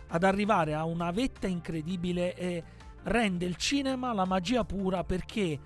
ad 0.09 0.25
arrivare 0.25 0.75
a 0.75 0.85
una 0.85 1.13
vetta 1.13 1.47
incredibile 1.47 2.35
e 2.35 2.65
rende 3.05 3.45
il 3.47 3.55
cinema 3.55 4.13
la 4.13 4.25
magia 4.25 4.65
pura 4.65 5.05
perché 5.05 5.61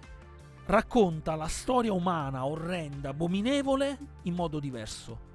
racconta 0.66 1.34
la 1.34 1.48
storia 1.48 1.92
umana 1.92 2.46
orrenda, 2.46 3.10
abominevole 3.10 3.98
in 4.22 4.34
modo 4.34 4.58
diverso. 4.60 5.30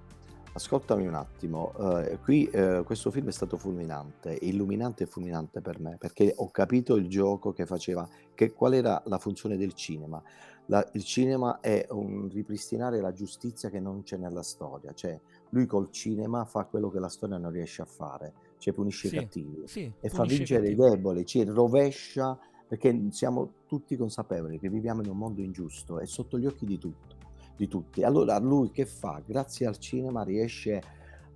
Ascoltami 0.54 1.06
un 1.06 1.14
attimo, 1.14 1.72
eh, 2.00 2.18
qui 2.18 2.46
eh, 2.50 2.82
questo 2.84 3.12
film 3.12 3.28
è 3.28 3.32
stato 3.32 3.58
fulminante, 3.58 4.36
illuminante 4.42 5.04
e 5.04 5.06
fulminante 5.06 5.62
per 5.62 5.80
me, 5.80 5.98
perché 6.00 6.34
ho 6.36 6.50
capito 6.50 6.96
il 6.96 7.08
gioco 7.08 7.54
che 7.54 7.68
faceva, 7.68 8.08
che, 8.34 8.54
qual 8.54 8.74
era 8.74 9.00
la 9.06 9.20
funzione 9.20 9.56
del 9.56 9.74
cinema. 9.74 10.20
La- 10.66 10.88
il 10.94 11.04
cinema 11.04 11.60
è 11.60 11.86
un 11.92 12.28
ripristinare 12.28 13.00
la 13.02 13.14
giustizia 13.14 13.70
che 13.70 13.80
non 13.80 14.02
c'è 14.02 14.18
nella 14.18 14.42
storia, 14.42 14.94
cioè 14.94 15.20
lui 15.50 15.68
col 15.68 15.92
cinema 15.92 16.44
fa 16.46 16.64
quello 16.66 16.90
che 16.90 17.00
la 17.00 17.08
storia 17.08 17.38
non 17.38 17.52
riesce 17.52 17.84
a 17.84 17.86
fare, 17.86 18.34
cioè 18.58 18.74
punisce 18.74 19.10
Sì, 19.10 19.16
i 19.16 19.20
cattivi 19.20 19.68
sì, 19.68 19.94
e 20.00 20.10
fa 20.10 20.24
vincere 20.24 20.70
i 20.70 20.76
deboli, 20.76 21.24
ci 21.24 21.44
rovescia, 21.44 22.38
perché 22.68 23.08
siamo 23.12 23.52
tutti 23.68 23.96
consapevoli 23.96 24.60
che 24.60 24.70
viviamo 24.70 25.02
in 25.02 25.10
un 25.10 25.18
mondo 25.18 25.42
ingiusto 25.42 26.00
e 26.00 26.06
sotto 26.06 26.38
gli 26.38 26.46
occhi 26.46 26.66
di 26.66 26.78
tutto 26.78 27.16
di 27.58 27.68
tutti. 27.68 28.04
Allora 28.04 28.38
lui 28.38 28.70
che 28.72 28.86
fa? 28.86 29.22
Grazie 29.26 29.66
al 29.66 29.78
cinema 29.80 30.24
riesce 30.24 30.82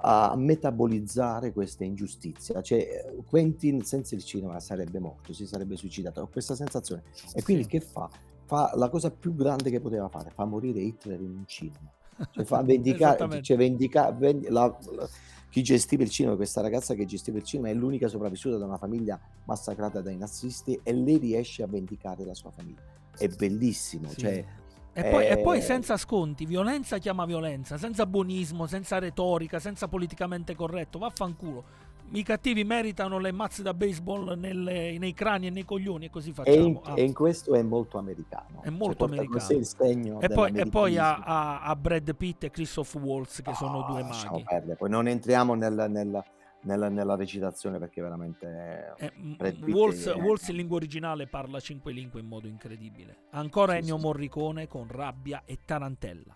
a 0.03 0.33
metabolizzare 0.35 1.51
questa 1.51 1.83
ingiustizia. 1.83 2.61
Cioè, 2.61 3.15
Quentin 3.25 3.81
senza 3.83 4.15
il 4.15 4.23
cinema 4.23 4.59
sarebbe 4.59 4.99
morto, 4.99 5.33
si 5.33 5.45
sarebbe 5.45 5.75
suicidato. 5.75 6.21
Ho 6.21 6.27
questa 6.27 6.55
sensazione. 6.55 7.03
E 7.33 7.43
quindi 7.43 7.65
che 7.65 7.79
fa? 7.81 8.09
Fa 8.45 8.71
la 8.75 8.89
cosa 8.89 9.11
più 9.11 9.35
grande 9.35 9.69
che 9.69 9.79
poteva 9.79 10.09
fare, 10.09 10.29
fa 10.29 10.45
morire 10.45 10.79
Hitler 10.79 11.19
in 11.19 11.31
un 11.31 11.43
cinema. 11.45 11.91
Cioè, 12.31 12.43
fa 12.45 12.61
vendicare, 12.63 13.41
cioè, 13.41 13.57
vendica- 13.57 14.11
vendi- 14.11 14.47
la- 14.49 14.77
la- 14.95 15.09
chi 15.51 15.61
gestiva 15.63 16.03
il 16.03 16.09
cinema, 16.09 16.37
questa 16.37 16.61
ragazza 16.61 16.93
che 16.95 17.05
gestiva 17.05 17.37
il 17.37 17.43
cinema 17.43 17.67
è 17.67 17.73
l'unica 17.73 18.07
sopravvissuta 18.07 18.57
da 18.57 18.63
una 18.63 18.77
famiglia 18.77 19.19
massacrata 19.43 19.99
dai 19.99 20.15
nazisti 20.15 20.79
e 20.81 20.93
lei 20.93 21.17
riesce 21.17 21.61
a 21.61 21.67
vendicare 21.67 22.23
la 22.23 22.33
sua 22.33 22.51
famiglia. 22.51 22.79
È 23.17 23.27
bellissimo. 23.27 24.07
Sì. 24.07 24.19
Cioè, 24.21 24.45
E 24.93 25.03
poi, 25.03 25.27
e 25.27 25.37
poi 25.39 25.57
eh, 25.57 25.61
senza 25.61 25.97
sconti, 25.97 26.45
violenza 26.45 26.99
chiama 26.99 27.25
violenza, 27.25 27.77
senza 27.77 28.05
buonismo, 28.05 28.65
senza 28.65 28.97
retorica, 28.97 29.59
senza 29.59 29.89
politicamente 29.89 30.55
corretto, 30.55 30.99
vaffanculo. 30.99 31.63
I 32.13 32.23
cattivi 32.23 32.63
meritano 32.65 33.19
le 33.19 33.31
mazze 33.31 33.63
da 33.63 33.73
baseball 33.73 34.37
nelle- 34.37 34.97
nei 34.97 35.13
crani 35.13 35.47
e 35.47 35.49
nei 35.49 35.63
coglioni 35.63 36.05
e 36.05 36.09
così 36.09 36.31
E 36.31 36.33
facciamo. 36.33 36.65
in, 36.65 36.79
Ah, 36.83 36.93
e 36.97 37.03
in 37.03 37.13
questo 37.13 37.55
è 37.55 37.61
molto 37.61 37.97
americano. 37.97 38.61
è 38.63 38.69
molto 38.69 39.07
Cioè, 39.07 39.15
porta 39.17 39.23
con 39.25 39.39
americano. 39.77 40.19
E 40.19 40.27
poi, 40.29 40.51
e 40.51 40.65
poi 40.65 40.97
a, 40.97 41.15
a- 41.17 41.61
a 41.61 41.75
Brad 41.75 42.13
Pitt 42.15 42.43
e 42.43 42.49
Christoph 42.51 42.95
Waltz 42.95 43.41
che 43.41 43.53
sono 43.55 43.79
No, 43.79 43.85
due 43.87 44.03
maghi. 44.03 44.43
perdere. 44.43 44.75
Poi 44.75 44.89
non 44.89 45.07
entriamo 45.07 45.53
nel- 45.53 45.85
nel- 45.89 46.23
nella, 46.63 46.89
nella 46.89 47.15
recitazione 47.15 47.79
perché 47.79 48.01
veramente 48.01 48.93
Eh, 48.97 49.07
è- 49.37 49.55
Waltz 49.71 50.47
in 50.49 50.55
lingua 50.57 50.75
originale 50.75 51.25
parla 51.27 51.59
cinque 51.59 51.91
lingue 51.91 52.19
in 52.19 52.27
modo 52.27 52.47
incredibile. 52.47 53.15
Ancora 53.31 53.71
Sì, 53.71 53.77
Ennio 53.79 53.97
sì. 53.97 54.03
Morricone 54.03 54.67
con 54.67 54.85
Rabbia 54.87 55.41
e 55.45 55.59
Tarantella. 55.65 56.35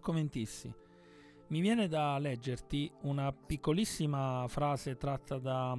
Rocco 0.00 0.12
Mentissi. 0.12 0.72
Mi 1.48 1.60
viene 1.60 1.86
da 1.86 2.16
leggerti 2.16 2.90
una 3.02 3.32
piccolissima 3.32 4.46
frase 4.48 4.96
tratta 4.96 5.36
da 5.36 5.78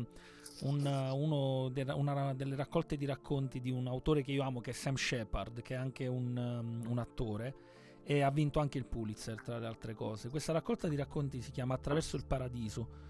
un- 0.61 1.69
de- 1.73 1.91
una 1.91 2.33
delle 2.35 2.55
raccolte 2.55 2.97
di 2.97 3.05
racconti 3.05 3.59
di 3.59 3.71
un 3.71 3.87
autore 3.87 4.21
che 4.21 4.31
io 4.31 4.43
amo, 4.43 4.61
che 4.61 4.69
è 4.69 4.73
Sam 4.73 4.93
Shepard, 4.93 5.63
che 5.63 5.73
è 5.73 5.77
anche 5.77 6.05
un, 6.05 6.37
um, 6.37 6.83
un 6.87 6.99
attore 6.99 7.55
e 8.03 8.21
ha 8.21 8.29
vinto 8.29 8.59
anche 8.59 8.77
il 8.77 8.85
Pulitzer, 8.85 9.41
tra 9.41 9.57
le 9.57 9.65
altre 9.65 9.95
cose. 9.95 10.29
Questa 10.29 10.53
raccolta 10.53 10.87
di 10.87 10.95
racconti 10.95 11.41
si 11.41 11.49
chiama 11.49 11.73
Attraverso 11.73 12.15
il 12.15 12.25
Paradiso. 12.25 13.09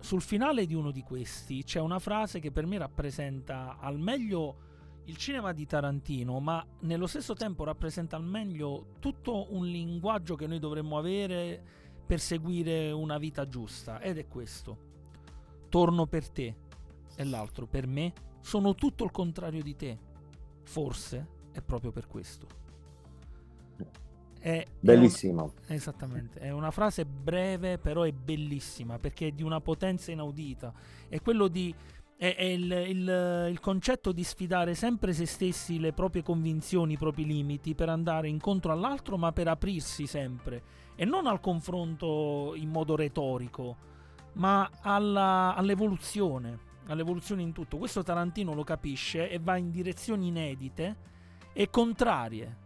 Sul 0.00 0.22
finale 0.22 0.66
di 0.66 0.74
uno 0.74 0.90
di 0.90 1.02
questi 1.02 1.62
c'è 1.62 1.78
una 1.78 2.00
frase 2.00 2.40
che 2.40 2.50
per 2.50 2.66
me 2.66 2.78
rappresenta 2.78 3.76
al 3.78 4.00
meglio 4.00 4.66
il 5.08 5.16
cinema 5.16 5.52
di 5.52 5.66
Tarantino, 5.66 6.38
ma 6.38 6.64
nello 6.80 7.06
stesso 7.06 7.32
tempo 7.34 7.64
rappresenta 7.64 8.16
al 8.16 8.24
meglio 8.24 8.94
tutto 8.98 9.54
un 9.54 9.64
linguaggio 9.66 10.36
che 10.36 10.46
noi 10.46 10.58
dovremmo 10.58 10.98
avere 10.98 11.62
perseguire 12.06 12.90
una 12.90 13.16
vita 13.16 13.48
giusta 13.48 14.00
ed 14.02 14.18
è 14.18 14.26
questo. 14.28 14.86
Torno 15.70 16.06
per 16.06 16.28
te 16.28 16.54
e 17.14 17.24
l'altro 17.24 17.66
per 17.66 17.86
me 17.86 18.12
sono 18.40 18.74
tutto 18.74 19.04
il 19.04 19.10
contrario 19.10 19.62
di 19.62 19.76
te. 19.76 19.98
Forse 20.64 21.26
è 21.52 21.62
proprio 21.62 21.90
per 21.90 22.06
questo. 22.06 22.46
È, 24.38 24.48
è 24.50 24.56
un- 24.58 24.72
Bellissimo. 24.80 25.54
esattamente, 25.68 26.38
è 26.40 26.50
una 26.50 26.70
frase 26.70 27.06
breve 27.06 27.78
però 27.78 28.02
è 28.02 28.12
bellissima 28.12 28.98
perché 28.98 29.28
è 29.28 29.32
di 29.32 29.42
una 29.42 29.60
potenza 29.62 30.12
inaudita. 30.12 30.72
È 31.08 31.18
quello 31.22 31.48
di... 31.48 31.74
È, 32.20 32.34
è 32.34 32.42
il, 32.42 32.70
il- 32.88 33.46
il 33.48 33.60
concetto 33.60 34.10
di 34.10 34.24
sfidare 34.24 34.74
sempre 34.74 35.12
se 35.12 35.24
stessi, 35.24 35.78
le 35.78 35.92
proprie 35.92 36.24
convinzioni, 36.24 36.94
i 36.94 36.98
propri 36.98 37.24
limiti 37.24 37.76
per 37.76 37.88
andare 37.88 38.28
incontro 38.28 38.72
all'altro 38.72 39.16
ma 39.16 39.30
per 39.30 39.46
aprirsi 39.46 40.04
sempre 40.08 40.62
e 40.96 41.04
non 41.04 41.28
al 41.28 41.38
confronto 41.38 42.54
in 42.56 42.70
modo 42.70 42.96
retorico 42.96 43.76
ma 44.32 44.68
alla- 44.80 45.54
all'evoluzione, 45.54 46.58
all'evoluzione 46.88 47.42
in 47.42 47.52
tutto. 47.52 47.76
Questo 47.78 48.02
Tarantino 48.02 48.52
lo 48.52 48.64
capisce 48.64 49.30
e 49.30 49.38
va 49.38 49.56
in 49.56 49.70
direzioni 49.70 50.26
inedite 50.26 50.96
e 51.52 51.70
contrarie. 51.70 52.56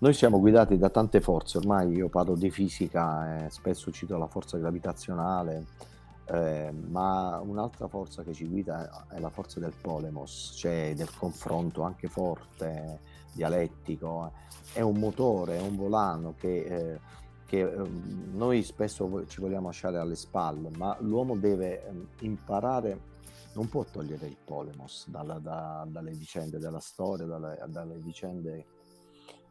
Noi 0.00 0.14
siamo 0.14 0.38
guidati 0.38 0.78
da 0.78 0.90
tante 0.90 1.20
forze, 1.20 1.58
ormai 1.58 1.90
io 1.92 2.08
parlo 2.08 2.36
di 2.36 2.50
fisica, 2.50 3.46
e 3.46 3.50
spesso 3.50 3.90
cito 3.90 4.16
la 4.16 4.28
forza 4.28 4.56
gravitazionale, 4.56 5.64
eh, 6.30 6.70
ma 6.72 7.40
un'altra 7.42 7.88
forza 7.88 8.22
che 8.22 8.34
ci 8.34 8.46
guida 8.46 9.06
è 9.08 9.18
la 9.18 9.30
forza 9.30 9.60
del 9.60 9.72
polemos, 9.80 10.52
cioè 10.56 10.92
del 10.94 11.14
confronto 11.14 11.82
anche 11.82 12.08
forte, 12.08 13.00
dialettico. 13.32 14.32
È 14.72 14.80
un 14.80 14.98
motore, 14.98 15.58
è 15.58 15.60
un 15.60 15.76
volano 15.76 16.34
che, 16.36 16.58
eh, 16.64 17.00
che, 17.46 17.60
ehm, 17.60 18.32
noi 18.34 18.62
spesso 18.62 19.26
ci 19.26 19.40
vogliamo 19.40 19.68
lasciare 19.68 19.98
alle 19.98 20.16
spalle, 20.16 20.70
ma 20.76 20.96
l'uomo 21.00 21.36
deve 21.36 21.86
ehm, 21.86 22.06
imparare, 22.20 23.00
non 23.54 23.68
può 23.68 23.84
togliere 23.84 24.26
il 24.26 24.36
polemos 24.44 25.08
dalla- 25.08 25.38
da- 25.38 25.86
dalle 25.88 26.12
vicende 26.12 26.58
della 26.58 26.80
storia, 26.80 27.24
dalle, 27.26 27.58
dalle 27.68 27.96
vicende 27.96 28.66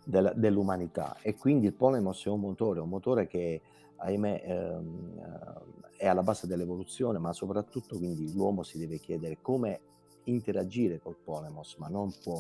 del- 0.04 0.34
dell'umanità 0.36 1.18
e 1.22 1.36
quindi 1.36 1.66
il 1.68 1.74
polemos 1.74 2.24
è 2.26 2.30
un 2.30 2.40
motore, 2.40 2.80
un 2.80 2.90
motore 2.90 3.28
che 3.28 3.62
ahimè 3.98 4.42
ehm, 4.46 5.14
eh, 5.20 5.96
è 5.98 6.08
alla 6.08 6.24
base 6.24 6.48
dell'evoluzione, 6.48 7.18
ma 7.18 7.34
soprattutto 7.34 7.98
quindi 7.98 8.32
l'uomo 8.34 8.64
si 8.64 8.78
deve 8.78 9.00
chiedere 9.00 9.40
come 9.42 9.80
interagire 10.26 11.00
col 11.00 11.16
polemos, 11.24 11.76
ma 11.78 11.88
non 11.88 12.14
può 12.22 12.40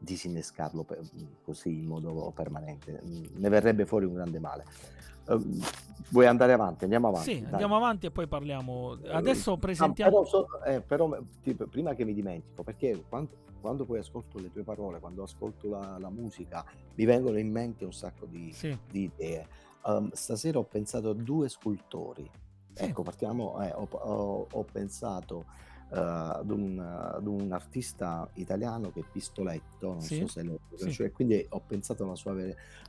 disinnescarlo 0.00 0.82
per- 0.84 1.00
così 1.42 1.78
in 1.78 1.86
modo 1.86 2.32
permanente, 2.34 3.00
ne 3.02 3.48
verrebbe 3.48 3.84
fuori 3.86 4.04
un 4.06 4.14
grande 4.14 4.38
male. 4.38 4.64
Eh, 5.28 5.38
vuoi 6.10 6.26
andare 6.26 6.52
avanti? 6.52 6.84
Andiamo 6.84 7.08
avanti. 7.08 7.34
Sì, 7.34 7.40
dai. 7.42 7.50
andiamo 7.52 7.76
avanti 7.76 8.06
e 8.06 8.10
poi 8.10 8.26
parliamo. 8.26 8.98
Adesso 9.10 9.52
Ah, 9.52 9.58
presentiamo. 9.58 10.10
però, 10.10 10.24
so- 10.24 10.62
eh, 10.64 10.80
però, 10.80 11.18
tipo, 11.42 11.66
prima 11.66 11.94
che 11.94 12.04
mi 12.04 12.14
dimentico, 12.14 12.62
perché 12.62 13.04
quando, 13.08 13.30
quando 13.60 13.84
poi 13.84 13.98
ascolto 13.98 14.38
le 14.38 14.50
tue 14.52 14.62
parole, 14.62 15.00
quando 15.00 15.22
ascolto 15.22 15.68
la, 15.68 15.98
la 15.98 16.08
musica, 16.10 16.64
mi 16.94 17.04
vengono 17.04 17.38
in 17.38 17.50
mente 17.50 17.84
un 17.84 17.92
sacco 17.92 18.24
di, 18.26 18.52
Sì. 18.52 18.76
di 18.90 19.02
idee. 19.14 19.46
Um, 19.84 20.10
stasera 20.12 20.58
ho 20.58 20.64
pensato 20.64 21.10
a 21.10 21.14
due 21.14 21.48
scultori. 21.48 22.28
Ecco, 22.74 23.02
partiamo. 23.02 23.60
eh, 23.62 23.72
ho, 23.72 23.88
ho- 23.90 24.46
ho 24.50 24.64
pensato 24.70 25.46
eh, 25.90 25.98
ad, 25.98 26.50
un, 26.50 26.78
ad 26.78 27.26
un 27.26 27.50
artista 27.52 28.28
italiano 28.34 28.90
che 28.92 29.00
è 29.00 29.04
Pistoletto, 29.10 29.88
non 29.92 30.00
Sì, 30.00 30.18
so 30.18 30.26
se 30.28 30.42
lo 30.42 30.58
sì. 30.74 30.90
cioè, 30.92 31.10
quindi 31.12 31.44
ho 31.50 31.60
pensato 31.66 32.04
alla 32.04 32.14
sua 32.14 32.34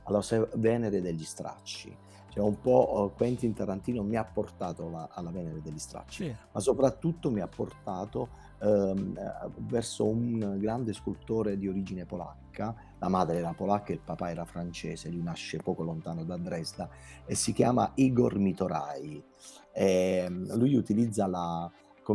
alla 0.04 0.20
sua 0.22 0.46
Venere 0.56 1.00
degli 1.00 1.24
Stracci. 1.24 1.96
Cioè, 2.28 2.44
un 2.44 2.60
po' 2.60 3.10
eh, 3.12 3.16
Quentin 3.16 3.52
Tarantino 3.54 4.02
mi 4.04 4.14
ha 4.16 4.24
portato 4.24 4.88
la- 4.90 5.08
alla 5.10 5.30
Venere 5.30 5.60
degli 5.62 5.78
Stracci 5.80 6.24
Sì. 6.26 6.36
ma 6.52 6.60
soprattutto 6.60 7.30
mi 7.30 7.40
ha 7.40 7.48
portato 7.48 8.28
verso 8.60 10.06
un 10.06 10.56
grande 10.58 10.92
scultore 10.92 11.56
di 11.56 11.66
origine 11.66 12.04
polacca. 12.04 12.74
La 12.98 13.08
madre 13.08 13.38
era 13.38 13.54
polacca 13.54 13.90
e 13.90 13.94
il 13.94 14.00
papà 14.04 14.30
era 14.30 14.44
francese, 14.44 15.08
lui 15.08 15.22
nasce 15.22 15.58
poco 15.58 15.82
lontano 15.82 16.24
da 16.24 16.36
Dresda 16.36 16.88
e 17.24 17.34
si 17.34 17.52
chiama 17.52 17.92
Igor 17.94 18.38
Mitorai. 18.38 19.24
Ehm, 19.72 20.56
lui 20.56 20.74
utilizza 20.74 21.26
la, 21.26 21.70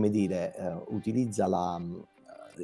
dire, 0.09 0.55
eh, 0.55 0.84
utilizza 0.89 1.47
la, 1.47 1.81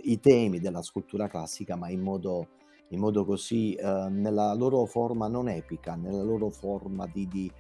i 0.04 0.20
temi 0.20 0.60
della 0.60 0.84
scultura 0.84 1.28
classica, 1.28 1.76
ma 1.76 1.90
in 1.90 2.02
modo, 2.02 2.50
in 2.90 3.00
modo 3.00 3.26
così, 3.26 3.74
eh, 3.74 4.08
nella 4.10 4.54
loro 4.54 4.86
forma 4.86 5.28
non 5.28 5.50
epica, 5.50 5.96
nella 5.96 6.22
loro 6.22 6.50
forma 6.50 7.08
di, 7.08 7.28
di- 7.28 7.52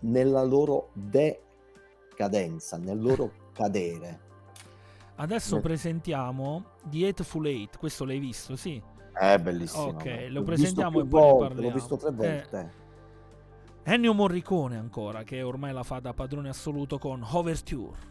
nella 0.00 0.42
loro 0.42 0.90
decadenza, 0.92 2.76
nel 2.76 3.00
loro 3.00 3.32
cadere. 3.52 4.31
Adesso 5.16 5.54
Nel- 5.54 5.62
presentiamo 5.62 6.64
The 6.84 7.06
Hateful 7.08 7.46
Eight. 7.46 7.78
Questo 7.78 8.04
l'hai 8.04 8.18
visto, 8.18 8.56
sì? 8.56 8.82
È 9.12 9.38
bellissimo. 9.38 9.82
Ok, 9.84 10.02
guarda. 10.02 10.28
lo 10.30 10.42
presentiamo 10.42 11.00
e 11.00 11.06
poi 11.06 11.20
ne 11.20 11.28
volte, 11.28 11.46
parliamo. 11.46 11.68
L'ho 11.68 11.74
visto 11.74 11.96
tre 11.96 12.08
Eh, 12.08 12.12
volte. 12.12 12.72
Ennio 13.84 14.14
Morricone 14.14 14.76
ancora, 14.78 15.22
che 15.24 15.42
ormai 15.42 15.72
la 15.72 15.82
fa 15.82 15.98
da 16.00 16.12
padrone 16.14 16.48
assoluto 16.48 16.98
con 16.98 17.22
Overture. 17.28 18.10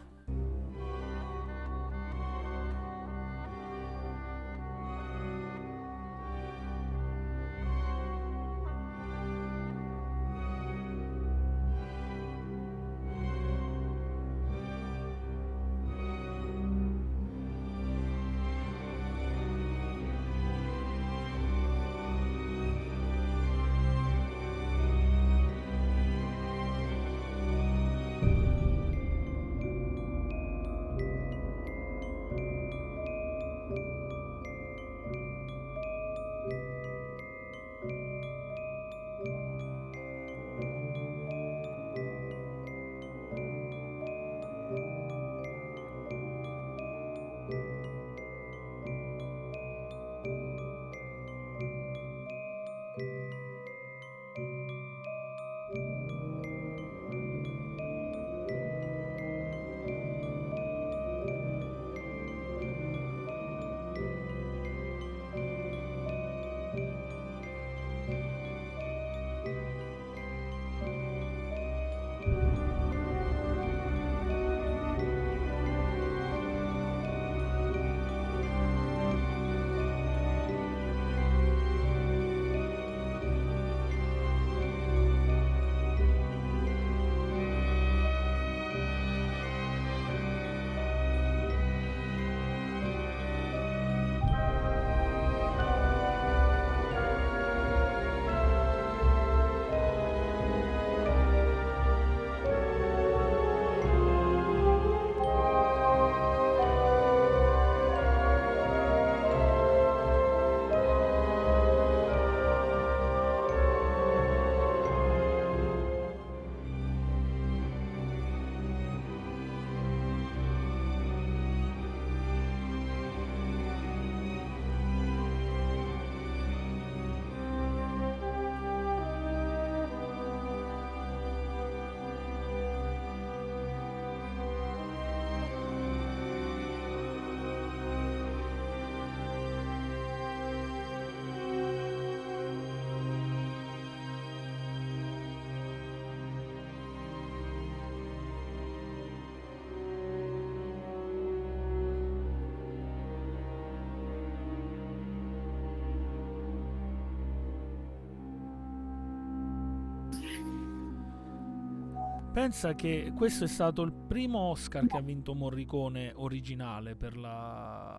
Pensa 162.32 162.74
che 162.74 163.12
questo 163.14 163.44
è 163.44 163.46
stato 163.46 163.82
il 163.82 163.92
primo 163.92 164.38
Oscar 164.38 164.86
che 164.86 164.96
ha 164.96 165.02
vinto 165.02 165.34
Morricone 165.34 166.12
originale 166.16 166.94
per, 166.96 167.14
la, 167.14 167.98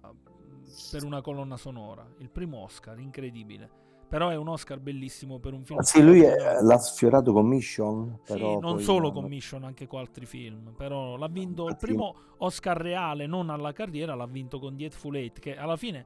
per 0.92 1.04
una 1.04 1.22
colonna 1.22 1.56
sonora. 1.56 2.04
Il 2.18 2.32
primo 2.32 2.58
Oscar, 2.64 2.98
incredibile. 3.00 3.70
Però 4.10 4.30
è 4.30 4.36
un 4.36 4.48
Oscar 4.48 4.80
bellissimo 4.80 5.38
per 5.38 5.54
un 5.54 5.64
film. 5.64 5.78
Ah, 5.78 5.84
Sì, 5.84 6.02
lui 6.04 6.22
è- 6.22 6.62
l'ha 6.62 6.78
sfiorato 6.80 7.32
con 7.32 7.46
Mission, 7.48 8.22
Sì, 8.24 8.40
non 8.60 8.80
solo 8.80 9.08
no, 9.08 9.14
con 9.14 9.26
Mission, 9.26 9.64
anche 9.66 9.86
con 9.86 10.00
altri 10.00 10.26
film. 10.26 10.74
Però 10.76 11.16
l'ha 11.16 11.28
vinto 11.28 11.68
il 11.68 11.78
primo 11.78 12.16
Oscar 12.38 12.78
reale, 12.78 13.28
non 13.28 13.52
alla 13.52 13.72
carriera, 13.72 14.16
l'ha 14.16 14.26
vinto 14.28 14.58
con 14.58 14.76
The 14.76 14.86
Hateful 14.86 15.16
Eight, 15.16 15.40
che 15.40 15.56
alla 15.56 15.78
fine 15.78 16.06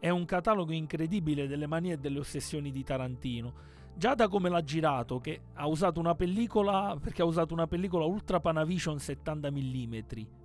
è 0.00 0.08
un 0.08 0.24
catalogo 0.24 0.72
incredibile 0.72 1.46
delle 1.46 1.68
manie 1.68 1.94
e 1.94 1.98
delle 1.98 2.18
ossessioni 2.18 2.72
di 2.72 2.82
Tarantino. 2.82 3.52
Già 3.98 4.14
da 4.14 4.28
come 4.28 4.48
l'ha 4.48 4.62
girato, 4.62 5.18
che 5.18 5.40
ha 5.54 5.66
usato 5.66 5.98
una 5.98 6.14
pellicola, 6.14 6.96
perché 7.02 7.22
ha 7.22 7.24
usato 7.24 7.52
una 7.52 7.66
pellicola 7.66 8.04
Ultra 8.04 8.38
Panavision 8.38 9.00
70 9.00 9.50
mm, 9.50 9.98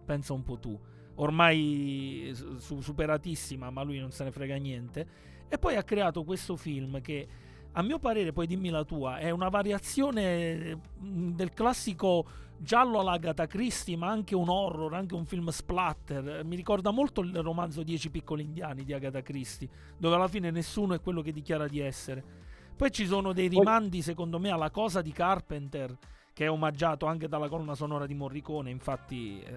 pensa 0.03 0.34
un 0.34 0.41
po' 0.41 0.57
tu. 0.57 0.75
Ormai 1.17 2.31
su- 2.34 2.81
superatissima, 2.81 3.69
ma 3.69 3.84
lui 3.84 3.99
non 3.99 4.09
se 4.09 4.23
ne 4.23 4.31
frega 4.31 4.55
niente. 4.55 5.07
E 5.47 5.59
poi 5.59 5.75
ha 5.75 5.84
creato 5.84 6.23
questo 6.23 6.55
film 6.55 6.99
che 6.99 7.27
a 7.73 7.84
mio 7.84 7.99
parere, 7.99 8.34
poi 8.34 8.47
dimmi 8.47 8.69
la 8.69 8.84
tua, 8.84 9.17
è 9.17 9.30
una 9.30 9.49
variazione 9.49 10.75
mh, 10.97 11.35
del 11.35 11.53
classico 11.53 12.25
giallo 12.57 13.01
all'Agatha 13.01 13.45
Christie, 13.45 13.95
ma 13.95 14.09
anche 14.09 14.34
un 14.34 14.49
horror, 14.49 14.95
anche 14.95 15.13
un 15.13 15.25
film 15.25 15.49
splatter. 15.49 16.43
Mi 16.43 16.55
ricorda 16.55 16.89
molto 16.89 17.21
il 17.21 17.39
romanzo 17.43 17.84
Dieci 17.84 18.09
piccoli 18.09 18.45
indiani 18.45 18.84
di 18.84 18.93
Agatha 18.93 19.21
Christie, 19.21 19.69
dove 19.95 20.15
alla 20.15 20.27
fine 20.27 20.49
nessuno 20.49 20.95
è 20.95 21.01
quello 21.01 21.21
che 21.21 21.31
dichiara 21.31 21.67
di 21.67 21.80
essere. 21.80 22.41
Poi 22.76 22.91
ci 22.91 23.06
sono 23.06 23.34
dei 23.34 23.48
rimandi, 23.48 24.02
secondo 24.02 24.40
me, 24.40 24.50
alla 24.50 24.70
cosa 24.72 25.02
di 25.02 25.12
Carpenter, 25.12 25.95
che 26.34 26.45
è 26.45 26.50
omaggiato 26.50 27.06
anche 27.06 27.28
dalla 27.28 27.48
colonna 27.48 27.76
sonora 27.76 28.06
di 28.06 28.14
Morricone. 28.16 28.70
Infatti, 28.72 29.41
eh, 29.41 29.56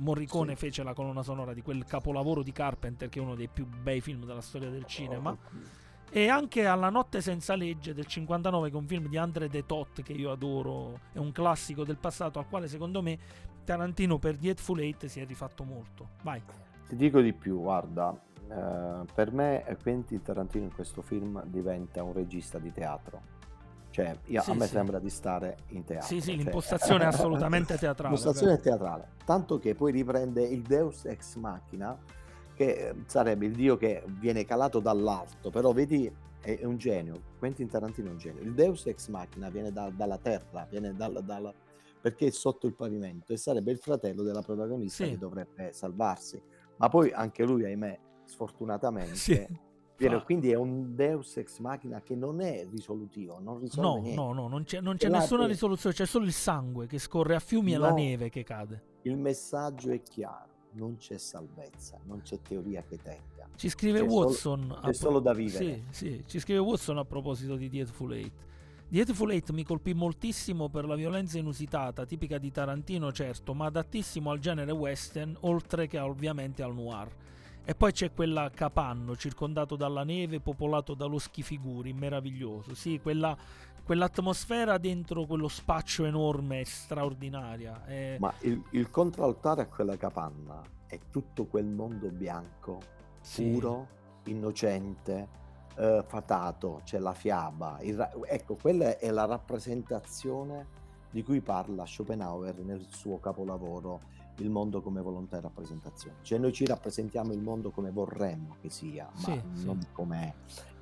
Morricone 0.00 0.52
Sì. 0.52 0.56
fece 0.58 0.82
la 0.82 0.92
colonna 0.92 1.22
sonora 1.22 1.54
di 1.54 1.62
quel 1.62 1.84
capolavoro 1.84 2.42
di 2.42 2.52
Carpenter, 2.52 3.08
che 3.08 3.18
è 3.18 3.22
uno 3.22 3.34
dei 3.34 3.48
più 3.48 3.66
bei 3.66 4.00
film 4.00 4.24
della 4.24 4.40
storia 4.40 4.68
del 4.68 4.84
cinema. 4.84 5.36
E 6.10 6.28
anche 6.28 6.66
alla 6.66 6.88
Notte 6.88 7.20
senza 7.20 7.54
legge 7.56 7.92
del 7.94 8.06
59, 8.06 8.68
che 8.70 8.76
è 8.76 8.78
un 8.78 8.86
film 8.86 9.08
di 9.08 9.16
Andre 9.16 9.48
de 9.48 9.66
Toth 9.66 10.02
che 10.02 10.12
io 10.12 10.30
adoro, 10.30 11.00
è 11.12 11.18
un 11.18 11.32
classico 11.32 11.84
del 11.84 11.96
passato 11.98 12.38
al 12.38 12.46
quale 12.48 12.68
secondo 12.68 13.02
me 13.02 13.18
Tarantino 13.64 14.18
per 14.18 14.36
The 14.38 14.50
Hateful 14.50 14.78
Eight 14.80 15.06
si 15.06 15.20
è 15.20 15.26
rifatto 15.26 15.64
molto. 15.64 16.10
Vai. 16.22 16.40
Ti 16.88 16.94
dico 16.94 17.20
di 17.20 17.32
più, 17.32 17.60
guarda, 17.60 18.16
eh, 18.48 19.04
per 19.14 19.32
me 19.32 19.64
eh, 19.66 19.76
Quentin 19.76 20.22
Tarantino 20.22 20.64
in 20.64 20.74
questo 20.74 21.02
film 21.02 21.42
diventa 21.46 22.02
un 22.02 22.12
regista 22.12 22.58
di 22.58 22.72
teatro. 22.72 23.34
Cioè, 23.90 24.14
io- 24.26 24.42
Sì, 24.42 24.50
a 24.50 24.54
me 24.54 24.66
sì. 24.66 24.72
sembra 24.72 24.98
di 24.98 25.08
stare 25.10 25.56
in 25.68 25.84
teatro. 25.84 26.06
Sì, 26.06 26.20
sì, 26.20 26.32
cioè- 26.32 26.42
l'impostazione 26.42 27.04
è 27.04 27.06
assolutamente 27.06 27.76
teatrale, 27.78 28.14
L'impostazione 28.14 28.58
teatrale. 28.60 29.08
Tanto 29.24 29.58
che 29.58 29.74
poi 29.74 29.92
riprende 29.92 30.42
il 30.42 30.62
Deus 30.62 31.04
Ex 31.06 31.36
Machina, 31.36 31.96
che 32.54 32.88
eh, 32.88 32.94
sarebbe 33.06 33.46
il 33.46 33.54
dio 33.54 33.76
che 33.76 34.02
viene 34.18 34.44
calato 34.44 34.80
dall'alto, 34.80 35.50
però 35.50 35.72
vedi, 35.72 36.10
è, 36.40 36.60
un 36.64 36.76
genio. 36.76 37.20
Quentin 37.38 37.68
Tarantino 37.68 38.08
è 38.08 38.12
un 38.12 38.18
genio. 38.18 38.42
Il 38.42 38.52
Deus 38.54 38.86
Ex 38.86 39.08
Machina 39.08 39.48
viene 39.50 39.72
da- 39.72 39.90
dalla 39.90 40.18
terra, 40.18 40.66
viene 40.70 40.94
dal- 40.94 41.22
dalla- 41.24 41.52
perché 42.00 42.26
è 42.26 42.30
sotto 42.30 42.66
il 42.66 42.74
pavimento 42.74 43.32
e 43.32 43.36
sarebbe 43.36 43.72
il 43.72 43.78
fratello 43.78 44.22
della 44.22 44.42
protagonista 44.42 45.04
Sì. 45.04 45.10
che 45.10 45.18
dovrebbe 45.18 45.72
salvarsi. 45.72 46.40
Ma 46.76 46.88
poi 46.88 47.10
anche 47.12 47.42
lui, 47.44 47.64
ahimè, 47.64 47.98
sfortunatamente, 48.26 49.14
Sì. 49.16 49.46
Fa- 49.98 50.22
quindi 50.22 50.50
è 50.50 50.56
un 50.56 50.94
Deus 50.94 51.38
Ex 51.38 51.58
Machina 51.60 52.02
che 52.02 52.14
non 52.14 52.42
è 52.42 52.66
risolutivo, 52.70 53.38
non 53.40 53.58
risolve 53.60 53.88
No, 53.88 53.96
niente. 54.02 54.20
no, 54.20 54.32
no, 54.34 54.46
non 54.48 54.64
c'è, 54.64 54.80
non 54.82 54.96
c'è 54.98 55.08
nessuna 55.08 55.42
te- 55.44 55.48
risoluzione, 55.48 55.94
c'è 55.94 56.04
solo 56.04 56.26
il 56.26 56.32
sangue 56.34 56.86
che 56.86 56.98
scorre 56.98 57.34
a 57.34 57.38
fiumi 57.38 57.72
e 57.72 57.78
la 57.78 57.88
No. 57.88 57.94
neve 57.94 58.28
che 58.28 58.42
cade. 58.44 58.82
Il 59.02 59.16
messaggio 59.16 59.90
è 59.90 60.02
chiaro, 60.02 60.50
non 60.72 60.96
c'è 60.98 61.16
salvezza, 61.16 61.98
non 62.04 62.20
c'è 62.20 62.42
teoria 62.42 62.82
che 62.82 62.98
tenga. 62.98 63.48
Ci 63.54 63.70
scrive 63.70 64.00
C'è 64.02 64.08
solo- 64.08 64.26
Watson. 64.26 64.70
a 64.70 64.74
C'è 64.74 64.80
pro- 64.82 64.92
solo 64.92 65.20
da 65.20 65.32
vivere. 65.32 65.64
Sì, 65.64 65.82
sì, 65.88 66.24
ci 66.26 66.40
scrive 66.40 66.58
Watson 66.58 66.98
a 66.98 67.04
proposito 67.06 67.56
di 67.56 67.70
The 67.70 67.80
Hateful 67.80 68.12
Eight. 68.12 68.32
The 68.88 69.00
Hateful 69.00 69.30
Eight 69.32 69.50
mi 69.52 69.64
colpì 69.64 69.94
moltissimo 69.94 70.68
per 70.68 70.84
la 70.84 70.94
violenza 70.94 71.38
inusitata, 71.38 72.04
tipica 72.04 72.36
di 72.36 72.50
Tarantino, 72.52 73.10
certo, 73.12 73.54
ma 73.54 73.64
adattissimo 73.66 74.30
al 74.30 74.40
genere 74.40 74.72
western, 74.72 75.34
oltre 75.40 75.86
che 75.86 75.98
ovviamente 75.98 76.62
al 76.62 76.74
noir. 76.74 77.08
E 77.68 77.74
poi 77.74 77.90
c'è 77.90 78.12
quella 78.12 78.48
capanno, 78.54 79.16
circondato 79.16 79.74
dalla 79.74 80.04
neve, 80.04 80.38
popolato 80.38 80.94
dallo 80.94 81.18
schifiguri, 81.18 81.92
meraviglioso. 81.92 82.76
Sì, 82.76 83.00
quella, 83.02 83.36
quell'atmosfera 83.82 84.78
dentro 84.78 85.26
quello 85.26 85.48
spaccio 85.48 86.04
enorme, 86.04 86.64
straordinaria. 86.64 87.84
È- 87.84 88.18
Ma 88.20 88.32
il, 88.42 88.62
il 88.70 88.88
contraltare 88.88 89.62
a 89.62 89.66
quella 89.66 89.96
capanna 89.96 90.62
è 90.86 91.00
tutto 91.10 91.46
quel 91.46 91.66
mondo 91.66 92.08
bianco, 92.12 92.78
Sì. 93.20 93.42
puro, 93.50 93.88
innocente, 94.26 95.28
eh, 95.76 96.04
fatato, 96.06 96.82
c'è 96.84 97.00
la 97.00 97.14
fiaba. 97.14 97.80
ra- 97.96 98.12
ecco, 98.28 98.54
quella 98.54 98.96
è 98.96 99.10
la 99.10 99.24
rappresentazione 99.24 100.84
di 101.10 101.24
cui 101.24 101.40
parla 101.40 101.84
Schopenhauer 101.84 102.58
nel 102.60 102.86
suo 102.90 103.18
capolavoro 103.18 104.14
Il 104.38 104.50
mondo 104.50 104.82
come 104.82 105.00
volontà 105.00 105.38
e 105.38 105.40
rappresentazione. 105.40 106.18
Cioè 106.22 106.38
noi 106.38 106.52
ci 106.52 106.66
rappresentiamo 106.66 107.32
il 107.32 107.40
mondo 107.40 107.70
come 107.70 107.90
vorremmo 107.90 108.56
che 108.60 108.68
sia, 108.68 109.08
ma 109.12 109.18
Sì, 109.18 109.40
non 109.64 109.78
com'è. 109.92 110.32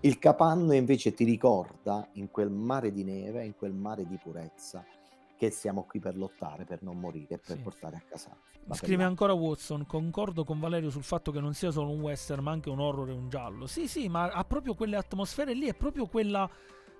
Il 0.01 0.19
capanno 0.19 0.73
invece 0.75 1.15
ti 1.15 1.25
ricorda 1.25 2.09
in 2.15 2.31
quel 2.31 2.51
mare 2.51 2.93
di 2.93 3.05
neve, 3.05 3.45
in 3.45 3.55
quel 3.57 3.73
mare 3.73 4.07
di 4.07 4.19
purezza, 4.23 4.85
che 5.37 5.51
siamo 5.51 5.85
qui 5.85 6.01
per 6.01 6.17
lottare, 6.17 6.65
per 6.65 6.83
non 6.83 6.99
morire, 6.99 7.39
per 7.39 7.57
Sì. 7.57 7.63
portare 7.63 7.97
a 7.97 8.03
casa. 8.09 8.37
Scrive 8.73 9.05
ancora 9.05 9.35
Watson, 9.35 9.87
concordo 9.87 10.43
con 10.45 10.59
Valerio 10.59 10.91
sul 10.91 11.03
fatto 11.03 11.31
che 11.31 11.41
non 11.41 11.53
sia 11.55 11.71
solo 11.71 11.91
un 11.91 12.01
western 12.01 12.43
ma 12.43 12.51
anche 12.51 12.71
un 12.71 12.81
horror 12.81 13.11
e 13.11 13.13
un 13.13 13.29
giallo. 13.29 13.67
Sì, 13.67 13.87
sì, 13.87 14.09
ma 14.09 14.31
ha 14.31 14.45
proprio 14.45 14.75
quelle 14.75 14.97
atmosfere 14.97 15.55
lì, 15.55 15.67
è 15.67 15.75
proprio 15.75 16.07
quella... 16.07 16.49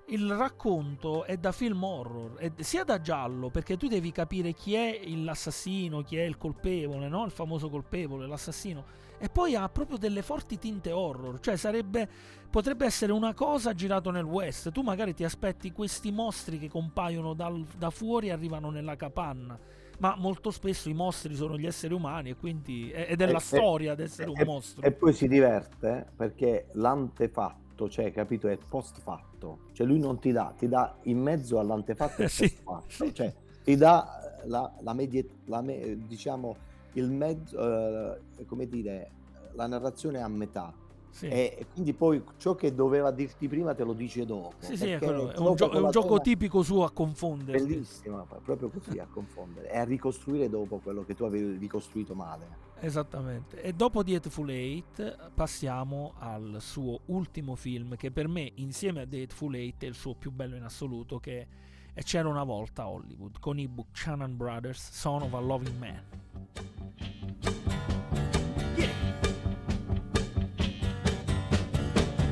Il 0.07 0.31
racconto 0.35 1.23
è 1.23 1.35
da 1.37 1.51
film 1.51 1.83
horror, 1.83 2.35
è 2.35 2.51
sia 2.59 2.83
da 2.83 3.01
giallo, 3.01 3.49
perché 3.49 3.75
tu 3.75 3.87
devi 3.87 4.11
capire 4.11 4.53
chi 4.53 4.75
è 4.75 5.01
l'assassino, 5.07 6.03
chi 6.03 6.17
è 6.17 6.21
il 6.23 6.37
colpevole, 6.37 7.07
no? 7.07 7.25
Il 7.25 7.31
famoso 7.31 7.69
colpevole, 7.69 8.27
l'assassino. 8.27 8.85
E 9.17 9.29
poi 9.29 9.55
ha 9.55 9.67
proprio 9.67 9.97
delle 9.97 10.21
forti 10.21 10.59
tinte 10.59 10.91
horror, 10.91 11.39
cioè 11.39 11.55
sarebbe 11.55 12.07
potrebbe 12.51 12.85
essere 12.85 13.11
una 13.13 13.33
cosa 13.33 13.73
girato 13.73 14.11
nel 14.11 14.25
west. 14.25 14.71
Tu 14.71 14.81
magari 14.81 15.13
ti 15.15 15.23
aspetti 15.23 15.71
questi 15.71 16.11
mostri 16.11 16.59
che 16.59 16.69
compaiono 16.69 17.33
dal- 17.33 17.65
da 17.75 17.89
fuori 17.89 18.27
e 18.27 18.31
arrivano 18.31 18.69
nella 18.69 18.95
capanna 18.95 19.57
ma 19.97 20.15
molto 20.17 20.51
spesso 20.51 20.89
i 20.89 20.93
mostri 20.93 21.35
sono 21.35 21.57
gli 21.57 21.65
esseri 21.65 21.93
umani 21.93 22.31
e 22.31 22.35
quindi 22.35 22.91
è, 22.91 23.07
è 23.07 23.15
della 23.15 23.37
E- 23.37 23.39
storia 23.39 23.93
ad 23.93 23.99
essere 24.01 24.29
un 24.29 24.41
mostro. 24.41 24.83
E 24.83 24.91
poi 24.91 25.13
si 25.13 25.27
diverte 25.27 26.11
perché 26.15 26.67
l'antefatto, 26.73 27.64
cioè, 27.89 28.11
capito, 28.11 28.47
è 28.47 28.57
post 28.57 28.99
fatto. 29.01 29.59
Cioè 29.73 29.85
lui 29.85 29.99
non 29.99 30.19
ti 30.19 30.31
dà, 30.31 30.53
ti 30.57 30.67
dà 30.67 30.95
in 31.03 31.19
mezzo 31.19 31.59
all'antefatto 31.59 32.21
e 32.23 32.27
Sì, 32.29 32.55
post 32.63 32.91
fatto. 32.91 33.11
Cioè 33.11 33.33
ti 33.63 33.75
dà 33.75 34.41
eh, 34.43 34.47
la, 34.47 34.71
la 34.81 34.93
medie- 34.93 35.27
la 35.45 35.61
me- 35.61 35.97
diciamo, 36.07 36.55
il 36.93 37.11
mezzo, 37.11 37.57
eh, 37.59 38.45
come 38.45 38.67
dire, 38.67 39.11
la 39.53 39.67
narrazione 39.67 40.21
a 40.21 40.27
metà. 40.27 40.73
Sì. 41.09 41.27
E 41.27 41.65
quindi 41.73 41.93
poi 41.93 42.21
ciò 42.37 42.55
che 42.55 42.75
doveva 42.75 43.09
dirti 43.11 43.47
prima 43.47 43.73
te 43.73 43.83
lo 43.85 43.93
dice 43.93 44.25
dopo. 44.25 44.53
Sì, 44.59 44.75
sì, 44.75 44.89
è, 44.89 44.97
quello, 44.97 45.31
è 45.31 45.37
un, 45.37 45.55
gio- 45.55 45.71
è 45.71 45.79
un 45.79 45.89
gioco 45.89 46.19
tipico 46.19 46.61
suo 46.61 46.83
a 46.83 46.91
confondere. 46.91 47.57
Bellissimo, 47.57 48.25
proprio 48.43 48.69
così 48.69 48.99
a 48.99 49.07
confondere 49.09 49.71
e 49.71 49.77
a 49.77 49.83
ricostruire 49.85 50.49
dopo 50.49 50.79
quello 50.83 51.05
che 51.05 51.15
tu 51.15 51.23
avevi 51.23 51.57
ricostruito 51.57 52.15
male. 52.15 52.64
Esattamente. 52.79 53.61
E 53.61 53.73
dopo 53.73 54.03
The 54.03 54.15
Hateful 54.15 54.49
Eight 54.49 55.31
passiamo 55.33 56.13
al 56.19 56.57
suo 56.59 57.01
ultimo 57.05 57.55
film 57.55 57.95
che 57.95 58.11
per 58.11 58.27
me 58.27 58.51
insieme 58.55 59.01
a 59.01 59.07
The 59.07 59.23
Hateful 59.23 59.55
Eight 59.55 59.83
è 59.83 59.87
il 59.87 59.95
suo 59.95 60.13
più 60.15 60.31
bello 60.31 60.55
in 60.55 60.63
assoluto 60.63 61.19
che 61.19 61.47
è 61.93 62.03
C'era 62.03 62.27
una 62.27 62.43
volta 62.43 62.83
a 62.83 62.89
Hollywood 62.89 63.39
con 63.39 63.57
i 63.57 63.69
Buchanan 63.69 64.35
Brothers, 64.35 64.91
Son 64.91 65.21
of 65.21 65.33
a 65.33 65.39
Loving 65.39 65.77
Man. 65.79 66.03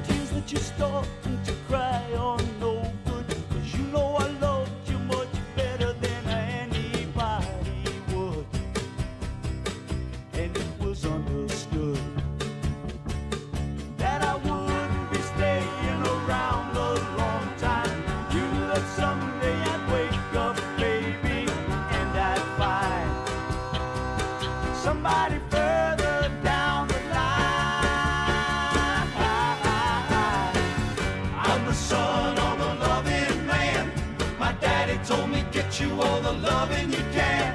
tears 0.03 0.29
that 0.31 0.51
you're 0.51 0.59
starting 0.59 1.43
to 1.43 1.53
cry 1.67 2.03
are 2.17 2.37
no 2.59 2.81
good. 3.05 3.25
Cause 3.49 3.73
you 3.73 3.83
know 3.85 4.17
I 4.17 4.27
loved 4.39 4.52
you 35.83 36.01
all 36.01 36.21
the 36.21 36.31
loving 36.31 36.91
you 36.91 37.03
can. 37.11 37.52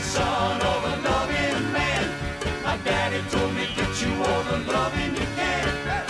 Son 0.00 0.60
of 0.60 0.84
a 0.84 0.96
loving 1.08 1.72
man. 1.72 2.10
My 2.62 2.76
daddy 2.82 3.22
told 3.30 3.52
me 3.54 3.66
get 3.74 4.00
you 4.02 4.12
all 4.22 4.42
the 4.44 4.58
loving 4.70 5.14
you 5.14 5.26
can. 5.34 6.04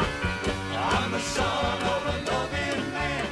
I'm 0.75 1.11
the 1.11 1.19
son 1.21 1.83
of 1.83 2.07
a 2.07 2.31
loving 2.31 2.93
man. 2.93 3.27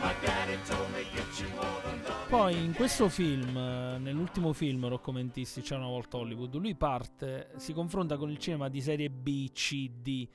My 0.00 0.14
daddy 0.24 0.58
told 0.66 0.90
me 0.92 1.04
get 1.14 1.40
you 1.40 1.48
all 1.58 1.80
the 1.82 2.08
loving 2.08 2.28
Poi 2.28 2.64
in 2.64 2.72
questo 2.74 3.08
film, 3.08 3.52
nell'ultimo 3.52 4.52
film 4.52 4.88
Rockomentisti 4.88 5.60
c'era 5.60 5.80
una 5.80 5.88
volta 5.88 6.16
Hollywood, 6.16 6.54
lui 6.56 6.74
parte, 6.74 7.50
si 7.56 7.72
confronta 7.72 8.16
con 8.16 8.30
il 8.30 8.38
cinema 8.38 8.68
di 8.68 8.80
serie 8.80 9.10
B, 9.10 9.50
C, 9.52 9.88
D 10.00 10.28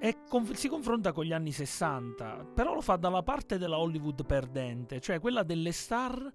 e 0.00 0.16
conf- 0.28 0.54
si 0.54 0.66
confronta 0.66 1.12
con 1.12 1.24
gli 1.24 1.32
anni 1.32 1.52
60, 1.52 2.46
però 2.54 2.74
lo 2.74 2.80
fa 2.80 2.96
dalla 2.96 3.22
parte 3.22 3.56
della 3.56 3.78
Hollywood 3.78 4.26
perdente, 4.26 5.00
cioè 5.00 5.20
quella 5.20 5.44
delle 5.44 5.70
star 5.70 6.32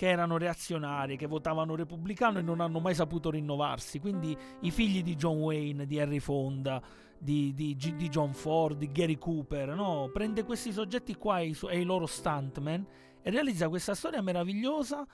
che 0.00 0.08
erano 0.08 0.38
reazionarie, 0.38 1.16
che 1.16 1.26
votavano 1.26 1.76
repubblicano 1.76 2.38
e 2.38 2.42
non 2.42 2.62
hanno 2.62 2.80
mai 2.80 2.94
saputo 2.94 3.30
rinnovarsi, 3.30 3.98
quindi 4.00 4.34
i 4.60 4.70
figli 4.70 5.02
di 5.02 5.14
John 5.14 5.36
Wayne, 5.36 5.84
di 5.84 5.98
Henry 5.98 6.20
Fonda, 6.20 6.80
di, 7.18 7.52
di- 7.52 7.76
di 7.76 8.08
John 8.08 8.32
Ford, 8.32 8.78
di 8.78 8.90
Gary 8.90 9.18
Cooper, 9.18 9.74
no? 9.74 10.08
prende 10.10 10.42
questi 10.44 10.72
soggetti 10.72 11.16
qua 11.16 11.40
e 11.40 11.48
i, 11.48 11.58
e 11.68 11.80
i 11.80 11.84
loro 11.84 12.06
stuntman 12.06 12.86
e 13.20 13.30
realizza 13.30 13.68
questa 13.68 13.94
storia 13.94 14.22
meravigliosa 14.22 15.06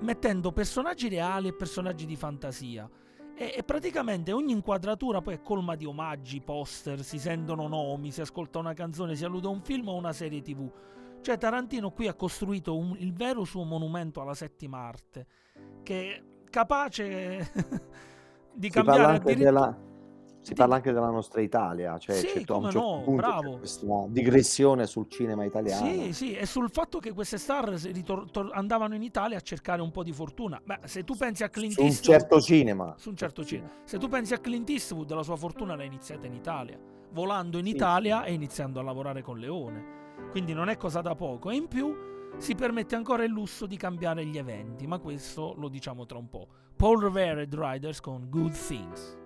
mettendo 0.00 0.50
personaggi 0.50 1.08
reali 1.08 1.46
e 1.46 1.54
personaggi 1.54 2.04
di 2.04 2.16
fantasia. 2.16 2.90
E, 3.36 3.54
e 3.56 3.62
praticamente 3.62 4.32
ogni 4.32 4.50
inquadratura 4.50 5.20
poi 5.20 5.34
è 5.34 5.40
colma 5.40 5.76
di 5.76 5.84
omaggi, 5.84 6.40
poster, 6.40 7.04
si 7.04 7.20
sentono 7.20 7.68
nomi, 7.68 8.10
si 8.10 8.20
ascolta 8.20 8.58
una 8.58 8.74
canzone, 8.74 9.14
si 9.14 9.24
allude 9.24 9.46
a 9.46 9.50
un 9.50 9.62
film 9.62 9.86
o 9.86 9.92
a 9.92 9.98
una 9.98 10.12
serie 10.12 10.42
tv. 10.42 10.68
Cioè 11.20 11.36
Tarantino 11.38 11.90
qui 11.90 12.06
ha 12.08 12.14
costruito 12.14 12.76
un- 12.76 12.96
il 12.98 13.12
vero 13.12 13.44
suo 13.44 13.64
monumento 13.64 14.20
alla 14.20 14.34
settima 14.34 14.78
arte, 14.78 15.26
che 15.82 16.14
è 16.14 16.22
capace 16.48 17.50
di 18.54 18.70
cambiare 18.70 19.16
addirittura... 19.16 19.76
si 20.40 20.54
parla 20.54 20.76
anche 20.76 20.92
della 20.92 21.10
nostra 21.10 21.42
Italia, 21.42 21.98
cioè 21.98 22.16
Sì, 22.16 22.26
c'è 22.26 22.44
to- 22.44 22.54
a 22.54 22.56
un 22.56 22.70
certo 22.70 22.78
no, 22.80 23.00
punto 23.02 23.56
questa 23.58 23.86
digressione 24.08 24.86
sul 24.86 25.08
cinema 25.08 25.44
italiano. 25.44 25.86
Sì, 25.86 26.12
sì, 26.14 26.34
e 26.34 26.46
sul 26.46 26.70
fatto 26.70 26.98
che 26.98 27.12
queste 27.12 27.36
star 27.36 27.68
ritor- 27.68 28.30
tor- 28.30 28.50
andavano 28.54 28.94
in 28.94 29.02
Italia 29.02 29.36
a 29.36 29.40
cercare 29.40 29.82
un 29.82 29.90
po' 29.90 30.02
di 30.02 30.12
fortuna. 30.12 30.58
Beh, 30.64 30.80
se 30.84 31.04
tu 31.04 31.14
pensi 31.16 31.42
a 31.42 31.50
Clint 31.50 31.72
Su 31.74 31.80
un 31.82 31.86
Eastwood, 31.88 32.18
certo 32.20 32.40
cinema. 32.40 32.94
su 32.96 33.10
un 33.10 33.16
certo 33.16 33.44
cinema. 33.44 33.68
Se 33.84 33.98
tu 33.98 34.08
pensi 34.08 34.32
a 34.32 34.38
Clint 34.38 34.70
Eastwood, 34.70 35.12
la 35.12 35.22
sua 35.22 35.36
fortuna 35.36 35.76
l'ha 35.76 35.84
iniziata 35.84 36.26
in 36.26 36.32
Italia, 36.32 36.78
volando 37.10 37.58
in 37.58 37.64
Sì, 37.66 37.72
Italia 37.72 38.24
e 38.24 38.32
iniziando 38.32 38.80
a 38.80 38.82
lavorare 38.82 39.20
con 39.20 39.36
Leone. 39.38 39.96
Quindi 40.30 40.52
non 40.52 40.68
è 40.68 40.76
cosa 40.76 41.00
da 41.00 41.14
poco. 41.14 41.50
E 41.50 41.56
in 41.56 41.68
più 41.68 41.96
si 42.36 42.54
permette 42.54 42.94
ancora 42.94 43.24
il 43.24 43.30
lusso 43.30 43.66
di 43.66 43.76
cambiare 43.76 44.24
gli 44.24 44.38
eventi, 44.38 44.86
ma 44.86 44.98
questo 44.98 45.54
lo 45.56 45.68
diciamo 45.68 46.06
tra 46.06 46.18
un 46.18 46.28
po'. 46.28 46.48
Paul 46.76 47.02
Revere 47.02 47.42
e 47.42 47.48
Riders 47.50 48.00
con 48.00 48.28
Good 48.28 48.52
Things. 48.52 49.16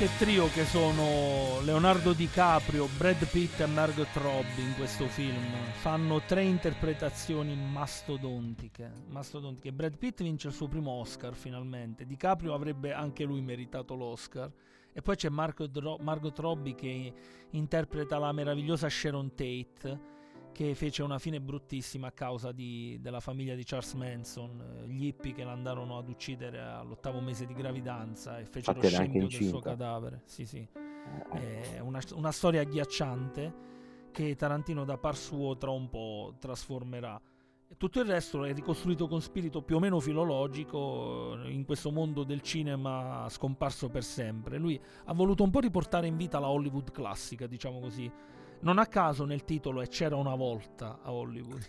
Che 0.00 0.08
trio 0.16 0.48
che 0.48 0.64
sono 0.64 1.60
Leonardo 1.60 2.14
DiCaprio, 2.14 2.88
Brad 2.96 3.22
Pitt 3.26 3.60
e 3.60 3.66
Margot 3.66 4.08
Robbie 4.14 4.64
in 4.64 4.74
questo 4.74 5.06
film. 5.08 5.52
Fanno 5.72 6.22
tre 6.22 6.42
interpretazioni 6.42 7.54
mastodontiche. 7.54 8.90
mastodontiche. 9.08 9.74
Brad 9.74 9.98
Pitt 9.98 10.22
vince 10.22 10.48
il 10.48 10.54
suo 10.54 10.68
primo 10.68 10.92
Oscar 10.92 11.34
finalmente. 11.34 12.06
DiCaprio 12.06 12.54
avrebbe 12.54 12.94
anche 12.94 13.24
lui 13.24 13.42
meritato 13.42 13.94
l'Oscar. 13.94 14.50
E 14.90 15.02
poi 15.02 15.16
c'è 15.16 15.28
Margot, 15.28 15.76
Ro- 15.76 15.98
Margot 16.00 16.38
Robbie 16.38 16.74
che 16.74 17.12
interpreta 17.50 18.16
la 18.16 18.32
meravigliosa 18.32 18.88
Sharon 18.88 19.34
Tate 19.34 20.00
che 20.52 20.74
fece 20.74 21.02
una 21.02 21.18
fine 21.18 21.40
bruttissima 21.40 22.08
a 22.08 22.12
causa 22.12 22.52
di- 22.52 22.98
della 23.00 23.20
famiglia 23.20 23.54
di 23.54 23.64
Charles 23.64 23.92
Manson, 23.94 24.60
eh, 24.60 24.88
gli 24.88 25.06
hippie 25.06 25.32
che 25.32 25.44
l'andarono 25.44 25.98
ad 25.98 26.08
uccidere 26.08 26.60
all'ottavo 26.60 27.20
mese 27.20 27.46
di 27.46 27.54
gravidanza 27.54 28.38
e 28.38 28.44
fecero 28.44 28.76
anche 28.76 28.88
scempio 28.90 29.26
del 29.26 29.42
suo 29.42 29.60
cadavere. 29.60 30.22
Sì, 30.24 30.44
sì. 30.44 30.66
È 31.32 31.78
una, 31.80 32.00
una 32.14 32.30
storia 32.30 32.60
agghiacciante 32.60 33.68
che 34.12 34.36
Tarantino 34.36 34.84
da 34.84 34.98
par 34.98 35.16
suo 35.16 35.56
tra 35.56 35.70
un 35.70 35.88
po' 35.88 36.34
trasformerà. 36.38 37.20
Tutto 37.76 38.00
il 38.00 38.06
resto 38.06 38.44
è 38.44 38.52
ricostruito 38.52 39.06
con 39.06 39.22
spirito 39.22 39.62
più 39.62 39.76
o 39.76 39.78
meno 39.78 40.00
filologico 40.00 41.40
eh, 41.40 41.50
in 41.50 41.64
questo 41.64 41.92
mondo 41.92 42.24
del 42.24 42.40
cinema 42.42 43.26
scomparso 43.28 43.88
per 43.88 44.02
sempre. 44.02 44.58
Lui 44.58 44.80
ha 45.04 45.14
voluto 45.14 45.44
un 45.44 45.50
po' 45.50 45.60
riportare 45.60 46.08
in 46.08 46.16
vita 46.16 46.40
la 46.40 46.48
Hollywood 46.48 46.90
classica, 46.90 47.46
diciamo 47.46 47.78
così. 47.78 48.10
Non 48.62 48.78
a 48.78 48.86
caso 48.86 49.24
nel 49.24 49.44
titolo 49.44 49.80
è 49.80 49.86
C'era 49.86 50.16
una 50.16 50.34
volta 50.34 50.98
a 51.02 51.12
Hollywood. 51.12 51.66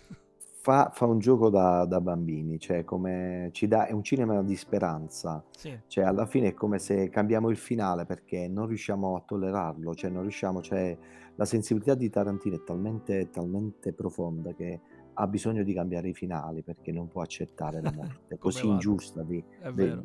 Fa, 0.60 0.90
fa 0.92 1.06
un 1.06 1.18
gioco 1.18 1.48
da, 1.48 1.86
da 1.86 2.00
bambini, 2.00 2.58
cioè 2.60 2.84
come 2.84 3.48
ci 3.52 3.66
dà, 3.66 3.86
è 3.86 3.92
un 3.92 4.02
cinema 4.02 4.42
di 4.42 4.54
speranza. 4.54 5.42
Sì. 5.50 5.76
Cioè, 5.86 6.04
alla 6.04 6.26
fine 6.26 6.48
è 6.48 6.54
come 6.54 6.78
se 6.78 7.08
cambiamo 7.08 7.48
il 7.48 7.56
finale 7.56 8.04
perché 8.04 8.46
non 8.46 8.66
riusciamo 8.66 9.16
a 9.16 9.22
tollerarlo, 9.26 9.94
cioè 9.94 10.10
non 10.10 10.20
riusciamo, 10.20 10.60
cioè 10.60 10.96
la 11.34 11.44
sensibilità 11.46 11.94
di 11.94 12.10
Tarantino 12.10 12.56
è 12.56 12.62
talmente, 12.62 13.30
talmente 13.30 13.92
profonda 13.94 14.52
che 14.52 14.80
ha 15.14 15.26
bisogno 15.26 15.62
di 15.62 15.72
cambiare 15.74 16.08
i 16.08 16.14
finali 16.14 16.62
perché 16.62 16.92
non 16.92 17.08
può 17.08 17.22
accettare 17.22 17.80
la 17.80 17.92
morte 17.96 18.38
così 18.38 18.62
vada. 18.62 18.72
ingiusta 18.72 19.22
di, 19.22 19.42
di- 19.74 20.00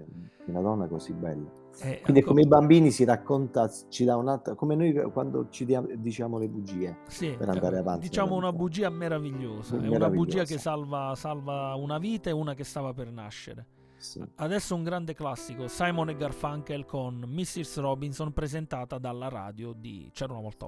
una 0.46 0.62
donna 0.62 0.88
così 0.88 1.14
bella. 1.14 1.50
Eh, 1.80 2.02
Quindi 2.02 2.22
è 2.22 2.24
come 2.24 2.42
i 2.42 2.48
bambini 2.48 2.90
si 2.90 3.04
racconta, 3.04 3.70
ci 3.90 4.04
dà 4.04 4.16
un'altra, 4.18 4.56
come 4.56 4.74
noi 4.74 4.94
quando 5.12 5.48
ci 5.50 5.66
diciamo 5.98 6.40
le 6.40 6.48
bugie 6.50 6.98
Sì, 7.08 7.36
per 7.38 7.50
andare 7.50 7.76
eh, 7.76 7.80
avanti. 7.80 8.08
Diciamo 8.08 8.36
una 8.36 8.52
bugia 8.52 8.90
meravigliosa. 8.90 9.80
È 9.80 9.88
una 9.88 10.10
bugia 10.10 10.44
che 10.44 10.58
salva, 10.58 11.14
salva 11.16 11.76
una 11.76 12.00
vita 12.00 12.30
e 12.30 12.34
una 12.34 12.56
che 12.56 12.64
stava 12.64 12.94
per 12.94 13.12
nascere. 13.12 13.66
Sì. 13.98 14.24
Adesso 14.36 14.76
un 14.76 14.84
grande 14.84 15.14
classico, 15.14 15.68
Simon 15.68 16.10
e 16.10 16.16
Garfunkel 16.16 16.86
con 16.86 17.24
Mrs. 17.28 17.80
Robinson 17.80 18.32
presentata 18.32 18.98
dalla 18.98 19.28
radio 19.28 19.74
di 19.74 20.10
C'era 20.14 20.34
una 20.34 20.42
volta 20.42 20.66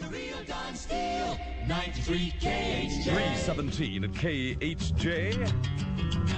a 0.00 0.04
Hollywood. 0.06 1.38
93 1.66 2.32
KHJ. 2.40 3.04
317 3.04 4.04
at 4.04 4.10
KHJ. 4.12 5.52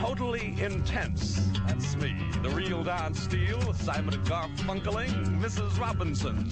Totally 0.01 0.55
intense. 0.61 1.49
That's 1.67 1.97
me. 1.97 2.15
The 2.43 2.51
real 2.51 2.83
Don 2.83 3.15
Steele, 3.15 3.73
Simon 3.75 4.23
Garfunkeling, 4.25 5.41
Mrs. 5.41 5.79
Robinson. 5.81 6.49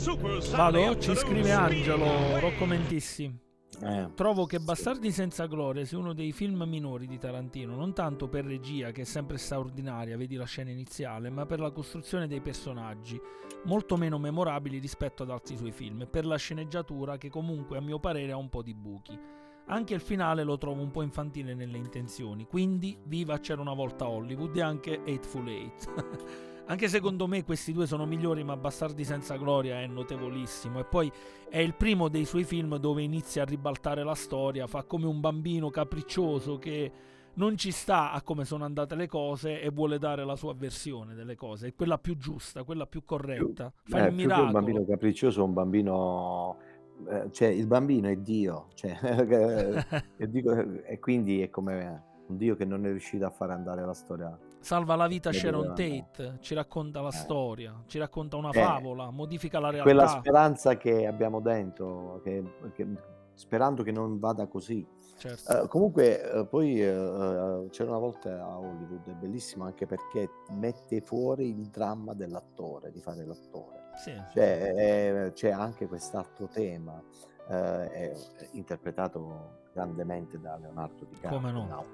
Vado, 0.00 0.96
ci 0.98 1.14
scrive 1.14 1.52
Angelo 1.52 2.38
Rocco 2.38 2.64
Mentissi. 2.64 3.30
Eh, 3.82 4.08
Trovo 4.14 4.46
che 4.46 4.58
Bastardi 4.58 5.10
senza 5.10 5.44
gloria 5.44 5.84
sia 5.84 5.98
uno 5.98 6.14
dei 6.14 6.32
film 6.32 6.62
minori 6.66 7.06
di 7.06 7.18
Tarantino, 7.18 7.74
non 7.76 7.92
tanto 7.92 8.26
per 8.26 8.46
regia, 8.46 8.92
che 8.92 9.02
è 9.02 9.04
sempre 9.04 9.36
straordinaria, 9.36 10.16
vedi 10.16 10.36
la 10.36 10.46
scena 10.46 10.70
iniziale, 10.70 11.28
ma 11.28 11.44
per 11.44 11.60
la 11.60 11.70
costruzione 11.70 12.26
dei 12.26 12.40
personaggi, 12.40 13.20
molto 13.64 13.98
meno 13.98 14.18
memorabili 14.18 14.78
rispetto 14.78 15.22
ad 15.22 15.30
altri 15.30 15.58
suoi 15.58 15.72
film, 15.72 16.00
e 16.00 16.06
per 16.06 16.24
la 16.24 16.36
sceneggiatura 16.36 17.18
che 17.18 17.28
comunque 17.28 17.76
a 17.76 17.82
mio 17.82 17.98
parere 18.00 18.32
ha 18.32 18.38
un 18.38 18.48
po' 18.48 18.62
di 18.62 18.74
buchi. 18.74 19.18
Anche 19.66 19.92
il 19.92 20.00
finale 20.00 20.44
lo 20.44 20.56
trovo 20.56 20.80
un 20.80 20.90
po' 20.90 21.02
infantile 21.02 21.52
nelle 21.52 21.76
intenzioni, 21.76 22.46
quindi 22.46 22.96
viva 23.04 23.38
c'era 23.38 23.60
una 23.60 23.74
volta 23.74 24.08
Hollywood 24.08 24.56
e 24.56 24.62
anche 24.62 25.02
Hateful 25.06 25.46
Eight. 25.46 26.48
Anche 26.70 26.86
secondo 26.86 27.26
me 27.26 27.42
questi 27.42 27.72
due 27.72 27.84
sono 27.84 28.06
migliori, 28.06 28.44
ma 28.44 28.56
Bastardi 28.56 29.02
senza 29.02 29.34
gloria 29.34 29.80
è 29.80 29.88
notevolissimo. 29.88 30.78
E 30.78 30.84
poi 30.84 31.10
è 31.48 31.58
il 31.58 31.74
primo 31.74 32.08
dei 32.08 32.24
suoi 32.24 32.44
film 32.44 32.76
dove 32.76 33.02
inizia 33.02 33.42
a 33.42 33.44
ribaltare 33.44 34.04
la 34.04 34.14
storia, 34.14 34.68
fa 34.68 34.84
come 34.84 35.06
un 35.06 35.18
bambino 35.18 35.68
capriccioso 35.68 36.58
che 36.58 36.92
non 37.34 37.56
ci 37.56 37.72
sta 37.72 38.12
a 38.12 38.22
come 38.22 38.44
sono 38.44 38.64
andate 38.64 38.94
le 38.94 39.08
cose 39.08 39.60
e 39.60 39.68
vuole 39.70 39.98
dare 39.98 40.24
la 40.24 40.36
sua 40.36 40.54
versione 40.54 41.14
delle 41.14 41.34
cose, 41.34 41.68
è 41.68 41.74
quella 41.74 41.98
più 41.98 42.16
giusta, 42.16 42.62
quella 42.62 42.86
più 42.86 43.04
corretta. 43.04 43.72
Fa 43.82 44.04
eh, 44.04 44.08
il 44.08 44.14
più 44.14 44.16
che 44.18 44.22
un 44.22 44.28
miracolo. 44.28 44.52
bambino 44.52 44.84
capriccioso, 44.84 45.42
un 45.42 45.52
bambino... 45.52 46.56
eh, 47.08 47.32
cioè, 47.32 47.48
il 47.48 47.66
bambino 47.66 48.08
è 48.08 48.16
Dio, 48.16 48.68
cioè, 48.74 48.96
e, 50.16 50.30
dico- 50.30 50.84
e 50.84 51.00
quindi 51.00 51.42
è 51.42 51.50
come 51.50 52.02
un 52.28 52.36
Dio 52.36 52.54
che 52.54 52.64
non 52.64 52.86
è 52.86 52.90
riuscito 52.90 53.26
a 53.26 53.30
far 53.30 53.50
andare 53.50 53.84
la 53.84 53.94
storia. 53.94 54.38
Salva 54.60 54.94
la 54.94 55.06
vita 55.06 55.32
Sharon. 55.32 55.68
Tate, 55.74 56.36
ci 56.40 56.54
racconta 56.54 57.00
la 57.00 57.10
storia, 57.10 57.82
ci 57.86 57.98
racconta 57.98 58.36
una 58.36 58.50
Eh, 58.50 58.62
favola, 58.62 59.10
modifica 59.10 59.58
la 59.58 59.70
realtà. 59.70 59.90
Quella 59.90 60.06
speranza 60.06 60.76
che 60.76 61.06
abbiamo 61.06 61.40
dentro, 61.40 62.20
che- 62.22 62.42
che- 62.74 62.86
sperando 63.34 63.82
che 63.82 63.90
non 63.90 64.18
vada 64.18 64.46
così. 64.46 64.86
Certo. 65.16 65.64
Eh, 65.64 65.68
comunque, 65.68 66.22
eh, 66.30 66.46
poi 66.46 66.80
eh, 66.80 66.86
eh, 66.86 67.66
c'era 67.70 67.90
una 67.90 67.98
volta 67.98 68.42
a 68.42 68.58
Hollywood, 68.58 69.06
è 69.08 69.12
bellissimo 69.14 69.64
anche 69.64 69.86
perché 69.86 70.28
mette 70.52 71.00
fuori 71.00 71.48
il 71.50 71.68
dramma 71.68 72.14
dell'attore, 72.14 72.90
di 72.90 73.00
fare 73.00 73.24
l'attore. 73.24 73.78
Sì. 73.96 74.12
Cioè, 74.32 74.74
eh, 75.26 75.32
c'è 75.32 75.50
anche 75.50 75.86
quest'altro 75.88 76.48
tema, 76.48 77.02
eh, 77.48 77.90
è, 77.90 78.10
è 78.12 78.48
interpretato 78.52 79.58
grandemente 79.72 80.38
da 80.40 80.56
Leonardo 80.56 81.04
DiCaprio. 81.04 81.38
Come 81.38 81.52
no. 81.52 81.84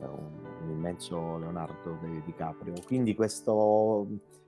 Un, 0.00 0.30
un 0.62 0.70
immenso 0.70 1.38
Leonardo 1.38 1.98
Di- 2.00 2.22
DiCaprio. 2.24 2.74
Quindi 2.86 3.14
questo 3.14 4.06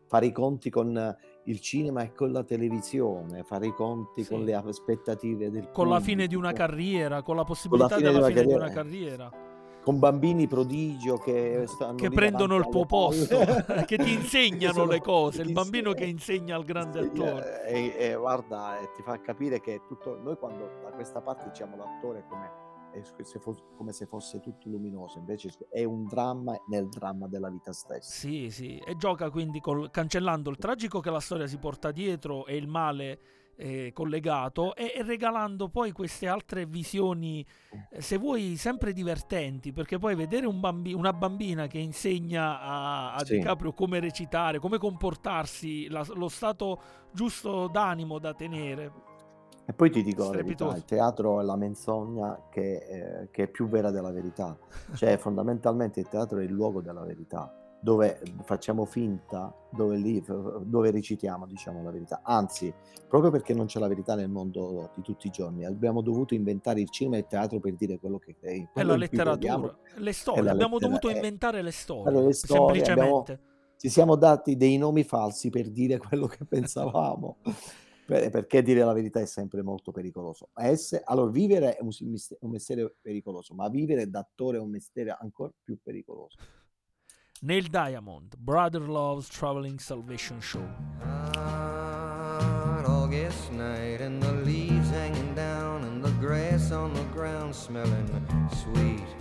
fare 0.09 0.27
i 0.27 0.32
conti 0.32 0.70
con 0.70 1.16
il 1.44 1.60
cinema 1.60 2.02
e 2.02 2.12
con 2.12 2.32
la 2.32 2.43
televisione, 2.44 3.43
fare 3.44 3.66
i 3.68 3.73
conti 3.74 4.23
Sì. 4.24 4.31
con 4.31 4.43
le 4.44 4.55
aspettative 4.55 5.51
del 5.51 5.70
Con 5.73 5.89
la 5.89 6.01
fine 6.01 6.27
di 6.27 6.35
una 6.35 6.51
pubblico, 6.51 6.66
carriera, 6.68 7.23
con 7.23 7.36
la 7.36 7.44
possibilità 7.44 7.97
fine 7.97 8.09
di 8.09 8.14
della 8.14 8.27
una 8.27 8.35
fine 8.35 8.47
di 8.47 8.52
una 8.55 8.68
carriera. 8.70 9.16
carriera. 9.28 9.44
con 9.86 10.01
bambini 10.01 10.48
prodigio 10.48 11.16
che 11.16 11.62
stanno 11.68 11.94
che 11.94 12.10
prendono 12.10 12.56
il 12.56 12.66
tuo 12.68 12.86
posto, 12.86 13.39
che 13.86 13.97
ti 13.97 14.14
insegnano 14.14 14.73
Sono- 14.73 14.90
le 14.90 15.01
cose, 15.01 15.43
il 15.43 15.52
bambino 15.52 15.93
che 15.93 16.05
insegna- 16.06 16.56
al 16.56 16.64
grande 16.64 16.98
attore. 16.98 17.64
E, 17.68 17.94
e 17.97 18.14
guarda, 18.16 18.74
ti 18.97 19.02
fa 19.02 19.20
capire 19.20 19.60
che 19.60 19.82
tutto, 19.86 20.18
noi 20.20 20.36
quando 20.39 20.68
da 20.82 20.90
questa 20.90 21.20
parte 21.20 21.51
diciamo 21.51 21.77
l'attore 21.77 22.24
come, 22.28 22.51
se 23.02 23.39
fos- 23.39 23.62
come 23.77 23.93
se 23.93 24.06
fosse 24.06 24.40
tutto 24.40 24.68
luminoso, 24.68 25.18
invece 25.18 25.51
è 25.70 25.85
un 25.85 26.06
dramma 26.06 26.55
nel 26.68 26.89
dramma 26.89 27.27
della 27.28 27.51
vita 27.51 27.73
stessa. 27.73 28.10
Sì, 28.10 28.51
sì, 28.51 28.78
e 28.78 28.97
gioca 28.97 29.31
quindi 29.31 29.60
col- 29.60 29.90
cancellando 29.90 30.51
il 30.51 30.56
tragico 30.56 31.01
che 31.01 31.10
la 31.10 31.20
storia 31.20 31.47
si 31.47 31.59
porta 31.59 31.90
dietro 31.90 32.47
e 32.47 32.56
il 32.56 32.68
male 32.68 33.20
eh, 33.59 33.90
collegato 33.94 34.74
e, 34.74 34.93
e 34.94 35.02
regalando 35.02 35.70
poi 35.70 35.90
queste 35.93 36.28
altre 36.28 36.66
visioni, 36.66 37.43
eh, 37.90 38.02
se 38.02 38.18
vuoi, 38.18 38.56
sempre 38.56 38.93
divertenti, 38.93 39.73
perché 39.73 39.98
poi 39.98 40.14
vedere 40.14 40.47
un 40.47 40.60
bambi- 40.60 40.93
una 40.93 41.14
bambina 41.14 41.66
che 41.66 41.78
insegna 41.78 42.60
a, 42.60 43.14
a 43.14 43.24
Sì. 43.24 43.39
DiCaprio 43.39 43.73
come 43.73 43.98
recitare, 43.98 44.59
come 44.59 44.77
comportarsi, 44.77 45.89
la- 45.89 46.06
lo 46.14 46.28
stato 46.28 46.81
giusto 47.12 47.66
d'animo 47.68 48.18
da 48.18 48.35
tenere. 48.35 48.93
E 49.68 49.72
poi 49.72 49.90
ti 49.90 50.02
dico 50.02 50.24
la 50.24 50.30
verità, 50.30 50.76
il 50.76 50.84
teatro 50.84 51.40
è 51.40 51.44
la 51.44 51.56
menzogna 51.56 52.40
che, 52.51 52.76
eh, 52.76 53.28
che 53.32 53.43
è 53.44 53.48
più 53.48 53.68
vera 53.68 53.90
della 53.90 54.12
verità. 54.12 54.56
Cioè, 54.94 55.16
fondamentalmente 55.18 55.98
il 55.98 56.09
teatro 56.09 56.38
è 56.38 56.44
il 56.44 56.52
luogo 56.52 56.80
della 56.80 57.02
verità, 57.02 57.52
dove 57.80 58.20
facciamo 58.44 58.84
finta, 58.84 59.52
dove, 59.70 59.97
lì, 59.97 60.24
dove 60.24 60.90
recitiamo, 60.93 61.47
diciamo 61.47 61.82
la 61.82 61.90
verità. 61.90 62.20
Anzi, 62.22 62.72
proprio 63.09 63.32
perché 63.32 63.55
non 63.55 63.66
c'è 63.66 63.80
la 63.80 63.88
verità 63.88 64.14
nel 64.14 64.28
mondo 64.28 64.90
di 64.94 65.02
tutti 65.02 65.26
i 65.26 65.30
giorni, 65.30 65.64
abbiamo 65.64 66.01
dovuto 66.01 66.34
inventare 66.34 66.80
il 66.80 66.88
cinema 66.90 67.16
e 67.16 67.20
il 67.20 67.26
teatro 67.26 67.59
per 67.59 67.74
dire 67.74 67.98
quello 67.98 68.18
che 68.18 68.36
è. 68.38 68.68
È 68.72 68.82
la 68.84 68.94
letteratura, 68.97 69.76
le 69.97 70.12
storie, 70.12 70.43
la 70.43 70.52
abbiamo 70.52 70.74
lettera- 70.74 70.93
dovuto 70.93 71.10
inventare 71.10 71.62
le 71.62 71.72
storie, 71.72 72.22
le 72.22 72.32
storie, 72.32 72.84
semplicemente. 72.84 73.32
abbiamo- 73.32 73.55
ci 73.78 73.88
siamo 73.90 74.14
dati 74.14 74.56
dei 74.56 74.78
nomi 74.78 75.02
falsi 75.02 75.51
per 75.51 75.68
dire 75.70 75.98
quello 75.98 76.28
che 76.28 76.44
pensavamo. 76.44 77.38
Per- 78.07 78.31
perché 78.31 78.62
dire 78.62 78.85
la 78.85 78.93
verità 78.93 79.20
è 79.20 79.27
sempre 79.27 79.62
molto 79.62 79.91
pericoloso. 79.91 80.51
Ma 80.55 80.66
esse- 80.69 81.03
allora, 81.05 81.31
vivere 81.31 81.77
è 81.77 81.83
un, 81.83 81.91
un 82.41 82.51
mestiere 82.51 82.95
pericoloso, 83.01 83.53
ma 83.55 83.69
vivere 83.69 84.09
d'attore 84.09 84.59
è 84.59 84.61
un 84.61 84.70
mestiere 84.70 85.16
ancora 85.19 85.53
più 85.62 85.78
pericoloso. 85.83 86.37
Neil 87.41 87.69
Diamond, 87.69 88.35
Brother 88.39 88.89
Love's 88.89 89.28
Traveling 89.28 89.78
Salvation 89.78 90.41
Show. 90.41 90.65
hot 92.66 92.87
August 92.87 93.51
night 93.53 94.01
and 94.01 94.23
the 94.23 94.33
leaves 94.45 94.91
hanging 94.91 95.35
down 95.35 95.83
and 95.85 96.03
the 96.03 96.12
grass 96.19 96.70
on 96.70 96.93
the 96.95 97.05
ground 97.12 97.55
smelling 97.55 98.09
sweet. 98.51 99.15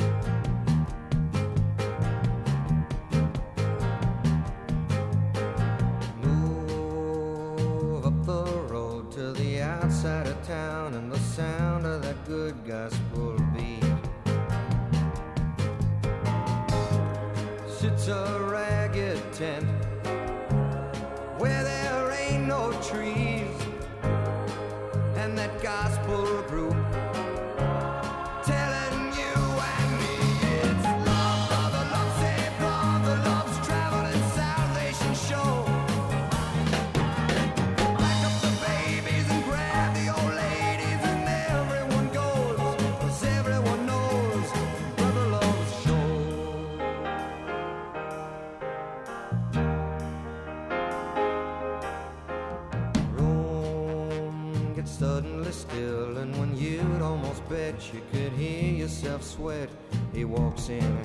You 57.94 58.02
could 58.12 58.32
hear 58.34 58.74
yourself 58.74 59.24
sweat, 59.24 59.70
he 60.14 60.26
walks 60.26 60.70
in. 60.70 60.98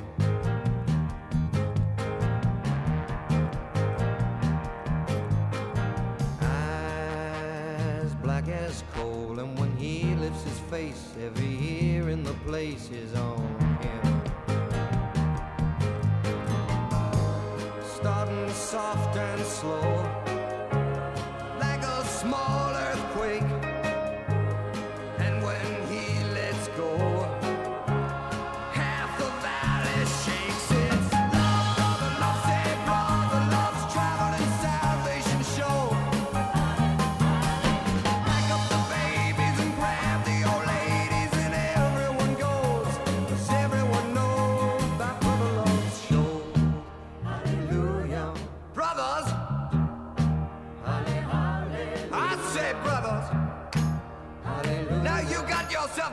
Eyes 6.40 8.14
black 8.22 8.48
as 8.48 8.84
coal, 8.94 9.38
and 9.40 9.58
when 9.58 9.76
he 9.76 10.14
lifts 10.16 10.44
his 10.44 10.58
face, 10.70 11.14
every 11.24 11.58
ear 11.60 12.08
in 12.08 12.22
the 12.22 12.34
place 12.44 12.90
is 12.90 13.14
on 13.14 13.59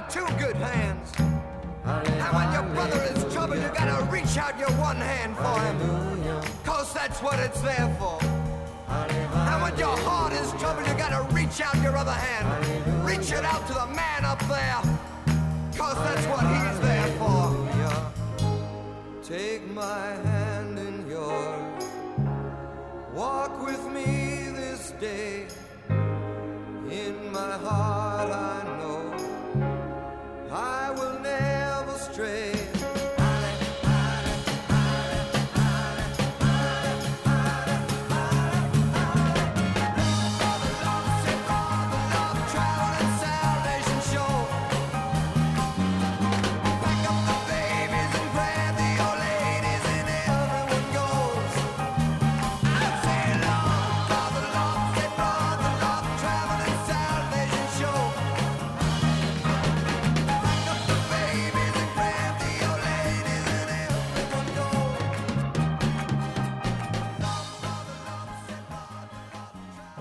two 0.09 0.25
good 0.38 0.55
hands. 0.55 1.11
And 1.85 2.35
when 2.35 2.51
your 2.53 2.63
brother 2.73 3.01
is 3.13 3.34
trouble, 3.34 3.55
you 3.55 3.69
gotta 3.73 4.05
reach 4.11 4.38
out 4.38 4.57
your 4.59 4.71
one 4.71 4.97
hand 4.97 5.35
for 5.35 5.59
him. 5.59 6.41
Cause 6.63 6.93
that's 6.93 7.21
what 7.21 7.39
it's 7.39 7.61
there 7.61 7.93
for. 7.99 8.19
And 8.89 9.61
when 9.61 9.77
your 9.77 9.97
heart 9.97 10.34
is 10.34 10.51
trouble, 10.53 10.81
you 10.88 10.93
gotta 10.93 11.23
reach 11.34 11.61
out 11.61 11.75
your 11.81 11.97
other 11.97 12.11
hand. 12.11 13.05
Reach 13.05 13.31
it 13.31 13.43
out 13.43 13.67
to 13.67 13.73
the 13.73 13.88
man 13.88 14.23
up 14.23 14.39
there. 14.47 14.81
Cause 15.75 15.97
that's 15.97 16.25
what 16.27 16.43
he's 16.55 16.79
there 16.79 17.07
for. 17.19 17.67
Take 19.23 19.69
my 19.73 20.07
hand 20.29 20.79
in 20.79 21.07
yours. 21.09 21.84
Walk 23.13 23.65
with 23.65 23.84
me 23.91 24.51
this 24.55 24.91
day. 25.01 25.47
In 25.89 27.31
my 27.34 27.57
heart, 27.57 28.31
I 28.31 28.66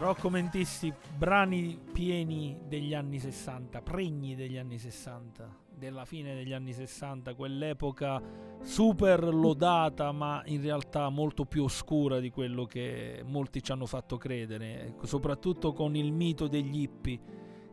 Rocco 0.07 0.31
Mentisti, 0.31 0.95
brani 1.16 1.77
pieni 1.93 2.61
degli 2.69 2.95
anni 2.95 3.19
60, 3.19 3.83
pregni 3.83 4.37
degli 4.37 4.57
anni 4.57 4.78
60, 4.78 5.49
della 5.77 6.05
fine 6.05 6.33
degli 6.33 6.53
anni 6.53 6.73
60, 6.73 7.35
quell'epoca 7.35 8.23
super 8.62 9.35
lodata 9.35 10.12
ma 10.12 10.43
in 10.47 10.62
realtà 10.62 11.09
molto 11.09 11.45
più 11.45 11.65
oscura 11.65 12.20
di 12.20 12.31
quello 12.31 12.66
che 12.66 13.24
molti 13.27 13.61
ci 13.61 13.73
hanno 13.73 13.87
fatto 13.87 14.16
credere, 14.16 14.95
soprattutto 15.03 15.73
con 15.73 15.97
il 15.97 16.12
mito 16.12 16.47
degli 16.47 16.83
hippie 16.83 17.20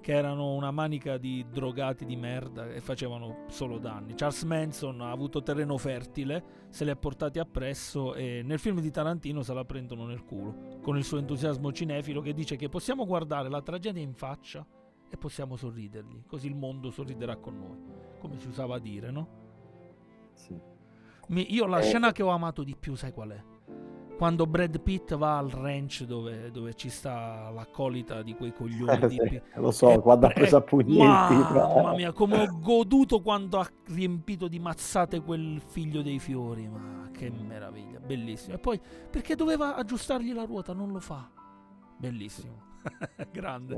che 0.04 0.12
erano 0.12 0.54
una 0.54 0.70
manica 0.70 1.18
di 1.18 1.46
drogati 1.50 2.04
di 2.04 2.18
merda 2.18 2.68
e 2.70 2.82
facevano 2.82 3.46
solo 3.48 3.78
danni. 3.78 4.16
Charles 4.16 4.44
Manson 4.44 5.00
ha 5.00 5.12
avuto 5.12 5.42
terreno 5.42 5.78
fertile, 5.78 6.68
se 6.70 6.84
li 6.84 6.90
ha 6.90 6.96
portati 6.98 7.40
appresso 7.40 8.14
e 8.14 8.42
nel 8.44 8.60
film 8.60 8.82
di 8.82 8.92
Tarantino 8.92 9.44
se 9.44 9.54
la 9.54 9.64
prendono 9.64 10.06
nel 10.06 10.26
culo, 10.26 10.80
con 10.82 10.98
il 10.98 11.06
suo 11.06 11.20
entusiasmo 11.20 11.72
cinefilo 11.72 12.20
che 12.20 12.34
dice 12.34 12.58
che 12.58 12.68
possiamo 12.68 13.06
guardare 13.06 13.48
la 13.48 13.62
tragedia 13.62 14.04
in 14.04 14.14
faccia 14.14 14.68
e 15.10 15.16
possiamo 15.16 15.56
sorridergli, 15.56 16.24
così 16.28 16.48
il 16.48 16.56
mondo 16.56 16.92
sorriderà 16.92 17.38
con 17.38 17.58
noi, 17.58 17.78
come 18.20 18.38
si 18.40 18.48
usava 18.50 18.76
a 18.76 18.80
dire, 18.80 19.10
no? 19.10 19.28
Sì. 20.34 20.60
Mi- 21.30 21.54
io 21.54 21.66
la 21.66 21.80
Eh. 21.80 21.84
scena 21.84 22.12
che 22.12 22.24
ho 22.24 22.28
amato 22.30 22.64
di 22.64 22.76
più, 22.78 22.96
sai 22.96 23.14
qual 23.14 23.30
è? 23.30 23.42
Quando 24.18 24.46
Brad 24.46 24.80
Pitt 24.80 25.16
va 25.16 25.38
al 25.38 25.50
ranch 25.50 26.04
dove, 26.04 26.50
dove 26.52 26.74
ci 26.76 26.90
sta 26.90 27.50
l'accolita 27.50 28.22
di 28.22 28.36
quei 28.36 28.54
coglioni 28.54 28.92
Eh, 29.02 29.08
di 29.08 29.20
sì, 29.28 29.42
lo 29.56 29.72
so, 29.72 29.90
e- 29.92 30.00
quando 30.00 30.28
ha 30.28 30.30
preso 30.30 30.58
a 30.58 30.62
pugni 30.62 30.94
tipo. 30.96 31.54
Mamma 31.54 31.94
mia, 31.96 32.14
come 32.14 32.38
ho 32.40 32.60
goduto 32.60 33.22
quando 33.22 33.60
ha 33.60 33.68
riempito 33.88 34.48
di 34.48 34.60
mazzate 34.60 35.22
quel 35.22 35.60
figlio 35.66 36.02
dei 36.02 36.20
fiori. 36.20 36.68
Ma 36.70 37.10
che 37.12 37.30
meraviglia, 37.32 38.00
bellissimo. 38.00 38.56
E 38.56 38.60
poi 38.60 38.80
perché 39.10 39.36
doveva 39.36 39.76
aggiustargli 39.76 40.32
la 40.34 40.46
ruota? 40.46 40.74
Non 40.74 40.92
lo 40.92 41.00
fa. 41.00 41.30
Bellissimo. 41.98 42.62
Grande. 43.32 43.76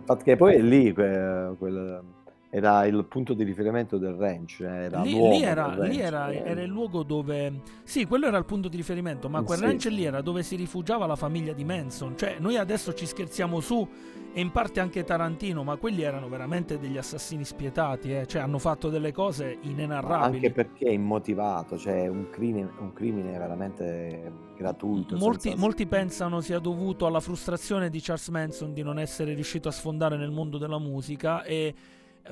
Infatti 0.00 0.24
che 0.24 0.36
poi 0.36 0.54
è 0.54 0.62
lì 0.62 0.92
que- 0.92 1.54
quel- 1.58 2.02
era 2.50 2.86
il 2.86 3.04
punto 3.04 3.34
di 3.34 3.44
riferimento 3.44 3.98
del 3.98 4.14
ranch, 4.14 4.60
eh, 4.60 4.84
era 4.84 5.02
Lì, 5.02 5.12
lì 5.12 5.42
era, 5.42 5.66
ranch, 5.74 5.88
lì 5.90 6.00
era- 6.00 6.32
era 6.32 6.62
il 6.62 6.68
luogo 6.70 7.02
dove. 7.02 7.60
Sì, 7.84 8.06
quello 8.06 8.26
era 8.26 8.38
il 8.38 8.46
punto 8.46 8.68
di 8.68 8.76
riferimento, 8.76 9.28
ma 9.28 9.42
quel 9.42 9.58
Sì. 9.58 9.64
ranch 9.64 9.84
lì 9.86 10.04
era 10.04 10.22
dove 10.22 10.42
si 10.42 10.56
rifugiava 10.56 11.04
la 11.04 11.16
famiglia 11.16 11.52
di 11.52 11.64
Manson. 11.64 12.16
Cioè, 12.16 12.36
noi 12.38 12.56
adesso 12.56 12.94
ci 12.94 13.04
scherziamo 13.04 13.60
su, 13.60 13.86
e 14.32 14.40
in 14.40 14.50
parte 14.50 14.80
anche 14.80 15.04
Tarantino, 15.04 15.62
ma 15.62 15.76
quelli 15.76 16.00
erano 16.02 16.28
veramente 16.28 16.78
degli 16.78 16.96
assassini 16.96 17.44
spietati. 17.44 18.14
eh. 18.14 18.26
Cioè, 18.26 18.40
hanno 18.40 18.58
fatto 18.58 18.88
delle 18.88 19.12
cose 19.12 19.58
inenarrabili. 19.62 20.36
Anche 20.46 20.50
perché 20.50 20.86
è 20.86 20.92
immotivato, 20.92 21.76
cioè 21.76 22.06
un 22.06 22.30
crimine, 22.30 22.70
un 22.78 22.92
crimine 22.94 23.36
veramente 23.36 24.32
gratuito. 24.56 25.16
Molti, 25.16 25.48
senza- 25.50 25.58
molti 25.60 25.86
pensano 25.86 26.40
sia 26.40 26.58
dovuto 26.60 27.04
alla 27.04 27.20
frustrazione 27.20 27.90
di 27.90 28.00
Charles 28.00 28.28
Manson 28.28 28.72
di 28.72 28.82
non 28.82 28.98
essere 28.98 29.34
riuscito 29.34 29.68
a 29.68 29.72
sfondare 29.72 30.16
nel 30.16 30.30
mondo 30.30 30.56
della 30.58 30.78
musica 30.78 31.42
e 31.42 31.74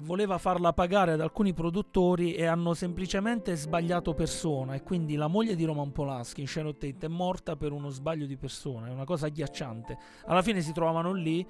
voleva 0.00 0.39
farla 0.39 0.73
pagare 0.73 1.12
ad 1.12 1.20
alcuni 1.20 1.52
produttori 1.52 2.34
e 2.34 2.47
hanno 2.47 2.75
semplicemente 2.75 3.55
sbagliato 3.55 4.15
persona. 4.15 4.75
E 4.75 4.83
quindi 4.83 5.16
la 5.16 5.26
moglie 5.26 5.55
di 5.55 5.65
Roman 5.65 5.92
Polanski 5.92 6.41
in 6.41 6.49
Sharon 6.49 6.76
Tate 6.76 7.07
è 7.07 7.08
morta 7.08 7.57
per 7.57 7.73
uno 7.73 7.89
sbaglio 7.91 8.26
di 8.26 8.36
persona, 8.36 8.89
è 8.89 8.91
una 8.91 9.05
cosa 9.05 9.26
agghiacciante. 9.26 9.99
Alla 10.26 10.42
fine 10.42 10.60
si 10.60 10.73
trovavano 10.73 11.12
lì, 11.12 11.47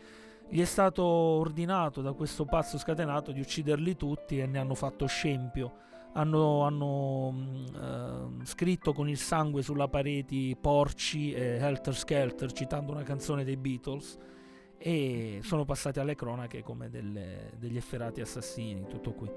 gli 0.49 0.61
è 0.61 0.65
stato 0.65 1.03
ordinato 1.05 2.03
da 2.03 2.13
questo 2.13 2.45
pazzo 2.45 2.79
scatenato 2.79 3.33
di 3.33 3.41
ucciderli 3.41 3.97
tutti 3.97 4.39
e 4.39 4.47
ne 4.47 4.59
hanno 4.59 4.75
fatto 4.75 5.07
scempio. 5.07 5.85
Hanno, 6.13 6.63
hanno, 6.63 7.35
ehm, 7.75 8.45
scritto 8.45 8.95
con 8.95 9.07
il 9.07 9.19
sangue 9.19 9.61
sulla 9.61 9.89
pareti 9.89 10.57
porci 10.59 11.33
e 11.33 11.59
Helter 11.61 11.95
Skelter 11.95 12.53
citando 12.53 12.93
una 12.93 13.03
canzone 13.03 13.45
dei 13.45 13.59
Beatles 13.59 14.17
e 14.79 15.41
sono 15.43 15.65
passati 15.65 15.99
alle 15.99 16.15
cronache 16.15 16.63
come 16.63 16.91
delle- 16.91 17.53
degli 17.59 17.77
efferati 17.77 18.21
assassini, 18.21 18.87
tutto 18.89 19.13
qui. 19.13 19.31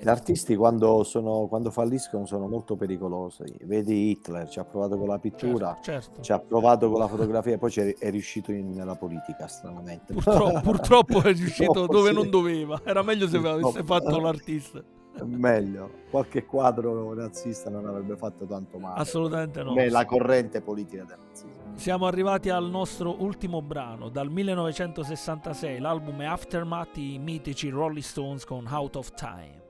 Gli 0.00 0.08
artisti 0.08 0.56
quando, 0.56 1.04
sono, 1.04 1.46
quando 1.46 1.70
falliscono 1.70 2.26
sono 2.26 2.48
molto 2.48 2.74
pericolosi. 2.74 3.44
Vedi 3.64 4.10
Hitler, 4.10 4.48
ci 4.48 4.58
ha 4.58 4.64
provato 4.64 4.98
con 4.98 5.06
la 5.06 5.18
pittura, 5.18 5.78
certo. 5.80 6.22
ci 6.22 6.32
ha 6.32 6.40
provato 6.40 6.90
con 6.90 6.98
la 6.98 7.06
fotografia 7.06 7.52
e 7.52 7.58
poi 7.58 7.72
è 7.98 8.10
riuscito 8.10 8.50
in- 8.50 8.72
nella 8.72 8.96
politica, 8.96 9.46
stranamente. 9.46 10.12
Purtroppo, 10.12 10.60
purtroppo 10.64 11.22
è 11.22 11.32
riuscito 11.32 11.86
dove 11.86 12.08
sì. 12.08 12.14
non 12.14 12.30
doveva, 12.30 12.80
era 12.84 13.02
meglio 13.02 13.28
se 13.28 13.36
avesse 13.36 13.60
Purtroppo. 13.60 13.84
fatto 13.84 14.18
l'artista. 14.18 14.82
Meglio, 15.24 15.90
qualche 16.10 16.46
quadro 16.46 17.12
nazista 17.12 17.68
non 17.68 17.86
avrebbe 17.86 18.16
fatto 18.16 18.46
tanto 18.46 18.78
male. 18.78 18.98
Assolutamente 18.98 19.62
no. 19.62 19.68
Come 19.68 19.90
la 19.90 20.04
corrente 20.06 20.62
politica 20.62 21.04
del 21.04 21.18
nazismo. 21.28 21.51
Siamo 21.74 22.06
arrivati 22.06 22.48
al 22.48 22.70
nostro 22.70 23.22
ultimo 23.22 23.60
brano, 23.60 24.08
dal 24.08 24.30
1966, 24.30 25.80
l'album 25.80 26.20
Aftermath, 26.20 26.96
i 26.96 27.18
mitici 27.18 27.68
Rolling 27.68 28.02
Stones 28.02 28.44
con 28.44 28.66
Out 28.68 28.96
of 28.96 29.10
Time. 29.14 29.60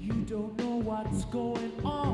You 0.00 0.24
don't 0.26 0.54
know 0.56 0.82
what's 0.82 1.26
going 1.30 1.72
on. 1.82 2.13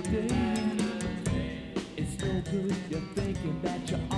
day. 0.00 0.26
It's 1.96 2.18
no 2.24 2.40
good 2.50 2.74
you're 2.90 3.00
thinking 3.14 3.60
that 3.62 3.90
you're 3.90 4.11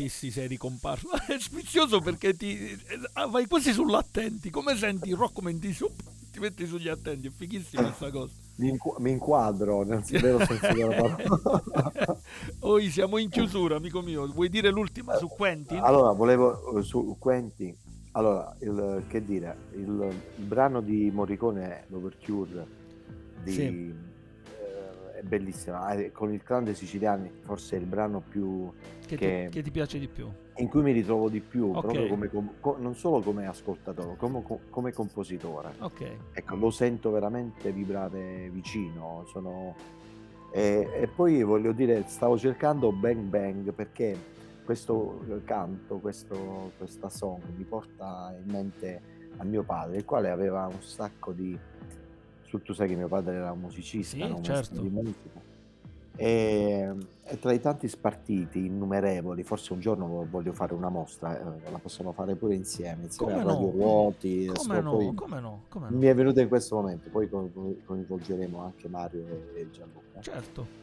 Rocco 0.00 0.06
Mentissi 0.06 0.30
sei 0.30 0.48
ricomparso. 0.48 1.08
È 1.28 1.38
spizioso 1.38 2.00
perché 2.00 2.34
ti 2.34 2.76
ah, 3.14 3.26
vai 3.26 3.46
quasi 3.46 3.72
sull'attenti. 3.72 4.50
Come 4.50 4.76
senti 4.76 5.12
Rocco 5.12 5.42
Mentissi? 5.42 5.84
Up, 5.84 6.00
ti 6.32 6.38
metti 6.38 6.66
sugli 6.66 6.88
attenti, 6.88 7.26
è 7.26 7.30
fighissima 7.30 7.82
questa 7.82 8.10
cosa. 8.10 8.32
Mi, 8.56 8.70
inqu- 8.70 8.98
mi 8.98 9.10
inquadro 9.10 9.82
nel 9.82 10.02
vero 10.02 10.38
senso 10.44 10.72
della 10.72 10.94
parola. 10.94 12.20
Oi, 12.60 12.90
siamo 12.90 13.18
in 13.18 13.28
chiusura, 13.28 13.76
amico 13.76 14.00
mio. 14.00 14.26
Vuoi 14.26 14.48
dire 14.48 14.70
l'ultima 14.70 15.16
su 15.16 15.28
Quentin? 15.28 15.78
Allora, 15.78 16.12
volevo 16.12 16.78
eh, 16.78 16.82
su 16.82 17.16
Quentin. 17.18 17.74
Allora, 18.12 18.54
il, 18.60 19.04
che 19.06 19.24
dire, 19.24 19.56
il, 19.72 20.14
il 20.36 20.44
brano 20.44 20.80
di 20.80 21.10
Morricone 21.12 21.64
è 21.64 21.84
l'overture 21.88 22.66
di, 23.42 23.52
Sì. 23.52 23.89
È 25.20 25.22
bellissima. 25.22 25.90
Eh, 25.92 26.10
Con 26.12 26.32
il 26.32 26.42
clan 26.42 26.64
dei 26.64 26.74
siciliani, 26.74 27.30
forse 27.42 27.76
è 27.76 27.78
il 27.78 27.84
brano 27.86 28.22
più 28.26 28.70
Che, 29.06 29.16
che- 29.16 29.46
ti, 29.50 29.56
che 29.56 29.62
ti 29.62 29.70
piace 29.70 29.98
di 29.98 30.08
più? 30.08 30.26
in 30.56 30.68
cui 30.68 30.82
mi 30.82 30.92
ritrovo 30.92 31.28
di 31.30 31.40
più, 31.40 31.70
Ok. 31.72 31.80
proprio 31.80 32.06
come, 32.08 32.28
com- 32.28 32.52
co- 32.60 32.76
non 32.78 32.94
solo 32.94 33.20
come 33.20 33.46
ascoltatore, 33.46 34.16
come, 34.16 34.42
co- 34.42 34.60
come 34.68 34.92
compositore. 34.92 35.70
Ok. 35.78 36.04
Ecco, 36.32 36.56
lo 36.56 36.70
sento 36.70 37.10
veramente 37.10 37.70
vibrare 37.72 38.48
vicino. 38.50 39.24
Sono... 39.26 39.74
E, 40.52 40.88
e 41.00 41.06
poi 41.06 41.42
voglio 41.44 41.72
dire, 41.72 42.02
stavo 42.08 42.36
cercando 42.36 42.92
Bang 42.92 43.20
Bang 43.20 43.72
perché 43.72 44.16
questo 44.64 45.20
canto, 45.44 45.96
questo, 45.98 46.72
questa 46.76 47.08
song 47.08 47.40
mi 47.56 47.64
porta 47.64 48.34
in 48.44 48.50
mente 48.52 49.00
a 49.38 49.44
mio 49.44 49.62
padre, 49.62 49.96
il 49.98 50.04
quale 50.04 50.28
aveva 50.30 50.66
un 50.66 50.82
sacco 50.82 51.32
di... 51.32 51.58
su- 52.50 52.60
Tu 52.62 52.72
sai 52.74 52.88
che 52.88 52.96
mio 52.96 53.06
padre 53.08 53.36
era 53.36 53.52
un 53.52 53.60
musicista, 53.60 54.16
Sì, 54.16 54.36
certo. 54.42 54.80
di 54.80 54.88
musica. 54.88 55.48
E, 56.16 56.92
e 57.24 57.38
tra 57.38 57.52
i 57.52 57.60
tanti 57.60 57.88
spartiti 57.88 58.66
innumerevoli, 58.66 59.42
forse 59.42 59.72
un 59.72 59.80
giorno 59.80 60.06
vo- 60.06 60.26
voglio 60.28 60.52
fare 60.52 60.74
una 60.74 60.90
mostra, 60.90 61.38
eh, 61.38 61.70
la 61.70 61.78
possiamo 61.78 62.12
fare 62.12 62.34
pure 62.34 62.54
insieme, 62.54 63.04
insieme 63.04 63.32
Come 63.32 63.42
a 63.44 63.46
Radio 63.54 63.66
no? 63.66 63.72
Ruoti. 63.72 64.46
Come 64.52 64.80
no? 64.82 64.90
poi- 64.90 65.14
Come 65.14 65.40
no? 65.40 65.62
Come 65.68 65.88
no? 65.88 65.96
mi 65.96 66.06
è 66.06 66.14
venuto 66.14 66.40
in 66.40 66.48
questo 66.48 66.74
momento, 66.76 67.08
poi 67.08 67.28
co- 67.30 67.48
co- 67.54 67.76
coinvolgeremo 67.86 68.60
anche 68.60 68.88
Mario 68.88 69.24
e, 69.54 69.70
Gianluca. 69.70 70.20
Certo. 70.20 70.78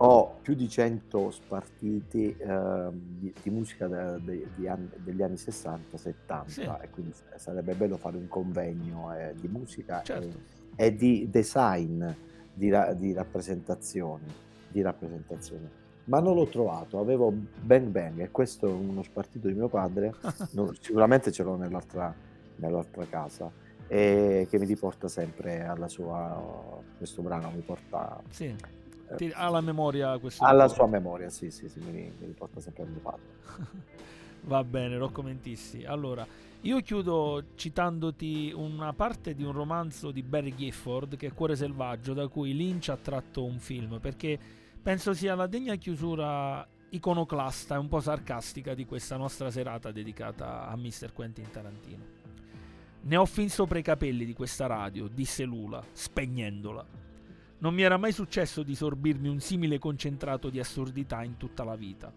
Ho 0.00 0.36
più 0.42 0.54
di 0.54 0.68
100 0.68 1.32
spartiti 1.32 2.36
ehm, 2.38 2.92
di, 3.18 3.34
di 3.42 3.50
musica 3.50 3.88
da- 3.88 4.16
de- 4.18 4.46
di 4.54 4.68
anni- 4.68 4.90
degli 5.02 5.22
anni 5.22 5.36
60-70 5.38 6.44
Sì. 6.46 6.60
e 6.60 6.88
quindi 6.90 7.12
sarebbe 7.34 7.74
bello 7.74 7.96
fare 7.96 8.16
un 8.16 8.28
convegno 8.28 9.12
eh, 9.16 9.34
di 9.40 9.48
musica 9.48 10.02
Certo. 10.04 10.24
e, 10.28 10.57
di 10.86 11.28
design 11.30 12.04
di, 12.52 12.70
ra- 12.70 12.92
di 12.92 13.12
rappresentazioni, 13.12 14.26
di 14.68 14.80
rappresentazioni. 14.80 15.68
Ma 16.04 16.20
non 16.20 16.34
l'ho 16.34 16.46
trovato, 16.46 16.98
avevo 16.98 17.30
Bang 17.30 17.86
Bang 17.88 18.20
e 18.20 18.30
questo 18.30 18.66
è 18.66 18.70
uno 18.72 19.02
spartito 19.02 19.48
di 19.48 19.54
mio 19.54 19.68
padre, 19.68 20.14
non- 20.52 20.74
sicuramente 20.80 21.30
ce 21.32 21.42
l'ho 21.42 21.56
nell'altra, 21.56 22.14
nell'altra 22.56 23.04
casa 23.04 23.50
e 23.86 24.46
che 24.50 24.58
mi 24.58 24.66
riporta 24.66 25.08
sempre 25.08 25.64
alla 25.64 25.88
sua 25.88 26.78
questo 26.98 27.22
brano 27.22 27.50
mi 27.54 27.62
porta 27.62 28.20
Sì. 28.28 28.54
Ti- 29.16 29.32
ha 29.34 29.48
la 29.48 29.62
memoria 29.62 30.18
questo 30.18 30.44
alla 30.44 30.68
sua 30.68 30.86
memoria 30.86 31.30
sì 31.30 31.50
sì, 31.50 31.70
sì 31.70 31.80
mi, 31.80 32.12
mi 32.18 32.26
riporta 32.26 32.60
sempre 32.60 32.82
a 32.82 32.86
mio 32.86 33.00
padre 33.00 33.86
Va 34.42 34.62
bene, 34.64 34.96
Rocco 34.96 35.22
Mentissi. 35.22 35.84
Allora, 35.84 36.26
io 36.62 36.80
chiudo 36.80 37.50
citandoti 37.54 38.52
una 38.54 38.92
parte 38.92 39.34
di 39.34 39.44
un 39.44 39.52
romanzo 39.52 40.10
di 40.10 40.22
Barry 40.24 40.54
Gifford 40.56 41.16
che 41.16 41.28
è 41.28 41.32
Cuore 41.32 41.54
selvaggio, 41.54 42.14
da 42.14 42.26
cui 42.26 42.52
Lynch 42.52 42.88
ha 42.88 42.96
tratto 42.96 43.44
un 43.44 43.60
film, 43.60 44.00
perché 44.00 44.38
penso 44.82 45.14
sia 45.14 45.36
la 45.36 45.46
degna 45.46 45.76
chiusura 45.76 46.66
iconoclasta 46.90 47.76
e 47.76 47.78
un 47.78 47.88
po' 47.88 48.00
sarcastica 48.00 48.74
di 48.74 48.86
questa 48.86 49.16
nostra 49.16 49.52
serata 49.52 49.92
dedicata 49.92 50.66
a 50.66 50.76
Mr. 50.76 51.12
Quentin 51.12 51.48
Tarantino. 51.48 52.04
Ne 53.02 53.16
ho 53.16 53.24
fin 53.24 53.48
sopra 53.48 53.78
i 53.78 53.82
capelli 53.82 54.24
di 54.24 54.34
questa 54.34 54.66
radio, 54.66 55.06
disse 55.06 55.44
Lula, 55.44 55.82
spegnendola. 55.92 56.84
Non 57.58 57.72
mi 57.72 57.82
era 57.82 57.96
mai 57.96 58.12
successo 58.12 58.64
di 58.64 58.74
sorbirmi 58.74 59.28
un 59.28 59.38
simile 59.38 59.78
concentrato 59.78 60.50
di 60.50 60.58
assurdità 60.58 61.22
in 61.22 61.36
tutta 61.36 61.62
la 61.62 61.76
vita. 61.76 62.12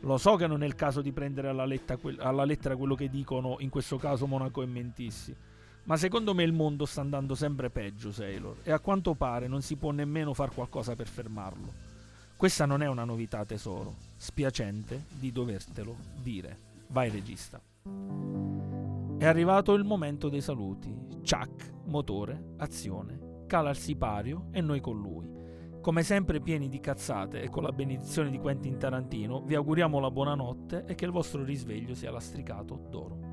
Lo 0.00 0.16
so 0.16 0.36
che 0.36 0.46
non 0.46 0.62
è 0.62 0.66
il 0.66 0.74
caso 0.74 1.02
di 1.02 1.12
prendere 1.12 1.48
alla, 1.48 1.66
letta 1.66 1.98
alla 2.18 2.44
lettera 2.44 2.76
quello 2.76 2.94
che 2.94 3.10
dicono, 3.10 3.56
in 3.58 3.68
questo 3.68 3.98
caso 3.98 4.26
Monaco 4.26 4.62
e 4.62 4.66
Mentissi. 4.66 5.36
Ma 5.84 5.96
secondo 5.96 6.34
me 6.34 6.42
il 6.42 6.52
mondo 6.52 6.86
sta 6.86 7.00
andando 7.00 7.34
sempre 7.34 7.68
peggio, 7.68 8.12
Sailor, 8.12 8.58
e 8.62 8.70
a 8.72 8.80
quanto 8.80 9.14
pare 9.14 9.46
non 9.46 9.60
si 9.60 9.76
può 9.76 9.90
nemmeno 9.90 10.32
far 10.34 10.54
qualcosa 10.54 10.94
per 10.94 11.06
fermarlo. 11.06 11.88
Questa 12.36 12.64
non 12.64 12.82
è 12.82 12.86
una 12.86 13.04
novità, 13.04 13.44
tesoro. 13.44 13.96
Spiacente 14.16 15.04
di 15.18 15.30
dovertelo 15.32 15.94
dire. 16.22 16.58
Vai, 16.88 17.10
regista. 17.10 17.60
È 19.18 19.26
arrivato 19.26 19.74
il 19.74 19.84
momento 19.84 20.30
dei 20.30 20.40
saluti. 20.40 20.90
Chuck, 21.22 21.72
motore, 21.84 22.54
azione. 22.56 23.44
Cala 23.46 23.70
il 23.70 23.76
sipario 23.76 24.46
e 24.52 24.62
noi 24.62 24.80
con 24.80 24.98
lui. 24.98 25.39
Come 25.80 26.02
sempre 26.02 26.40
pieni 26.42 26.68
di 26.68 26.78
cazzate 26.78 27.40
e 27.40 27.48
con 27.48 27.62
la 27.62 27.72
benedizione 27.72 28.28
di 28.28 28.38
Quentin 28.38 28.76
Tarantino, 28.76 29.40
vi 29.40 29.54
auguriamo 29.54 29.98
la 29.98 30.10
buonanotte 30.10 30.84
e 30.86 30.94
che 30.94 31.06
il 31.06 31.10
vostro 31.10 31.42
risveglio 31.42 31.94
sia 31.94 32.10
lastricato 32.10 32.74
d'oro. 32.90 33.29